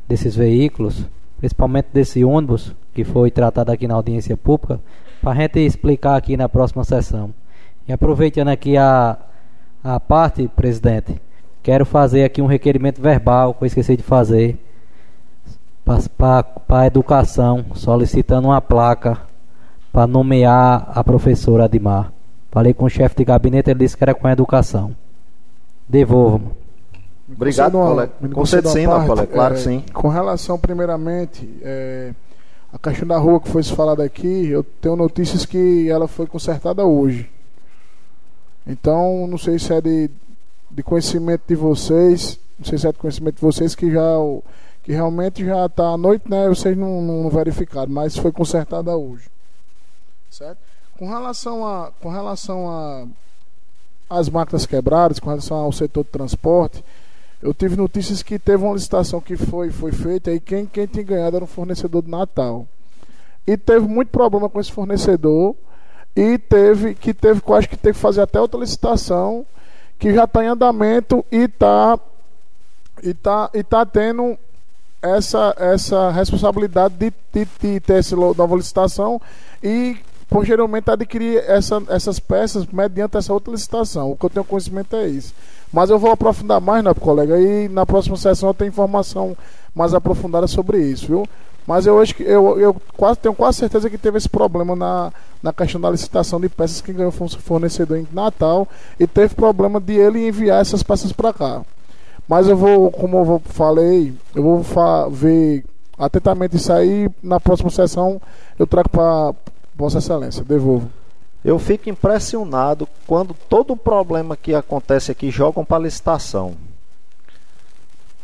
desses 0.07 0.35
veículos, 0.35 1.06
principalmente 1.38 1.89
desse 1.93 2.26
ônibus 2.26 2.73
que 2.91 3.03
foi 3.03 3.30
tratado 3.30 3.72
aqui 3.72 3.88
na 3.88 3.93
audiência 3.93 4.35
pública, 4.35 4.80
para 5.22 5.31
a 5.31 5.35
gente 5.35 5.60
explicar 5.60 6.15
aqui 6.15 6.35
na 6.35 6.49
próxima 6.49 6.84
sessão. 6.84 7.31
E 7.88 7.94
aproveitando 7.94 8.48
aqui 8.48 8.78
a, 8.78 9.18
a 9.84 9.99
parte, 9.99 10.48
presidente, 10.48 11.22
quero 11.62 11.86
fazer 11.86 12.24
aqui 12.24 12.41
um 12.41 12.48
requerimento 12.48 13.02
verbal 13.02 13.53
que 13.53 13.64
eu 13.64 13.68
esqueci 13.68 13.95
de 13.95 14.03
fazer 14.03 14.57
para 16.18 16.45
a 16.68 16.88
educação, 16.88 17.64
solicitando 17.76 18.48
uma 18.48 18.60
placa 18.60 19.20
para 19.94 20.07
nomear 20.07 20.91
a 20.95 21.03
professora 21.03 21.66
Admar. 21.66 22.12
Falei 22.52 22.74
com 22.74 22.86
o 22.86 22.90
chefe 22.90 23.18
de 23.18 23.26
gabinete, 23.26 23.70
ele 23.70 23.80
disse 23.80 23.95
que 23.95 24.03
era 24.03 24.16
com 24.16 24.28
a 24.28 24.32
educação. 24.32 24.95
Devolvo. 25.88 26.53
Obrigado, 27.32 27.74
colega. 27.74 28.12
Concede 28.34 28.70
sim, 28.70 28.86
colega. 28.86 29.28
Claro 29.28 29.56
é, 29.56 29.57
sim. 29.57 29.84
Com 29.94 30.07
relação, 30.07 30.57
primeiramente, 30.57 31.48
é, 31.62 32.14
a 32.74 32.80
questão 32.80 33.07
da 33.07 33.18
rua 33.18 33.40
que 33.40 33.49
foi 33.49 33.62
falada 33.64 34.03
aqui, 34.03 34.48
eu 34.48 34.64
tenho 34.64 34.95
notícias 34.95 35.45
que 35.45 35.90
ela 35.90 36.07
foi 36.07 36.26
consertada 36.26 36.84
hoje. 36.84 37.30
Então, 38.66 39.28
não 39.28 39.38
sei 39.38 39.60
se 39.60 39.74
é 39.74 39.82
de, 39.82 40.10
de 40.72 40.84
conhecimento 40.84 41.44
de 41.48 41.56
vocês, 41.56 42.40
não 42.58 42.66
sei 42.66 42.78
se 42.78 42.88
é 42.88 42.92
de 42.92 42.98
conhecimento 42.98 43.36
de 43.36 43.42
vocês 43.42 43.76
que 43.76 43.92
já 43.92 44.18
que 44.84 44.92
realmente 44.92 45.44
já 45.44 45.66
está 45.66 45.90
à 45.90 45.98
noite, 45.98 46.30
né? 46.30 46.48
Vocês 46.48 46.78
não, 46.78 47.02
não 47.02 47.28
verificaram, 47.30 47.92
mas 47.92 48.16
foi 48.16 48.32
consertada 48.32 48.96
hoje. 48.96 49.28
Certo? 50.30 50.60
Com 50.98 51.10
relação 51.10 51.66
a, 51.66 51.92
com 52.00 52.10
relação 52.10 52.70
a 52.70 53.08
as 54.08 54.30
máquinas 54.30 54.66
quebradas, 54.66 55.20
com 55.20 55.30
relação 55.30 55.58
ao 55.58 55.72
setor 55.72 56.04
de 56.04 56.12
transporte, 56.12 56.84
eu 57.42 57.54
tive 57.54 57.76
notícias 57.76 58.22
que 58.22 58.38
teve 58.40 58.64
uma 58.64 58.74
licitação 58.74 59.20
que 59.20 59.36
foi, 59.36 59.72
foi 59.72 59.92
feita 59.92 60.32
e 60.32 60.40
quem, 60.40 60.66
quem 60.66 60.86
tinha 60.86 61.04
ganhado 61.04 61.36
era 61.36 61.46
um 61.46 61.48
fornecedor 61.48 62.02
de 62.02 62.10
Natal. 62.10 62.68
E 63.46 63.58
teve 63.58 63.88
muito 63.88 64.10
problema 64.10 64.50
com 64.50 64.60
esse 64.60 64.72
fornecedor 64.72 65.56
e 66.16 66.38
teve 66.38 66.96
que 66.96 67.14
teve 67.14 67.42
quase 67.42 67.68
que 67.68 67.76
teve 67.76 67.96
que 67.96 68.02
fazer 68.02 68.22
até 68.22 68.40
outra 68.40 68.60
licitação 68.60 69.46
que 70.00 70.14
já 70.14 70.24
está 70.24 70.44
em 70.44 70.48
andamento 70.48 71.26
e 71.32 71.44
está 71.44 72.00
e 73.04 73.14
tá, 73.14 73.50
e 73.54 73.64
tá 73.64 73.86
tendo 73.86 74.38
essa, 75.02 75.54
essa 75.58 76.12
responsabilidade 76.12 76.96
de, 76.96 77.14
de, 77.32 77.48
de 77.60 77.80
ter 77.80 78.00
essa 78.00 78.16
nova 78.16 78.56
licitação 78.56 79.22
e 79.62 79.98
posteriormente 80.30 80.90
adquirir 80.90 81.44
essa, 81.48 81.82
essas 81.90 82.20
peças 82.20 82.66
mediante 82.66 83.18
essa 83.18 83.32
outra 83.32 83.52
licitação. 83.52 84.12
O 84.12 84.18
que 84.18 84.26
eu 84.26 84.30
tenho 84.30 84.46
conhecimento 84.46 84.96
é 84.96 85.08
isso. 85.08 85.34
Mas 85.72 85.90
eu 85.90 86.00
vou 86.00 86.12
aprofundar 86.12 86.60
mais, 86.60 86.84
né, 86.84 86.94
colega? 86.94 87.40
E 87.40 87.68
na 87.70 87.86
próxima 87.86 88.18
sessão 88.18 88.50
eu 88.50 88.54
tenho 88.54 88.70
informação 88.70 89.36
mais 89.74 89.94
aprofundada 89.94 90.48
sobre 90.48 90.80
isso, 90.80 91.08
viu? 91.08 91.28
Mas 91.66 91.88
eu 91.88 92.00
acho 92.00 92.14
que 92.14 92.24
eu, 92.24 92.60
eu 92.60 92.76
quase, 92.96 93.20
tenho 93.20 93.34
quase 93.34 93.58
certeza 93.58 93.90
que 93.90 93.98
teve 93.98 94.18
esse 94.18 94.30
problema 94.30 94.76
na, 94.76 95.12
na 95.42 95.52
questão 95.52 95.82
da 95.82 95.90
licitação 95.90 96.40
de 96.40 96.48
peças 96.48 96.80
que 96.80 96.94
ganhou 96.94 97.12
fornecedor 97.12 97.98
em 97.98 98.08
Natal 98.12 98.68
e 99.00 99.08
teve 99.08 99.34
problema 99.34 99.80
de 99.80 99.94
ele 99.94 100.28
enviar 100.28 100.62
essas 100.62 100.84
peças 100.84 101.12
para 101.12 101.34
cá. 101.34 101.62
Mas 102.28 102.48
eu 102.48 102.56
vou, 102.56 102.92
como 102.92 103.18
eu 103.18 103.42
falei, 103.46 104.14
eu 104.34 104.44
vou 104.44 104.66
ver 105.10 105.66
atentamente 105.98 106.56
isso 106.56 106.72
aí. 106.72 107.10
Na 107.22 107.40
próxima 107.40 107.70
sessão 107.70 108.22
eu 108.60 108.68
trago 108.68 108.90
para 108.90 109.34
Vossa 109.76 109.98
Excelência, 109.98 110.44
devolvo. 110.44 110.90
Eu 111.44 111.60
fico 111.60 111.90
impressionado 111.90 112.88
quando 113.06 113.36
todo 113.48 113.74
o 113.74 113.78
problema 113.78 114.36
que 114.36 114.56
acontece 114.56 115.12
aqui 115.12 115.30
jogam 115.30 115.64
para 115.64 115.84
licitação. 115.84 116.56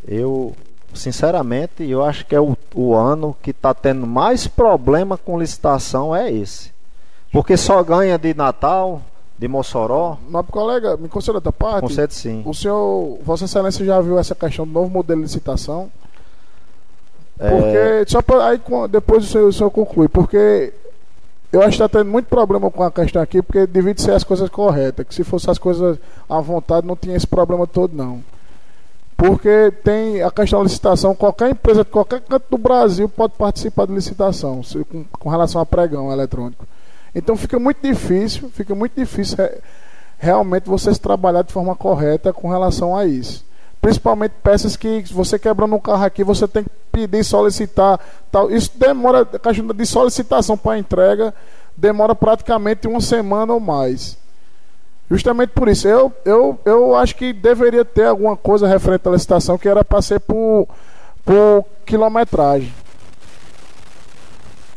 Eu, 0.08 0.56
sinceramente, 0.94 1.84
eu 1.84 2.04
acho 2.04 2.26
que 2.26 2.36
é 2.36 2.40
o, 2.40 2.56
o 2.74 2.96
ano 2.96 3.36
que 3.42 3.52
está 3.52 3.74
tendo 3.74 4.06
mais 4.06 4.48
problema 4.48 5.18
com 5.18 5.40
licitação 5.40 6.16
é 6.16 6.32
esse. 6.32 6.72
Porque 7.32 7.56
só 7.56 7.82
ganha 7.84 8.18
de 8.18 8.34
Natal, 8.34 9.02
de 9.38 9.48
Mossoró. 9.48 10.18
Nobre 10.30 10.52
colega, 10.52 10.98
me 10.98 11.08
conceda 11.10 11.38
outra 11.38 11.52
parte. 11.52 11.82
Concede 11.82 12.14
sim. 12.14 12.44
O 12.46 12.54
senhor, 12.54 13.18
Vossa 13.24 13.46
Excelência 13.46 13.86
já 13.86 14.00
viu 14.02 14.20
essa 14.20 14.36
questão 14.36 14.68
do 14.68 14.72
novo 14.72 14.90
modelo 14.90 15.22
de 15.22 15.28
licitação? 15.28 15.90
É, 17.40 17.50
Porque, 17.50 18.12
só 18.12 18.22
pra, 18.22 18.50
aí 18.50 18.62
depois 18.90 19.24
o 19.24 19.28
senhor, 19.28 19.48
o 19.48 19.54
senhor 19.54 19.72
conclui, 19.72 20.08
porque 20.08 20.72
eu 21.52 21.60
acho 21.62 21.70
que 21.70 21.84
está 21.84 21.90
tendo 21.90 22.10
muito 22.10 22.28
problema 22.28 22.70
com 22.70 22.84
a 22.84 22.92
questão 22.92 23.20
aqui, 23.22 23.42
porque 23.42 23.66
devia 23.66 23.96
de 23.96 24.02
ser 24.02 24.12
as 24.12 24.24
coisas 24.24 24.48
corretas, 24.48 25.08
que 25.08 25.16
se 25.16 25.24
fosse 25.24 25.50
as 25.50 25.58
coisas 25.58 25.98
à 26.30 26.40
vontade 26.40 26.86
não 26.86 26.96
tinha 26.96 27.16
esse 27.16 27.26
problema 27.26 27.66
todo 27.66 27.96
não. 27.98 28.24
Porque 29.23 29.72
tem 29.84 30.23
a 30.23 30.31
questão 30.31 30.60
da 30.60 30.64
licitação, 30.64 31.14
qualquer 31.14 31.52
empresa 31.52 31.84
de 31.84 31.91
qualquer 31.91 32.22
canto 32.22 32.45
do 32.49 32.57
Brasil 32.57 33.07
pode 33.07 33.34
participar 33.34 33.85
de 33.85 33.93
licitação, 33.93 34.61
com, 34.89 35.03
com 35.03 35.30
relação 35.30 35.61
a 35.61 35.65
pregão 35.65 36.11
eletrônico. 36.11 36.65
Então 37.14 37.38
fica 37.38 37.60
muito 37.60 37.84
difícil, 37.84 38.49
fica 38.49 38.73
muito 38.73 38.93
difícil 38.95 39.38
re- 39.38 39.60
realmente 40.18 40.68
você 40.68 40.91
se 40.91 40.99
trabalhar 40.99 41.43
de 41.43 41.53
forma 41.53 41.76
correta 41.76 42.34
com 42.34 42.49
relação 42.49 42.98
a 42.98 43.06
isso. 43.06 43.45
Principalmente 43.80 44.34
peças 44.43 44.76
que 44.76 45.03
você 45.14 45.38
quebrando 45.38 45.76
um 45.76 45.80
carro 45.80 46.03
aqui, 46.03 46.23
você 46.23 46.48
tem 46.48 46.64
que 46.64 46.72
pedir, 46.91 47.23
solicitar, 47.23 47.99
tal. 48.31 48.49
Isso 48.49 48.72
demora, 48.76 49.22
a 49.22 49.38
questão 49.38 49.68
de 49.68 49.85
solicitação 49.85 50.57
para 50.57 50.80
entrega 50.80 51.31
demora 51.77 52.15
praticamente 52.15 52.88
uma 52.88 52.99
semana 52.99 53.53
ou 53.53 53.60
mais. 53.60 54.18
Justamente 55.12 55.50
por 55.50 55.68
isso, 55.68 55.90
eu, 55.90 56.14
eu, 56.24 56.58
eu 56.64 56.96
acho 56.96 57.18
que 57.18 57.34
deveria 57.34 57.84
ter 57.84 58.06
alguma 58.06 58.38
coisa 58.38 58.66
referente 58.66 59.10
à 59.10 59.12
licitação 59.12 59.58
que 59.58 59.68
era 59.68 59.84
para 59.84 60.02
ser 60.02 60.22
por, 60.22 60.70
por 61.26 61.66
quilometragem, 61.86 62.74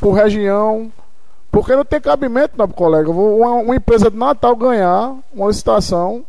por 0.01 0.11
região, 0.11 0.91
porque 1.53 1.77
não 1.77 1.85
tem 1.85 2.01
cabimento, 2.01 2.55
não, 2.57 2.67
colega. 2.67 3.09
Uma, 3.13 3.51
uma 3.53 3.77
empresa 3.77 4.11
de 4.11 4.17
Natal 4.17 4.57
ganhar 4.57 5.15
uma 5.33 5.47
licitação 5.47 6.25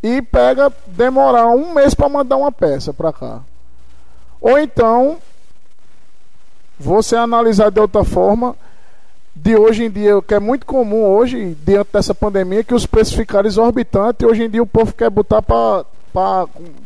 e 0.00 0.22
pega 0.22 0.72
demorar 0.86 1.48
um 1.48 1.74
mês 1.74 1.94
para 1.94 2.08
mandar 2.08 2.36
uma 2.36 2.52
peça 2.52 2.94
para 2.94 3.12
cá. 3.12 3.40
Ou 4.40 4.56
então 4.56 5.18
você 6.78 7.16
analisar 7.16 7.72
de 7.72 7.80
outra 7.80 8.04
forma, 8.04 8.54
de 9.34 9.56
hoje 9.56 9.84
em 9.84 9.90
dia, 9.90 10.20
que 10.22 10.34
é 10.34 10.38
muito 10.40 10.66
comum 10.66 11.04
hoje, 11.04 11.56
diante 11.64 11.88
dessa 11.92 12.14
pandemia, 12.14 12.62
que 12.62 12.74
os 12.74 12.86
preços 12.86 13.14
ficaram 13.14 13.48
exorbitantes 13.48 14.20
e 14.22 14.26
hoje 14.26 14.44
em 14.44 14.50
dia 14.50 14.62
o 14.62 14.66
povo 14.66 14.92
quer 14.92 15.08
botar 15.10 15.40
para, 15.42 15.84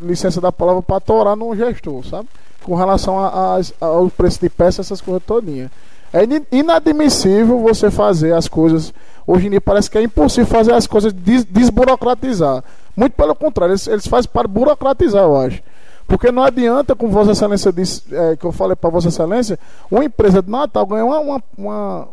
licença 0.00 0.40
da 0.40 0.52
palavra, 0.52 0.80
para 0.82 1.00
torar 1.00 1.36
no 1.36 1.54
gestor, 1.56 2.04
sabe? 2.06 2.28
Com 2.62 2.74
relação 2.74 3.18
a- 3.18 3.58
a- 3.58 3.86
ao 3.86 4.08
preço 4.10 4.40
de 4.40 4.48
peça, 4.48 4.80
essas 4.80 5.00
coisas 5.00 5.22
todinhas. 5.24 5.70
É 6.12 6.24
in- 6.24 6.46
inadmissível 6.52 7.58
você 7.58 7.90
fazer 7.90 8.32
as 8.32 8.46
coisas. 8.48 8.94
Hoje 9.26 9.48
em 9.48 9.50
dia 9.50 9.60
parece 9.60 9.90
que 9.90 9.98
é 9.98 10.02
impossível 10.02 10.46
fazer 10.46 10.72
as 10.72 10.86
coisas 10.86 11.12
des- 11.12 11.44
desburocratizar. 11.44 12.62
Muito 12.96 13.12
pelo 13.14 13.34
contrário, 13.34 13.72
eles, 13.72 13.86
eles 13.86 14.06
fazem 14.06 14.30
para 14.32 14.46
burocratizar, 14.48 15.24
eu 15.24 15.36
acho. 15.36 15.60
Porque 16.06 16.30
não 16.30 16.44
adianta, 16.44 16.94
como 16.94 17.12
Vossa 17.12 17.32
Excelência 17.32 17.72
disse, 17.72 18.02
é, 18.12 18.36
que 18.36 18.46
eu 18.46 18.52
falei 18.52 18.76
para 18.76 18.88
Vossa 18.88 19.08
Excelência, 19.08 19.58
uma 19.90 20.04
empresa 20.04 20.40
de 20.40 20.48
Natal 20.48 20.86
ganhar 20.86 21.04
uma, 21.04 21.42
uma, 21.58 22.08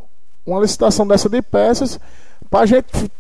uma 0.46 0.60
licitação 0.60 1.08
dessa 1.08 1.30
de 1.30 1.42
peças, 1.42 2.00
para 2.50 2.62
a 2.62 2.66
gente, 2.66 3.12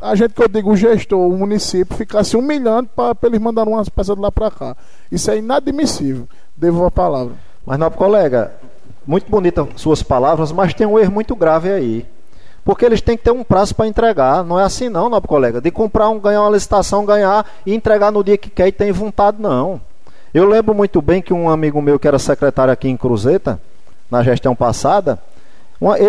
a 0.00 0.14
gente 0.14 0.34
que 0.34 0.42
eu 0.42 0.48
digo, 0.48 0.70
o 0.70 0.76
gestor, 0.76 1.18
o 1.18 1.36
município, 1.36 1.96
ficar 1.96 2.24
se 2.24 2.36
humilhando 2.36 2.88
para 2.94 3.16
eles 3.24 3.40
mandarem 3.40 3.72
umas 3.72 3.88
peças 3.88 4.14
de 4.14 4.20
lá 4.20 4.30
para 4.30 4.50
cá. 4.50 4.76
Isso 5.10 5.30
é 5.30 5.38
inadmissível. 5.38 6.28
Devo 6.56 6.84
a 6.84 6.90
palavra. 6.90 7.34
Mas, 7.64 7.78
nobre 7.78 7.98
colega, 7.98 8.52
muito 9.06 9.30
bonita 9.30 9.66
suas 9.76 10.02
palavras, 10.02 10.52
mas 10.52 10.74
tem 10.74 10.86
um 10.86 10.98
erro 10.98 11.12
muito 11.12 11.34
grave 11.36 11.70
aí. 11.70 12.06
Porque 12.64 12.84
eles 12.84 13.00
têm 13.00 13.16
que 13.16 13.22
ter 13.22 13.30
um 13.30 13.44
prazo 13.44 13.74
para 13.74 13.86
entregar. 13.86 14.42
Não 14.42 14.58
é 14.58 14.64
assim 14.64 14.88
não, 14.88 15.08
nobre 15.08 15.28
colega. 15.28 15.60
De 15.60 15.70
comprar 15.70 16.08
um, 16.08 16.18
ganhar 16.18 16.42
uma 16.42 16.50
licitação, 16.50 17.06
ganhar 17.06 17.46
e 17.64 17.72
entregar 17.72 18.10
no 18.10 18.24
dia 18.24 18.36
que 18.36 18.50
quer 18.50 18.66
e 18.66 18.72
tem 18.72 18.90
vontade, 18.90 19.40
não. 19.40 19.80
Eu 20.34 20.44
lembro 20.46 20.74
muito 20.74 21.00
bem 21.00 21.22
que 21.22 21.32
um 21.32 21.48
amigo 21.48 21.80
meu 21.80 21.98
que 21.98 22.08
era 22.08 22.18
secretário 22.18 22.72
aqui 22.72 22.88
em 22.88 22.96
Cruzeta, 22.96 23.60
na 24.10 24.22
gestão 24.22 24.54
passada, 24.54 25.18
uma- 25.80 25.98
é, 25.98 26.04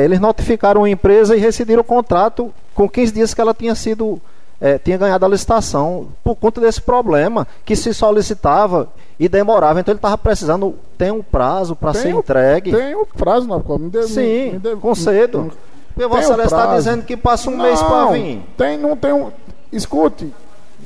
é, 0.00 0.04
eles 0.04 0.20
notificaram 0.20 0.84
a 0.84 0.90
empresa 0.90 1.36
e 1.36 1.40
rescindiram 1.40 1.80
o 1.80 1.84
contrato 1.84 2.52
com 2.74 2.88
15 2.88 3.12
dias 3.12 3.34
que 3.34 3.40
ela 3.40 3.54
tinha 3.54 3.74
sido 3.74 4.20
é, 4.58 4.78
tinha 4.78 4.96
ganhado 4.96 5.22
a 5.24 5.28
licitação 5.28 6.08
por 6.24 6.34
conta 6.34 6.62
desse 6.62 6.80
problema 6.80 7.46
que 7.64 7.76
se 7.76 7.92
solicitava 7.92 8.88
e 9.20 9.28
demorava. 9.28 9.80
Então 9.80 9.92
ele 9.92 9.98
estava 9.98 10.16
precisando 10.16 10.74
tem 10.96 11.10
um 11.10 11.22
prazo 11.22 11.76
para 11.76 11.92
ser 11.92 12.14
o- 12.14 12.20
entregue. 12.20 12.72
Tem 12.72 12.94
o 12.94 13.04
prazo, 13.04 13.46
não, 13.46 13.62
me 13.78 13.90
dê, 13.90 14.04
Sim, 14.04 14.52
me 14.52 14.58
dê- 14.58 14.76
concedo. 14.76 15.40
Porque 15.42 15.58
Tem 16.00 16.08
Vossa 16.08 16.22
Excelência 16.22 16.44
está 16.56 16.74
dizendo 16.76 17.04
que 17.04 17.16
passa 17.18 17.50
um 17.50 17.56
mês 17.58 17.82
para 17.82 17.96
Não, 18.04 18.12
vir. 18.12 18.42
Tem, 18.56 18.78
não 18.78 18.96
tem 18.96 19.12
um. 19.12 19.30
Escute, 19.70 20.32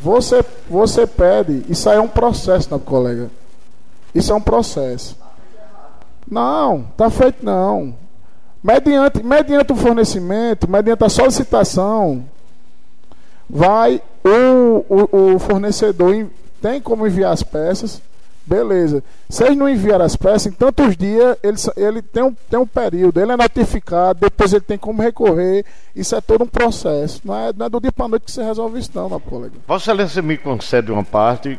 você, 0.02 0.44
você 0.68 1.06
pede, 1.06 1.64
isso 1.68 1.88
aí 1.90 1.96
é 1.96 2.00
um 2.00 2.08
processo, 2.08 2.68
não, 2.70 2.78
colega. 2.80 3.30
Isso 4.12 4.32
é 4.32 4.34
um 4.34 4.40
processo. 4.40 5.16
Não, 6.30 6.84
tá 6.96 7.10
feito 7.10 7.44
não. 7.44 7.94
Mediante, 8.62 9.22
mediante 9.22 9.72
o 9.72 9.76
fornecimento, 9.76 10.70
mediante 10.70 11.02
a 11.02 11.08
solicitação, 11.08 12.24
vai 13.48 14.00
o, 14.24 14.84
o, 14.88 15.34
o 15.34 15.38
fornecedor 15.38 16.26
tem 16.60 16.80
como 16.80 17.06
enviar 17.06 17.32
as 17.32 17.42
peças, 17.42 18.02
beleza. 18.46 19.02
Se 19.30 19.44
eles 19.44 19.56
não 19.56 19.68
enviar 19.68 20.02
as 20.02 20.14
peças, 20.14 20.46
em 20.46 20.52
tantos 20.52 20.96
dias 20.96 21.36
ele, 21.42 21.56
ele 21.76 22.02
tem, 22.02 22.22
um, 22.22 22.34
tem 22.50 22.58
um 22.58 22.66
período, 22.66 23.18
ele 23.18 23.32
é 23.32 23.36
notificado, 23.36 24.20
depois 24.20 24.52
ele 24.52 24.60
tem 24.60 24.76
como 24.76 25.00
recorrer. 25.00 25.64
Isso 25.96 26.14
é 26.14 26.20
todo 26.20 26.44
um 26.44 26.46
processo. 26.46 27.22
Não 27.24 27.34
é, 27.34 27.52
não 27.56 27.66
é 27.66 27.68
do 27.70 27.80
dia 27.80 27.90
para 27.90 28.08
noite 28.08 28.26
que 28.26 28.32
você 28.32 28.42
resolve 28.42 28.78
isso, 28.78 28.90
não, 28.94 29.08
meu 29.08 29.20
colega. 29.20 29.54
Vossa 29.66 29.90
Excelência 29.90 30.22
me 30.22 30.36
concede 30.36 30.92
uma 30.92 31.04
parte. 31.04 31.58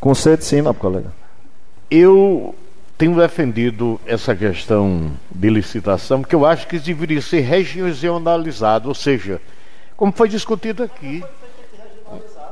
Concedo 0.00 0.42
sim, 0.44 0.62
nobre 0.62 0.80
colega. 0.80 1.12
Eu 1.90 2.54
tenho 2.98 3.16
defendido 3.16 4.00
essa 4.04 4.34
questão 4.34 5.12
de 5.30 5.48
licitação, 5.48 6.20
porque 6.20 6.34
eu 6.34 6.44
acho 6.44 6.66
que 6.66 6.78
deveria 6.80 7.22
ser 7.22 7.40
regionalizado, 7.40 8.88
ou 8.88 8.94
seja, 8.94 9.40
como 9.96 10.12
foi 10.12 10.28
discutido 10.28 10.82
aqui. 10.82 11.22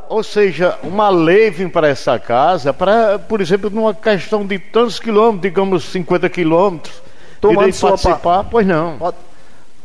Ou 0.08 0.22
seja, 0.22 0.78
uma 0.84 1.08
lei 1.08 1.50
vem 1.50 1.68
para 1.68 1.88
essa 1.88 2.16
casa, 2.16 2.72
para, 2.72 3.18
por 3.18 3.40
exemplo, 3.40 3.68
numa 3.68 3.92
questão 3.92 4.46
de 4.46 4.56
tantos 4.56 5.00
quilômetros, 5.00 5.42
digamos 5.42 5.84
50 5.86 6.28
quilômetros, 6.28 7.02
Tomando 7.40 7.66
de 7.66 7.72
sua 7.72 7.90
pa- 7.90 7.98
participar, 7.98 8.44
pois 8.44 8.64
não. 8.64 8.96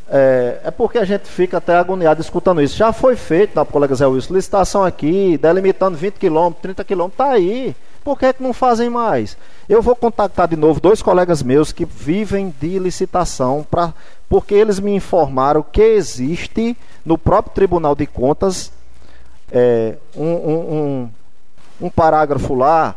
É, 0.08 0.60
é 0.66 0.72
porque 0.72 1.00
a 1.00 1.06
gente 1.06 1.28
fica 1.28 1.58
até 1.58 1.76
agoniado 1.76 2.22
escutando 2.22 2.62
isso. 2.62 2.78
Já 2.78 2.94
foi 2.94 3.16
feito, 3.16 3.56
nobre 3.56 3.74
colega 3.74 3.96
Zé 3.96 4.06
Wilson, 4.06 4.36
licitação 4.36 4.84
aqui, 4.84 5.40
delimitando 5.42 5.98
20 5.98 6.16
km, 6.16 6.52
30 6.62 6.84
km, 6.84 7.08
tá 7.18 7.32
aí. 7.32 7.76
Por 8.03 8.18
que, 8.18 8.26
é 8.26 8.34
que 8.34 8.41
não 8.41 8.52
fazem 8.53 8.90
mais? 8.90 9.38
Eu 9.69 9.82
vou 9.82 9.95
contactar 9.95 10.48
de 10.48 10.56
novo 10.56 10.80
dois 10.80 11.02
colegas 11.02 11.44
meus 11.44 11.72
que 11.72 11.86
vivem 11.86 12.53
de 12.60 12.80
licitação, 12.80 13.65
pra, 13.69 13.94
porque 14.28 14.53
eles 14.56 14.80
me 14.80 14.94
informaram 14.95 15.61
que 15.64 15.82
existe 15.82 16.76
no 17.06 17.18
próprio 17.18 17.53
Tribunal 17.53 17.95
de 17.95 18.06
Contas 18.07 18.72
é, 19.52 19.95
um, 20.15 20.23
um- 20.26 20.73
um- 20.76 21.10
um 21.82 21.90
parágrafo 21.90 22.53
lá 22.56 22.95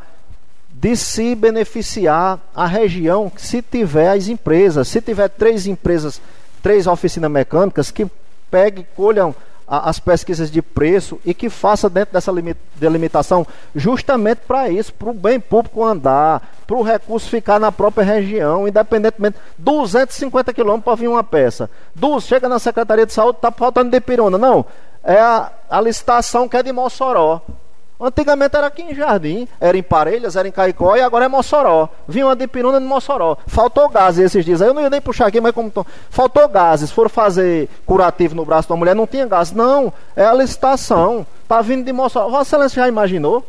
de 0.72 0.97
se 0.97 1.35
beneficiar 1.35 2.39
a 2.55 2.66
região 2.66 3.31
se 3.36 3.60
tiver 3.62 4.10
as 4.10 4.28
empresas. 4.28 4.89
Se 4.89 5.01
tiver 5.01 5.28
três 5.28 5.66
empresas, 5.66 6.20
três 6.62 6.86
oficinas 6.86 7.31
mecânicas 7.31 7.90
que 7.90 8.06
peguem, 8.51 8.86
colham 8.97 9.35
a- 9.66 9.89
as 9.89 9.99
pesquisas 9.99 10.51
de 10.51 10.61
preço 10.61 11.19
e 11.24 11.32
que 11.35 11.49
faça 11.49 11.89
dentro 11.89 12.12
dessa 12.15 12.31
limi- 12.31 12.57
delimitação 12.77 13.47
justamente 13.74 14.41
para 14.47 14.69
isso, 14.69 14.93
para 14.93 15.11
o 15.11 15.15
bem 15.15 15.41
público 15.41 15.85
andar, 15.85 16.43
para 16.66 16.77
o 16.77 16.82
recurso 16.82 17.28
ficar 17.28 17.59
na 17.59 17.70
própria 17.73 18.05
região, 18.05 18.66
independentemente. 18.69 19.36
250 19.59 20.53
quilômetros 20.53 20.85
para 20.85 20.95
vir 20.95 21.09
uma 21.09 21.24
peça. 21.24 21.70
Du, 21.95 22.20
chega 22.20 22.49
na 22.49 22.59
Secretaria 22.59 23.07
de 23.07 23.12
Saúde, 23.12 23.36
está 23.39 23.51
faltando 23.51 23.91
de 23.91 24.01
Pirona. 24.01 24.36
Não, 24.39 24.65
é 25.03 25.19
a, 25.20 25.51
a 25.70 25.81
licitação 25.81 26.49
que 26.49 26.57
é 26.57 26.62
de 26.62 26.73
Mossoró. 26.73 27.41
Antigamente 28.01 28.57
era 28.57 28.66
aqui 28.66 28.83
em 28.83 28.95
Jardim, 28.95 29.47
era 29.61 29.79
em 29.79 29.83
Parelhas, 29.83 30.35
era 30.35 30.49
em 30.49 30.51
Caicó 30.51 30.97
e 30.97 31.01
agora 31.01 31.27
é 31.27 31.29
Mossoró. 31.29 31.89
Vinha 32.09 32.27
uma 32.27 32.35
de 32.35 32.47
Piruna 32.49 32.81
de 32.81 32.87
Mossoró. 32.87 33.37
Faltou 33.47 33.89
gases 33.89 34.27
esses 34.27 34.45
dias. 34.45 34.61
Aí 34.61 34.69
eu 34.69 34.75
não 34.75 34.83
ia 34.83 34.91
nem 34.91 35.01
puxar 35.01 35.27
aqui, 35.27 35.41
mas 35.41 35.55
como 35.55 35.71
tô... 35.71 35.87
faltou 36.11 36.49
gases. 36.49 36.91
Foram 36.91 37.09
fazer 37.09 37.69
curativo 37.87 38.35
no 38.35 38.45
braço 38.45 38.69
da 38.69 38.75
mulher, 38.75 38.97
não 38.97 39.07
tinha 39.07 39.27
gás. 39.27 39.53
Não, 39.53 39.93
é 40.16 40.25
a 40.25 40.35
licitação. 40.35 41.25
Tá 41.47 41.62
vindo 41.62 41.85
de 41.85 41.93
Mossoró. 41.93 42.29
Vossa 42.29 42.57
Excelência 42.57 42.83
já 42.83 42.89
imaginou? 42.89 43.47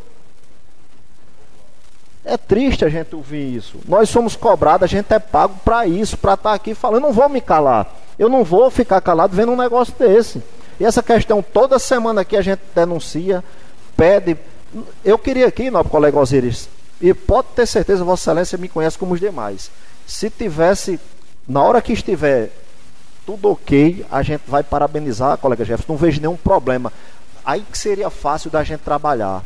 É 2.24 2.38
triste 2.38 2.86
a 2.86 2.90
gente 2.90 3.16
ouvir 3.16 3.56
isso. 3.56 3.80
Nós 3.88 4.10
somos 4.10 4.36
cobrados, 4.36 4.84
a 4.84 4.88
gente 4.88 5.12
é 5.14 5.20
pago 5.20 5.56
para 5.64 5.86
isso, 5.86 6.18
para 6.18 6.34
estar 6.34 6.54
aqui 6.54 6.74
falando. 6.74 6.98
Eu 6.98 7.08
não 7.08 7.14
vou 7.14 7.30
me 7.30 7.40
calar. 7.42 7.88
Eu 8.18 8.30
não 8.30 8.44
vou 8.44 8.72
ficar 8.72 9.02
calado 9.02 9.36
vendo 9.36 9.52
um 9.52 9.58
negócio 9.58 9.94
desse. 9.98 10.42
E 10.80 10.86
essa 10.86 11.04
questão 11.04 11.42
toda 11.42 11.78
semana 11.78 12.22
aqui 12.22 12.36
a 12.36 12.42
gente 12.42 12.62
denuncia, 12.74 13.44
pede. 13.96 14.38
Eu 15.04 15.18
queria 15.18 15.48
aqui, 15.48 15.72
nobre 15.72 15.92
colega 15.92 16.20
Osiris, 16.20 16.70
e 17.02 17.14
pode 17.14 17.50
ter 17.56 17.66
certeza, 17.66 18.04
Vossa 18.04 18.32
Excelência 18.32 18.58
me 18.58 18.70
conhece 18.70 18.98
como 18.98 19.14
os 19.14 19.20
demais. 19.20 19.70
Se 20.06 20.30
tivesse, 20.30 21.00
na 21.48 21.62
hora 21.62 21.82
que 21.82 21.94
estiver 21.94 22.52
tudo 23.26 23.50
ok, 23.50 24.06
a 24.12 24.22
gente 24.22 24.44
vai 24.48 24.64
parabenizar, 24.64 25.38
colega 25.38 25.66
Jefferson, 25.66 25.94
não 25.94 25.98
vejo 25.98 26.22
nenhum 26.22 26.38
problema. 26.38 26.94
Aí 27.44 27.62
que 27.62 27.78
seria 27.78 28.10
fácil 28.10 28.50
da 28.50 28.64
gente 28.64 28.82
trabalhar. 28.82 29.44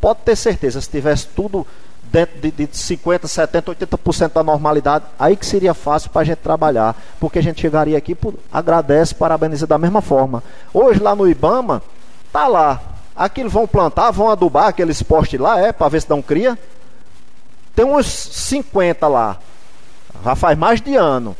Pode 0.00 0.20
ter 0.24 0.36
certeza, 0.36 0.80
se 0.80 0.88
tivesse 0.88 1.26
tudo 1.28 1.66
dentro 2.02 2.38
de, 2.38 2.50
de 2.50 2.76
50, 2.76 3.26
70, 3.26 3.74
80% 3.74 4.32
da 4.32 4.42
normalidade, 4.42 5.04
aí 5.18 5.36
que 5.36 5.46
seria 5.46 5.74
fácil 5.74 6.10
para 6.10 6.22
a 6.22 6.24
gente 6.24 6.38
trabalhar, 6.38 6.94
porque 7.18 7.38
a 7.38 7.42
gente 7.42 7.60
chegaria 7.60 7.96
aqui, 7.96 8.14
por, 8.14 8.34
agradece, 8.52 9.14
parabeniza 9.14 9.66
da 9.66 9.78
mesma 9.78 10.02
forma. 10.02 10.42
Hoje 10.72 11.00
lá 11.00 11.16
no 11.16 11.28
Ibama, 11.28 11.82
tá 12.32 12.46
lá, 12.46 12.80
aquilo 13.16 13.48
vão 13.48 13.66
plantar, 13.66 14.10
vão 14.10 14.30
adubar 14.30 14.68
aqueles 14.68 15.02
postes 15.02 15.38
lá, 15.38 15.60
é, 15.60 15.72
para 15.72 15.88
ver 15.88 16.02
se 16.02 16.08
dão 16.08 16.22
cria. 16.22 16.58
Tem 17.74 17.84
uns 17.84 18.06
50 18.06 19.06
lá, 19.08 19.38
já 20.24 20.34
faz 20.34 20.56
mais 20.56 20.80
de 20.80 20.94
ano. 20.96 21.36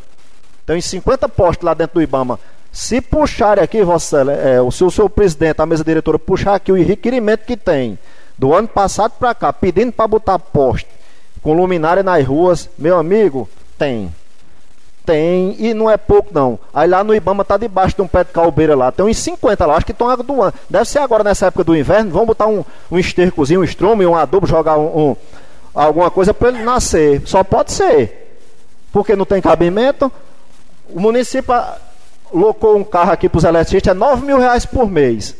Tem 0.66 0.76
uns 0.76 0.84
50 0.86 1.28
postes 1.28 1.64
lá 1.64 1.74
dentro 1.74 1.94
do 1.94 2.02
Ibama. 2.02 2.38
Se 2.72 3.00
puxarem 3.00 3.62
aqui, 3.62 3.82
Vossa, 3.84 4.22
é, 4.32 4.60
o 4.60 4.70
seu, 4.70 4.90
seu 4.90 5.08
presidente, 5.08 5.60
a 5.60 5.66
mesa 5.66 5.84
diretora, 5.84 6.18
puxar 6.18 6.54
aqui 6.54 6.72
o 6.72 6.74
requerimento 6.74 7.44
que 7.44 7.56
tem 7.56 7.98
do 8.36 8.52
ano 8.52 8.66
passado 8.66 9.12
para 9.18 9.34
cá, 9.34 9.52
pedindo 9.52 9.92
para 9.92 10.08
botar 10.08 10.38
poste 10.38 10.88
com 11.44 11.52
luminária 11.52 12.02
nas 12.02 12.26
ruas, 12.26 12.70
meu 12.78 12.98
amigo, 12.98 13.46
tem. 13.76 14.10
Tem, 15.04 15.54
e 15.58 15.74
não 15.74 15.90
é 15.90 15.98
pouco 15.98 16.30
não. 16.32 16.58
Aí 16.72 16.88
lá 16.88 17.04
no 17.04 17.14
Ibama 17.14 17.44
tá 17.44 17.58
debaixo 17.58 17.94
de 17.94 18.02
um 18.02 18.08
pé 18.08 18.24
de 18.24 18.30
calbeira 18.30 18.74
lá. 18.74 18.90
Tem 18.90 19.04
uns 19.04 19.18
50 19.18 19.66
lá, 19.66 19.76
acho 19.76 19.84
que 19.84 19.92
estão 19.92 20.08
água 20.08 20.24
do 20.24 20.40
ano. 20.40 20.54
Deve 20.68 20.86
ser 20.86 21.00
agora 21.00 21.22
nessa 21.22 21.46
época 21.46 21.64
do 21.64 21.76
inverno. 21.76 22.10
Vamos 22.10 22.28
botar 22.28 22.46
um, 22.46 22.64
um 22.90 22.98
estercozinho, 22.98 23.60
um 23.60 23.64
estrume, 23.64 24.06
um 24.06 24.16
adubo, 24.16 24.46
jogar 24.46 24.78
um, 24.78 25.10
um 25.10 25.16
alguma 25.74 26.10
coisa 26.10 26.32
para 26.32 26.48
ele 26.48 26.64
nascer. 26.64 27.20
Só 27.26 27.44
pode 27.44 27.72
ser. 27.72 28.38
Porque 28.92 29.14
não 29.14 29.26
tem 29.26 29.42
cabimento. 29.42 30.10
O 30.88 31.00
município 31.00 31.54
locou 32.32 32.76
um 32.76 32.84
carro 32.84 33.12
aqui 33.12 33.28
para 33.28 33.38
os 33.38 33.44
eletricistas, 33.44 33.94
é 33.94 33.94
9 33.94 34.24
mil 34.24 34.38
reais 34.38 34.64
por 34.64 34.90
mês. 34.90 35.36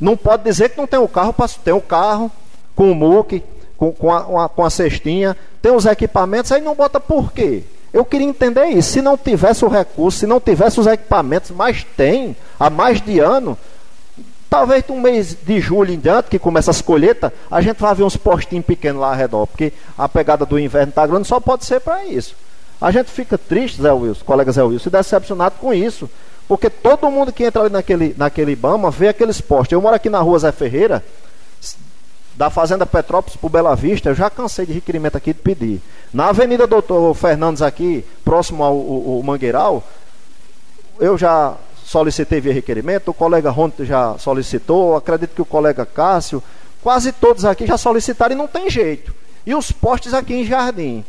Não 0.00 0.16
pode 0.16 0.44
dizer 0.44 0.70
que 0.70 0.78
não 0.78 0.86
tem 0.86 0.98
o 0.98 1.08
carro, 1.08 1.34
tem 1.64 1.74
o 1.74 1.80
carro 1.80 2.30
com 2.74 2.90
o 2.90 2.94
muque, 2.94 3.42
com, 3.76 3.92
com, 3.92 4.12
a, 4.12 4.48
com 4.48 4.64
a 4.64 4.70
cestinha, 4.70 5.36
tem 5.62 5.72
os 5.72 5.86
equipamentos, 5.86 6.50
aí 6.50 6.60
não 6.60 6.74
bota 6.74 6.98
por 6.98 7.32
quê? 7.32 7.62
Eu 7.92 8.04
queria 8.04 8.26
entender 8.26 8.66
isso. 8.66 8.92
Se 8.92 9.02
não 9.02 9.16
tivesse 9.16 9.64
o 9.64 9.68
recurso, 9.68 10.18
se 10.18 10.26
não 10.26 10.40
tivesse 10.40 10.78
os 10.78 10.86
equipamentos, 10.86 11.50
mas 11.50 11.84
tem, 11.96 12.36
há 12.58 12.68
mais 12.68 13.00
de 13.00 13.18
ano, 13.18 13.56
talvez 14.50 14.84
no 14.88 15.00
mês 15.00 15.36
de 15.42 15.60
julho 15.60 15.92
em 15.92 15.98
diante, 15.98 16.28
que 16.28 16.38
começa 16.38 16.70
as 16.70 16.80
colheitas, 16.80 17.32
a 17.50 17.60
gente 17.60 17.78
vai 17.78 17.94
ver 17.94 18.02
uns 18.02 18.16
postinhos 18.16 18.64
pequenos 18.64 19.00
lá 19.00 19.08
ao 19.08 19.14
redor, 19.14 19.46
porque 19.46 19.72
a 19.96 20.08
pegada 20.08 20.44
do 20.44 20.58
inverno 20.58 20.90
está 20.90 21.06
grande, 21.06 21.26
só 21.28 21.40
pode 21.40 21.64
ser 21.64 21.80
para 21.80 22.04
isso. 22.04 22.34
A 22.80 22.90
gente 22.90 23.10
fica 23.10 23.36
triste, 23.36 23.82
Zé 23.82 23.92
Wilson, 23.92 24.24
colega 24.24 24.52
Zé 24.52 24.62
Wilson, 24.62 24.88
e 24.88 24.92
decepcionado 24.92 25.56
com 25.60 25.74
isso. 25.74 26.08
Porque 26.46 26.70
todo 26.70 27.10
mundo 27.10 27.32
que 27.32 27.44
entra 27.44 27.62
ali 27.62 27.70
naquele, 27.70 28.14
naquele 28.16 28.52
Ibama 28.52 28.90
vê 28.90 29.08
aqueles 29.08 29.40
postes. 29.40 29.72
Eu 29.72 29.82
moro 29.82 29.94
aqui 29.94 30.08
na 30.08 30.20
rua 30.20 30.38
Zé 30.38 30.52
Ferreira, 30.52 31.04
da 32.38 32.50
Fazenda 32.50 32.86
Petrópolis 32.86 33.36
para 33.36 33.50
Bela 33.50 33.74
Vista, 33.74 34.10
eu 34.10 34.14
já 34.14 34.30
cansei 34.30 34.64
de 34.64 34.72
requerimento 34.72 35.16
aqui 35.16 35.32
de 35.32 35.40
pedir. 35.40 35.82
Na 36.14 36.28
Avenida 36.28 36.68
Doutor 36.68 37.12
Fernandes 37.14 37.60
aqui, 37.60 38.04
próximo 38.24 38.62
ao, 38.62 38.76
ao, 38.76 39.10
ao 39.16 39.22
Mangueiral, 39.24 39.82
eu 41.00 41.18
já 41.18 41.56
solicitei 41.84 42.40
via 42.40 42.52
requerimento, 42.52 43.08
o 43.08 43.14
colega 43.14 43.50
Ronto 43.50 43.84
já 43.84 44.16
solicitou, 44.18 44.94
acredito 44.94 45.34
que 45.34 45.42
o 45.42 45.44
colega 45.44 45.84
Cássio, 45.84 46.40
quase 46.80 47.10
todos 47.10 47.44
aqui 47.44 47.66
já 47.66 47.76
solicitaram 47.76 48.36
e 48.36 48.38
não 48.38 48.46
tem 48.46 48.70
jeito. 48.70 49.12
E 49.44 49.52
os 49.52 49.72
postes 49.72 50.14
aqui 50.14 50.34
em 50.34 50.44
Jardim. 50.44 51.04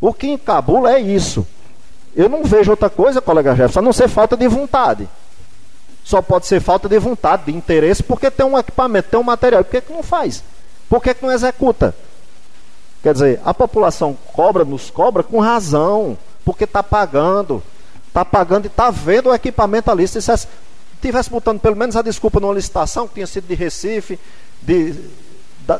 O 0.00 0.14
que 0.14 0.28
encabula 0.28 0.94
é 0.94 0.98
isso. 0.98 1.46
Eu 2.16 2.30
não 2.30 2.42
vejo 2.42 2.70
outra 2.70 2.88
coisa, 2.88 3.20
colega 3.20 3.50
Jefferson, 3.50 3.80
a 3.80 3.82
não 3.82 3.92
ser 3.92 4.08
falta 4.08 4.34
de 4.34 4.48
vontade. 4.48 5.06
Só 6.04 6.20
pode 6.20 6.46
ser 6.46 6.60
falta 6.60 6.88
de 6.88 6.98
vontade, 6.98 7.44
de 7.46 7.56
interesse, 7.56 8.02
porque 8.02 8.30
tem 8.30 8.44
um 8.44 8.58
equipamento, 8.58 9.08
tem 9.08 9.20
um 9.20 9.24
material. 9.24 9.62
Por 9.64 9.70
que, 9.70 9.80
que 9.80 9.92
não 9.92 10.02
faz? 10.02 10.42
Por 10.88 11.00
que, 11.00 11.14
que 11.14 11.24
não 11.24 11.32
executa? 11.32 11.94
Quer 13.02 13.14
dizer, 13.14 13.40
a 13.44 13.52
população 13.52 14.16
cobra, 14.32 14.64
nos 14.64 14.90
cobra 14.90 15.22
com 15.22 15.40
razão, 15.40 16.16
porque 16.44 16.64
está 16.64 16.82
pagando. 16.82 17.62
Está 18.08 18.24
pagando 18.24 18.66
e 18.66 18.68
está 18.68 18.90
vendo 18.90 19.30
o 19.30 19.34
equipamento 19.34 19.90
ali. 19.90 20.06
Se 20.06 20.18
estivesse 20.18 21.30
botando 21.30 21.60
pelo 21.60 21.76
menos 21.76 21.96
a 21.96 22.02
desculpa 22.02 22.38
numa 22.38 22.54
licitação, 22.54 23.08
que 23.08 23.14
tinha 23.14 23.26
sido 23.26 23.46
de 23.46 23.54
Recife, 23.54 24.18
de, 24.60 24.94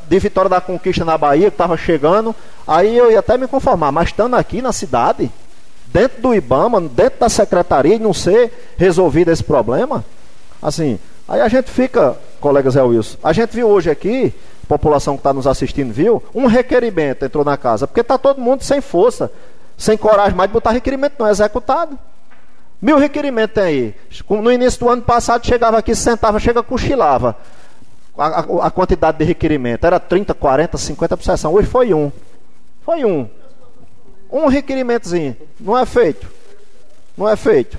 de 0.08 0.18
Vitória 0.18 0.48
da 0.48 0.60
Conquista 0.60 1.04
na 1.04 1.18
Bahia, 1.18 1.50
que 1.50 1.54
estava 1.54 1.76
chegando, 1.76 2.34
aí 2.66 2.96
eu 2.96 3.10
ia 3.10 3.18
até 3.20 3.36
me 3.36 3.46
conformar. 3.46 3.92
Mas 3.92 4.08
estando 4.08 4.34
aqui 4.34 4.62
na 4.62 4.72
cidade, 4.72 5.30
dentro 5.92 6.22
do 6.22 6.34
IBAMA, 6.34 6.80
dentro 6.80 7.20
da 7.20 7.28
secretaria, 7.28 7.96
e 7.96 7.98
não 7.98 8.14
ser 8.14 8.74
resolvido 8.76 9.30
esse 9.30 9.44
problema, 9.44 10.04
assim, 10.60 10.98
aí 11.28 11.40
a 11.40 11.48
gente 11.48 11.70
fica, 11.70 12.16
colega 12.40 12.70
Zé 12.70 12.82
Wilson, 12.82 13.18
a 13.22 13.32
gente 13.32 13.50
viu 13.50 13.68
hoje 13.68 13.90
aqui, 13.90 14.32
a 14.64 14.66
população 14.66 15.14
que 15.14 15.20
está 15.20 15.32
nos 15.32 15.46
assistindo 15.46 15.92
viu, 15.92 16.22
um 16.34 16.46
requerimento 16.46 17.24
entrou 17.24 17.44
na 17.44 17.56
casa, 17.56 17.86
porque 17.86 18.00
está 18.00 18.16
todo 18.16 18.40
mundo 18.40 18.62
sem 18.62 18.80
força, 18.80 19.30
sem 19.76 19.96
coragem 19.96 20.34
mais 20.34 20.48
de 20.48 20.54
botar 20.54 20.70
requerimento 20.70 21.14
não 21.18 21.28
executado. 21.28 21.98
Mil 22.80 22.98
requerimentos 22.98 23.54
tem 23.54 23.62
aí. 23.62 23.94
No 24.28 24.50
início 24.50 24.80
do 24.80 24.88
ano 24.88 25.02
passado 25.02 25.46
chegava 25.46 25.78
aqui, 25.78 25.94
sentava, 25.94 26.40
chega, 26.40 26.64
cochilava. 26.64 27.36
A, 28.18 28.40
a, 28.40 28.66
a 28.66 28.70
quantidade 28.72 29.18
de 29.18 29.24
requerimento 29.24 29.86
era 29.86 30.00
30, 30.00 30.34
40, 30.34 30.76
50 30.76 31.16
por 31.16 31.22
sessão. 31.22 31.54
Hoje 31.54 31.68
foi 31.68 31.94
um. 31.94 32.10
Foi 32.84 33.04
um. 33.04 33.30
Um 34.32 34.46
requerimentozinho. 34.46 35.36
Não 35.60 35.78
é 35.78 35.84
feito. 35.84 36.26
Não 37.16 37.28
é 37.28 37.36
feito. 37.36 37.78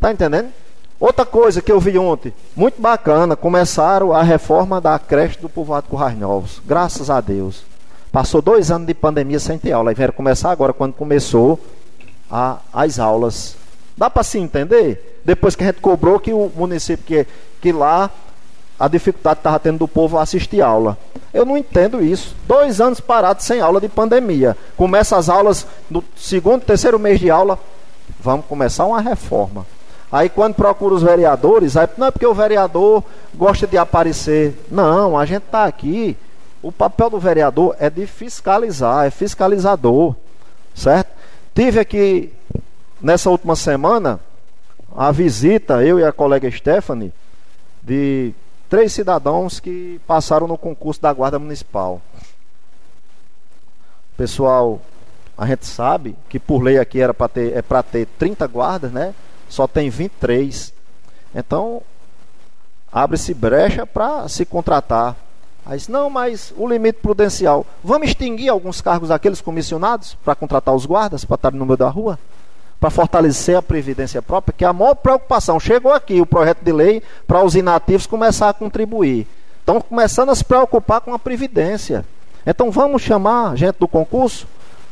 Tá 0.00 0.10
entendendo? 0.10 0.48
Outra 0.98 1.26
coisa 1.26 1.60
que 1.60 1.70
eu 1.70 1.80
vi 1.80 1.98
ontem, 1.98 2.32
muito 2.54 2.80
bacana, 2.80 3.36
começaram 3.36 4.12
a 4.12 4.22
reforma 4.22 4.80
da 4.80 4.98
creche 4.98 5.38
do 5.38 5.48
povoado 5.48 5.88
Currais 5.88 6.16
Novos. 6.16 6.62
Graças 6.64 7.10
a 7.10 7.20
Deus. 7.20 7.64
Passou 8.10 8.40
dois 8.40 8.70
anos 8.70 8.86
de 8.86 8.94
pandemia 8.94 9.38
sem 9.38 9.58
ter 9.58 9.72
aula. 9.72 9.92
E 9.92 9.94
vieram 9.94 10.14
começar 10.14 10.50
agora, 10.50 10.72
quando 10.72 10.94
começou 10.94 11.58
a, 12.30 12.58
as 12.72 12.98
aulas. 12.98 13.56
Dá 13.96 14.08
para 14.08 14.22
se 14.22 14.38
entender? 14.38 15.20
Depois 15.24 15.54
que 15.54 15.64
a 15.64 15.66
gente 15.66 15.80
cobrou 15.80 16.18
que 16.18 16.32
o 16.32 16.50
município, 16.54 17.04
que, 17.04 17.26
que 17.60 17.72
lá 17.72 18.10
a 18.82 18.88
dificuldade 18.88 19.36
que 19.36 19.40
estava 19.42 19.60
tendo 19.60 19.78
do 19.78 19.86
povo 19.86 20.18
assistir 20.18 20.60
aula. 20.60 20.98
Eu 21.32 21.46
não 21.46 21.56
entendo 21.56 22.02
isso. 22.02 22.34
Dois 22.48 22.80
anos 22.80 22.98
parados 22.98 23.44
sem 23.44 23.60
aula 23.60 23.80
de 23.80 23.88
pandemia. 23.88 24.56
Começa 24.76 25.16
as 25.16 25.28
aulas 25.28 25.64
no 25.88 26.02
segundo, 26.16 26.64
terceiro 26.64 26.98
mês 26.98 27.20
de 27.20 27.30
aula. 27.30 27.60
Vamos 28.18 28.44
começar 28.46 28.84
uma 28.84 29.00
reforma. 29.00 29.64
Aí 30.10 30.28
quando 30.28 30.56
procura 30.56 30.94
os 30.94 31.02
vereadores, 31.02 31.76
aí, 31.76 31.88
não 31.96 32.08
é 32.08 32.10
porque 32.10 32.26
o 32.26 32.34
vereador 32.34 33.04
gosta 33.32 33.68
de 33.68 33.78
aparecer. 33.78 34.52
Não, 34.68 35.16
a 35.16 35.24
gente 35.26 35.44
está 35.44 35.64
aqui. 35.64 36.16
O 36.60 36.72
papel 36.72 37.08
do 37.08 37.20
vereador 37.20 37.76
é 37.78 37.88
de 37.88 38.04
fiscalizar, 38.04 39.06
é 39.06 39.12
fiscalizador. 39.12 40.16
Certo? 40.74 41.08
Tive 41.54 41.78
aqui 41.78 42.32
nessa 43.00 43.30
última 43.30 43.54
semana 43.54 44.18
a 44.96 45.12
visita, 45.12 45.84
eu 45.84 46.00
e 46.00 46.04
a 46.04 46.10
colega 46.10 46.50
Stephanie, 46.50 47.12
de 47.80 48.34
três 48.72 48.90
cidadãos 48.90 49.60
que 49.60 50.00
passaram 50.06 50.48
no 50.48 50.56
concurso 50.56 50.98
da 50.98 51.12
Guarda 51.12 51.38
Municipal. 51.38 52.00
Pessoal, 54.16 54.80
a 55.36 55.46
gente 55.46 55.66
sabe 55.66 56.16
que 56.30 56.38
por 56.38 56.62
lei 56.62 56.78
aqui 56.78 56.98
era 56.98 57.12
para 57.12 57.28
ter, 57.28 57.54
é 57.54 57.60
para 57.60 57.82
ter 57.82 58.06
30 58.18 58.46
guardas, 58.46 58.90
né? 58.90 59.14
Só 59.46 59.66
tem 59.66 59.90
23. 59.90 60.72
Então, 61.34 61.82
abre-se 62.90 63.34
brecha 63.34 63.86
para 63.86 64.26
se 64.26 64.46
contratar. 64.46 65.16
Aí 65.66 65.78
não, 65.90 66.08
mas 66.08 66.54
o 66.56 66.66
limite 66.66 66.98
prudencial. 66.98 67.66
Vamos 67.84 68.08
extinguir 68.08 68.48
alguns 68.48 68.80
cargos 68.80 69.10
daqueles 69.10 69.42
comissionados 69.42 70.16
para 70.24 70.34
contratar 70.34 70.74
os 70.74 70.86
guardas, 70.86 71.26
para 71.26 71.34
estar 71.34 71.52
no 71.52 71.66
meio 71.66 71.76
da 71.76 71.90
rua? 71.90 72.18
Para 72.82 72.90
fortalecer 72.90 73.56
a 73.56 73.62
previdência 73.62 74.20
própria, 74.20 74.52
que 74.58 74.64
é 74.64 74.66
a 74.66 74.72
maior 74.72 74.96
preocupação. 74.96 75.60
Chegou 75.60 75.92
aqui 75.92 76.20
o 76.20 76.26
projeto 76.26 76.64
de 76.64 76.72
lei 76.72 77.00
para 77.28 77.40
os 77.40 77.54
inativos 77.54 78.08
começar 78.08 78.48
a 78.48 78.52
contribuir. 78.52 79.24
Estão 79.60 79.80
começando 79.80 80.30
a 80.30 80.34
se 80.34 80.44
preocupar 80.44 81.00
com 81.00 81.14
a 81.14 81.18
previdência. 81.18 82.04
Então 82.44 82.72
vamos 82.72 83.00
chamar 83.00 83.56
gente 83.56 83.76
do 83.78 83.86
concurso, 83.86 84.48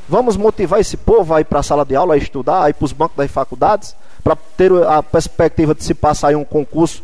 vamos 0.09 0.37
motivar 0.37 0.79
esse 0.79 0.97
povo 0.97 1.35
a 1.35 1.41
ir 1.41 1.45
para 1.47 1.59
a 1.59 1.63
sala 1.65 1.85
de 1.85 1.97
aula, 1.97 2.15
a 2.15 2.17
estudar, 2.17 2.63
a 2.63 2.71
ir 2.71 2.75
para 2.75 2.85
os 2.85 2.93
bancos 2.93 3.17
das 3.17 3.29
faculdades, 3.29 3.97
para 4.23 4.37
ter 4.57 4.71
a 4.87 5.03
perspectiva 5.03 5.75
de 5.75 5.83
se 5.83 5.93
passar 5.93 6.31
em 6.31 6.37
um 6.37 6.45
concurso 6.45 7.03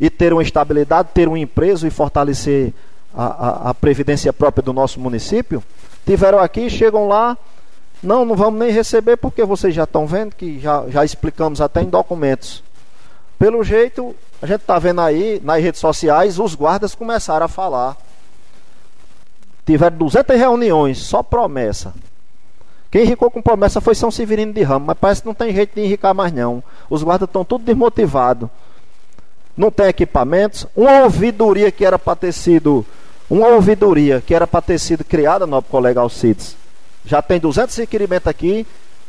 e 0.00 0.08
ter 0.08 0.32
uma 0.32 0.42
estabilidade, 0.42 1.10
ter 1.12 1.28
uma 1.28 1.38
empresa 1.38 1.86
e 1.86 1.90
fortalecer 1.90 2.72
a, 3.14 3.26
a, 3.26 3.68
a 3.68 3.74
previdência 3.74 4.32
própria 4.32 4.62
do 4.62 4.72
nosso 4.72 4.98
município. 4.98 5.62
Tiveram 6.06 6.38
aqui, 6.38 6.70
chegam 6.70 7.06
lá, 7.06 7.36
não, 8.02 8.24
não 8.24 8.34
vamos 8.34 8.58
nem 8.58 8.70
receber 8.70 9.16
porque 9.16 9.44
vocês 9.44 9.74
já 9.74 9.84
estão 9.84 10.06
vendo 10.06 10.34
que 10.34 10.58
já, 10.58 10.84
já 10.88 11.04
explicamos 11.04 11.60
até 11.60 11.82
em 11.82 11.88
documentos. 11.88 12.62
Pelo 13.38 13.62
jeito, 13.62 14.14
a 14.40 14.46
gente 14.46 14.60
está 14.60 14.78
vendo 14.78 15.00
aí 15.00 15.40
nas 15.42 15.62
redes 15.62 15.80
sociais, 15.80 16.38
os 16.38 16.54
guardas 16.54 16.94
começaram 16.94 17.46
a 17.46 17.48
falar. 17.48 17.96
Tiveram 19.64 19.96
200 19.96 20.36
reuniões, 20.36 20.98
só 20.98 21.22
promessa. 21.22 21.94
Quem 22.90 23.04
enricou 23.04 23.30
com 23.30 23.40
promessa 23.40 23.80
foi 23.80 23.94
São 23.94 24.10
Severino 24.10 24.52
de 24.52 24.62
Ramos, 24.62 24.86
mas 24.86 24.98
parece 24.98 25.22
que 25.22 25.26
não 25.26 25.34
tem 25.34 25.54
jeito 25.54 25.74
de 25.74 25.80
enricar 25.80 26.14
mais 26.14 26.32
não. 26.32 26.62
Os 26.90 27.02
guardas 27.02 27.28
estão 27.28 27.44
tudo 27.44 27.64
desmotivados. 27.64 28.50
Não 29.56 29.70
tem 29.70 29.86
equipamentos. 29.86 30.66
Uma 30.76 31.04
ouvidoria 31.04 31.70
que 31.70 31.84
era 31.84 31.98
para 31.98 32.16
ter 32.16 32.32
sido 32.32 32.84
uma 33.30 33.48
ouvidoria 33.48 34.20
que 34.20 34.34
era 34.34 34.46
para 34.46 34.60
ter 34.60 34.78
sido 34.78 35.02
criada, 35.02 35.46
nosso 35.46 35.68
colega 35.68 36.00
Alcides, 36.00 36.54
já 37.04 37.20
tem 37.20 37.38
200 37.38 37.76
requerimentos 37.76 38.28
aqui 38.28 38.66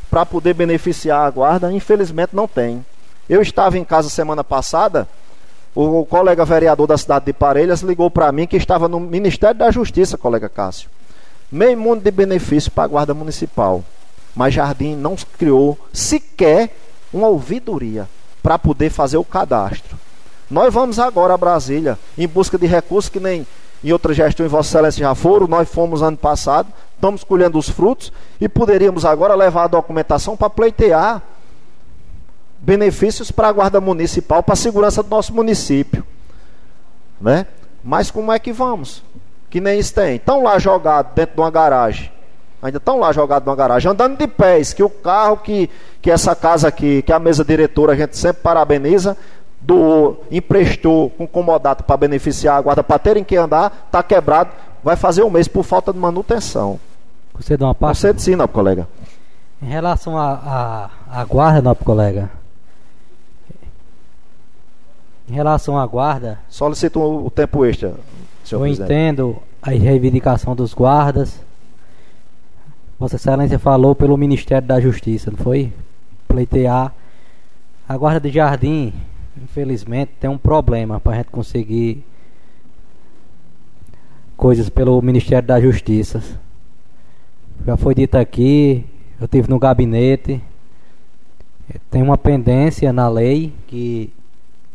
para 0.09 0.25
poder 0.25 0.53
beneficiar 0.53 1.25
a 1.25 1.29
guarda, 1.29 1.71
infelizmente 1.71 2.35
não 2.35 2.47
tem. 2.47 2.85
Eu 3.27 3.41
estava 3.41 3.77
em 3.77 3.83
casa 3.83 4.09
semana 4.09 4.43
passada, 4.43 5.07
o 5.75 6.05
colega 6.05 6.45
vereador 6.45 6.85
da 6.85 6.97
cidade 6.97 7.25
de 7.25 7.33
Parelhas 7.33 7.81
ligou 7.81 8.11
para 8.11 8.31
mim 8.31 8.45
que 8.45 8.57
estava 8.57 8.87
no 8.87 8.99
Ministério 8.99 9.57
da 9.57 9.71
Justiça, 9.71 10.17
colega 10.17 10.47
Cássio. 10.47 10.89
Meio 11.51 11.77
mundo 11.77 12.03
de 12.03 12.11
benefício 12.11 12.71
para 12.71 12.83
a 12.83 12.87
guarda 12.87 13.13
municipal. 13.13 13.83
Mas 14.35 14.53
Jardim 14.53 14.95
não 14.95 15.15
criou 15.37 15.77
sequer 15.91 16.75
uma 17.11 17.27
ouvidoria 17.27 18.07
para 18.41 18.59
poder 18.59 18.89
fazer 18.89 19.17
o 19.17 19.23
cadastro. 19.23 19.97
Nós 20.49 20.73
vamos 20.73 20.99
agora 20.99 21.33
a 21.33 21.37
Brasília 21.37 21.97
em 22.17 22.27
busca 22.27 22.57
de 22.57 22.67
recursos 22.67 23.09
que 23.09 23.19
nem 23.19 23.47
em 23.83 23.91
outras 23.91 24.15
gestões 24.15 24.49
Vossa 24.49 24.69
Excelência 24.69 24.99
já 24.99 25.13
foram, 25.13 25.47
nós 25.47 25.69
fomos 25.69 26.01
ano 26.01 26.17
passado, 26.17 26.69
estamos 26.95 27.23
colhendo 27.23 27.57
os 27.57 27.69
frutos 27.69 28.13
e 28.39 28.47
poderíamos 28.47 29.03
agora 29.03 29.35
levar 29.35 29.63
a 29.63 29.67
documentação 29.67 30.37
para 30.37 30.49
pleitear 30.49 31.21
benefícios 32.59 33.29
para 33.29 33.49
a 33.49 33.51
guarda 33.51 33.81
municipal, 33.81 34.41
para 34.41 34.53
a 34.53 34.55
segurança 34.55 35.03
do 35.03 35.09
nosso 35.09 35.33
município. 35.33 36.05
Né? 37.19 37.45
Mas 37.83 38.09
como 38.09 38.31
é 38.31 38.39
que 38.39 38.53
vamos? 38.53 39.03
Que 39.49 39.59
nem 39.59 39.77
isso 39.77 39.93
tem. 39.93 40.15
Estão 40.15 40.41
lá 40.41 40.57
jogados 40.57 41.11
dentro 41.13 41.35
de 41.35 41.41
uma 41.41 41.51
garagem. 41.51 42.09
Ainda 42.61 42.77
estão 42.77 42.97
lá 42.97 43.11
jogados 43.11 43.45
numa 43.45 43.57
garagem, 43.57 43.91
andando 43.91 44.17
de 44.17 44.25
pés, 44.25 44.71
que 44.71 44.81
o 44.81 44.89
carro 44.89 45.35
que, 45.35 45.69
que 46.01 46.09
essa 46.09 46.33
casa 46.33 46.69
aqui, 46.69 47.01
que 47.01 47.11
a 47.11 47.19
mesa 47.19 47.43
diretora 47.43 47.91
a 47.91 47.95
gente 47.95 48.17
sempre 48.17 48.41
parabeniza, 48.41 49.17
do 49.65 50.17
emprestou 50.29 51.09
com 51.11 51.25
comodato 51.25 51.83
para 51.83 51.95
beneficiar 51.95 52.57
a 52.57 52.61
guarda 52.61 52.83
para 52.83 52.99
terem 52.99 53.23
que 53.23 53.35
andar, 53.35 53.85
está 53.85 54.03
quebrado, 54.03 54.51
vai 54.83 54.95
fazer 54.95 55.23
um 55.23 55.29
mês 55.29 55.47
por 55.47 55.63
falta 55.63 55.93
de 55.93 55.99
manutenção. 55.99 56.79
Você 57.33 57.55
dá 57.55 57.67
uma 57.67 57.75
parte? 57.75 57.99
Você 57.99 58.13
sim, 58.19 58.35
não, 58.35 58.47
colega. 58.47 58.87
Em 59.61 59.67
relação 59.67 60.17
à 60.17 60.89
a, 61.09 61.17
a, 61.17 61.21
a, 61.21 61.25
guarda, 61.25 61.61
não, 61.61 61.73
colega. 61.73 62.29
Em 65.29 65.33
relação 65.33 65.79
à 65.79 65.85
guarda. 65.87 66.39
Solicito 66.49 66.99
o, 66.99 67.27
o 67.27 67.31
tempo 67.31 67.65
extra, 67.65 67.93
senhor 68.43 68.59
Eu 68.61 68.65
presidente. 68.65 68.91
entendo 68.91 69.37
a 69.61 69.69
reivindicação 69.69 70.53
dos 70.53 70.73
guardas. 70.73 71.39
Vossa 72.99 73.15
Excelência 73.15 73.57
falou 73.57 73.95
pelo 73.95 74.17
Ministério 74.17 74.67
da 74.67 74.79
Justiça, 74.81 75.31
não 75.31 75.37
foi? 75.37 75.71
Pleitear. 76.27 76.93
A 77.87 77.97
guarda 77.97 78.19
de 78.19 78.29
jardim 78.29 78.93
infelizmente, 79.41 80.11
tem 80.19 80.29
um 80.29 80.37
problema 80.37 80.99
para 80.99 81.13
a 81.13 81.15
gente 81.17 81.29
conseguir 81.29 82.03
coisas 84.35 84.69
pelo 84.69 85.01
Ministério 85.01 85.47
da 85.47 85.59
Justiça. 85.59 86.23
Já 87.65 87.77
foi 87.77 87.95
dito 87.95 88.15
aqui, 88.15 88.85
eu 89.19 89.27
tive 89.27 89.49
no 89.49 89.59
gabinete, 89.59 90.41
tem 91.89 92.01
uma 92.01 92.17
pendência 92.17 92.91
na 92.91 93.07
lei 93.07 93.53
que 93.67 94.11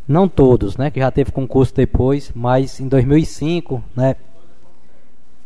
não 0.07 0.27
todos, 0.27 0.75
né, 0.75 0.89
que 0.89 0.99
já 0.99 1.11
teve 1.11 1.31
concurso 1.31 1.73
depois, 1.75 2.31
mas 2.33 2.79
em 2.79 2.87
2005, 2.87 3.83
né, 3.95 4.15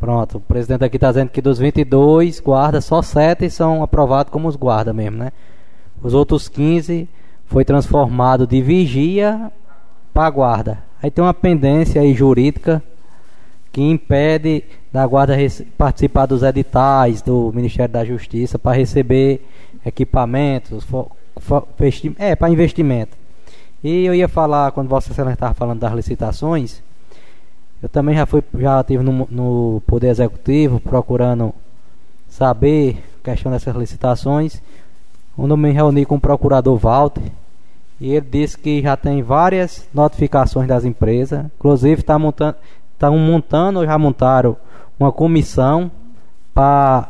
Pronto, 0.03 0.38
o 0.38 0.41
presidente 0.41 0.84
aqui 0.84 0.98
está 0.98 1.07
dizendo 1.07 1.30
que 1.30 1.41
dos 1.41 1.60
22 1.60 2.41
guardas, 2.41 2.84
só 2.84 3.02
7 3.02 3.49
são 3.49 3.81
aprovados 3.81 4.34
como 4.34 4.49
os 4.49 4.56
guardas 4.57 4.94
mesmo, 4.94 5.15
né? 5.15 5.31
Os 6.02 6.14
outros 6.14 6.49
15 6.49 7.07
foi 7.53 7.63
transformado 7.63 8.47
de 8.47 8.63
vigia 8.63 9.51
para 10.11 10.27
guarda. 10.31 10.80
Aí 11.01 11.11
tem 11.11 11.23
uma 11.23 11.35
pendência 11.35 12.01
aí 12.01 12.11
jurídica 12.11 12.81
que 13.71 13.80
impede 13.80 14.63
da 14.91 15.05
guarda 15.05 15.38
participar 15.77 16.25
dos 16.25 16.41
editais 16.41 17.21
do 17.21 17.51
Ministério 17.53 17.93
da 17.93 18.03
Justiça 18.03 18.57
para 18.57 18.75
receber 18.75 19.47
equipamentos, 19.85 20.84
é, 22.17 22.35
para 22.35 22.49
investimento. 22.49 23.15
E 23.84 24.03
eu 24.03 24.15
ia 24.15 24.27
falar, 24.27 24.71
quando 24.71 24.95
Excelência 24.97 25.34
estava 25.34 25.53
falando 25.53 25.80
das 25.80 25.93
licitações, 25.93 26.81
eu 27.84 27.89
também 27.89 28.15
já 28.15 28.25
fui, 28.25 28.43
já 28.57 28.81
estive 28.81 29.03
no, 29.03 29.27
no 29.30 29.81
Poder 29.85 30.07
Executivo 30.07 30.80
procurando 30.80 31.53
saber 32.27 33.03
a 33.21 33.30
questão 33.30 33.51
dessas 33.51 33.75
licitações. 33.75 34.59
Quando 35.35 35.55
me 35.55 35.71
reuni 35.71 36.03
com 36.03 36.15
o 36.15 36.19
procurador 36.19 36.77
Walter, 36.77 37.31
e 38.03 38.13
ele 38.13 38.27
disse 38.30 38.57
que 38.57 38.81
já 38.81 38.97
tem 38.97 39.21
várias 39.21 39.88
notificações 39.93 40.67
das 40.67 40.84
empresas, 40.84 41.45
inclusive 41.55 42.01
está 42.01 42.19
montando, 42.19 42.57
tá 42.99 43.09
montando 43.09 43.80
ou 43.80 43.85
já 43.85 43.97
montaram 43.97 44.57
uma 44.99 45.09
comissão 45.09 45.89
para 46.53 47.07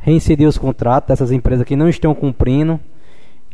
reincidir 0.00 0.48
os 0.48 0.58
contratos 0.58 1.06
dessas 1.06 1.30
empresas 1.30 1.64
que 1.64 1.76
não 1.76 1.88
estão 1.88 2.12
cumprindo. 2.16 2.80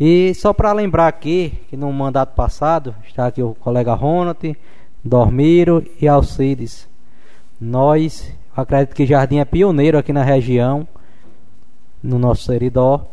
E 0.00 0.32
só 0.32 0.54
para 0.54 0.72
lembrar 0.72 1.06
aqui 1.06 1.52
que 1.68 1.76
no 1.76 1.92
mandato 1.92 2.34
passado 2.34 2.94
está 3.06 3.26
aqui 3.26 3.42
o 3.42 3.54
colega 3.56 3.92
Ronald, 3.92 4.56
Dormiro 5.04 5.84
e 6.00 6.08
Alcides. 6.08 6.88
Nós, 7.60 8.34
acredito 8.56 8.94
que 8.94 9.04
Jardim 9.04 9.36
é 9.36 9.44
pioneiro 9.44 9.98
aqui 9.98 10.14
na 10.14 10.24
região, 10.24 10.88
no 12.02 12.18
nosso 12.18 12.44
seridó, 12.44 13.06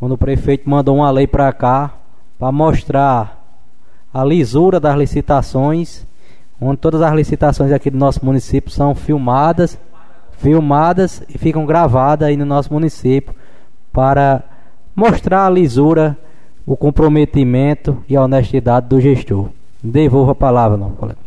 quando 0.00 0.16
o 0.16 0.18
prefeito 0.18 0.68
mandou 0.68 0.96
uma 0.96 1.12
lei 1.12 1.28
para 1.28 1.52
cá 1.52 1.97
para 2.38 2.52
mostrar 2.52 3.38
a 4.12 4.24
lisura 4.24 4.78
das 4.78 4.96
licitações, 4.96 6.06
onde 6.60 6.78
todas 6.78 7.02
as 7.02 7.14
licitações 7.14 7.72
aqui 7.72 7.90
do 7.90 7.98
nosso 7.98 8.24
município 8.24 8.70
são 8.70 8.94
filmadas, 8.94 9.78
filmadas 10.38 11.22
e 11.28 11.36
ficam 11.36 11.66
gravadas 11.66 12.28
aí 12.28 12.36
no 12.36 12.44
nosso 12.44 12.72
município 12.72 13.34
para 13.92 14.42
mostrar 14.94 15.46
a 15.46 15.50
lisura, 15.50 16.16
o 16.64 16.76
comprometimento 16.76 18.02
e 18.08 18.16
a 18.16 18.22
honestidade 18.22 18.86
do 18.86 19.00
gestor. 19.00 19.48
Devolvo 19.82 20.30
a 20.30 20.34
palavra, 20.34 20.76
não, 20.76 20.90
colega. 20.90 21.18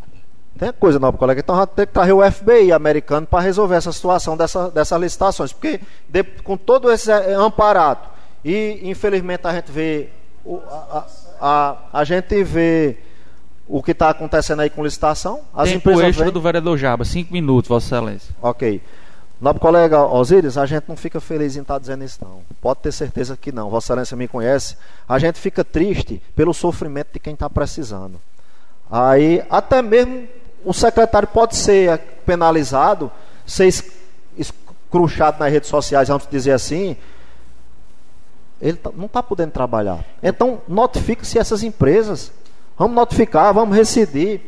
Tem 0.57 0.71
coisa, 0.73 0.99
não, 0.99 1.11
colega. 1.11 1.41
Então 1.41 1.55
já 1.55 1.65
tem 1.65 1.87
que 1.87 1.93
trazer 1.93 2.13
o 2.13 2.31
FBI 2.31 2.71
americano 2.71 3.25
para 3.25 3.39
resolver 3.39 3.75
essa 3.75 3.91
situação 3.91 4.37
dessa, 4.37 4.69
dessas 4.69 5.01
licitações. 5.01 5.51
Porque 5.51 5.79
de, 6.07 6.23
com 6.23 6.55
todo 6.55 6.91
esse 6.91 7.11
amparado, 7.11 8.07
e 8.45 8.79
infelizmente 8.83 9.47
a 9.47 9.53
gente 9.53 9.71
vê 9.71 10.09
a, 10.45 11.05
a, 11.39 11.77
a, 11.93 12.03
gente 12.03 12.43
vê 12.43 12.97
o 13.67 13.81
que 13.81 13.91
está 13.91 14.09
acontecendo 14.09 14.61
aí 14.61 14.69
com 14.69 14.83
licitação. 14.83 15.41
As 15.53 15.69
Tempo 15.69 15.89
empresas 15.89 16.09
extra 16.09 16.25
vêm... 16.25 16.33
do 16.33 16.41
vereador 16.41 16.77
Jaba, 16.77 17.05
cinco 17.05 17.33
minutos, 17.33 17.69
Vossa 17.69 17.95
Excelência. 17.95 18.35
Ok. 18.41 18.81
Nobre 19.39 19.59
colega 19.59 20.05
Osíris, 20.05 20.55
a 20.57 20.65
gente 20.67 20.83
não 20.87 20.95
fica 20.95 21.19
feliz 21.19 21.55
em 21.55 21.61
estar 21.61 21.75
tá 21.75 21.79
dizendo 21.79 22.03
isso, 22.03 22.19
não. 22.21 22.41
Pode 22.61 22.81
ter 22.81 22.91
certeza 22.91 23.35
que 23.35 23.51
não. 23.51 23.69
Vossa 23.69 23.93
Excelência 23.93 24.17
me 24.17 24.27
conhece. 24.27 24.77
A 25.07 25.17
gente 25.17 25.39
fica 25.39 25.63
triste 25.63 26.21
pelo 26.35 26.53
sofrimento 26.53 27.09
de 27.13 27.19
quem 27.19 27.33
está 27.33 27.49
precisando. 27.49 28.19
Aí, 28.89 29.43
até 29.49 29.81
mesmo 29.81 30.27
o 30.63 30.73
secretário 30.73 31.27
pode 31.27 31.55
ser 31.55 31.97
penalizado, 32.25 33.11
ser 33.45 33.73
escruchado 34.37 35.39
nas 35.39 35.51
redes 35.51 35.69
sociais, 35.69 36.09
vamos 36.09 36.27
dizer 36.29 36.51
assim, 36.51 36.95
ele 38.61 38.77
tá, 38.77 38.91
não 38.95 39.05
está 39.05 39.23
podendo 39.23 39.51
trabalhar. 39.51 40.05
Então, 40.21 40.61
notifique-se 40.67 41.39
essas 41.39 41.63
empresas. 41.63 42.31
Vamos 42.77 42.95
notificar, 42.95 43.53
vamos 43.53 43.75
recidir. 43.75 44.41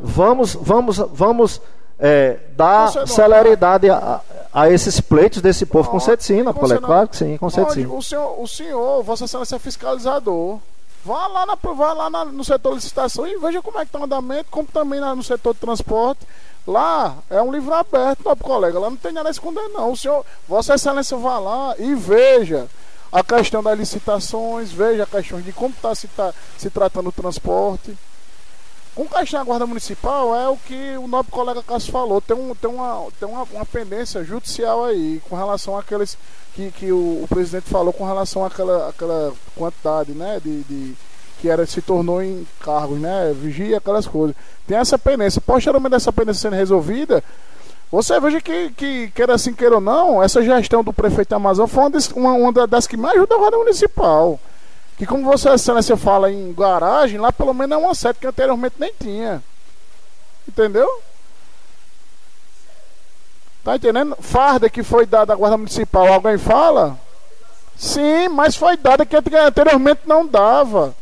Vamos, 0.00 0.54
vamos, 0.54 0.98
vamos 0.98 1.60
é, 1.98 2.38
dar 2.56 3.06
celeridade 3.06 3.88
a, 3.88 4.20
a, 4.52 4.70
esses 4.70 5.00
pleitos 5.00 5.40
desse 5.40 5.64
povo 5.64 5.90
com 5.90 6.00
Ceticina, 6.00 6.52
colega. 6.52 6.80
Claro 6.80 7.08
que 7.08 7.16
sim, 7.16 7.36
com 7.36 7.48
Ceticina. 7.48 7.92
O 7.92 8.02
senhor, 8.02 8.40
o 8.40 8.46
senhor, 8.46 9.02
Vossa 9.02 9.24
Excelência 9.24 9.56
é 9.56 9.58
fiscalizador. 9.58 10.58
Vá 11.04 11.26
lá, 11.28 11.46
na, 11.46 11.54
vá 11.54 11.92
lá 11.92 12.10
na, 12.10 12.24
no 12.24 12.44
setor 12.44 12.70
de 12.70 12.76
licitação 12.76 13.26
e 13.26 13.38
veja 13.38 13.62
como 13.62 13.78
é 13.78 13.82
que 13.82 13.88
está 13.88 14.00
o 14.00 14.04
andamento, 14.04 14.50
como 14.50 14.66
também 14.66 15.00
no 15.00 15.22
setor 15.22 15.54
de 15.54 15.60
transporte. 15.60 16.26
Lá 16.66 17.14
é 17.30 17.40
um 17.40 17.52
livro 17.52 17.72
aberto, 17.72 18.24
meu 18.24 18.36
colega. 18.36 18.78
Lá 18.78 18.90
não 18.90 18.96
tem 18.96 19.12
nada 19.12 19.28
a 19.28 19.30
esconder, 19.30 19.68
não. 19.68 19.92
O 19.92 19.96
senhor, 19.96 20.26
Vossa 20.48 20.74
Excelência, 20.74 21.16
vá 21.16 21.38
lá 21.38 21.74
e 21.78 21.94
veja 21.94 22.66
a 23.10 23.22
questão 23.22 23.62
das 23.62 23.78
licitações, 23.78 24.72
veja 24.72 25.04
a 25.04 25.06
questão 25.06 25.40
de 25.40 25.52
como 25.52 25.74
está 25.74 25.94
se, 25.94 26.08
tá, 26.08 26.32
se 26.58 26.70
tratando 26.70 27.08
o 27.08 27.12
transporte. 27.12 27.96
Com 28.94 29.06
questão 29.06 29.40
da 29.40 29.44
Guarda 29.44 29.66
Municipal 29.66 30.34
é 30.34 30.48
o 30.48 30.56
que 30.56 30.96
o 30.96 31.06
nobre 31.06 31.30
colega 31.30 31.62
Cássio 31.62 31.92
falou, 31.92 32.20
tem, 32.20 32.34
um, 32.34 32.54
tem, 32.54 32.70
uma, 32.70 33.06
tem 33.20 33.28
uma, 33.28 33.42
uma 33.42 33.66
pendência 33.66 34.24
judicial 34.24 34.86
aí 34.86 35.20
com 35.28 35.36
relação 35.36 35.76
àqueles 35.76 36.16
que, 36.54 36.70
que 36.70 36.90
o, 36.90 37.22
o 37.22 37.26
presidente 37.28 37.68
falou 37.68 37.92
com 37.92 38.06
relação 38.06 38.42
àquela, 38.42 38.88
àquela 38.88 39.34
quantidade 39.54 40.12
né, 40.12 40.40
de, 40.42 40.62
de 40.62 40.96
que 41.40 41.48
era, 41.48 41.66
se 41.66 41.82
tornou 41.82 42.22
em 42.22 42.46
cargos, 42.60 42.98
né? 42.98 43.34
Vigia, 43.34 43.78
aquelas 43.78 44.06
coisas. 44.06 44.34
Tem 44.66 44.76
essa 44.78 44.98
pendência. 44.98 45.40
Posteriormente 45.40 45.94
essa 45.94 46.12
pendência 46.12 46.42
sendo 46.42 46.56
resolvida, 46.56 47.22
Você 47.90 48.18
veja 48.18 48.40
que, 48.40 48.70
que 48.70 49.10
queira 49.10 49.34
assim, 49.34 49.54
queira 49.54 49.76
ou 49.76 49.80
não, 49.80 50.22
essa 50.22 50.42
gestão 50.42 50.82
do 50.82 50.92
prefeito 50.92 51.34
Amazon 51.34 51.66
foi 51.66 51.84
uma 52.14 52.32
uma, 52.32 52.66
das 52.66 52.86
que 52.86 52.96
mais 52.96 53.16
ajuda 53.16 53.34
a 53.34 53.38
Guarda 53.38 53.58
Municipal. 53.58 54.40
Que 54.98 55.06
como 55.06 55.24
você, 55.24 55.50
excelência, 55.50 55.96
fala 55.96 56.30
em 56.30 56.52
garagem, 56.52 57.18
lá 57.18 57.30
pelo 57.30 57.54
menos 57.54 57.76
é 57.76 57.80
uma 57.80 57.94
sete 57.94 58.18
que 58.18 58.26
anteriormente 58.26 58.76
nem 58.78 58.92
tinha. 58.98 59.42
Entendeu? 60.48 60.88
Tá 63.62 63.76
entendendo? 63.76 64.16
Farda 64.20 64.70
que 64.70 64.82
foi 64.82 65.06
dada 65.06 65.32
à 65.32 65.36
Guarda 65.36 65.56
Municipal, 65.56 66.06
alguém 66.12 66.38
fala? 66.38 66.98
Sim, 67.76 68.28
mas 68.28 68.56
foi 68.56 68.76
dada 68.76 69.04
que 69.04 69.16
anteriormente 69.16 70.00
não 70.06 70.26
dava. 70.26 70.94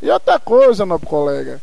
E 0.00 0.10
outra 0.10 0.38
coisa, 0.38 0.86
meu 0.86 0.98
colega. 0.98 1.60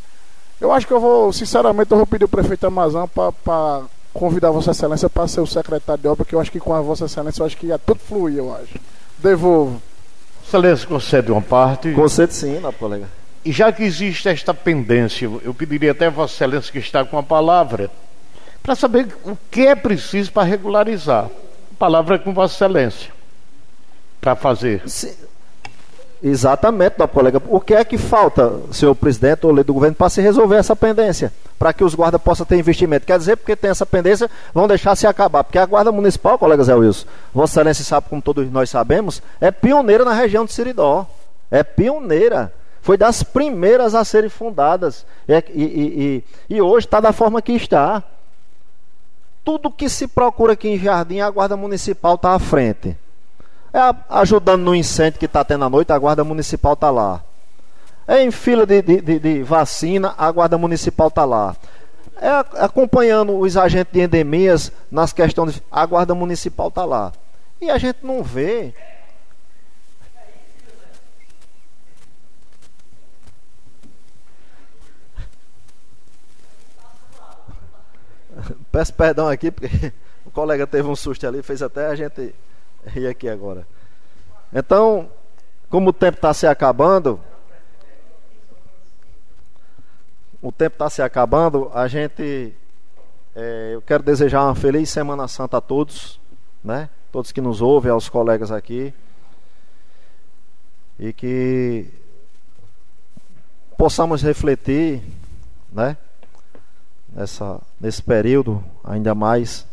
Eu 0.59 0.71
acho 0.71 0.85
que 0.85 0.93
eu 0.93 0.99
vou, 0.99 1.31
sinceramente, 1.31 1.91
eu 1.91 1.97
vou 1.97 2.05
pedir 2.05 2.25
o 2.25 2.29
prefeito 2.29 2.67
Amazon 2.67 3.05
para 3.07 3.83
convidar 4.13 4.49
a 4.49 4.51
Vossa 4.51 4.71
Excelência 4.71 5.09
para 5.09 5.27
ser 5.27 5.41
o 5.41 5.47
secretário 5.47 6.01
de 6.01 6.07
obra, 6.07 6.17
porque 6.23 6.35
eu 6.35 6.39
acho 6.39 6.51
que 6.51 6.59
com 6.59 6.73
a 6.73 6.81
Vossa 6.81 7.05
Excelência 7.05 7.41
eu 7.41 7.45
acho 7.45 7.57
que 7.57 7.67
ia 7.67 7.79
tudo 7.79 7.99
fluir, 7.99 8.37
eu 8.37 8.55
acho. 8.55 8.79
Devolvo. 9.17 9.81
Excelência, 10.45 10.87
concede 10.87 11.31
uma 11.31 11.41
parte. 11.41 11.91
Concede 11.93 12.33
sim, 12.33 12.59
meu 12.59 12.73
colega. 12.73 13.07
E 13.45 13.51
já 13.51 13.71
que 13.71 13.83
existe 13.83 14.27
esta 14.27 14.53
pendência, 14.53 15.29
eu 15.43 15.53
pediria 15.53 15.91
até 15.91 16.07
a 16.07 16.09
Vossa 16.09 16.33
Excelência 16.33 16.71
que 16.71 16.79
está 16.79 17.05
com 17.05 17.17
a 17.17 17.23
palavra, 17.23 17.89
para 18.61 18.75
saber 18.75 19.07
o 19.23 19.37
que 19.49 19.67
é 19.67 19.75
preciso 19.75 20.31
para 20.31 20.43
regularizar. 20.43 21.25
A 21.25 21.77
palavra 21.77 22.15
é 22.15 22.17
com 22.17 22.33
Vossa 22.33 22.55
Excelência. 22.55 23.11
Para 24.19 24.35
fazer. 24.35 24.81
Sim. 24.85 25.28
Exatamente, 26.21 26.95
meu 26.97 27.07
colega. 27.07 27.41
O 27.47 27.61
que 27.61 27.73
é 27.73 27.83
que 27.85 27.97
falta, 27.97 28.51
senhor 28.71 28.93
presidente 28.93 29.45
ou 29.45 29.53
lei 29.53 29.63
do 29.63 29.73
governo, 29.73 29.95
para 29.95 30.09
se 30.09 30.21
resolver 30.21 30.57
essa 30.57 30.75
pendência? 30.75 31.31
Para 31.57 31.71
que 31.71 31.83
os 31.83 31.95
guardas 31.95 32.21
possam 32.21 32.45
ter 32.45 32.57
investimento. 32.57 33.05
Quer 33.05 33.17
dizer, 33.17 33.37
porque 33.37 33.55
tem 33.55 33.69
essa 33.71 33.85
pendência, 33.85 34.29
vão 34.53 34.67
deixar 34.67 34.95
se 34.95 35.07
acabar. 35.07 35.43
Porque 35.45 35.57
a 35.57 35.65
Guarda 35.65 35.91
Municipal, 35.91 36.37
colega 36.37 36.63
Zé 36.63 36.75
Wilson, 36.75 37.07
Vossa 37.33 37.53
Excelência 37.53 37.85
sabe, 37.85 38.07
como 38.09 38.21
todos 38.21 38.49
nós 38.51 38.69
sabemos, 38.69 39.21
é 39.39 39.49
pioneira 39.49 40.03
na 40.03 40.13
região 40.13 40.43
de 40.43 40.51
Siridó. 40.51 41.07
É 41.49 41.63
pioneira. 41.63 42.53
Foi 42.81 42.97
das 42.97 43.23
primeiras 43.23 43.95
a 43.95 44.03
serem 44.03 44.29
fundadas. 44.29 45.05
E, 45.27 45.33
e, 45.33 46.23
e, 46.49 46.55
e 46.55 46.61
hoje 46.61 46.85
está 46.85 46.99
da 46.99 47.13
forma 47.13 47.41
que 47.41 47.53
está. 47.53 48.03
Tudo 49.43 49.71
que 49.71 49.87
se 49.87 50.05
procura 50.07 50.53
aqui 50.53 50.67
em 50.67 50.77
Jardim, 50.77 51.21
a 51.21 51.29
Guarda 51.29 51.55
Municipal 51.55 52.15
está 52.15 52.33
à 52.33 52.39
frente. 52.39 52.97
É 53.73 53.79
ajudando 54.09 54.63
no 54.63 54.73
incêndio 54.75 55.19
que 55.19 55.25
está 55.25 55.43
tendo 55.43 55.63
à 55.65 55.69
noite, 55.69 55.91
a 55.91 55.97
Guarda 55.97 56.23
Municipal 56.23 56.73
está 56.73 56.89
lá. 56.89 57.23
É 58.07 58.23
em 58.23 58.31
fila 58.31 58.65
de, 58.65 58.81
de, 58.81 59.19
de, 59.19 59.43
vacina, 59.43 60.15
a 60.17 60.31
Guarda 60.31 60.57
Municipal 60.57 61.09
está 61.09 61.23
lá. 61.25 61.55
É 62.19 62.29
acompanhando 62.63 63.37
os 63.37 63.55
agentes 63.55 63.93
de 63.93 64.01
endemias 64.01 64.71
nas 64.89 65.13
questões, 65.13 65.61
a 65.71 65.85
Guarda 65.85 66.15
Municipal 66.15 66.69
está 66.69 66.83
lá. 66.85 67.13
E 67.61 67.69
a 67.69 67.77
gente 67.77 67.99
não 68.01 68.23
vê. 68.23 68.73
Peço 78.71 78.93
perdão 78.95 79.27
aqui, 79.27 79.51
porque 79.51 79.93
o 80.25 80.31
colega 80.31 80.65
teve 80.65 80.87
um 80.87 80.95
susto 80.95 81.27
ali, 81.27 81.43
fez 81.43 81.61
até 81.61 81.85
a 81.85 81.95
gente 81.95 82.33
e 82.95 83.07
aqui 83.07 83.27
agora. 83.27 83.67
Então, 84.53 85.09
como 85.69 85.89
o 85.89 85.93
tempo 85.93 86.17
está 86.17 86.33
se 86.33 86.47
acabando, 86.47 87.19
o 90.41 90.51
tempo 90.51 90.75
está 90.75 90.89
se 90.89 91.01
acabando, 91.01 91.69
a 91.73 91.87
gente. 91.87 92.53
É, 93.35 93.71
eu 93.73 93.81
quero 93.81 94.01
desejar 94.01 94.43
uma 94.45 94.55
feliz 94.55 94.89
Semana 94.89 95.27
Santa 95.27 95.57
a 95.57 95.61
todos, 95.61 96.19
né? 96.63 96.89
Todos 97.11 97.31
que 97.31 97.41
nos 97.41 97.61
ouvem, 97.61 97.91
aos 97.91 98.09
colegas 98.09 98.51
aqui. 98.51 98.93
E 100.97 101.13
que 101.13 101.87
possamos 103.77 104.21
refletir, 104.21 105.01
né? 105.71 105.95
Nessa, 107.11 107.61
nesse 107.79 108.03
período, 108.03 108.63
ainda 108.83 109.15
mais 109.15 109.68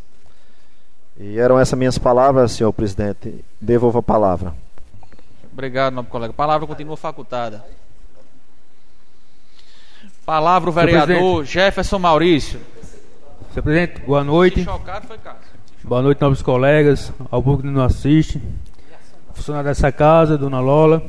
e 1.18 1.38
eram 1.38 1.59
essas 1.59 1.78
minhas 1.78 1.98
palavras, 1.98 2.52
senhor 2.52 2.72
presidente. 2.72 3.44
Devolvo 3.60 3.98
a 3.98 4.02
palavra. 4.02 4.55
Obrigado, 5.52 5.94
nobre 5.94 6.10
colega. 6.10 6.30
A 6.32 6.36
palavra 6.36 6.66
continua 6.66 6.97
facultada. 6.97 7.64
Palavra 10.24 10.68
o 10.68 10.72
vereador 10.72 11.44
Jefferson 11.44 11.98
Maurício. 11.98 12.60
Senhor 13.52 13.62
presidente, 13.62 14.01
boa 14.02 14.22
noite. 14.22 14.64
Chocado 14.64 15.06
foi 15.06 15.18
Boa 15.82 16.02
noite, 16.02 16.20
nobres 16.20 16.43
colegas, 16.43 17.12
ao 17.30 17.40
público 17.40 17.62
que 17.62 17.68
nos 17.68 17.84
assiste, 17.84 18.43
funcionário 19.32 19.68
dessa 19.68 19.93
casa, 19.93 20.36
dona 20.36 20.59
Lola. 20.59 21.01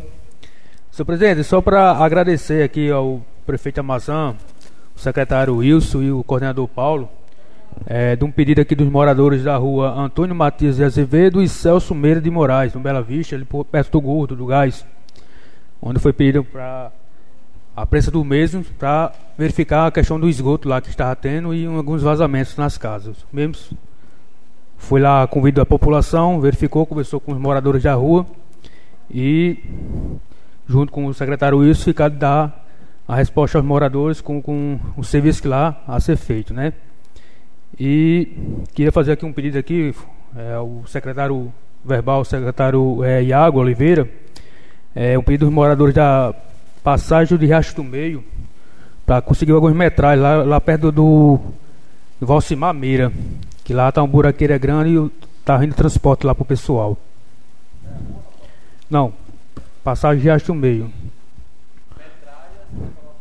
Senhor 0.91 1.05
presidente, 1.05 1.43
só 1.43 1.61
para 1.61 1.93
agradecer 1.93 2.63
aqui 2.63 2.91
ao 2.91 3.21
prefeito 3.45 3.79
Amazã, 3.79 4.35
o 4.95 4.99
secretário 4.99 5.55
Wilson 5.55 6.03
e 6.03 6.11
o 6.11 6.23
coordenador 6.23 6.67
Paulo, 6.67 7.09
é, 7.85 8.15
de 8.15 8.23
um 8.25 8.31
pedido 8.31 8.61
aqui 8.61 8.75
dos 8.75 8.89
moradores 8.89 9.43
da 9.43 9.55
rua 9.57 9.91
Antônio 9.91 10.35
Matias 10.35 10.77
de 10.77 10.83
Azevedo 10.83 11.41
e 11.41 11.47
Celso 11.47 11.93
Meira 11.93 12.19
de 12.19 12.29
Moraes, 12.29 12.73
no 12.73 12.79
Bela 12.79 13.01
Vista, 13.01 13.35
ali 13.35 13.45
perto 13.69 13.91
do 13.91 14.01
Gordo, 14.01 14.35
do 14.35 14.45
Gás, 14.45 14.85
onde 15.81 15.99
foi 15.99 16.13
pedido 16.13 16.43
para 16.43 16.91
a 17.75 17.85
prensa 17.85 18.09
do 18.09 18.23
mesmo 18.23 18.63
para 18.79 19.11
verificar 19.37 19.87
a 19.87 19.91
questão 19.91 20.19
do 20.19 20.27
esgoto 20.27 20.67
lá 20.67 20.81
que 20.81 20.89
estava 20.89 21.15
tendo 21.15 21.53
e 21.53 21.65
alguns 21.65 22.01
vazamentos 22.01 22.57
nas 22.57 22.77
casas. 22.77 23.17
Mesmo 23.31 23.55
foi 24.77 24.99
lá 24.99 25.23
a 25.23 25.27
convite 25.27 25.55
da 25.55 25.65
população, 25.65 26.41
verificou, 26.41 26.85
conversou 26.85 27.19
com 27.19 27.31
os 27.31 27.37
moradores 27.37 27.83
da 27.83 27.93
rua 27.93 28.25
e 29.11 29.59
junto 30.67 30.91
com 30.91 31.05
o 31.05 31.13
secretário 31.13 31.59
Wilson 31.59 31.83
ficar 31.83 32.09
dar 32.09 32.65
a 33.07 33.15
resposta 33.15 33.57
aos 33.57 33.65
moradores 33.65 34.21
com, 34.21 34.41
com 34.41 34.79
o 34.97 35.03
serviço 35.03 35.47
lá 35.47 35.81
a 35.87 35.99
ser 35.99 36.17
feito, 36.17 36.53
né? 36.53 36.73
E 37.79 38.27
queria 38.73 38.91
fazer 38.91 39.11
aqui 39.11 39.25
um 39.25 39.31
pedido 39.31 39.57
aqui, 39.57 39.93
é, 40.35 40.57
o 40.57 40.83
secretário 40.87 41.53
verbal, 41.85 42.25
secretário 42.25 43.03
é, 43.03 43.23
Iago 43.23 43.59
Oliveira, 43.59 44.09
é, 44.95 45.17
um 45.17 45.21
pedido 45.21 45.45
dos 45.45 45.53
moradores 45.53 45.93
da 45.93 46.33
passagem 46.83 47.37
de 47.37 47.45
Riacho 47.45 47.75
do 47.75 47.83
Meio, 47.83 48.23
para 49.05 49.21
conseguir 49.21 49.51
alguns 49.51 49.73
metrais 49.73 50.19
lá, 50.19 50.43
lá 50.43 50.59
perto 50.59 50.91
do, 50.91 51.39
do 52.19 52.25
Valcimar 52.25 52.73
Meira, 52.73 53.11
que 53.63 53.73
lá 53.73 53.89
está 53.89 54.01
uma 54.01 54.07
buraqueira 54.07 54.57
grande 54.57 54.89
e 54.97 55.11
está 55.39 55.63
indo 55.63 55.75
transporte 55.75 56.25
lá 56.25 56.33
para 56.33 56.41
o 56.41 56.45
pessoal. 56.45 56.97
Não, 58.89 59.13
passagem 59.83 60.17
de 60.19 60.23
Riacho 60.23 60.47
do 60.47 60.55
Meio. 60.55 60.91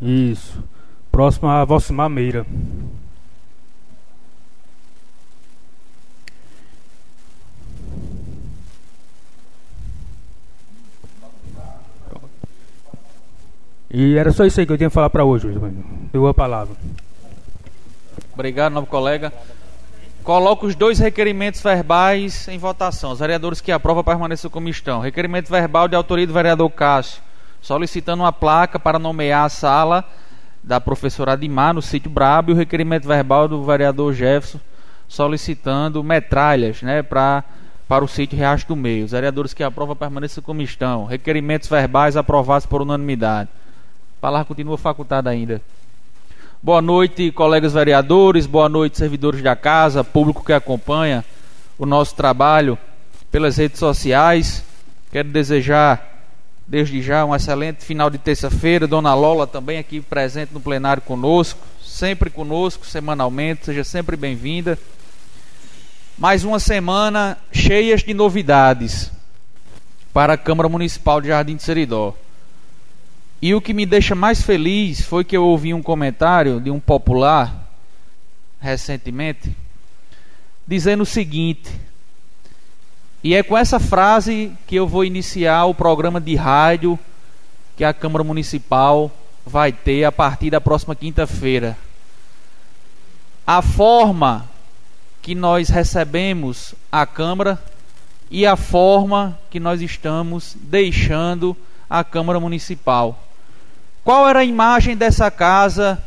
Isso, 0.00 0.64
próximo 1.12 1.48
a 1.48 1.62
Valcimar 1.64 2.08
Meira. 2.08 2.46
E 13.90 14.16
era 14.16 14.32
só 14.32 14.44
isso 14.44 14.58
aí 14.60 14.66
que 14.66 14.72
eu 14.72 14.76
tinha 14.76 14.88
que 14.88 14.94
falar 14.94 15.10
para 15.10 15.24
hoje. 15.24 15.48
Deu 16.12 16.26
a 16.26 16.34
palavra. 16.34 16.74
Obrigado, 18.34 18.72
novo 18.72 18.86
colega. 18.86 19.32
Coloco 20.22 20.66
os 20.66 20.74
dois 20.74 20.98
requerimentos 20.98 21.62
verbais 21.62 22.48
em 22.48 22.58
votação. 22.58 23.12
Os 23.12 23.20
vereadores 23.20 23.60
que 23.60 23.70
aprovam 23.70 24.02
permaneçam 24.02 24.50
como 24.50 24.68
estão. 24.68 25.00
Requerimento 25.00 25.48
verbal 25.48 25.86
de 25.86 25.94
autoria 25.94 26.26
do 26.26 26.32
vereador 26.32 26.68
Cássio, 26.70 27.22
solicitando 27.62 28.24
uma 28.24 28.32
placa 28.32 28.78
para 28.78 28.98
nomear 28.98 29.44
a 29.44 29.48
sala 29.48 30.04
da 30.64 30.80
professora 30.80 31.34
Adimar 31.34 31.72
no 31.72 31.80
sítio 31.80 32.10
Brabo. 32.10 32.50
E 32.50 32.54
o 32.54 32.56
requerimento 32.56 33.06
verbal 33.06 33.46
do 33.46 33.62
vereador 33.62 34.12
Jefferson, 34.12 34.58
solicitando 35.06 36.02
metralhas 36.02 36.82
né, 36.82 37.04
pra, 37.04 37.44
para 37.86 38.04
o 38.04 38.08
sítio 38.08 38.36
Riacho 38.36 38.66
do 38.66 38.74
Meio. 38.74 39.04
Os 39.04 39.12
vereadores 39.12 39.54
que 39.54 39.62
aprovam 39.62 39.94
permaneçam 39.94 40.42
como 40.42 40.60
estão. 40.60 41.04
Requerimentos 41.04 41.68
verbais 41.68 42.16
aprovados 42.16 42.66
por 42.66 42.82
unanimidade. 42.82 43.48
A 44.18 44.20
palavra 44.20 44.46
continua 44.46 44.78
facultada 44.78 45.28
ainda. 45.28 45.60
Boa 46.62 46.80
noite, 46.80 47.30
colegas 47.30 47.74
vereadores, 47.74 48.46
boa 48.46 48.68
noite, 48.68 48.96
servidores 48.96 49.42
da 49.42 49.54
casa, 49.54 50.02
público 50.02 50.42
que 50.42 50.54
acompanha 50.54 51.22
o 51.78 51.84
nosso 51.84 52.14
trabalho 52.14 52.78
pelas 53.30 53.58
redes 53.58 53.78
sociais. 53.78 54.64
Quero 55.12 55.28
desejar, 55.28 56.24
desde 56.66 57.02
já, 57.02 57.26
um 57.26 57.36
excelente 57.36 57.84
final 57.84 58.08
de 58.08 58.16
terça-feira. 58.16 58.86
Dona 58.86 59.14
Lola 59.14 59.46
também 59.46 59.78
aqui 59.78 60.00
presente 60.00 60.54
no 60.54 60.60
plenário 60.60 61.02
conosco, 61.02 61.60
sempre 61.84 62.30
conosco, 62.30 62.86
semanalmente, 62.86 63.66
seja 63.66 63.84
sempre 63.84 64.16
bem-vinda. 64.16 64.78
Mais 66.16 66.42
uma 66.42 66.58
semana 66.58 67.36
cheia 67.52 67.94
de 67.98 68.14
novidades 68.14 69.12
para 70.12 70.32
a 70.32 70.38
Câmara 70.38 70.70
Municipal 70.70 71.20
de 71.20 71.28
Jardim 71.28 71.56
de 71.56 71.62
Seridó. 71.62 72.14
E 73.46 73.54
o 73.54 73.60
que 73.60 73.72
me 73.72 73.86
deixa 73.86 74.12
mais 74.12 74.42
feliz 74.42 75.02
foi 75.02 75.22
que 75.22 75.36
eu 75.36 75.44
ouvi 75.44 75.72
um 75.72 75.80
comentário 75.80 76.60
de 76.60 76.68
um 76.68 76.80
popular 76.80 77.70
recentemente 78.60 79.56
dizendo 80.66 81.04
o 81.04 81.06
seguinte, 81.06 81.70
e 83.22 83.36
é 83.36 83.44
com 83.44 83.56
essa 83.56 83.78
frase 83.78 84.52
que 84.66 84.74
eu 84.74 84.88
vou 84.88 85.04
iniciar 85.04 85.64
o 85.66 85.74
programa 85.76 86.20
de 86.20 86.34
rádio 86.34 86.98
que 87.76 87.84
a 87.84 87.94
Câmara 87.94 88.24
Municipal 88.24 89.12
vai 89.46 89.70
ter 89.70 90.02
a 90.02 90.10
partir 90.10 90.50
da 90.50 90.60
próxima 90.60 90.96
quinta-feira. 90.96 91.78
A 93.46 93.62
forma 93.62 94.50
que 95.22 95.36
nós 95.36 95.68
recebemos 95.68 96.74
a 96.90 97.06
Câmara 97.06 97.62
e 98.28 98.44
a 98.44 98.56
forma 98.56 99.38
que 99.48 99.60
nós 99.60 99.80
estamos 99.80 100.56
deixando 100.62 101.56
a 101.88 102.02
Câmara 102.02 102.40
Municipal. 102.40 103.22
Qual 104.06 104.28
era 104.28 104.38
a 104.38 104.44
imagem 104.44 104.96
dessa 104.96 105.32
casa 105.32 106.00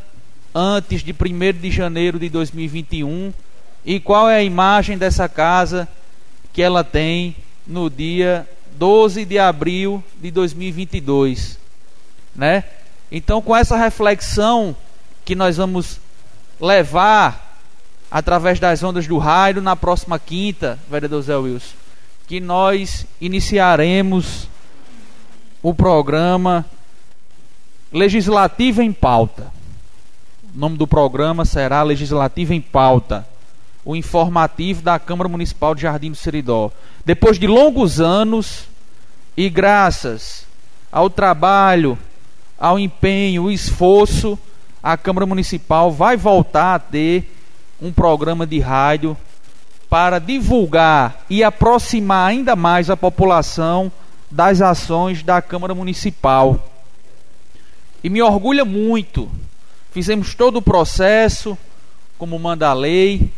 antes 0.54 1.02
de 1.02 1.12
1 1.12 1.60
de 1.60 1.70
janeiro 1.70 2.18
de 2.18 2.30
2021 2.30 3.30
e 3.84 4.00
qual 4.00 4.30
é 4.30 4.36
a 4.36 4.42
imagem 4.42 4.96
dessa 4.96 5.28
casa 5.28 5.86
que 6.50 6.62
ela 6.62 6.82
tem 6.82 7.36
no 7.66 7.90
dia 7.90 8.48
12 8.78 9.26
de 9.26 9.38
abril 9.38 10.02
de 10.18 10.30
2022, 10.30 11.58
né? 12.34 12.64
Então, 13.12 13.42
com 13.42 13.54
essa 13.54 13.76
reflexão 13.76 14.74
que 15.22 15.34
nós 15.34 15.58
vamos 15.58 16.00
levar 16.58 17.60
através 18.10 18.58
das 18.58 18.82
ondas 18.82 19.06
do 19.06 19.18
raio 19.18 19.60
na 19.60 19.76
próxima 19.76 20.18
quinta, 20.18 20.78
vereador 20.90 21.20
Zé 21.20 21.36
Wilson, 21.36 21.76
que 22.26 22.40
nós 22.40 23.04
iniciaremos 23.20 24.48
o 25.62 25.74
programa 25.74 26.64
Legislativo 27.92 28.82
em 28.82 28.92
Pauta. 28.92 29.52
O 30.54 30.58
nome 30.58 30.76
do 30.76 30.86
programa 30.86 31.44
será 31.44 31.82
Legislativo 31.82 32.52
em 32.52 32.60
Pauta 32.60 33.26
o 33.84 33.96
informativo 33.96 34.82
da 34.82 34.98
Câmara 34.98 35.28
Municipal 35.28 35.74
de 35.74 35.82
Jardim 35.82 36.10
do 36.10 36.16
Seridó. 36.16 36.70
Depois 37.04 37.38
de 37.38 37.46
longos 37.46 38.00
anos 38.00 38.68
e 39.36 39.48
graças 39.48 40.46
ao 40.92 41.08
trabalho, 41.08 41.98
ao 42.58 42.78
empenho, 42.78 43.44
o 43.44 43.50
esforço, 43.50 44.38
a 44.82 44.96
Câmara 44.96 45.26
Municipal 45.26 45.90
vai 45.90 46.16
voltar 46.16 46.74
a 46.74 46.78
ter 46.78 47.36
um 47.80 47.92
programa 47.92 48.46
de 48.46 48.60
rádio 48.60 49.16
para 49.88 50.18
divulgar 50.18 51.24
e 51.28 51.42
aproximar 51.42 52.28
ainda 52.28 52.54
mais 52.54 52.90
a 52.90 52.96
população 52.96 53.90
das 54.30 54.60
ações 54.60 55.22
da 55.22 55.40
Câmara 55.42 55.74
Municipal. 55.74 56.64
E 58.02 58.08
me 58.08 58.22
orgulha 58.22 58.64
muito. 58.64 59.30
Fizemos 59.90 60.34
todo 60.34 60.56
o 60.56 60.62
processo, 60.62 61.58
como 62.16 62.38
manda 62.38 62.68
a 62.68 62.72
lei, 62.72 63.30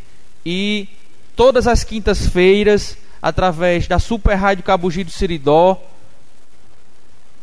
e 0.45 0.89
todas 1.35 1.67
as 1.67 1.83
quintas-feiras, 1.83 2.97
através 3.21 3.87
da 3.87 3.99
Super 3.99 4.35
Rádio 4.35 4.65
Cabugi 4.65 5.05
do 5.05 5.11
Siridó, 5.11 5.81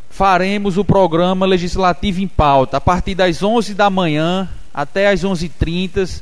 faremos 0.10 0.78
o 0.78 0.84
programa 0.84 1.46
legislativo 1.46 2.20
em 2.20 2.28
pauta 2.28 2.78
a 2.78 2.82
partir 2.82 3.16
das 3.16 3.42
11 3.42 3.74
da 3.74 3.90
manhã 3.90 4.50
até 4.74 5.10
as 5.10 5.24
11h30, 5.24 6.22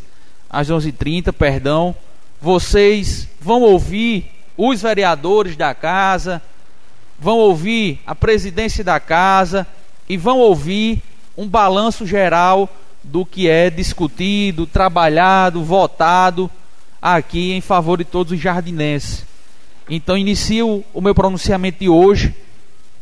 às 0.49 0.69
11h30, 0.69 1.34
perdão. 1.34 1.95
Vocês 2.41 3.28
vão 3.41 3.61
ouvir 3.61 4.32
os 4.56 4.82
vereadores 4.82 5.56
da 5.56 5.74
casa, 5.74 6.41
vão 7.19 7.38
ouvir 7.38 7.99
a 8.06 8.15
presidência 8.15 8.84
da 8.84 8.99
casa 8.99 9.65
e 10.07 10.17
vão 10.17 10.39
ouvir 10.39 11.01
um 11.38 11.47
balanço 11.47 12.05
geral 12.05 12.69
do 13.03 13.25
que 13.25 13.47
é 13.47 13.69
discutido, 13.69 14.65
trabalhado, 14.65 15.63
votado 15.63 16.49
aqui 17.01 17.53
em 17.53 17.61
favor 17.61 17.97
de 17.97 18.05
todos 18.05 18.34
os 18.34 18.39
jardinenses. 18.39 19.25
Então 19.89 20.17
inicio 20.17 20.84
o 20.93 21.01
meu 21.01 21.15
pronunciamento 21.15 21.79
de 21.79 21.89
hoje 21.89 22.35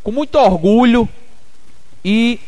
com 0.04 0.12
muito 0.12 0.36
orgulho 0.36 1.10
e 2.04 2.40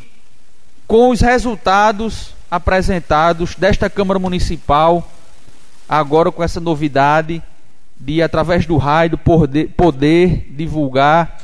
com 0.87 1.09
os 1.09 1.21
resultados 1.21 2.35
apresentados 2.49 3.55
desta 3.55 3.89
Câmara 3.89 4.19
Municipal, 4.19 5.11
agora 5.89 6.31
com 6.31 6.43
essa 6.43 6.59
novidade 6.59 7.41
de, 7.99 8.21
através 8.21 8.65
do 8.65 8.77
raio, 8.77 9.17
poder, 9.17 9.69
poder 9.69 10.47
divulgar 10.51 11.39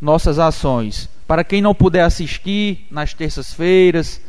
nossas 0.00 0.38
ações. 0.38 1.08
Para 1.26 1.44
quem 1.44 1.62
não 1.62 1.74
puder 1.74 2.02
assistir 2.02 2.86
nas 2.90 3.14
terças-feiras, 3.14 4.20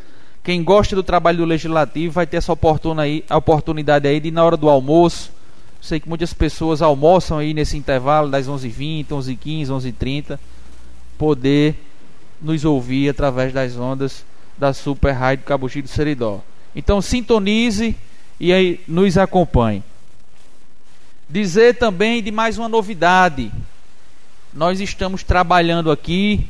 quem 0.44 0.64
gosta 0.64 0.96
do 0.96 1.04
trabalho 1.04 1.40
do 1.40 1.46
legislativo 1.46 2.14
vai 2.14 2.28
ter 2.28 2.38
essa 2.38 2.52
oportunidade 2.52 4.08
aí 4.08 4.20
de 4.20 4.30
na 4.30 4.44
hora 4.44 4.58
do 4.58 4.70
almoço. 4.70 5.32
Sei 5.82 6.00
que 6.00 6.08
muitas 6.08 6.34
pessoas 6.34 6.82
almoçam 6.82 7.38
aí 7.38 7.54
nesse 7.54 7.78
intervalo 7.78 8.30
das 8.30 8.48
11h20, 8.48 9.08
11h15, 9.08 9.68
11h30, 9.68 10.40
poder 11.18 11.76
nos 12.42 12.64
ouvir 12.66 13.10
através 13.10 13.54
das 13.54 13.78
ondas 13.78 14.26
da 14.58 14.74
Super 14.74 15.12
Rádio 15.12 15.46
Cabugi 15.46 15.82
do 15.82 15.88
Seridó. 15.88 16.42
Então 16.76 17.02
sintonize 17.02 17.96
e 18.40 18.52
aí 18.52 18.80
nos 18.88 19.18
acompanhe. 19.18 19.84
Dizer 21.30 21.76
também 21.76 22.22
de 22.22 22.32
mais 22.32 22.58
uma 22.58 22.70
novidade. 22.70 23.52
Nós 24.54 24.80
estamos 24.80 25.24
trabalhando 25.24 25.90
aqui 25.90 26.48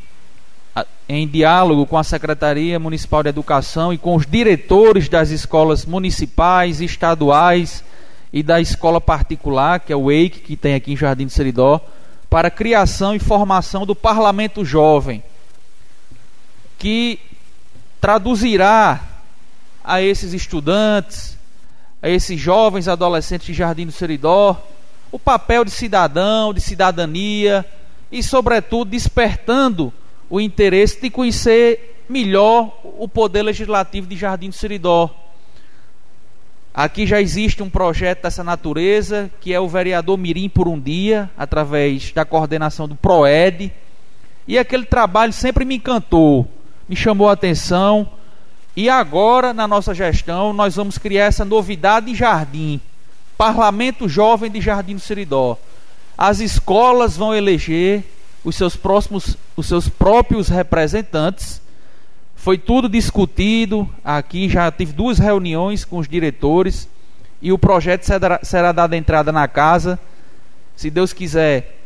em 1.08 1.28
diálogo 1.28 1.86
com 1.86 1.98
a 1.98 2.04
Secretaria 2.04 2.80
Municipal 2.80 3.22
de 3.22 3.30
Educação 3.30 3.94
e 3.94 3.98
com 3.98 4.16
os 4.16 4.26
diretores 4.26 5.08
das 5.08 5.30
escolas 5.30 5.86
municipais, 5.86 6.82
estaduais 6.82 7.84
e 8.32 8.42
da 8.42 8.60
escola 8.60 9.00
particular, 9.00 9.80
que 9.80 9.94
é 9.94 9.96
o 9.96 10.12
EIC, 10.12 10.40
que 10.40 10.58
tem 10.58 10.74
aqui 10.74 10.94
em 10.94 10.98
Jardim 10.98 11.26
do 11.26 11.32
Seridó, 11.32 11.80
para 12.30 12.48
a 12.48 12.52
criação 12.52 13.16
e 13.16 13.20
formação 13.20 13.86
do 13.86 13.96
Parlamento 13.96 14.66
Jovem, 14.66 15.24
que 16.80 17.20
traduzirá 18.02 19.02
a 19.84 20.02
esses 20.02 20.34
estudantes, 20.34 21.38
a 22.02 22.10
esses 22.10 22.40
jovens 22.40 22.88
adolescentes 22.88 23.46
de 23.46 23.54
Jardim 23.54 23.86
do 23.86 23.92
Seridó, 23.92 24.60
o 25.12 25.20
papel 25.20 25.64
de 25.64 25.70
cidadão, 25.70 26.54
de 26.54 26.60
cidadania 26.60 27.64
e, 28.12 28.24
sobretudo, 28.24 28.90
despertando 28.90 29.94
o 30.30 30.40
interesse 30.40 31.02
de 31.02 31.10
conhecer 31.10 32.04
melhor 32.08 32.80
o 32.98 33.08
poder 33.08 33.44
legislativo 33.44 34.08
de 34.08 34.16
Jardim 34.16 34.50
do 34.50 34.56
Seridó. 34.56 35.10
Aqui 36.74 37.06
já 37.06 37.22
existe 37.22 37.62
um 37.62 37.70
projeto 37.70 38.24
dessa 38.24 38.44
natureza, 38.44 39.30
que 39.40 39.54
é 39.54 39.60
o 39.60 39.68
vereador 39.68 40.18
Mirim 40.18 40.50
por 40.50 40.68
um 40.68 40.80
dia, 40.80 41.30
através 41.38 42.12
da 42.12 42.26
coordenação 42.26 42.88
do 42.88 42.96
PROED. 42.96 43.72
E 44.48 44.58
aquele 44.58 44.86
trabalho 44.86 45.32
sempre 45.32 45.66
me 45.66 45.76
encantou, 45.76 46.48
me 46.90 46.96
chamou 46.96 47.30
a 47.30 47.34
atenção. 47.34 48.10
E 48.76 48.90
agora, 48.90 49.54
na 49.54 49.68
nossa 49.68 49.94
gestão, 49.94 50.52
nós 50.52 50.76
vamos 50.76 50.98
criar 50.98 51.26
essa 51.26 51.46
novidade 51.46 52.10
em 52.10 52.16
Jardim 52.16 52.82
Parlamento 53.38 54.08
Jovem 54.08 54.50
de 54.50 54.62
Jardim 54.62 54.96
do 54.96 55.02
Seridó. 55.02 55.58
As 56.18 56.40
escolas 56.40 57.18
vão 57.18 57.36
eleger 57.36 58.04
os 58.44 58.56
seus 58.56 58.76
próximos, 58.76 59.38
os 59.56 59.68
seus 59.68 59.88
próprios 59.88 60.50
representantes. 60.50 61.62
Foi 62.36 62.58
tudo 62.58 62.90
discutido 62.90 63.90
aqui, 64.04 64.50
já 64.50 64.70
tive 64.72 64.92
duas 64.92 65.18
reuniões 65.18 65.86
com 65.86 65.98
os 65.98 66.08
diretores 66.08 66.90
e 67.42 67.52
o 67.52 67.58
projeto 67.58 68.04
será, 68.04 68.40
será 68.44 68.72
dado 68.72 68.94
entrada 68.94 69.32
na 69.32 69.48
casa, 69.48 70.00
se 70.76 70.90
Deus 70.90 71.14
quiser, 71.14 71.78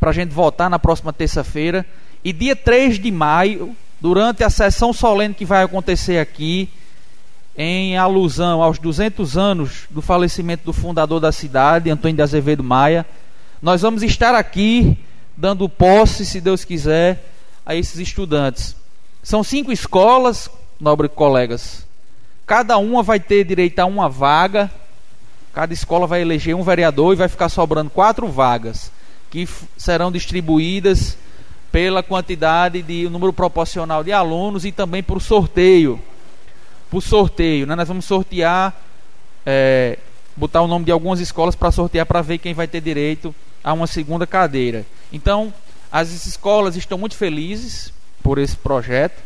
para 0.00 0.10
a 0.10 0.12
gente 0.12 0.30
votar 0.30 0.68
na 0.68 0.78
próxima 0.78 1.12
terça-feira. 1.12 1.86
E 2.22 2.32
dia 2.32 2.56
3 2.56 2.98
de 2.98 3.10
maio, 3.10 3.76
durante 4.00 4.42
a 4.44 4.50
sessão 4.50 4.92
solene 4.92 5.34
que 5.34 5.44
vai 5.44 5.62
acontecer 5.62 6.18
aqui, 6.18 6.70
em 7.56 7.96
alusão 7.96 8.62
aos 8.62 8.78
200 8.78 9.36
anos 9.36 9.84
do 9.88 10.02
falecimento 10.02 10.64
do 10.64 10.72
fundador 10.72 11.20
da 11.20 11.30
cidade, 11.30 11.90
Antônio 11.90 12.16
de 12.16 12.22
Azevedo 12.22 12.64
Maia, 12.64 13.06
nós 13.62 13.82
vamos 13.82 14.02
estar 14.02 14.34
aqui 14.34 14.98
dando 15.36 15.68
posse, 15.68 16.24
se 16.24 16.40
Deus 16.40 16.64
quiser, 16.64 17.32
a 17.64 17.74
esses 17.74 17.98
estudantes. 17.98 18.76
São 19.22 19.42
cinco 19.42 19.72
escolas, 19.72 20.50
nobres 20.78 21.10
colegas. 21.14 21.86
Cada 22.46 22.76
uma 22.76 23.02
vai 23.02 23.18
ter 23.18 23.44
direito 23.44 23.78
a 23.78 23.86
uma 23.86 24.08
vaga. 24.08 24.70
Cada 25.52 25.72
escola 25.72 26.06
vai 26.06 26.20
eleger 26.20 26.54
um 26.54 26.62
vereador 26.62 27.14
e 27.14 27.16
vai 27.16 27.28
ficar 27.28 27.48
sobrando 27.48 27.90
quatro 27.90 28.28
vagas 28.28 28.92
que 29.34 29.48
serão 29.76 30.12
distribuídas 30.12 31.18
pela 31.72 32.04
quantidade 32.04 32.80
de 32.82 33.08
número 33.08 33.32
proporcional 33.32 34.04
de 34.04 34.12
alunos 34.12 34.64
e 34.64 34.70
também 34.70 35.02
por 35.02 35.20
sorteio. 35.20 36.00
Por 36.88 37.02
sorteio, 37.02 37.66
né? 37.66 37.74
nós 37.74 37.88
vamos 37.88 38.04
sortear, 38.04 38.72
é, 39.44 39.98
botar 40.36 40.62
o 40.62 40.68
nome 40.68 40.84
de 40.84 40.92
algumas 40.92 41.18
escolas 41.18 41.56
para 41.56 41.72
sortear 41.72 42.06
para 42.06 42.22
ver 42.22 42.38
quem 42.38 42.54
vai 42.54 42.68
ter 42.68 42.80
direito 42.80 43.34
a 43.64 43.72
uma 43.72 43.88
segunda 43.88 44.24
cadeira. 44.24 44.86
Então, 45.14 45.54
as 45.92 46.10
escolas 46.26 46.74
estão 46.74 46.98
muito 46.98 47.16
felizes 47.16 47.92
por 48.20 48.36
esse 48.36 48.56
projeto. 48.56 49.22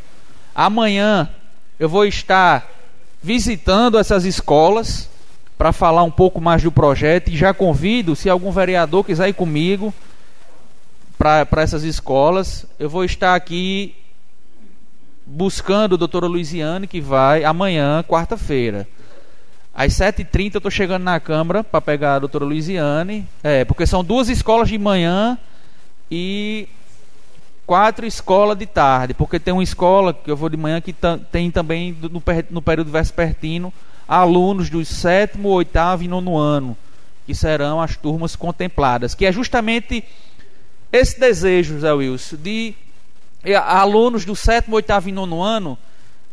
Amanhã 0.55 1.31
eu 1.81 1.89
vou 1.89 2.05
estar 2.05 2.70
visitando 3.23 3.98
essas 3.98 4.27
escolas 4.27 5.09
para 5.56 5.73
falar 5.73 6.02
um 6.02 6.10
pouco 6.10 6.43
mais 6.43 6.62
do 6.62 6.70
projeto 6.70 7.28
e 7.28 7.36
já 7.36 7.55
convido, 7.55 8.15
se 8.15 8.28
algum 8.28 8.52
vereador 8.52 9.02
quiser 9.02 9.31
ir 9.31 9.32
comigo 9.32 9.94
para 11.16 11.62
essas 11.62 11.85
escolas, 11.85 12.66
eu 12.78 12.90
vou 12.90 13.02
estar 13.02 13.35
aqui 13.35 13.97
buscando 15.24 15.94
a 15.94 15.98
doutora 15.98 16.27
Luiziane, 16.27 16.86
que 16.86 17.01
vai 17.01 17.44
amanhã, 17.44 18.05
quarta-feira. 18.06 18.86
Às 19.74 19.94
7h30 19.94 20.55
eu 20.55 20.59
estou 20.59 20.70
chegando 20.70 21.05
na 21.05 21.19
Câmara 21.19 21.65
para 21.65 21.81
pegar 21.81 22.16
a 22.16 22.19
doutora 22.19 22.44
Luiziane, 22.44 23.27
é, 23.43 23.65
porque 23.65 23.86
são 23.86 24.05
duas 24.05 24.28
escolas 24.28 24.69
de 24.69 24.77
manhã 24.77 25.39
e 26.11 26.69
quatro 27.67 28.07
escolas 28.07 28.57
de 28.57 28.67
tarde, 28.67 29.15
porque 29.15 29.39
tem 29.39 29.53
uma 29.53 29.63
escola 29.63 30.15
que 30.15 30.31
eu 30.31 30.37
vou 30.37 30.49
de 30.49 30.57
manhã 30.57 30.81
que 30.81 30.95
tem 31.31 31.51
também 31.51 31.97
no, 32.01 32.23
no 32.51 32.63
período 32.63 32.91
vespertino 32.91 33.73
alunos 34.09 34.71
do 34.71 34.83
sétimo, 34.87 35.51
oitavo 35.51 36.03
e 36.03 36.09
nono 36.09 36.39
ano, 36.39 36.75
que 37.27 37.35
serão 37.35 37.79
as 37.79 37.95
turmas 37.95 38.35
contempladas, 38.35 39.15
que 39.15 39.27
é 39.27 39.31
justamente 39.31 40.03
esse 40.91 41.21
desejo, 41.21 41.79
Zé 41.79 41.93
Wilson, 41.93 42.37
de 42.37 42.75
alunos 43.67 44.25
do 44.25 44.35
sétimo, 44.35 44.77
oitavo 44.77 45.11
e 45.11 45.13
nono 45.13 45.43
ano 45.43 45.77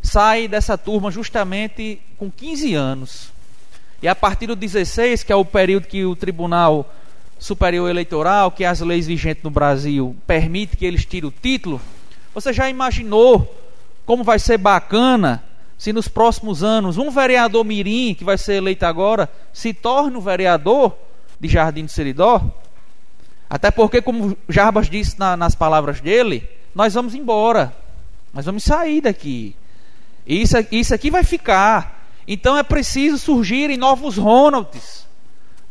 saem 0.02 0.48
dessa 0.48 0.78
turma 0.78 1.10
justamente 1.10 2.00
com 2.16 2.30
15 2.30 2.74
anos. 2.74 3.30
E 4.00 4.08
a 4.08 4.14
partir 4.14 4.46
do 4.46 4.56
16, 4.56 5.22
que 5.22 5.32
é 5.32 5.36
o 5.36 5.44
período 5.44 5.86
que 5.86 6.04
o 6.04 6.16
Tribunal 6.16 6.90
Superior 7.38 7.88
Eleitoral, 7.88 8.50
que 8.50 8.64
as 8.64 8.80
leis 8.80 9.06
vigentes 9.06 9.42
no 9.42 9.50
Brasil 9.50 10.16
permite 10.26 10.76
que 10.76 10.86
eles 10.86 11.04
tirem 11.04 11.28
o 11.28 11.32
título, 11.32 11.80
você 12.34 12.52
já 12.52 12.68
imaginou 12.68 13.54
como 14.04 14.22
vai 14.24 14.38
ser 14.38 14.58
bacana 14.58 15.42
se 15.76 15.92
nos 15.92 16.08
próximos 16.08 16.62
anos 16.62 16.96
um 16.96 17.10
vereador 17.10 17.64
mirim, 17.64 18.14
que 18.14 18.24
vai 18.24 18.38
ser 18.38 18.54
eleito 18.54 18.86
agora, 18.86 19.28
se 19.52 19.74
torne 19.74 20.16
o 20.16 20.20
vereador 20.20 20.96
de 21.38 21.48
Jardim 21.48 21.84
do 21.84 21.90
Seridó? 21.90 22.40
Até 23.48 23.70
porque, 23.70 24.00
como 24.02 24.36
Jarbas 24.48 24.88
disse 24.88 25.18
na, 25.18 25.36
nas 25.36 25.54
palavras 25.54 26.00
dele, 26.00 26.48
nós 26.74 26.94
vamos 26.94 27.14
embora. 27.14 27.74
Nós 28.32 28.44
vamos 28.44 28.64
sair 28.64 29.00
daqui. 29.00 29.54
Isso, 30.26 30.56
isso 30.72 30.94
aqui 30.94 31.10
vai 31.10 31.22
ficar. 31.22 32.08
Então 32.26 32.56
é 32.56 32.62
preciso 32.62 33.18
surgirem 33.18 33.76
novos 33.76 34.16
Ronalds. 34.16 35.05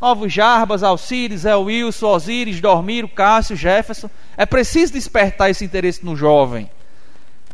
Novos 0.00 0.32
Jarbas, 0.32 0.82
Alcides, 0.82 1.44
El 1.44 1.62
Wilson, 1.62 2.08
Osíris, 2.08 2.60
Dormiro, 2.60 3.08
Cássio, 3.08 3.56
Jefferson. 3.56 4.10
É 4.36 4.44
preciso 4.44 4.92
despertar 4.92 5.50
esse 5.50 5.64
interesse 5.64 6.04
no 6.04 6.14
jovem. 6.14 6.70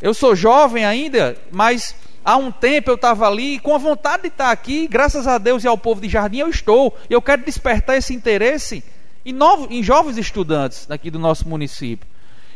Eu 0.00 0.12
sou 0.12 0.34
jovem 0.34 0.84
ainda, 0.84 1.36
mas 1.52 1.94
há 2.24 2.36
um 2.36 2.50
tempo 2.50 2.90
eu 2.90 2.96
estava 2.96 3.26
ali 3.28 3.60
com 3.60 3.74
a 3.74 3.78
vontade 3.78 4.22
de 4.22 4.28
estar 4.28 4.50
aqui, 4.50 4.88
graças 4.88 5.28
a 5.28 5.38
Deus 5.38 5.62
e 5.62 5.68
ao 5.68 5.78
povo 5.78 6.00
de 6.00 6.08
Jardim 6.08 6.38
eu 6.38 6.48
estou. 6.48 6.98
E 7.08 7.12
eu 7.12 7.22
quero 7.22 7.44
despertar 7.44 7.96
esse 7.96 8.12
interesse 8.12 8.82
em, 9.24 9.32
novos, 9.32 9.70
em 9.70 9.80
jovens 9.80 10.18
estudantes 10.18 10.86
daqui 10.86 11.10
do 11.10 11.20
nosso 11.20 11.48
município. 11.48 12.08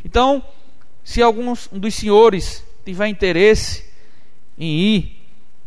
Então, 0.04 0.42
se 1.04 1.22
alguns 1.22 1.68
dos 1.70 1.94
senhores 1.94 2.64
tiver 2.84 3.06
interesse 3.06 3.84
em 4.58 4.78
ir, 4.78 5.15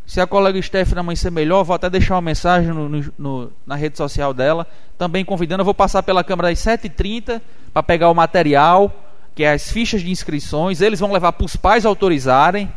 se 0.10 0.20
a 0.20 0.26
colega 0.26 0.60
Stephanie 0.60 1.02
amanhecer 1.02 1.32
melhor, 1.32 1.64
vou 1.64 1.76
até 1.76 1.88
deixar 1.88 2.16
uma 2.16 2.22
mensagem 2.22 2.74
no, 2.74 2.90
no, 3.16 3.52
na 3.64 3.76
rede 3.76 3.96
social 3.96 4.34
dela, 4.34 4.66
também 4.98 5.24
convidando. 5.24 5.62
Eu 5.62 5.66
vou 5.66 5.74
passar 5.76 6.02
pela 6.02 6.24
Câmara 6.24 6.50
às 6.50 6.58
7h30 6.58 7.40
para 7.72 7.84
pegar 7.84 8.10
o 8.10 8.16
material, 8.16 8.92
que 9.36 9.44
é 9.44 9.54
as 9.54 9.72
fichas 9.72 10.02
de 10.02 10.10
inscrições. 10.10 10.82
Eles 10.82 11.00
vão 11.00 11.12
levar 11.12 11.34
para 11.34 11.46
os 11.46 11.56
pais 11.56 11.86
autorizarem, 11.86 12.74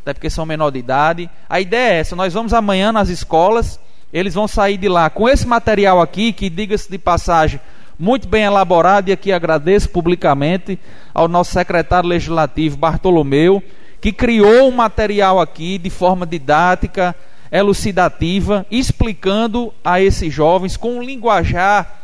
até 0.00 0.12
porque 0.12 0.28
são 0.28 0.44
menor 0.44 0.72
de 0.72 0.80
idade. 0.80 1.30
A 1.48 1.60
ideia 1.60 1.92
é 1.92 1.98
essa: 2.00 2.16
nós 2.16 2.34
vamos 2.34 2.52
amanhã 2.52 2.90
nas 2.90 3.08
escolas 3.08 3.78
eles 4.12 4.34
vão 4.34 4.46
sair 4.46 4.76
de 4.76 4.88
lá 4.88 5.08
com 5.08 5.28
esse 5.28 5.46
material 5.46 6.00
aqui, 6.00 6.32
que 6.32 6.50
diga-se 6.50 6.90
de 6.90 6.98
passagem, 6.98 7.58
muito 7.98 8.28
bem 8.28 8.42
elaborado, 8.42 9.08
e 9.08 9.12
aqui 9.12 9.32
agradeço 9.32 9.88
publicamente 9.88 10.78
ao 11.14 11.28
nosso 11.28 11.52
secretário 11.52 12.08
legislativo 12.08 12.76
Bartolomeu, 12.76 13.62
que 14.02 14.12
criou 14.12 14.68
um 14.68 14.72
material 14.72 15.38
aqui 15.38 15.78
de 15.78 15.88
forma 15.88 16.26
didática, 16.26 17.14
elucidativa, 17.52 18.66
explicando 18.68 19.72
a 19.84 20.00
esses 20.00 20.34
jovens 20.34 20.76
com 20.76 20.98
um 20.98 21.02
linguajar 21.02 22.00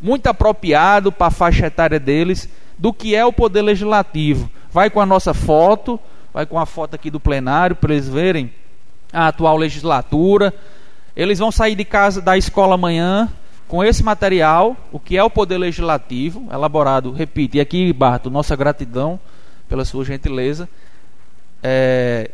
muito 0.00 0.28
apropriado 0.28 1.12
para 1.12 1.26
a 1.26 1.30
faixa 1.30 1.66
etária 1.66 2.00
deles 2.00 2.48
do 2.78 2.90
que 2.90 3.14
é 3.14 3.22
o 3.22 3.32
poder 3.34 3.60
legislativo. 3.60 4.50
Vai 4.72 4.88
com 4.88 4.98
a 4.98 5.04
nossa 5.04 5.34
foto, 5.34 6.00
vai 6.32 6.46
com 6.46 6.58
a 6.58 6.64
foto 6.64 6.94
aqui 6.94 7.10
do 7.10 7.20
plenário 7.20 7.76
para 7.76 7.92
eles 7.92 8.08
verem 8.08 8.50
a 9.12 9.28
atual 9.28 9.58
legislatura, 9.58 10.54
eles 11.14 11.38
vão 11.38 11.52
sair 11.52 11.74
de 11.74 11.84
casa 11.84 12.22
da 12.22 12.38
escola 12.38 12.76
amanhã 12.76 13.30
com 13.68 13.84
esse 13.84 14.02
material, 14.02 14.74
o 14.90 14.98
que 14.98 15.18
é 15.18 15.22
o 15.22 15.28
poder 15.28 15.58
legislativo, 15.58 16.48
elaborado, 16.50 17.12
repito, 17.12 17.58
e 17.58 17.60
aqui, 17.60 17.92
Barto, 17.92 18.30
nossa 18.30 18.56
gratidão 18.56 19.20
pela 19.68 19.84
sua 19.84 20.02
gentileza, 20.02 20.66
é, 21.62 22.30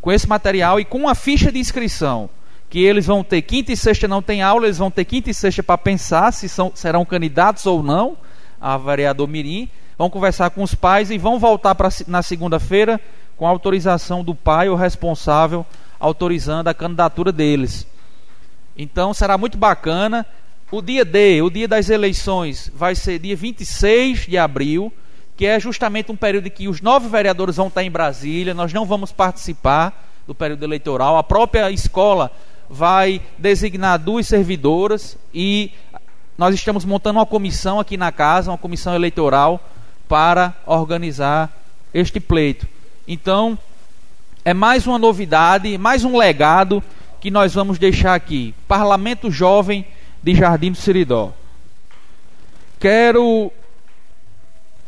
com 0.00 0.12
esse 0.12 0.28
material 0.28 0.78
e 0.78 0.84
com 0.84 1.08
a 1.08 1.14
ficha 1.14 1.50
de 1.50 1.58
inscrição, 1.58 2.28
que 2.68 2.80
eles 2.80 3.06
vão 3.06 3.24
ter 3.24 3.42
quinta 3.42 3.72
e 3.72 3.76
sexta 3.76 4.06
não 4.06 4.22
tem 4.22 4.42
aula, 4.42 4.66
eles 4.66 4.78
vão 4.78 4.90
ter 4.90 5.04
quinta 5.04 5.30
e 5.30 5.34
sexta 5.34 5.62
para 5.62 5.78
pensar 5.78 6.32
se 6.32 6.48
são, 6.48 6.72
serão 6.74 7.04
candidatos 7.04 7.66
ou 7.66 7.82
não 7.82 8.16
a 8.60 8.76
vereador 8.76 9.28
Mirim, 9.28 9.68
vão 9.96 10.10
conversar 10.10 10.50
com 10.50 10.62
os 10.62 10.74
pais 10.74 11.10
e 11.10 11.18
vão 11.18 11.38
voltar 11.38 11.74
pra, 11.74 11.88
na 12.06 12.22
segunda-feira 12.22 13.00
com 13.36 13.46
a 13.46 13.50
autorização 13.50 14.24
do 14.24 14.34
pai 14.34 14.68
ou 14.68 14.76
responsável 14.76 15.64
autorizando 15.98 16.68
a 16.68 16.74
candidatura 16.74 17.32
deles. 17.32 17.86
Então 18.76 19.14
será 19.14 19.38
muito 19.38 19.56
bacana. 19.56 20.26
O 20.70 20.82
dia 20.82 21.04
D, 21.04 21.42
o 21.42 21.50
dia 21.50 21.68
das 21.68 21.88
eleições, 21.88 22.70
vai 22.74 22.94
ser 22.94 23.18
dia 23.20 23.36
26 23.36 24.26
de 24.26 24.36
abril, 24.36 24.92
que 25.36 25.44
é 25.44 25.60
justamente 25.60 26.10
um 26.10 26.16
período 26.16 26.46
em 26.46 26.50
que 26.50 26.66
os 26.66 26.80
nove 26.80 27.08
vereadores 27.08 27.56
vão 27.56 27.68
estar 27.68 27.82
em 27.82 27.90
Brasília. 27.90 28.54
Nós 28.54 28.72
não 28.72 28.86
vamos 28.86 29.12
participar 29.12 30.06
do 30.26 30.34
período 30.34 30.64
eleitoral. 30.64 31.16
A 31.18 31.22
própria 31.22 31.70
escola 31.70 32.30
vai 32.70 33.20
designar 33.36 33.98
duas 33.98 34.26
servidoras 34.26 35.16
e 35.32 35.70
nós 36.38 36.54
estamos 36.54 36.84
montando 36.84 37.18
uma 37.18 37.26
comissão 37.26 37.78
aqui 37.78 37.96
na 37.96 38.10
casa, 38.10 38.50
uma 38.50 38.58
comissão 38.58 38.94
eleitoral, 38.94 39.60
para 40.08 40.54
organizar 40.64 41.52
este 41.92 42.18
pleito. 42.18 42.66
Então, 43.06 43.58
é 44.44 44.54
mais 44.54 44.86
uma 44.86 44.98
novidade, 44.98 45.76
mais 45.76 46.04
um 46.04 46.16
legado 46.16 46.82
que 47.20 47.30
nós 47.30 47.54
vamos 47.54 47.78
deixar 47.78 48.14
aqui. 48.14 48.54
Parlamento 48.66 49.30
Jovem 49.30 49.84
de 50.22 50.34
Jardim 50.34 50.72
do 50.72 50.76
Seridó. 50.76 51.32
Quero 52.78 53.52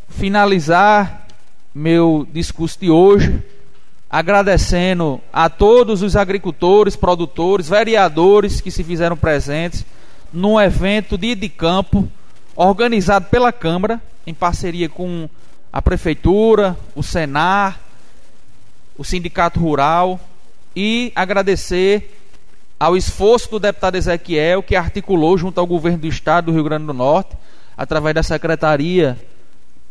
finalizar 0.09 1.27
meu 1.75 2.27
discurso 2.33 2.79
de 2.81 2.91
hoje 2.91 3.43
agradecendo 4.11 5.21
a 5.33 5.51
todos 5.51 6.03
os 6.03 6.17
agricultores, 6.17 6.97
produtores, 6.97 7.69
vereadores 7.69 8.61
que 8.61 8.71
se 8.71 8.83
fizeram 8.83 9.17
presentes 9.17 9.85
num 10.33 10.59
evento 10.59 11.19
dia 11.19 11.37
de 11.37 11.49
campo 11.49 12.09
organizado 12.57 13.27
pela 13.27 13.53
Câmara 13.53 14.01
em 14.27 14.33
parceria 14.33 14.89
com 14.89 15.29
a 15.73 15.83
prefeitura, 15.83 16.77
o 16.95 17.03
Senar, 17.03 17.79
o 18.97 19.05
Sindicato 19.05 19.61
Rural 19.61 20.19
e 20.75 21.13
agradecer 21.15 22.19
ao 22.81 22.97
esforço 22.97 23.51
do 23.51 23.59
deputado 23.59 23.97
Ezequiel, 23.97 24.63
que 24.63 24.77
articulou 24.77 25.37
junto 25.37 25.59
ao 25.59 25.67
governo 25.67 25.99
do 25.99 26.07
estado 26.07 26.47
do 26.47 26.53
Rio 26.53 26.65
Grande 26.65 26.87
do 26.87 26.95
Norte, 26.95 27.37
através 27.77 28.15
da 28.15 28.23
Secretaria 28.23 29.19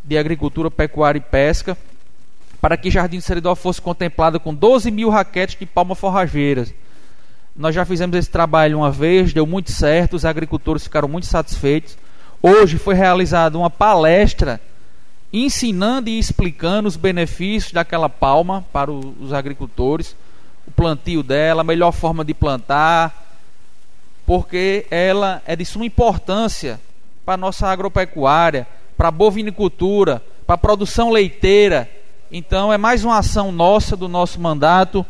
de 0.08 0.18
Agricultura, 0.18 0.72
Pecuária 0.72 1.20
e 1.20 1.22
Pesca, 1.22 1.78
para 2.62 2.78
que 2.78 2.90
Jardim 2.90 3.20
Seridó 3.20 3.54
fosse 3.54 3.82
contemplado 3.82 4.40
com 4.40 4.56
12 4.56 4.90
mil 4.90 5.10
raquetes 5.10 5.60
de 5.60 5.66
palma 5.66 5.94
forrageiras. 5.94 6.74
Nós 7.56 7.76
já 7.76 7.84
fizemos 7.84 8.16
esse 8.16 8.30
trabalho 8.30 8.78
uma 8.78 8.92
vez, 8.92 9.34
deu 9.34 9.46
muito 9.46 9.72
certo, 9.72 10.16
os 10.16 10.26
agricultores 10.26 10.84
ficaram 10.84 11.08
muito 11.08 11.28
satisfeitos. 11.28 11.98
Hoje 12.42 12.78
foi 12.78 12.96
realizada 12.96 13.58
uma 13.58 13.70
palestra 13.70 14.62
ensinando 15.34 16.10
e 16.10 16.18
explicando 16.18 16.88
os 16.88 16.96
benefícios 16.96 17.74
daquela 17.74 18.08
palma 18.08 18.66
para 18.72 18.90
os 18.92 19.34
agricultores 19.34 20.16
o 20.68 20.72
plantio 20.72 21.24
dela, 21.24 21.62
a 21.62 21.64
melhor 21.64 21.94
forma 21.94 22.26
de 22.26 22.34
plantar, 22.34 23.26
porque 24.26 24.86
ela 24.92 25.42
é 25.46 25.56
de 25.56 25.64
suma 25.64 25.86
importância 25.86 26.80
para 27.26 27.36
a 27.36 27.38
nossa 27.38 27.68
agropecuária, 27.68 28.68
para 28.98 29.12
bovinicultura, 29.12 30.24
para 30.46 30.58
produção 30.58 31.12
leiteira. 31.12 31.90
Então 32.32 32.74
é 32.74 32.78
mais 32.78 33.06
uma 33.06 33.20
ação 33.20 33.52
nossa 33.52 33.96
do 33.96 34.08
nosso 34.08 34.40
mandato 34.42 35.06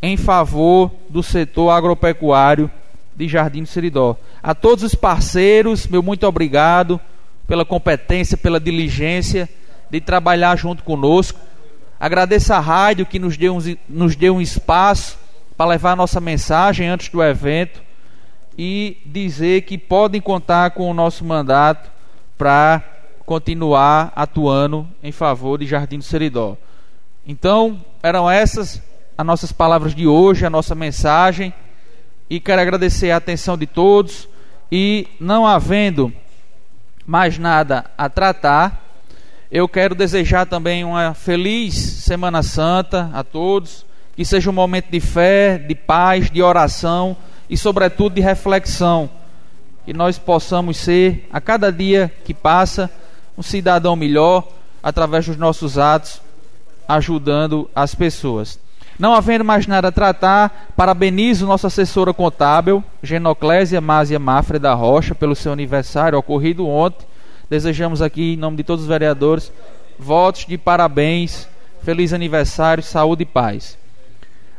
em 0.00 0.16
favor 0.16 0.90
do 1.08 1.22
setor 1.22 1.70
agropecuário 1.70 2.70
de 3.14 3.28
Jardim 3.28 3.62
do 3.62 3.68
Seridó. 3.68 4.16
A 4.42 4.54
todos 4.54 4.84
os 4.84 4.94
parceiros, 4.94 5.86
meu 5.86 6.02
muito 6.02 6.26
obrigado 6.26 7.00
pela 7.46 7.64
competência, 7.64 8.36
pela 8.36 8.58
diligência 8.58 9.48
de 9.90 10.00
trabalhar 10.00 10.56
junto 10.56 10.82
conosco. 10.82 11.38
Agradeço 12.00 12.52
a 12.54 12.60
rádio 12.60 13.04
que 13.04 13.18
nos 13.18 13.36
deu 13.36 13.56
um, 13.56 13.76
nos 13.88 14.16
deu 14.16 14.36
um 14.36 14.40
espaço 14.40 15.18
para 15.56 15.66
levar 15.66 15.96
nossa 15.96 16.20
mensagem 16.20 16.88
antes 16.88 17.08
do 17.08 17.22
evento. 17.22 17.82
e 18.56 18.98
dizer 19.06 19.62
que 19.62 19.78
podem 19.78 20.20
contar 20.20 20.72
com 20.72 20.90
o 20.90 20.92
nosso 20.92 21.24
mandato 21.24 21.90
para 22.36 22.82
continuar 23.24 24.12
atuando 24.14 24.86
em 25.02 25.12
favor 25.12 25.58
de 25.58 25.66
Jardim 25.66 25.98
do 25.98 26.04
Seridó. 26.04 26.56
Então, 27.26 27.80
eram 28.02 28.30
essas 28.30 28.82
as 29.16 29.26
nossas 29.26 29.52
palavras 29.52 29.94
de 29.94 30.06
hoje, 30.06 30.46
a 30.46 30.50
nossa 30.50 30.74
mensagem, 30.74 31.52
e 32.28 32.40
quero 32.40 32.62
agradecer 32.62 33.10
a 33.10 33.18
atenção 33.18 33.56
de 33.58 33.66
todos 33.66 34.28
e 34.70 35.06
não 35.20 35.46
havendo 35.46 36.12
mais 37.06 37.38
nada 37.38 37.84
a 37.96 38.08
tratar, 38.08 38.82
eu 39.50 39.68
quero 39.68 39.94
desejar 39.94 40.46
também 40.46 40.82
uma 40.82 41.12
feliz 41.12 41.74
Semana 41.74 42.42
Santa 42.42 43.10
a 43.12 43.22
todos, 43.22 43.84
que 44.16 44.24
seja 44.24 44.48
um 44.48 44.52
momento 44.54 44.90
de 44.90 44.98
fé, 44.98 45.58
de 45.58 45.74
paz, 45.74 46.30
de 46.30 46.42
oração 46.42 47.16
e, 47.50 47.56
sobretudo, 47.56 48.14
de 48.14 48.22
reflexão. 48.22 49.10
Que 49.84 49.92
nós 49.92 50.18
possamos 50.18 50.78
ser, 50.78 51.28
a 51.30 51.40
cada 51.40 51.70
dia 51.70 52.10
que 52.24 52.32
passa, 52.32 52.90
um 53.36 53.42
cidadão 53.42 53.96
melhor 53.96 54.46
através 54.82 55.26
dos 55.26 55.36
nossos 55.36 55.78
atos, 55.78 56.20
ajudando 56.88 57.70
as 57.74 57.94
pessoas. 57.94 58.58
Não 58.98 59.14
havendo 59.14 59.44
mais 59.44 59.66
nada 59.66 59.88
a 59.88 59.92
tratar, 59.92 60.72
parabenizo 60.76 61.46
nossa 61.46 61.68
assessora 61.68 62.12
contábil, 62.12 62.84
Genoclésia 63.02 63.80
Másia 63.80 64.18
Mafra 64.18 64.58
da 64.58 64.74
Rocha, 64.74 65.14
pelo 65.14 65.34
seu 65.34 65.52
aniversário 65.52 66.18
ocorrido 66.18 66.66
ontem. 66.68 67.06
Desejamos 67.48 68.02
aqui, 68.02 68.34
em 68.34 68.36
nome 68.36 68.58
de 68.58 68.64
todos 68.64 68.82
os 68.82 68.88
vereadores, 68.88 69.52
votos 69.98 70.46
de 70.46 70.58
parabéns, 70.58 71.48
feliz 71.82 72.12
aniversário, 72.12 72.82
saúde 72.82 73.22
e 73.22 73.26
paz. 73.26 73.78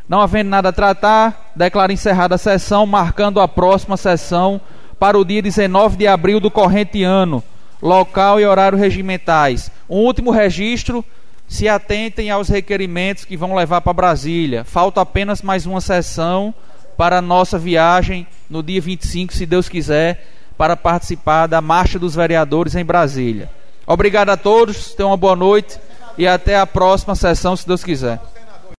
Não 0.08 0.20
havendo 0.20 0.50
nada 0.50 0.70
a 0.70 0.74
tratar, 0.74 1.52
declaro 1.56 1.92
encerrada 1.92 2.36
a 2.36 2.38
sessão, 2.38 2.86
marcando 2.86 3.40
a 3.40 3.48
próxima 3.48 3.96
sessão 3.96 4.60
para 5.00 5.18
o 5.18 5.24
dia 5.24 5.42
19 5.42 5.98
de 5.98 6.08
abril 6.08 6.40
do 6.40 6.52
corrente 6.52 7.04
ano, 7.04 7.44
local 7.84 8.40
e 8.40 8.46
horário 8.46 8.78
regimentais. 8.78 9.70
Um 9.90 9.98
último 9.98 10.32
registro 10.32 11.04
se 11.50 11.68
atentem 11.68 12.32
aos 12.32 12.48
requerimentos 12.48 13.26
que 13.26 13.36
vão 13.36 13.54
levar 13.54 13.82
para 13.82 13.92
Brasília. 13.92 14.64
Falta 14.64 15.02
apenas 15.02 15.42
mais 15.42 15.66
uma 15.66 15.82
sessão 15.82 16.56
para 16.98 17.18
a 17.18 17.22
nossa 17.22 17.60
viagem 17.60 18.26
no 18.50 18.64
dia 18.64 18.80
25, 18.80 19.34
se 19.34 19.46
Deus 19.46 19.68
quiser, 19.68 20.26
para 20.58 20.78
participar 20.78 21.48
da 21.48 21.60
Marcha 21.60 22.00
dos 22.00 22.16
Vereadores 22.16 22.74
em 22.74 22.86
Brasília. 22.86 23.50
Obrigado 23.86 24.30
a 24.30 24.38
todos, 24.38 24.94
tenham 24.94 25.10
uma 25.10 25.18
boa 25.18 25.36
noite 25.36 25.78
e 26.18 26.26
até 26.26 26.58
a 26.58 26.66
próxima 26.66 27.16
sessão, 27.16 27.54
se 27.54 27.68
Deus 27.68 27.84
quiser. 27.84 28.18